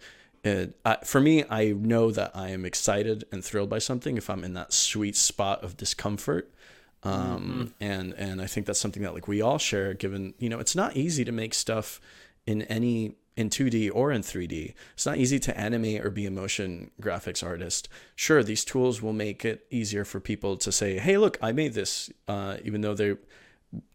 it, 0.45 0.75
uh, 0.85 0.97
for 1.03 1.19
me, 1.19 1.43
I 1.49 1.71
know 1.71 2.11
that 2.11 2.31
I 2.35 2.49
am 2.49 2.65
excited 2.65 3.25
and 3.31 3.43
thrilled 3.43 3.69
by 3.69 3.79
something 3.79 4.15
if 4.15 4.29
I'm 4.29 4.43
in 4.43 4.53
that 4.53 4.73
sweet 4.73 5.15
spot 5.15 5.63
of 5.63 5.75
discomfort. 5.75 6.51
Um, 7.01 7.73
mm-hmm. 7.81 7.83
and, 7.83 8.13
and 8.13 8.41
I 8.41 8.45
think 8.45 8.67
that's 8.67 8.79
something 8.79 9.01
that 9.03 9.13
like 9.15 9.27
we 9.27 9.41
all 9.41 9.57
share 9.57 9.95
given, 9.95 10.35
you 10.37 10.49
know, 10.49 10.59
it's 10.59 10.75
not 10.75 10.95
easy 10.95 11.25
to 11.25 11.31
make 11.31 11.55
stuff 11.55 11.99
in 12.45 12.61
any 12.63 13.15
in 13.37 13.49
2D 13.49 13.91
or 13.93 14.11
in 14.11 14.21
3D. 14.21 14.73
It's 14.93 15.05
not 15.05 15.17
easy 15.17 15.39
to 15.39 15.57
animate 15.57 16.05
or 16.05 16.09
be 16.09 16.25
a 16.25 16.31
motion 16.31 16.91
graphics 17.01 17.43
artist. 17.45 17.89
Sure, 18.15 18.43
these 18.43 18.63
tools 18.63 19.01
will 19.01 19.13
make 19.13 19.43
it 19.43 19.65
easier 19.69 20.05
for 20.05 20.19
people 20.19 20.57
to 20.57 20.71
say, 20.71 20.99
"Hey, 20.99 21.17
look, 21.17 21.37
I 21.41 21.51
made 21.51 21.73
this," 21.73 22.09
uh, 22.27 22.57
even 22.63 22.81
though 22.81 22.93
they 22.93 23.15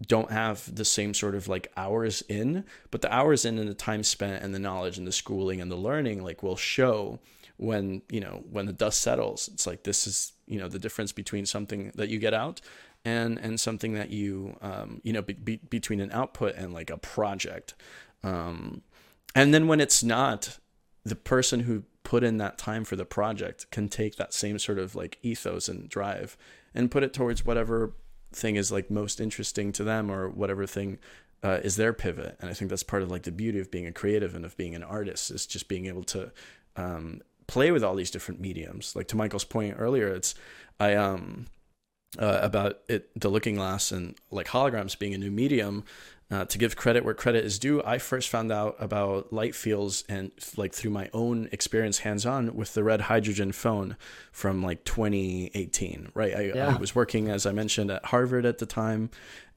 don't 0.06 0.30
have 0.30 0.74
the 0.74 0.84
same 0.84 1.14
sort 1.14 1.34
of 1.34 1.48
like 1.48 1.72
hours 1.76 2.22
in, 2.28 2.64
but 2.90 3.00
the 3.00 3.12
hours 3.12 3.44
in 3.44 3.58
and 3.58 3.68
the 3.68 3.74
time 3.74 4.02
spent 4.02 4.42
and 4.42 4.54
the 4.54 4.58
knowledge 4.58 4.98
and 4.98 5.06
the 5.06 5.12
schooling 5.12 5.60
and 5.60 5.70
the 5.70 5.76
learning 5.76 6.22
like 6.22 6.42
will 6.42 6.56
show 6.56 7.18
when 7.56 8.02
you 8.10 8.20
know 8.20 8.42
when 8.50 8.66
the 8.66 8.72
dust 8.72 9.00
settles. 9.00 9.48
It's 9.52 9.66
like 9.66 9.84
this 9.84 10.06
is 10.06 10.32
you 10.46 10.58
know 10.58 10.68
the 10.68 10.78
difference 10.78 11.12
between 11.12 11.46
something 11.46 11.92
that 11.94 12.08
you 12.08 12.18
get 12.18 12.34
out 12.34 12.60
and 13.04 13.38
and 13.38 13.58
something 13.58 13.94
that 13.94 14.10
you 14.10 14.56
um, 14.62 15.00
you 15.04 15.12
know 15.12 15.22
be, 15.22 15.34
be, 15.34 15.56
between 15.56 16.00
an 16.00 16.10
output 16.12 16.54
and 16.56 16.72
like 16.72 16.90
a 16.90 16.98
project. 16.98 17.74
Um, 18.22 18.82
and 19.34 19.54
then 19.54 19.68
when 19.68 19.80
it's 19.80 20.02
not, 20.02 20.58
the 21.04 21.16
person 21.16 21.60
who 21.60 21.84
put 22.02 22.24
in 22.24 22.38
that 22.38 22.58
time 22.58 22.84
for 22.84 22.96
the 22.96 23.04
project 23.04 23.70
can 23.70 23.88
take 23.88 24.16
that 24.16 24.34
same 24.34 24.58
sort 24.58 24.78
of 24.78 24.94
like 24.94 25.18
ethos 25.22 25.68
and 25.68 25.88
drive 25.88 26.36
and 26.74 26.90
put 26.90 27.02
it 27.02 27.12
towards 27.12 27.44
whatever 27.44 27.94
thing 28.32 28.56
is 28.56 28.72
like 28.72 28.90
most 28.90 29.20
interesting 29.20 29.72
to 29.72 29.84
them 29.84 30.10
or 30.10 30.28
whatever 30.28 30.66
thing 30.66 30.98
uh, 31.42 31.58
is 31.62 31.76
their 31.76 31.92
pivot. 31.92 32.36
And 32.40 32.50
i 32.50 32.54
think 32.54 32.68
that's 32.68 32.82
part 32.82 33.02
of 33.02 33.10
like 33.10 33.22
the 33.22 33.32
beauty 33.32 33.60
of 33.60 33.70
being 33.70 33.86
a 33.86 33.92
creative 33.92 34.34
and 34.34 34.44
of 34.44 34.56
being 34.56 34.74
an 34.74 34.82
artist 34.82 35.30
is 35.30 35.46
just 35.46 35.68
being 35.68 35.86
able 35.86 36.04
to 36.04 36.32
um, 36.76 37.20
play 37.46 37.70
with 37.70 37.82
all 37.82 37.94
these 37.94 38.10
different 38.10 38.40
mediums. 38.40 38.94
Like 38.96 39.08
to 39.08 39.16
michael's 39.16 39.44
point 39.44 39.76
earlier 39.78 40.08
it's 40.08 40.34
i 40.78 40.94
um 40.94 41.46
uh, 42.18 42.40
about 42.42 42.80
it 42.88 43.08
the 43.14 43.28
looking 43.28 43.54
glass 43.54 43.92
and 43.92 44.16
like 44.30 44.48
holograms 44.48 44.98
being 44.98 45.14
a 45.14 45.18
new 45.18 45.30
medium 45.30 45.84
uh, 46.30 46.44
to 46.44 46.58
give 46.58 46.76
credit 46.76 47.04
where 47.04 47.14
credit 47.14 47.44
is 47.44 47.58
due, 47.58 47.82
I 47.84 47.98
first 47.98 48.28
found 48.28 48.52
out 48.52 48.76
about 48.78 49.32
light 49.32 49.54
fields 49.54 50.04
and 50.08 50.30
like 50.56 50.72
through 50.72 50.92
my 50.92 51.10
own 51.12 51.48
experience 51.50 51.98
hands 51.98 52.24
on 52.24 52.54
with 52.54 52.74
the 52.74 52.84
red 52.84 53.02
hydrogen 53.02 53.50
phone 53.50 53.96
from 54.30 54.62
like 54.62 54.84
2018. 54.84 56.12
Right, 56.14 56.36
I, 56.36 56.40
yeah. 56.54 56.74
I 56.74 56.78
was 56.78 56.94
working 56.94 57.28
as 57.28 57.46
I 57.46 57.52
mentioned 57.52 57.90
at 57.90 58.04
Harvard 58.06 58.46
at 58.46 58.58
the 58.58 58.66
time 58.66 59.10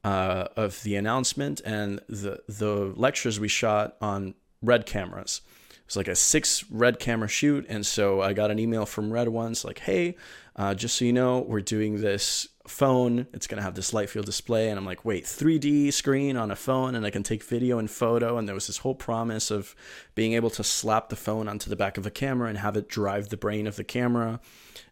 uh, 0.03 0.47
of 0.55 0.81
the 0.83 0.95
announcement 0.95 1.61
and 1.63 2.01
the 2.09 2.41
the 2.47 2.93
lectures 2.95 3.39
we 3.39 3.47
shot 3.47 3.95
on 4.01 4.33
red 4.61 4.85
cameras. 4.85 5.41
It 5.69 5.87
was 5.87 5.97
like 5.97 6.07
a 6.07 6.15
six 6.15 6.63
red 6.71 6.97
camera 6.97 7.27
shoot, 7.27 7.65
and 7.69 7.85
so 7.85 8.21
I 8.21 8.33
got 8.33 8.51
an 8.51 8.57
email 8.57 8.85
from 8.85 9.11
Red 9.11 9.27
once 9.27 9.65
like, 9.65 9.79
"Hey, 9.79 10.15
uh, 10.55 10.73
just 10.73 10.97
so 10.97 11.05
you 11.05 11.13
know, 11.13 11.39
we're 11.39 11.61
doing 11.61 12.01
this 12.01 12.47
phone. 12.67 13.27
It's 13.33 13.45
going 13.45 13.57
to 13.57 13.63
have 13.63 13.75
this 13.75 13.93
light 13.93 14.09
field 14.09 14.25
display. 14.25 14.69
And 14.69 14.79
I'm 14.79 14.85
like, 14.85 15.03
wait, 15.03 15.25
3D 15.25 15.91
screen 15.91 16.37
on 16.37 16.49
a 16.49 16.55
phone 16.55 16.95
and 16.95 17.05
I 17.05 17.09
can 17.09 17.23
take 17.23 17.43
video 17.43 17.77
and 17.77 17.91
photo. 17.91 18.37
And 18.37 18.47
there 18.47 18.55
was 18.55 18.67
this 18.67 18.79
whole 18.79 18.95
promise 18.95 19.51
of 19.51 19.75
being 20.15 20.33
able 20.33 20.49
to 20.51 20.63
slap 20.63 21.09
the 21.09 21.15
phone 21.15 21.49
onto 21.49 21.69
the 21.69 21.75
back 21.75 21.97
of 21.97 22.05
a 22.05 22.11
camera 22.11 22.47
and 22.47 22.57
have 22.57 22.77
it 22.77 22.87
drive 22.87 23.29
the 23.29 23.37
brain 23.37 23.67
of 23.67 23.75
the 23.75 23.83
camera. 23.83 24.39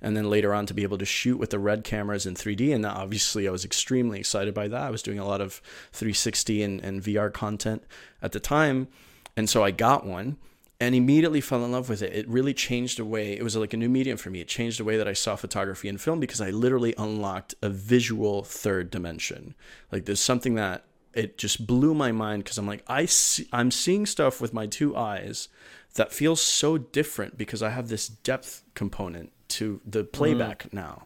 And 0.02 0.18
then 0.18 0.30
later 0.30 0.54
on 0.54 0.66
to 0.66 0.74
be 0.74 0.84
able 0.84 0.98
to 0.98 1.06
shoot 1.06 1.38
with 1.38 1.52
the 1.52 1.60
red 1.60 1.84
cameras 1.84 2.26
in 2.26 2.36
3D. 2.36 2.74
And 2.74 2.86
obviously, 2.86 3.48
I 3.48 3.52
was 3.52 3.64
extremely 3.64 4.20
excited 4.20 4.54
by 4.54 4.68
that. 4.68 4.82
I 4.82 4.90
was 4.90 5.04
doing 5.04 5.20
a 5.20 5.28
lot 5.28 5.42
of 5.42 5.62
360 5.94 6.64
and, 6.64 6.82
and 6.82 7.02
VR 7.02 7.32
content 7.32 7.84
at 8.22 8.34
the 8.34 8.40
time. 8.40 8.90
And 9.38 9.50
so 9.50 9.64
I 9.64 9.72
got 9.72 10.06
one 10.06 10.38
and 10.82 10.96
immediately 10.96 11.42
fell 11.42 11.64
in 11.64 11.72
love 11.72 11.90
with 11.90 12.02
it. 12.02 12.12
It 12.12 12.28
really 12.28 12.56
changed 12.56 12.98
the 12.98 13.06
way 13.06 13.34
it 13.34 13.44
was 13.44 13.56
like 13.56 13.72
a 13.72 13.78
new 13.78 13.88
medium 13.88 14.18
for 14.18 14.32
me. 14.32 14.42
It 14.42 14.48
changed 14.48 14.80
the 14.80 14.84
way 14.84 14.98
that 14.98 15.08
I 15.08 15.14
saw 15.14 15.36
photography 15.36 15.88
and 15.88 16.02
film 16.02 16.20
because 16.20 16.42
I 16.42 16.50
literally 16.50 16.96
unlocked 16.98 17.54
a 17.62 17.70
visual 17.70 18.44
third 18.44 18.90
dimension. 18.90 19.54
Like 19.92 20.06
there's 20.06 20.20
something 20.20 20.56
that 20.56 20.86
it 21.14 21.38
just 21.38 21.68
blew 21.68 21.94
my 21.94 22.12
mind 22.12 22.44
because 22.44 22.58
I'm 22.58 22.66
like 22.66 22.84
I 22.88 23.06
see, 23.06 23.48
I'm 23.54 23.70
seeing 23.70 24.08
stuff 24.08 24.42
with 24.42 24.56
my 24.56 24.66
two 24.66 24.98
eyes 24.98 25.50
that 25.94 26.12
feels 26.12 26.42
so 26.42 26.80
different 26.80 27.38
because 27.38 27.62
I 27.62 27.70
have 27.70 27.90
this 27.90 28.08
depth 28.08 28.64
component 28.74 29.32
to 29.50 29.82
the 29.86 30.04
playback 30.04 30.64
mm. 30.64 30.74
now. 30.74 31.06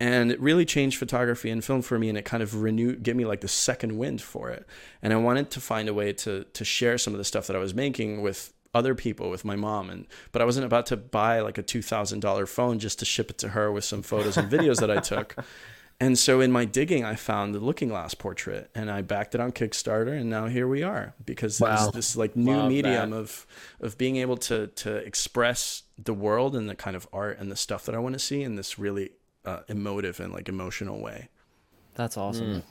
And 0.00 0.30
it 0.30 0.40
really 0.40 0.64
changed 0.64 0.96
photography 0.96 1.50
and 1.50 1.64
film 1.64 1.82
for 1.82 1.98
me, 1.98 2.08
and 2.08 2.16
it 2.16 2.24
kind 2.24 2.40
of 2.40 2.62
renewed, 2.62 3.02
gave 3.02 3.16
me 3.16 3.24
like 3.24 3.40
the 3.40 3.48
second 3.48 3.98
wind 3.98 4.22
for 4.22 4.48
it. 4.48 4.64
And 5.02 5.12
I 5.12 5.16
wanted 5.16 5.50
to 5.50 5.60
find 5.60 5.88
a 5.88 5.94
way 5.94 6.12
to 6.12 6.44
to 6.44 6.64
share 6.64 6.98
some 6.98 7.14
of 7.14 7.18
the 7.18 7.24
stuff 7.24 7.46
that 7.48 7.56
I 7.56 7.58
was 7.58 7.74
making 7.74 8.22
with 8.22 8.52
other 8.78 8.94
people 8.94 9.28
with 9.28 9.44
my 9.44 9.56
mom 9.56 9.90
and 9.90 10.06
but 10.32 10.40
I 10.40 10.44
wasn't 10.44 10.66
about 10.66 10.86
to 10.86 10.96
buy 10.96 11.40
like 11.40 11.58
a 11.58 11.62
$2000 11.62 12.48
phone 12.48 12.78
just 12.78 13.00
to 13.00 13.04
ship 13.04 13.30
it 13.30 13.38
to 13.38 13.48
her 13.50 13.70
with 13.70 13.84
some 13.84 14.02
photos 14.02 14.36
and 14.36 14.50
videos 14.50 14.80
that 14.80 14.90
I 14.90 15.00
took. 15.00 15.36
And 16.00 16.16
so 16.16 16.40
in 16.40 16.52
my 16.52 16.64
digging 16.64 17.04
I 17.04 17.16
found 17.16 17.56
the 17.56 17.58
Looking 17.58 17.88
Glass 17.88 18.14
portrait 18.14 18.70
and 18.72 18.88
I 18.88 19.02
backed 19.02 19.34
it 19.34 19.40
on 19.40 19.50
Kickstarter 19.50 20.16
and 20.16 20.30
now 20.30 20.46
here 20.46 20.68
we 20.68 20.84
are 20.84 21.12
because 21.26 21.58
wow. 21.58 21.74
there's 21.74 21.90
this 21.90 22.16
like 22.16 22.36
new 22.36 22.56
Love 22.56 22.68
medium 22.68 23.10
that. 23.10 23.16
of 23.16 23.44
of 23.80 23.98
being 23.98 24.14
able 24.14 24.36
to 24.36 24.68
to 24.68 24.94
express 24.94 25.82
the 25.98 26.14
world 26.14 26.54
and 26.54 26.68
the 26.68 26.76
kind 26.76 26.94
of 26.94 27.08
art 27.12 27.40
and 27.40 27.50
the 27.50 27.56
stuff 27.56 27.84
that 27.86 27.96
I 27.96 27.98
want 27.98 28.12
to 28.12 28.20
see 28.20 28.44
in 28.44 28.54
this 28.54 28.78
really 28.78 29.10
uh, 29.44 29.62
emotive 29.66 30.20
and 30.20 30.32
like 30.32 30.48
emotional 30.48 31.00
way. 31.00 31.30
That's 31.94 32.16
awesome. 32.16 32.46
Mm. 32.46 32.62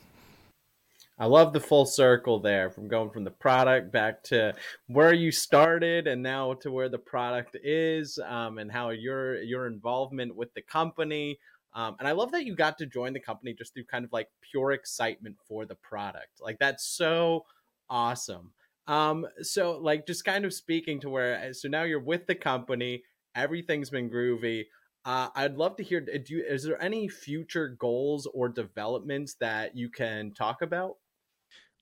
I 1.19 1.25
love 1.25 1.51
the 1.51 1.59
full 1.59 1.85
circle 1.85 2.39
there 2.39 2.69
from 2.69 2.87
going 2.87 3.09
from 3.09 3.23
the 3.23 3.31
product 3.31 3.91
back 3.91 4.23
to 4.25 4.53
where 4.85 5.13
you 5.13 5.31
started 5.31 6.05
and 6.05 6.21
now 6.21 6.53
to 6.55 6.71
where 6.71 6.89
the 6.89 6.99
product 6.99 7.57
is 7.63 8.19
um, 8.27 8.59
and 8.59 8.71
how 8.71 8.89
your 8.89 9.41
your 9.41 9.65
involvement 9.65 10.35
with 10.35 10.53
the 10.53 10.61
company. 10.61 11.39
Um, 11.73 11.95
and 11.99 12.07
I 12.07 12.11
love 12.11 12.31
that 12.33 12.45
you 12.45 12.55
got 12.55 12.77
to 12.79 12.85
join 12.85 13.13
the 13.13 13.19
company 13.19 13.53
just 13.53 13.73
through 13.73 13.85
kind 13.85 14.05
of 14.05 14.13
like 14.13 14.29
pure 14.41 14.73
excitement 14.73 15.37
for 15.47 15.65
the 15.65 15.75
product. 15.75 16.39
Like 16.39 16.59
that's 16.59 16.85
so 16.85 17.45
awesome. 17.89 18.51
Um, 18.85 19.27
so 19.41 19.77
like 19.79 20.05
just 20.05 20.23
kind 20.23 20.45
of 20.45 20.53
speaking 20.53 20.99
to 21.01 21.09
where 21.09 21.51
so 21.53 21.67
now 21.67 21.83
you're 21.83 21.99
with 21.99 22.27
the 22.27 22.35
company, 22.35 23.03
everything's 23.35 23.89
been 23.89 24.09
groovy. 24.09 24.65
Uh, 25.03 25.29
I'd 25.35 25.55
love 25.55 25.77
to 25.77 25.83
hear. 25.83 26.01
Do 26.01 26.21
you, 26.27 26.43
is 26.43 26.63
there 26.63 26.81
any 26.81 27.07
future 27.07 27.69
goals 27.69 28.27
or 28.33 28.49
developments 28.49 29.35
that 29.35 29.75
you 29.75 29.89
can 29.89 30.33
talk 30.33 30.61
about? 30.61 30.97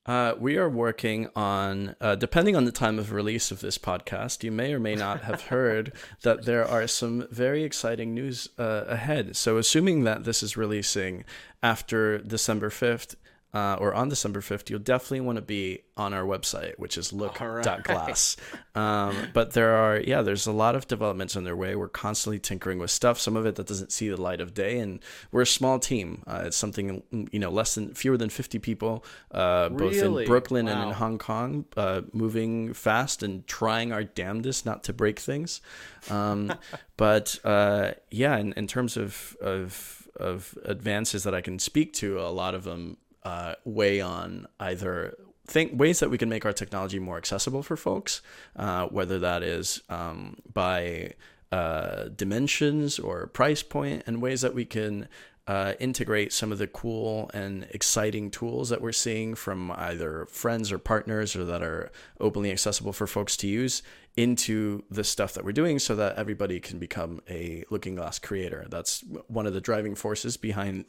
Uh, 0.06 0.36
we 0.40 0.56
are 0.56 0.70
working 0.70 1.28
on, 1.36 1.96
uh, 2.00 2.14
depending 2.14 2.56
on 2.56 2.66
the 2.66 2.72
time 2.72 3.00
of 3.00 3.12
release 3.12 3.50
of 3.50 3.62
this 3.62 3.80
podcast, 3.80 4.44
you 4.44 4.52
may 4.52 4.72
or 4.72 4.80
may 4.80 4.96
not 4.96 5.22
have 5.22 5.42
heard 5.48 5.92
that 6.22 6.46
there 6.46 6.68
are 6.68 6.86
some 6.86 7.28
very 7.32 7.64
exciting 7.64 8.14
news 8.14 8.50
uh, 8.60 8.84
ahead. 8.88 9.36
So, 9.36 9.58
assuming 9.58 10.04
that 10.04 10.24
this 10.24 10.44
is 10.44 10.56
releasing 10.56 11.26
after 11.64 12.20
December 12.20 12.70
5th, 12.70 13.16
uh, 13.56 13.78
or 13.80 13.94
on 13.94 14.10
December 14.10 14.42
5th, 14.42 14.70
you'll 14.70 14.80
definitely 14.80 15.22
want 15.22 15.38
to 15.38 15.42
be 15.42 15.80
on 15.96 16.14
our 16.14 16.24
website, 16.24 16.78
which 16.78 16.98
is 16.98 17.14
look.glass. 17.14 18.38
Right. 18.52 18.62
Um, 18.76 19.30
but 19.34 19.54
there 19.54 19.74
are, 19.74 20.02
yeah, 20.02 20.22
there's 20.22 20.48
a 20.48 20.52
lot 20.52 20.76
of 20.76 20.86
developments 20.86 21.38
on 21.38 21.46
their 21.46 21.56
way. 21.56 21.78
We're 21.78 21.88
constantly 21.88 22.40
tinkering 22.40 22.78
with 22.78 22.92
stuff, 22.92 23.18
some 23.22 23.38
of 23.38 23.46
it 23.46 23.56
that 23.56 23.68
doesn't 23.68 23.94
see 23.94 24.10
the 24.10 24.20
light 24.20 24.42
of 24.42 24.54
day. 24.54 24.80
And 24.80 25.00
we're 25.32 25.44
a 25.44 25.48
small 25.48 25.80
team. 25.80 26.24
Uh, 26.28 26.44
it's 26.48 26.58
something, 26.58 27.02
you 27.32 27.40
know, 27.40 27.50
less 27.50 27.76
than, 27.76 27.94
fewer 27.94 28.18
than 28.18 28.30
50 28.30 28.60
people, 28.60 29.06
uh, 29.32 29.70
both 29.70 29.96
in 29.96 30.26
Brooklyn 30.26 30.66
wow. 30.66 30.74
and 30.74 30.90
in 30.90 30.96
Hong 30.96 31.18
Kong, 31.18 31.64
uh, 31.78 32.02
moving 32.12 32.74
fast 32.74 33.24
and 33.24 33.48
trying 33.48 33.94
our 33.94 34.04
damnedest 34.04 34.66
not 34.66 34.84
to 34.84 34.92
break 34.92 35.22
things. 35.22 35.62
Um, 36.10 36.54
but 36.98 37.40
uh, 37.46 37.92
yeah, 38.12 38.36
in, 38.38 38.52
in 38.58 38.68
terms 38.68 38.98
of, 38.98 39.38
of, 39.40 40.10
of 40.18 40.58
advances 40.66 41.24
that 41.24 41.34
I 41.34 41.40
can 41.40 41.60
speak 41.60 41.94
to, 41.94 42.20
a 42.20 42.28
lot 42.28 42.54
of 42.56 42.66
them 42.66 42.98
uh, 43.26 43.56
weigh 43.66 44.00
on 44.00 44.48
either 44.60 45.18
think 45.48 45.78
ways 45.78 46.00
that 46.00 46.10
we 46.10 46.18
can 46.18 46.30
make 46.30 46.46
our 46.46 46.54
technology 46.54 47.00
more 47.00 47.18
accessible 47.18 47.62
for 47.62 47.76
folks, 47.76 48.22
uh, 48.56 48.86
whether 48.88 49.20
that 49.20 49.44
is 49.44 49.82
um, 49.90 50.38
by 50.54 51.14
uh, 51.52 52.06
dimensions 52.16 52.98
or 53.00 53.28
price 53.28 53.64
point, 53.64 54.04
and 54.08 54.22
ways 54.22 54.42
that 54.42 54.54
we 54.54 54.66
can 54.66 55.08
uh, 55.48 55.74
integrate 55.80 56.34
some 56.34 56.52
of 56.52 56.58
the 56.58 56.66
cool 56.66 57.30
and 57.34 57.68
exciting 57.70 58.32
tools 58.32 58.70
that 58.70 58.82
we're 58.82 58.92
seeing 58.92 59.36
from 59.36 59.72
either 59.72 60.26
friends 60.26 60.72
or 60.72 60.80
partners 60.80 61.36
or 61.36 61.46
that 61.46 61.62
are 61.62 61.92
openly 62.20 62.52
accessible 62.52 62.92
for 62.92 63.06
folks 63.06 63.38
to 63.38 63.48
use 63.48 63.84
into 64.18 64.82
the 64.90 65.04
stuff 65.04 65.34
that 65.34 65.46
we're 65.46 65.52
doing 65.52 65.78
so 65.78 65.96
that 65.96 66.16
everybody 66.18 66.60
can 66.60 66.80
become 66.80 67.22
a 67.30 67.64
looking 67.70 67.96
glass 67.96 68.18
creator. 68.18 68.66
That's 68.70 69.04
one 69.28 69.46
of 69.46 69.54
the 69.54 69.62
driving 69.62 69.94
forces 69.94 70.36
behind 70.36 70.86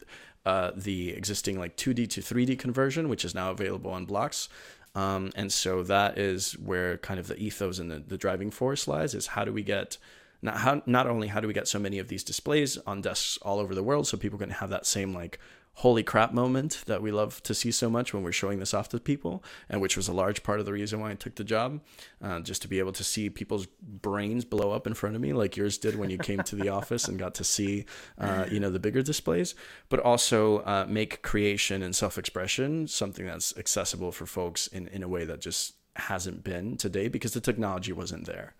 uh, 0.46 0.70
the 0.74 1.10
existing 1.10 1.58
like 1.58 1.76
2D 1.76 2.08
to 2.08 2.20
3D 2.20 2.58
conversion, 2.58 3.08
which 3.08 3.24
is 3.24 3.34
now 3.34 3.50
available 3.50 3.90
on 3.90 4.06
blocks. 4.06 4.48
Um, 4.94 5.32
and 5.34 5.52
so 5.52 5.82
that 5.82 6.16
is 6.16 6.52
where 6.52 6.96
kind 6.98 7.20
of 7.20 7.26
the 7.26 7.36
ethos 7.36 7.78
and 7.78 7.90
the, 7.90 7.98
the 7.98 8.16
driving 8.16 8.50
force 8.50 8.88
lies 8.88 9.12
is 9.12 9.26
how 9.26 9.44
do 9.44 9.52
we 9.52 9.62
get 9.62 9.98
not 10.42 10.58
how 10.58 10.82
not 10.86 11.06
only 11.06 11.28
how 11.28 11.40
do 11.40 11.48
we 11.48 11.54
get 11.54 11.68
so 11.68 11.78
many 11.78 11.98
of 11.98 12.08
these 12.08 12.24
displays 12.24 12.76
on 12.86 13.00
desks 13.00 13.38
all 13.42 13.58
over 13.58 13.74
the 13.74 13.82
world 13.82 14.06
so 14.06 14.16
people 14.16 14.38
can 14.38 14.50
have 14.50 14.70
that 14.70 14.86
same 14.86 15.14
like 15.14 15.38
holy 15.76 16.02
crap 16.02 16.32
moment 16.32 16.82
that 16.86 17.02
we 17.02 17.10
love 17.10 17.42
to 17.42 17.54
see 17.54 17.70
so 17.70 17.90
much 17.90 18.14
when 18.14 18.22
we're 18.22 18.32
showing 18.32 18.58
this 18.58 18.72
off 18.72 18.88
to 18.88 18.98
people, 18.98 19.44
and 19.68 19.78
which 19.78 19.94
was 19.94 20.08
a 20.08 20.12
large 20.12 20.42
part 20.42 20.58
of 20.58 20.64
the 20.64 20.72
reason 20.72 21.00
why 21.00 21.10
I 21.10 21.14
took 21.14 21.34
the 21.34 21.44
job, 21.44 21.82
uh, 22.22 22.40
just 22.40 22.62
to 22.62 22.68
be 22.68 22.78
able 22.78 22.92
to 22.92 23.04
see 23.04 23.28
people's 23.28 23.66
brains 23.82 24.46
blow 24.46 24.70
up 24.70 24.86
in 24.86 24.94
front 24.94 25.16
of 25.16 25.20
me, 25.20 25.34
like 25.34 25.54
yours 25.54 25.76
did 25.76 25.98
when 25.98 26.08
you 26.08 26.16
came 26.16 26.42
to 26.44 26.56
the 26.56 26.68
office 26.80 27.08
and 27.08 27.18
got 27.18 27.34
to 27.34 27.44
see, 27.44 27.84
uh, 28.16 28.46
you 28.50 28.58
know, 28.58 28.70
the 28.70 28.78
bigger 28.78 29.02
displays, 29.02 29.54
but 29.90 30.00
also 30.00 30.60
uh, 30.60 30.86
make 30.88 31.20
creation 31.20 31.82
and 31.82 31.94
self-expression 31.94 32.88
something 32.88 33.26
that's 33.26 33.54
accessible 33.58 34.12
for 34.12 34.24
folks 34.24 34.68
in 34.68 34.88
in 34.88 35.02
a 35.02 35.08
way 35.08 35.26
that 35.26 35.42
just 35.42 35.74
hasn't 35.96 36.44
been 36.44 36.76
today 36.76 37.08
because 37.08 37.32
the 37.32 37.40
technology 37.40 37.92
wasn't 37.92 38.26
there. 38.26 38.54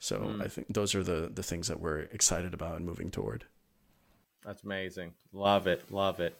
So 0.00 0.18
Mm. 0.18 0.42
I 0.42 0.48
think 0.48 0.66
those 0.70 0.94
are 0.94 1.04
the 1.04 1.30
the 1.32 1.42
things 1.42 1.68
that 1.68 1.78
we're 1.78 2.00
excited 2.00 2.54
about 2.54 2.76
and 2.76 2.84
moving 2.86 3.10
toward. 3.10 3.44
That's 4.44 4.64
amazing. 4.64 5.12
Love 5.32 5.66
it. 5.66 5.92
Love 5.92 6.20
it. 6.20 6.34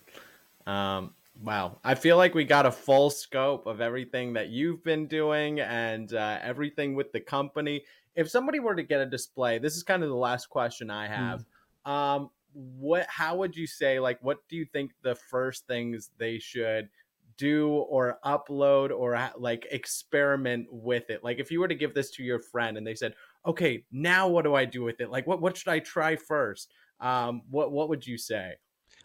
Um, 0.66 1.14
wow. 1.42 1.78
I 1.84 1.94
feel 1.94 2.16
like 2.16 2.34
we 2.34 2.44
got 2.44 2.64
a 2.64 2.72
full 2.72 3.10
scope 3.10 3.66
of 3.66 3.80
everything 3.82 4.32
that 4.32 4.48
you've 4.48 4.82
been 4.82 5.06
doing 5.06 5.60
and 5.60 6.12
uh, 6.14 6.38
everything 6.42 6.94
with 6.94 7.12
the 7.12 7.20
company. 7.20 7.84
If 8.14 8.30
somebody 8.30 8.58
were 8.58 8.74
to 8.74 8.82
get 8.82 9.00
a 9.00 9.06
display, 9.06 9.58
this 9.58 9.76
is 9.76 9.82
kind 9.82 10.02
of 10.02 10.08
the 10.08 10.16
last 10.16 10.46
question 10.48 10.90
I 10.90 11.06
have. 11.06 11.44
Um, 11.84 12.30
what? 12.54 13.06
How 13.08 13.36
would 13.36 13.54
you 13.54 13.66
say? 13.66 14.00
Like, 14.00 14.18
what 14.22 14.38
do 14.48 14.56
you 14.56 14.64
think 14.64 14.92
the 15.02 15.14
first 15.14 15.66
things 15.66 16.10
they 16.16 16.38
should 16.38 16.88
do 17.36 17.68
or 17.68 18.18
upload 18.24 18.90
or 18.90 19.30
like 19.36 19.66
experiment 19.70 20.66
with 20.70 21.10
it? 21.10 21.22
Like, 21.22 21.38
if 21.38 21.50
you 21.50 21.60
were 21.60 21.68
to 21.68 21.74
give 21.74 21.94
this 21.94 22.10
to 22.12 22.22
your 22.22 22.40
friend 22.40 22.76
and 22.76 22.86
they 22.86 22.94
said, 22.94 23.14
"Okay, 23.46 23.84
now 23.90 24.28
what 24.28 24.44
do 24.44 24.54
I 24.54 24.64
do 24.64 24.82
with 24.82 25.00
it? 25.00 25.10
Like, 25.10 25.26
what 25.26 25.40
what 25.40 25.56
should 25.56 25.68
I 25.68 25.78
try 25.80 26.16
first? 26.16 26.72
um, 27.00 27.42
what 27.50 27.72
what 27.72 27.88
would 27.88 28.06
you 28.06 28.18
say? 28.18 28.54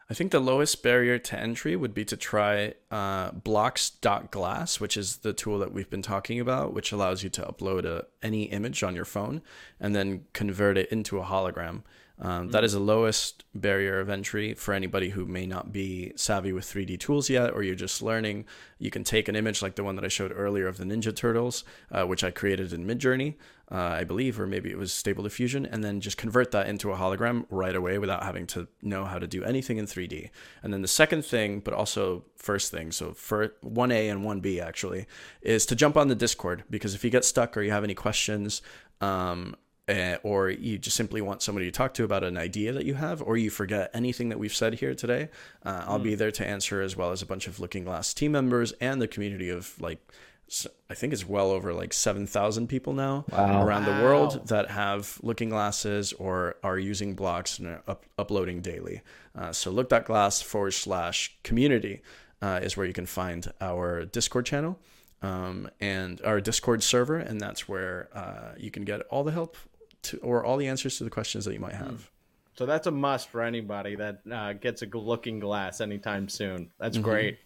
I 0.08 0.14
think 0.14 0.32
the 0.32 0.40
lowest 0.40 0.84
barrier 0.84 1.18
to 1.18 1.40
entry 1.40 1.76
would 1.76 1.96
be 1.96 2.06
to 2.06 2.16
try 2.16 2.76
uh, 2.92 3.32
blocks.glass, 3.32 4.80
which 4.80 4.98
is 4.98 5.18
the 5.18 5.34
tool 5.34 5.58
that 5.60 5.74
we've 5.74 5.90
been 5.90 6.04
talking 6.04 6.40
about, 6.40 6.76
which 6.76 6.92
allows 6.92 7.24
you 7.24 7.30
to 7.32 7.42
upload 7.42 7.86
a, 7.86 8.06
any 8.22 8.44
image 8.44 8.84
on 8.84 8.96
your 8.96 9.06
phone 9.06 9.42
and 9.80 9.96
then 9.96 10.26
convert 10.32 10.78
it 10.78 10.92
into 10.92 11.18
a 11.18 11.24
hologram. 11.24 11.82
Um, 12.20 12.50
That 12.50 12.64
is 12.64 12.74
the 12.74 12.80
lowest 12.80 13.44
barrier 13.54 14.00
of 14.00 14.10
entry 14.10 14.54
for 14.54 14.74
anybody 14.74 15.10
who 15.10 15.26
may 15.26 15.46
not 15.46 15.74
be 15.74 16.14
savvy 16.16 16.54
with 16.54 16.66
3D 16.66 16.98
tools 17.00 17.30
yet, 17.30 17.54
or 17.54 17.64
you're 17.64 17.76
just 17.76 18.02
learning. 18.02 18.46
You 18.80 18.90
can 18.90 19.04
take 19.04 19.28
an 19.28 19.36
image 19.36 19.62
like 19.62 19.76
the 19.76 19.84
one 19.84 19.96
that 19.96 20.06
I 20.06 20.10
showed 20.10 20.32
earlier 20.34 20.68
of 20.68 20.78
the 20.78 20.86
Ninja 20.86 21.14
Turtles, 21.16 21.64
uh, 21.92 22.06
which 22.06 22.24
I 22.24 22.32
created 22.32 22.72
in 22.72 22.86
Midjourney, 22.86 23.36
uh, 23.72 23.76
I 23.76 24.04
believe, 24.06 24.40
or 24.40 24.48
maybe 24.48 24.72
it 24.72 24.78
was 24.78 24.94
Stable 24.94 25.24
Diffusion, 25.24 25.66
and 25.66 25.84
then 25.84 26.00
just 26.00 26.18
convert 26.18 26.52
that 26.52 26.68
into 26.68 26.92
a 26.92 26.96
hologram 26.96 27.46
right 27.50 27.76
away 27.76 27.98
without 27.98 28.24
having 28.24 28.48
to 28.48 28.68
know 28.82 29.06
how 29.06 29.20
to 29.20 29.28
do 29.28 29.44
anything 29.44 29.78
in 29.78 29.86
3D. 29.86 30.30
And 30.64 30.72
then 30.72 30.82
the 30.82 30.88
second 30.88 31.26
thing, 31.26 31.60
but 31.60 31.74
also 31.74 32.24
first 32.38 32.72
thing, 32.72 32.92
so 32.92 33.14
for 33.14 33.50
1A 33.64 34.10
and 34.10 34.24
1B 34.24 34.62
actually, 34.62 35.06
is 35.42 35.66
to 35.66 35.76
jump 35.76 35.98
on 35.98 36.08
the 36.08 36.16
Discord 36.16 36.64
because 36.70 36.94
if 36.94 37.04
you 37.04 37.10
get 37.10 37.26
stuck 37.26 37.58
or 37.58 37.62
you 37.62 37.72
have 37.72 37.84
any 37.84 37.96
questions, 37.96 38.62
um, 39.02 39.56
uh, 39.88 40.16
or 40.24 40.50
you 40.50 40.78
just 40.78 40.96
simply 40.98 41.22
want 41.22 41.42
somebody 41.42 41.66
to 41.68 41.72
talk 41.72 41.94
to 41.94 42.04
about 42.04 42.24
an 42.24 42.38
idea 42.38 42.72
that 42.74 42.86
you 42.86 42.96
have, 42.96 43.22
or 43.22 43.38
you 43.38 43.50
forget 43.50 43.92
anything 43.94 44.30
that 44.30 44.40
we've 44.40 44.54
said 44.54 44.76
here 44.76 44.96
today, 44.96 45.30
uh, 45.66 45.84
I'll 45.88 46.00
be 46.00 46.16
there 46.16 46.32
to 46.32 46.46
answer 46.48 46.82
as 46.82 46.96
well 46.96 47.12
as 47.12 47.22
a 47.22 47.26
bunch 47.26 47.48
of 47.48 47.60
Looking 47.60 47.84
Glass 47.84 48.14
team 48.14 48.32
members 48.32 48.72
and 48.82 49.02
the 49.02 49.08
community 49.08 49.50
of 49.50 49.80
like, 49.80 50.00
I 50.90 50.94
think 50.94 51.12
it's 51.14 51.28
well 51.28 51.50
over 51.52 51.74
like 51.74 51.92
7,000 51.94 52.68
people 52.68 52.94
now 52.94 53.26
Wow. 53.32 53.64
around 53.66 53.86
the 53.86 53.92
Wow. 53.92 54.04
world 54.04 54.48
that 54.48 54.70
have 54.72 55.20
Looking 55.24 55.50
Glasses 55.50 56.14
or 56.14 56.56
are 56.64 56.78
using 56.80 57.16
blocks 57.16 57.58
and 57.60 57.68
are 57.68 57.82
up- 57.88 58.06
uploading 58.18 58.62
daily. 58.62 59.02
Uh, 59.36 59.52
so 59.52 59.72
look.glass 59.72 60.42
forward 60.42 60.72
slash 60.72 61.36
community 61.44 62.02
uh, 62.42 62.60
is 62.62 62.76
where 62.78 62.86
you 62.86 62.94
can 62.94 63.06
find 63.08 63.52
our 63.62 64.06
Discord 64.06 64.46
channel 64.46 64.80
um, 65.22 65.68
and 65.80 66.22
our 66.24 66.40
Discord 66.42 66.84
server, 66.84 67.18
and 67.18 67.40
that's 67.42 67.68
where 67.68 68.10
uh, 68.14 68.54
you 68.58 68.70
can 68.70 68.84
get 68.84 69.02
all 69.10 69.24
the 69.24 69.32
help 69.32 69.58
to, 70.06 70.18
or 70.18 70.44
all 70.44 70.58
the 70.58 70.68
answers 70.68 70.98
to 70.98 71.04
the 71.04 71.10
questions 71.10 71.46
that 71.46 71.54
you 71.54 71.60
might 71.60 71.76
have. 71.76 72.10
So 72.58 72.66
that's 72.66 72.88
a 72.88 72.92
must 72.92 73.30
for 73.30 73.42
anybody 73.42 73.96
that 73.96 74.22
uh, 74.32 74.54
gets 74.54 74.82
a 74.82 74.86
looking 74.86 75.40
glass 75.40 75.82
anytime 75.82 76.30
soon. 76.30 76.72
That's 76.80 76.98
great. 76.98 77.38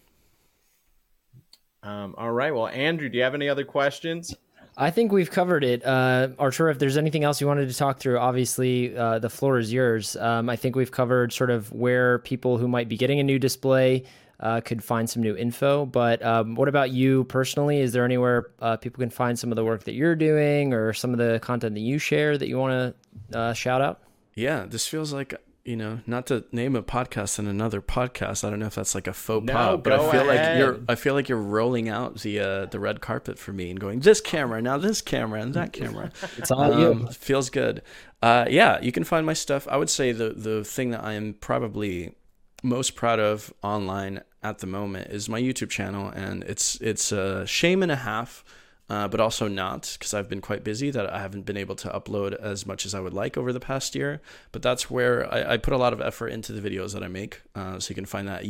Um, 1.82 2.14
all 2.16 2.30
right. 2.30 2.54
Well, 2.54 2.68
Andrew, 2.68 3.08
do 3.08 3.16
you 3.18 3.24
have 3.24 3.34
any 3.34 3.48
other 3.48 3.64
questions? 3.64 4.34
I 4.76 4.90
think 4.90 5.12
we've 5.12 5.30
covered 5.30 5.64
it. 5.64 5.84
Uh, 5.84 6.28
Arturo, 6.38 6.70
if 6.70 6.78
there's 6.78 6.96
anything 6.96 7.24
else 7.24 7.40
you 7.40 7.46
wanted 7.46 7.68
to 7.68 7.76
talk 7.76 7.98
through, 7.98 8.18
obviously 8.18 8.96
uh, 8.96 9.18
the 9.18 9.28
floor 9.28 9.58
is 9.58 9.72
yours. 9.72 10.16
Um, 10.16 10.48
I 10.48 10.56
think 10.56 10.76
we've 10.76 10.92
covered 10.92 11.32
sort 11.32 11.50
of 11.50 11.72
where 11.72 12.20
people 12.20 12.58
who 12.58 12.68
might 12.68 12.88
be 12.88 12.96
getting 12.96 13.18
a 13.18 13.24
new 13.24 13.38
display 13.38 14.04
uh, 14.40 14.60
could 14.60 14.82
find 14.82 15.08
some 15.08 15.22
new 15.22 15.36
info. 15.36 15.86
But 15.86 16.24
um, 16.24 16.54
what 16.54 16.68
about 16.68 16.90
you 16.90 17.24
personally? 17.24 17.80
Is 17.80 17.92
there 17.92 18.04
anywhere 18.04 18.50
uh, 18.60 18.76
people 18.76 19.00
can 19.00 19.10
find 19.10 19.38
some 19.38 19.52
of 19.52 19.56
the 19.56 19.64
work 19.64 19.84
that 19.84 19.92
you're 19.94 20.16
doing 20.16 20.72
or 20.72 20.92
some 20.92 21.12
of 21.12 21.18
the 21.18 21.38
content 21.40 21.74
that 21.74 21.80
you 21.80 21.98
share 21.98 22.36
that 22.36 22.48
you 22.48 22.58
want 22.58 22.94
to 23.30 23.38
uh, 23.38 23.52
shout 23.52 23.80
out? 23.80 24.00
Yeah, 24.34 24.64
this 24.66 24.86
feels 24.86 25.12
like 25.12 25.34
you 25.64 25.76
know, 25.76 26.00
not 26.06 26.26
to 26.26 26.44
name 26.52 26.74
a 26.74 26.82
podcast 26.82 27.38
in 27.38 27.46
another 27.46 27.82
podcast. 27.82 28.44
I 28.44 28.50
don't 28.50 28.58
know 28.60 28.66
if 28.66 28.74
that's 28.74 28.94
like 28.94 29.06
a 29.06 29.12
faux 29.12 29.44
No, 29.46 29.52
pas, 29.52 29.80
but 29.84 29.92
I 29.92 29.96
go 29.98 30.10
feel 30.10 30.24
like 30.24 30.58
you're 30.58 30.80
I 30.88 30.94
feel 30.94 31.14
like 31.14 31.28
you're 31.28 31.38
rolling 31.38 31.88
out 31.88 32.20
the 32.20 32.40
uh, 32.40 32.66
the 32.66 32.80
red 32.80 33.00
carpet 33.00 33.38
for 33.38 33.52
me 33.52 33.70
and 33.70 33.78
going 33.78 34.00
this 34.00 34.20
camera 34.20 34.62
now 34.62 34.78
this 34.78 35.02
camera 35.02 35.40
and 35.42 35.54
that 35.54 35.72
camera. 35.72 36.10
It's 36.38 36.50
all 36.50 36.78
you. 36.78 36.92
Um, 36.92 37.06
feels 37.08 37.50
good. 37.50 37.82
Uh, 38.22 38.46
yeah, 38.48 38.80
you 38.80 38.92
can 38.92 39.04
find 39.04 39.26
my 39.26 39.34
stuff. 39.34 39.68
I 39.70 39.76
would 39.76 39.90
say 39.90 40.12
the 40.12 40.30
the 40.30 40.64
thing 40.64 40.90
that 40.90 41.04
I 41.04 41.12
am 41.12 41.34
probably 41.34 42.14
most 42.62 42.94
proud 42.94 43.20
of 43.20 43.52
online 43.62 44.22
at 44.42 44.58
the 44.58 44.66
moment 44.66 45.10
is 45.10 45.28
my 45.28 45.40
YouTube 45.40 45.70
channel, 45.70 46.08
and 46.08 46.42
it's 46.44 46.76
it's 46.80 47.12
a 47.12 47.46
shame 47.46 47.82
and 47.82 47.92
a 47.92 47.96
half, 47.96 48.44
uh, 48.88 49.06
but 49.08 49.20
also 49.20 49.48
not 49.48 49.96
because 49.98 50.14
I've 50.14 50.28
been 50.28 50.40
quite 50.40 50.64
busy 50.64 50.90
that 50.90 51.12
I 51.12 51.20
haven't 51.20 51.42
been 51.42 51.56
able 51.56 51.76
to 51.76 51.88
upload 51.88 52.34
as 52.34 52.66
much 52.66 52.86
as 52.86 52.94
I 52.94 53.00
would 53.00 53.14
like 53.14 53.36
over 53.36 53.52
the 53.52 53.60
past 53.60 53.94
year. 53.94 54.20
But 54.52 54.62
that's 54.62 54.90
where 54.90 55.32
I, 55.32 55.54
I 55.54 55.56
put 55.58 55.74
a 55.74 55.78
lot 55.78 55.92
of 55.92 56.00
effort 56.00 56.28
into 56.28 56.52
the 56.52 56.68
videos 56.68 56.94
that 56.94 57.02
I 57.02 57.08
make. 57.08 57.42
Uh, 57.54 57.78
so 57.78 57.90
you 57.90 57.94
can 57.94 58.06
find 58.06 58.26
that 58.28 58.42
at 58.42 58.46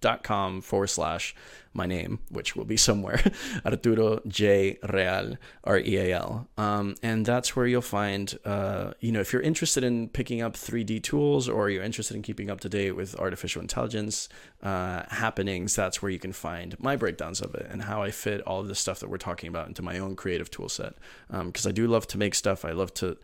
youtube.com 0.00 0.60
forward 0.60 0.88
slash 0.88 1.34
my 1.72 1.86
name, 1.86 2.20
which 2.30 2.56
will 2.56 2.64
be 2.64 2.76
somewhere, 2.88 3.22
Arturo 3.64 4.20
J 4.26 4.78
Real, 4.92 5.36
R 5.64 5.78
E 5.78 5.98
A 5.98 6.18
L. 6.18 6.48
Um, 6.56 6.94
and 7.02 7.26
that's 7.26 7.54
where 7.54 7.66
you'll 7.66 7.82
find, 7.82 8.38
uh, 8.44 8.92
you 9.00 9.12
know, 9.12 9.20
if 9.20 9.32
you're 9.32 9.42
interested 9.42 9.84
in 9.84 10.08
picking 10.08 10.40
up 10.40 10.54
3D 10.54 11.02
tools 11.02 11.48
or 11.48 11.68
you're 11.68 11.82
interested 11.82 12.16
in 12.16 12.22
keeping 12.22 12.50
up 12.50 12.60
to 12.60 12.68
date 12.68 12.92
with 12.92 13.14
artificial 13.16 13.60
intelligence 13.60 14.28
uh, 14.62 15.02
happenings, 15.08 15.76
that's 15.76 16.00
where 16.00 16.10
you 16.10 16.18
can 16.18 16.32
find 16.32 16.78
my 16.80 16.96
breakdowns 16.96 17.42
of 17.42 17.54
it 17.54 17.66
and 17.70 17.82
how 17.82 18.02
I 18.02 18.10
fit 18.10 18.40
all 18.42 18.60
of 18.60 18.68
the 18.68 18.74
stuff 18.74 19.00
that 19.00 19.10
we're 19.10 19.18
talking 19.18 19.48
about 19.48 19.68
into 19.68 19.82
my 19.82 19.98
own 19.98 20.16
creative 20.16 20.50
tool 20.50 20.68
set. 20.68 20.94
Because 21.30 21.66
I 21.66 21.72
do 21.72 21.86
love 21.86 22.06
to 22.08 22.18
make 22.18 22.34
stuff. 22.34 22.64
I 22.64 22.72
love 22.72 22.94
to 22.94 23.18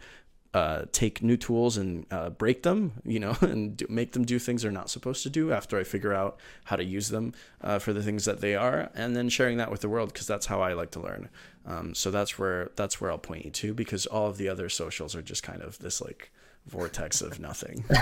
uh, 0.55 0.83
take 0.93 1.23
new 1.23 1.37
tools 1.37 1.77
and 1.79 2.05
uh, 2.11 2.29
break 2.31 2.63
them, 2.63 2.93
you 3.05 3.19
know, 3.19 3.37
and 3.41 3.77
do, 3.79 3.87
make 3.89 4.13
them 4.13 4.25
do 4.25 4.39
things 4.39 4.63
they're 4.63 4.71
not 4.71 4.91
supposed 4.91 5.23
to 5.23 5.31
do 5.31 5.53
after 5.53 5.79
I 5.79 5.85
figure 5.85 6.13
out 6.13 6.39
how 6.65 6.77
to 6.77 6.85
use 6.85 7.09
them 7.09 7.33
uh, 7.63 7.79
for 7.79 7.93
the 7.93 8.03
things 8.03 8.25
that 8.27 8.41
they 8.41 8.55
are, 8.55 8.91
and 8.95 9.17
then 9.17 9.29
sharing 9.29 9.57
that 9.59 9.71
with 9.71 9.81
the 9.81 9.89
world 9.89 10.13
because 10.13 10.27
that's 10.27 10.47
how 10.47 10.61
I 10.61 10.75
like 10.75 10.91
to 10.93 11.01
learn. 11.01 11.29
Um, 11.65 11.95
so 11.95 12.11
that's 12.11 12.39
where 12.39 12.71
that's 12.77 13.01
where 13.01 13.11
I'll 13.11 13.19
point 13.19 13.45
you 13.45 13.51
to 13.51 13.75
because 13.75 14.07
all 14.07 14.27
of 14.29 14.37
the 14.37 14.49
other 14.49 14.69
socials 14.69 15.15
are 15.15 15.23
just 15.23 15.43
kind 15.43 15.63
of 15.63 15.79
this 15.79 16.01
like 16.01 16.31
vortex 16.67 17.21
of 17.21 17.41
nothing. 17.41 17.85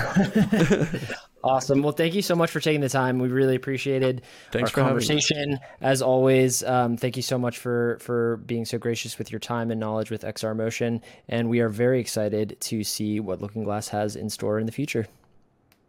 Awesome. 1.43 1.83
Well, 1.83 1.93
thank 1.93 2.15
you 2.15 2.23
so 2.23 2.35
much 2.35 2.51
for 2.51 2.61
taking 2.61 2.81
the 2.81 2.89
time. 2.89 3.19
We 3.19 3.29
really 3.29 3.57
appreciated 3.57 4.23
Thanks 4.53 4.71
our 4.71 4.75
for 4.75 4.83
conversation. 4.83 5.59
As 5.81 6.03
always, 6.03 6.63
um, 6.63 6.97
thank 6.97 7.17
you 7.17 7.23
so 7.23 7.39
much 7.39 7.57
for 7.57 7.99
for 8.01 8.37
being 8.39 8.65
so 8.67 8.79
gracious 8.79 9.17
with 9.17 9.33
your 9.33 9.39
time 9.39 9.71
and 9.71 9.81
knowledge 9.81 10.11
with 10.11 10.23
XR 10.23 10.55
Motion. 10.55 11.01
And 11.29 11.49
we 11.49 11.61
are 11.61 11.71
very 11.71 11.99
excited 11.99 12.59
to 12.61 12.85
see 12.85 13.21
what 13.21 13.41
Looking 13.41 13.65
Glass 13.65 13.89
has 13.89 14.17
in 14.17 14.29
store 14.29 14.59
in 14.59 14.67
the 14.67 14.73
future. 14.73 15.07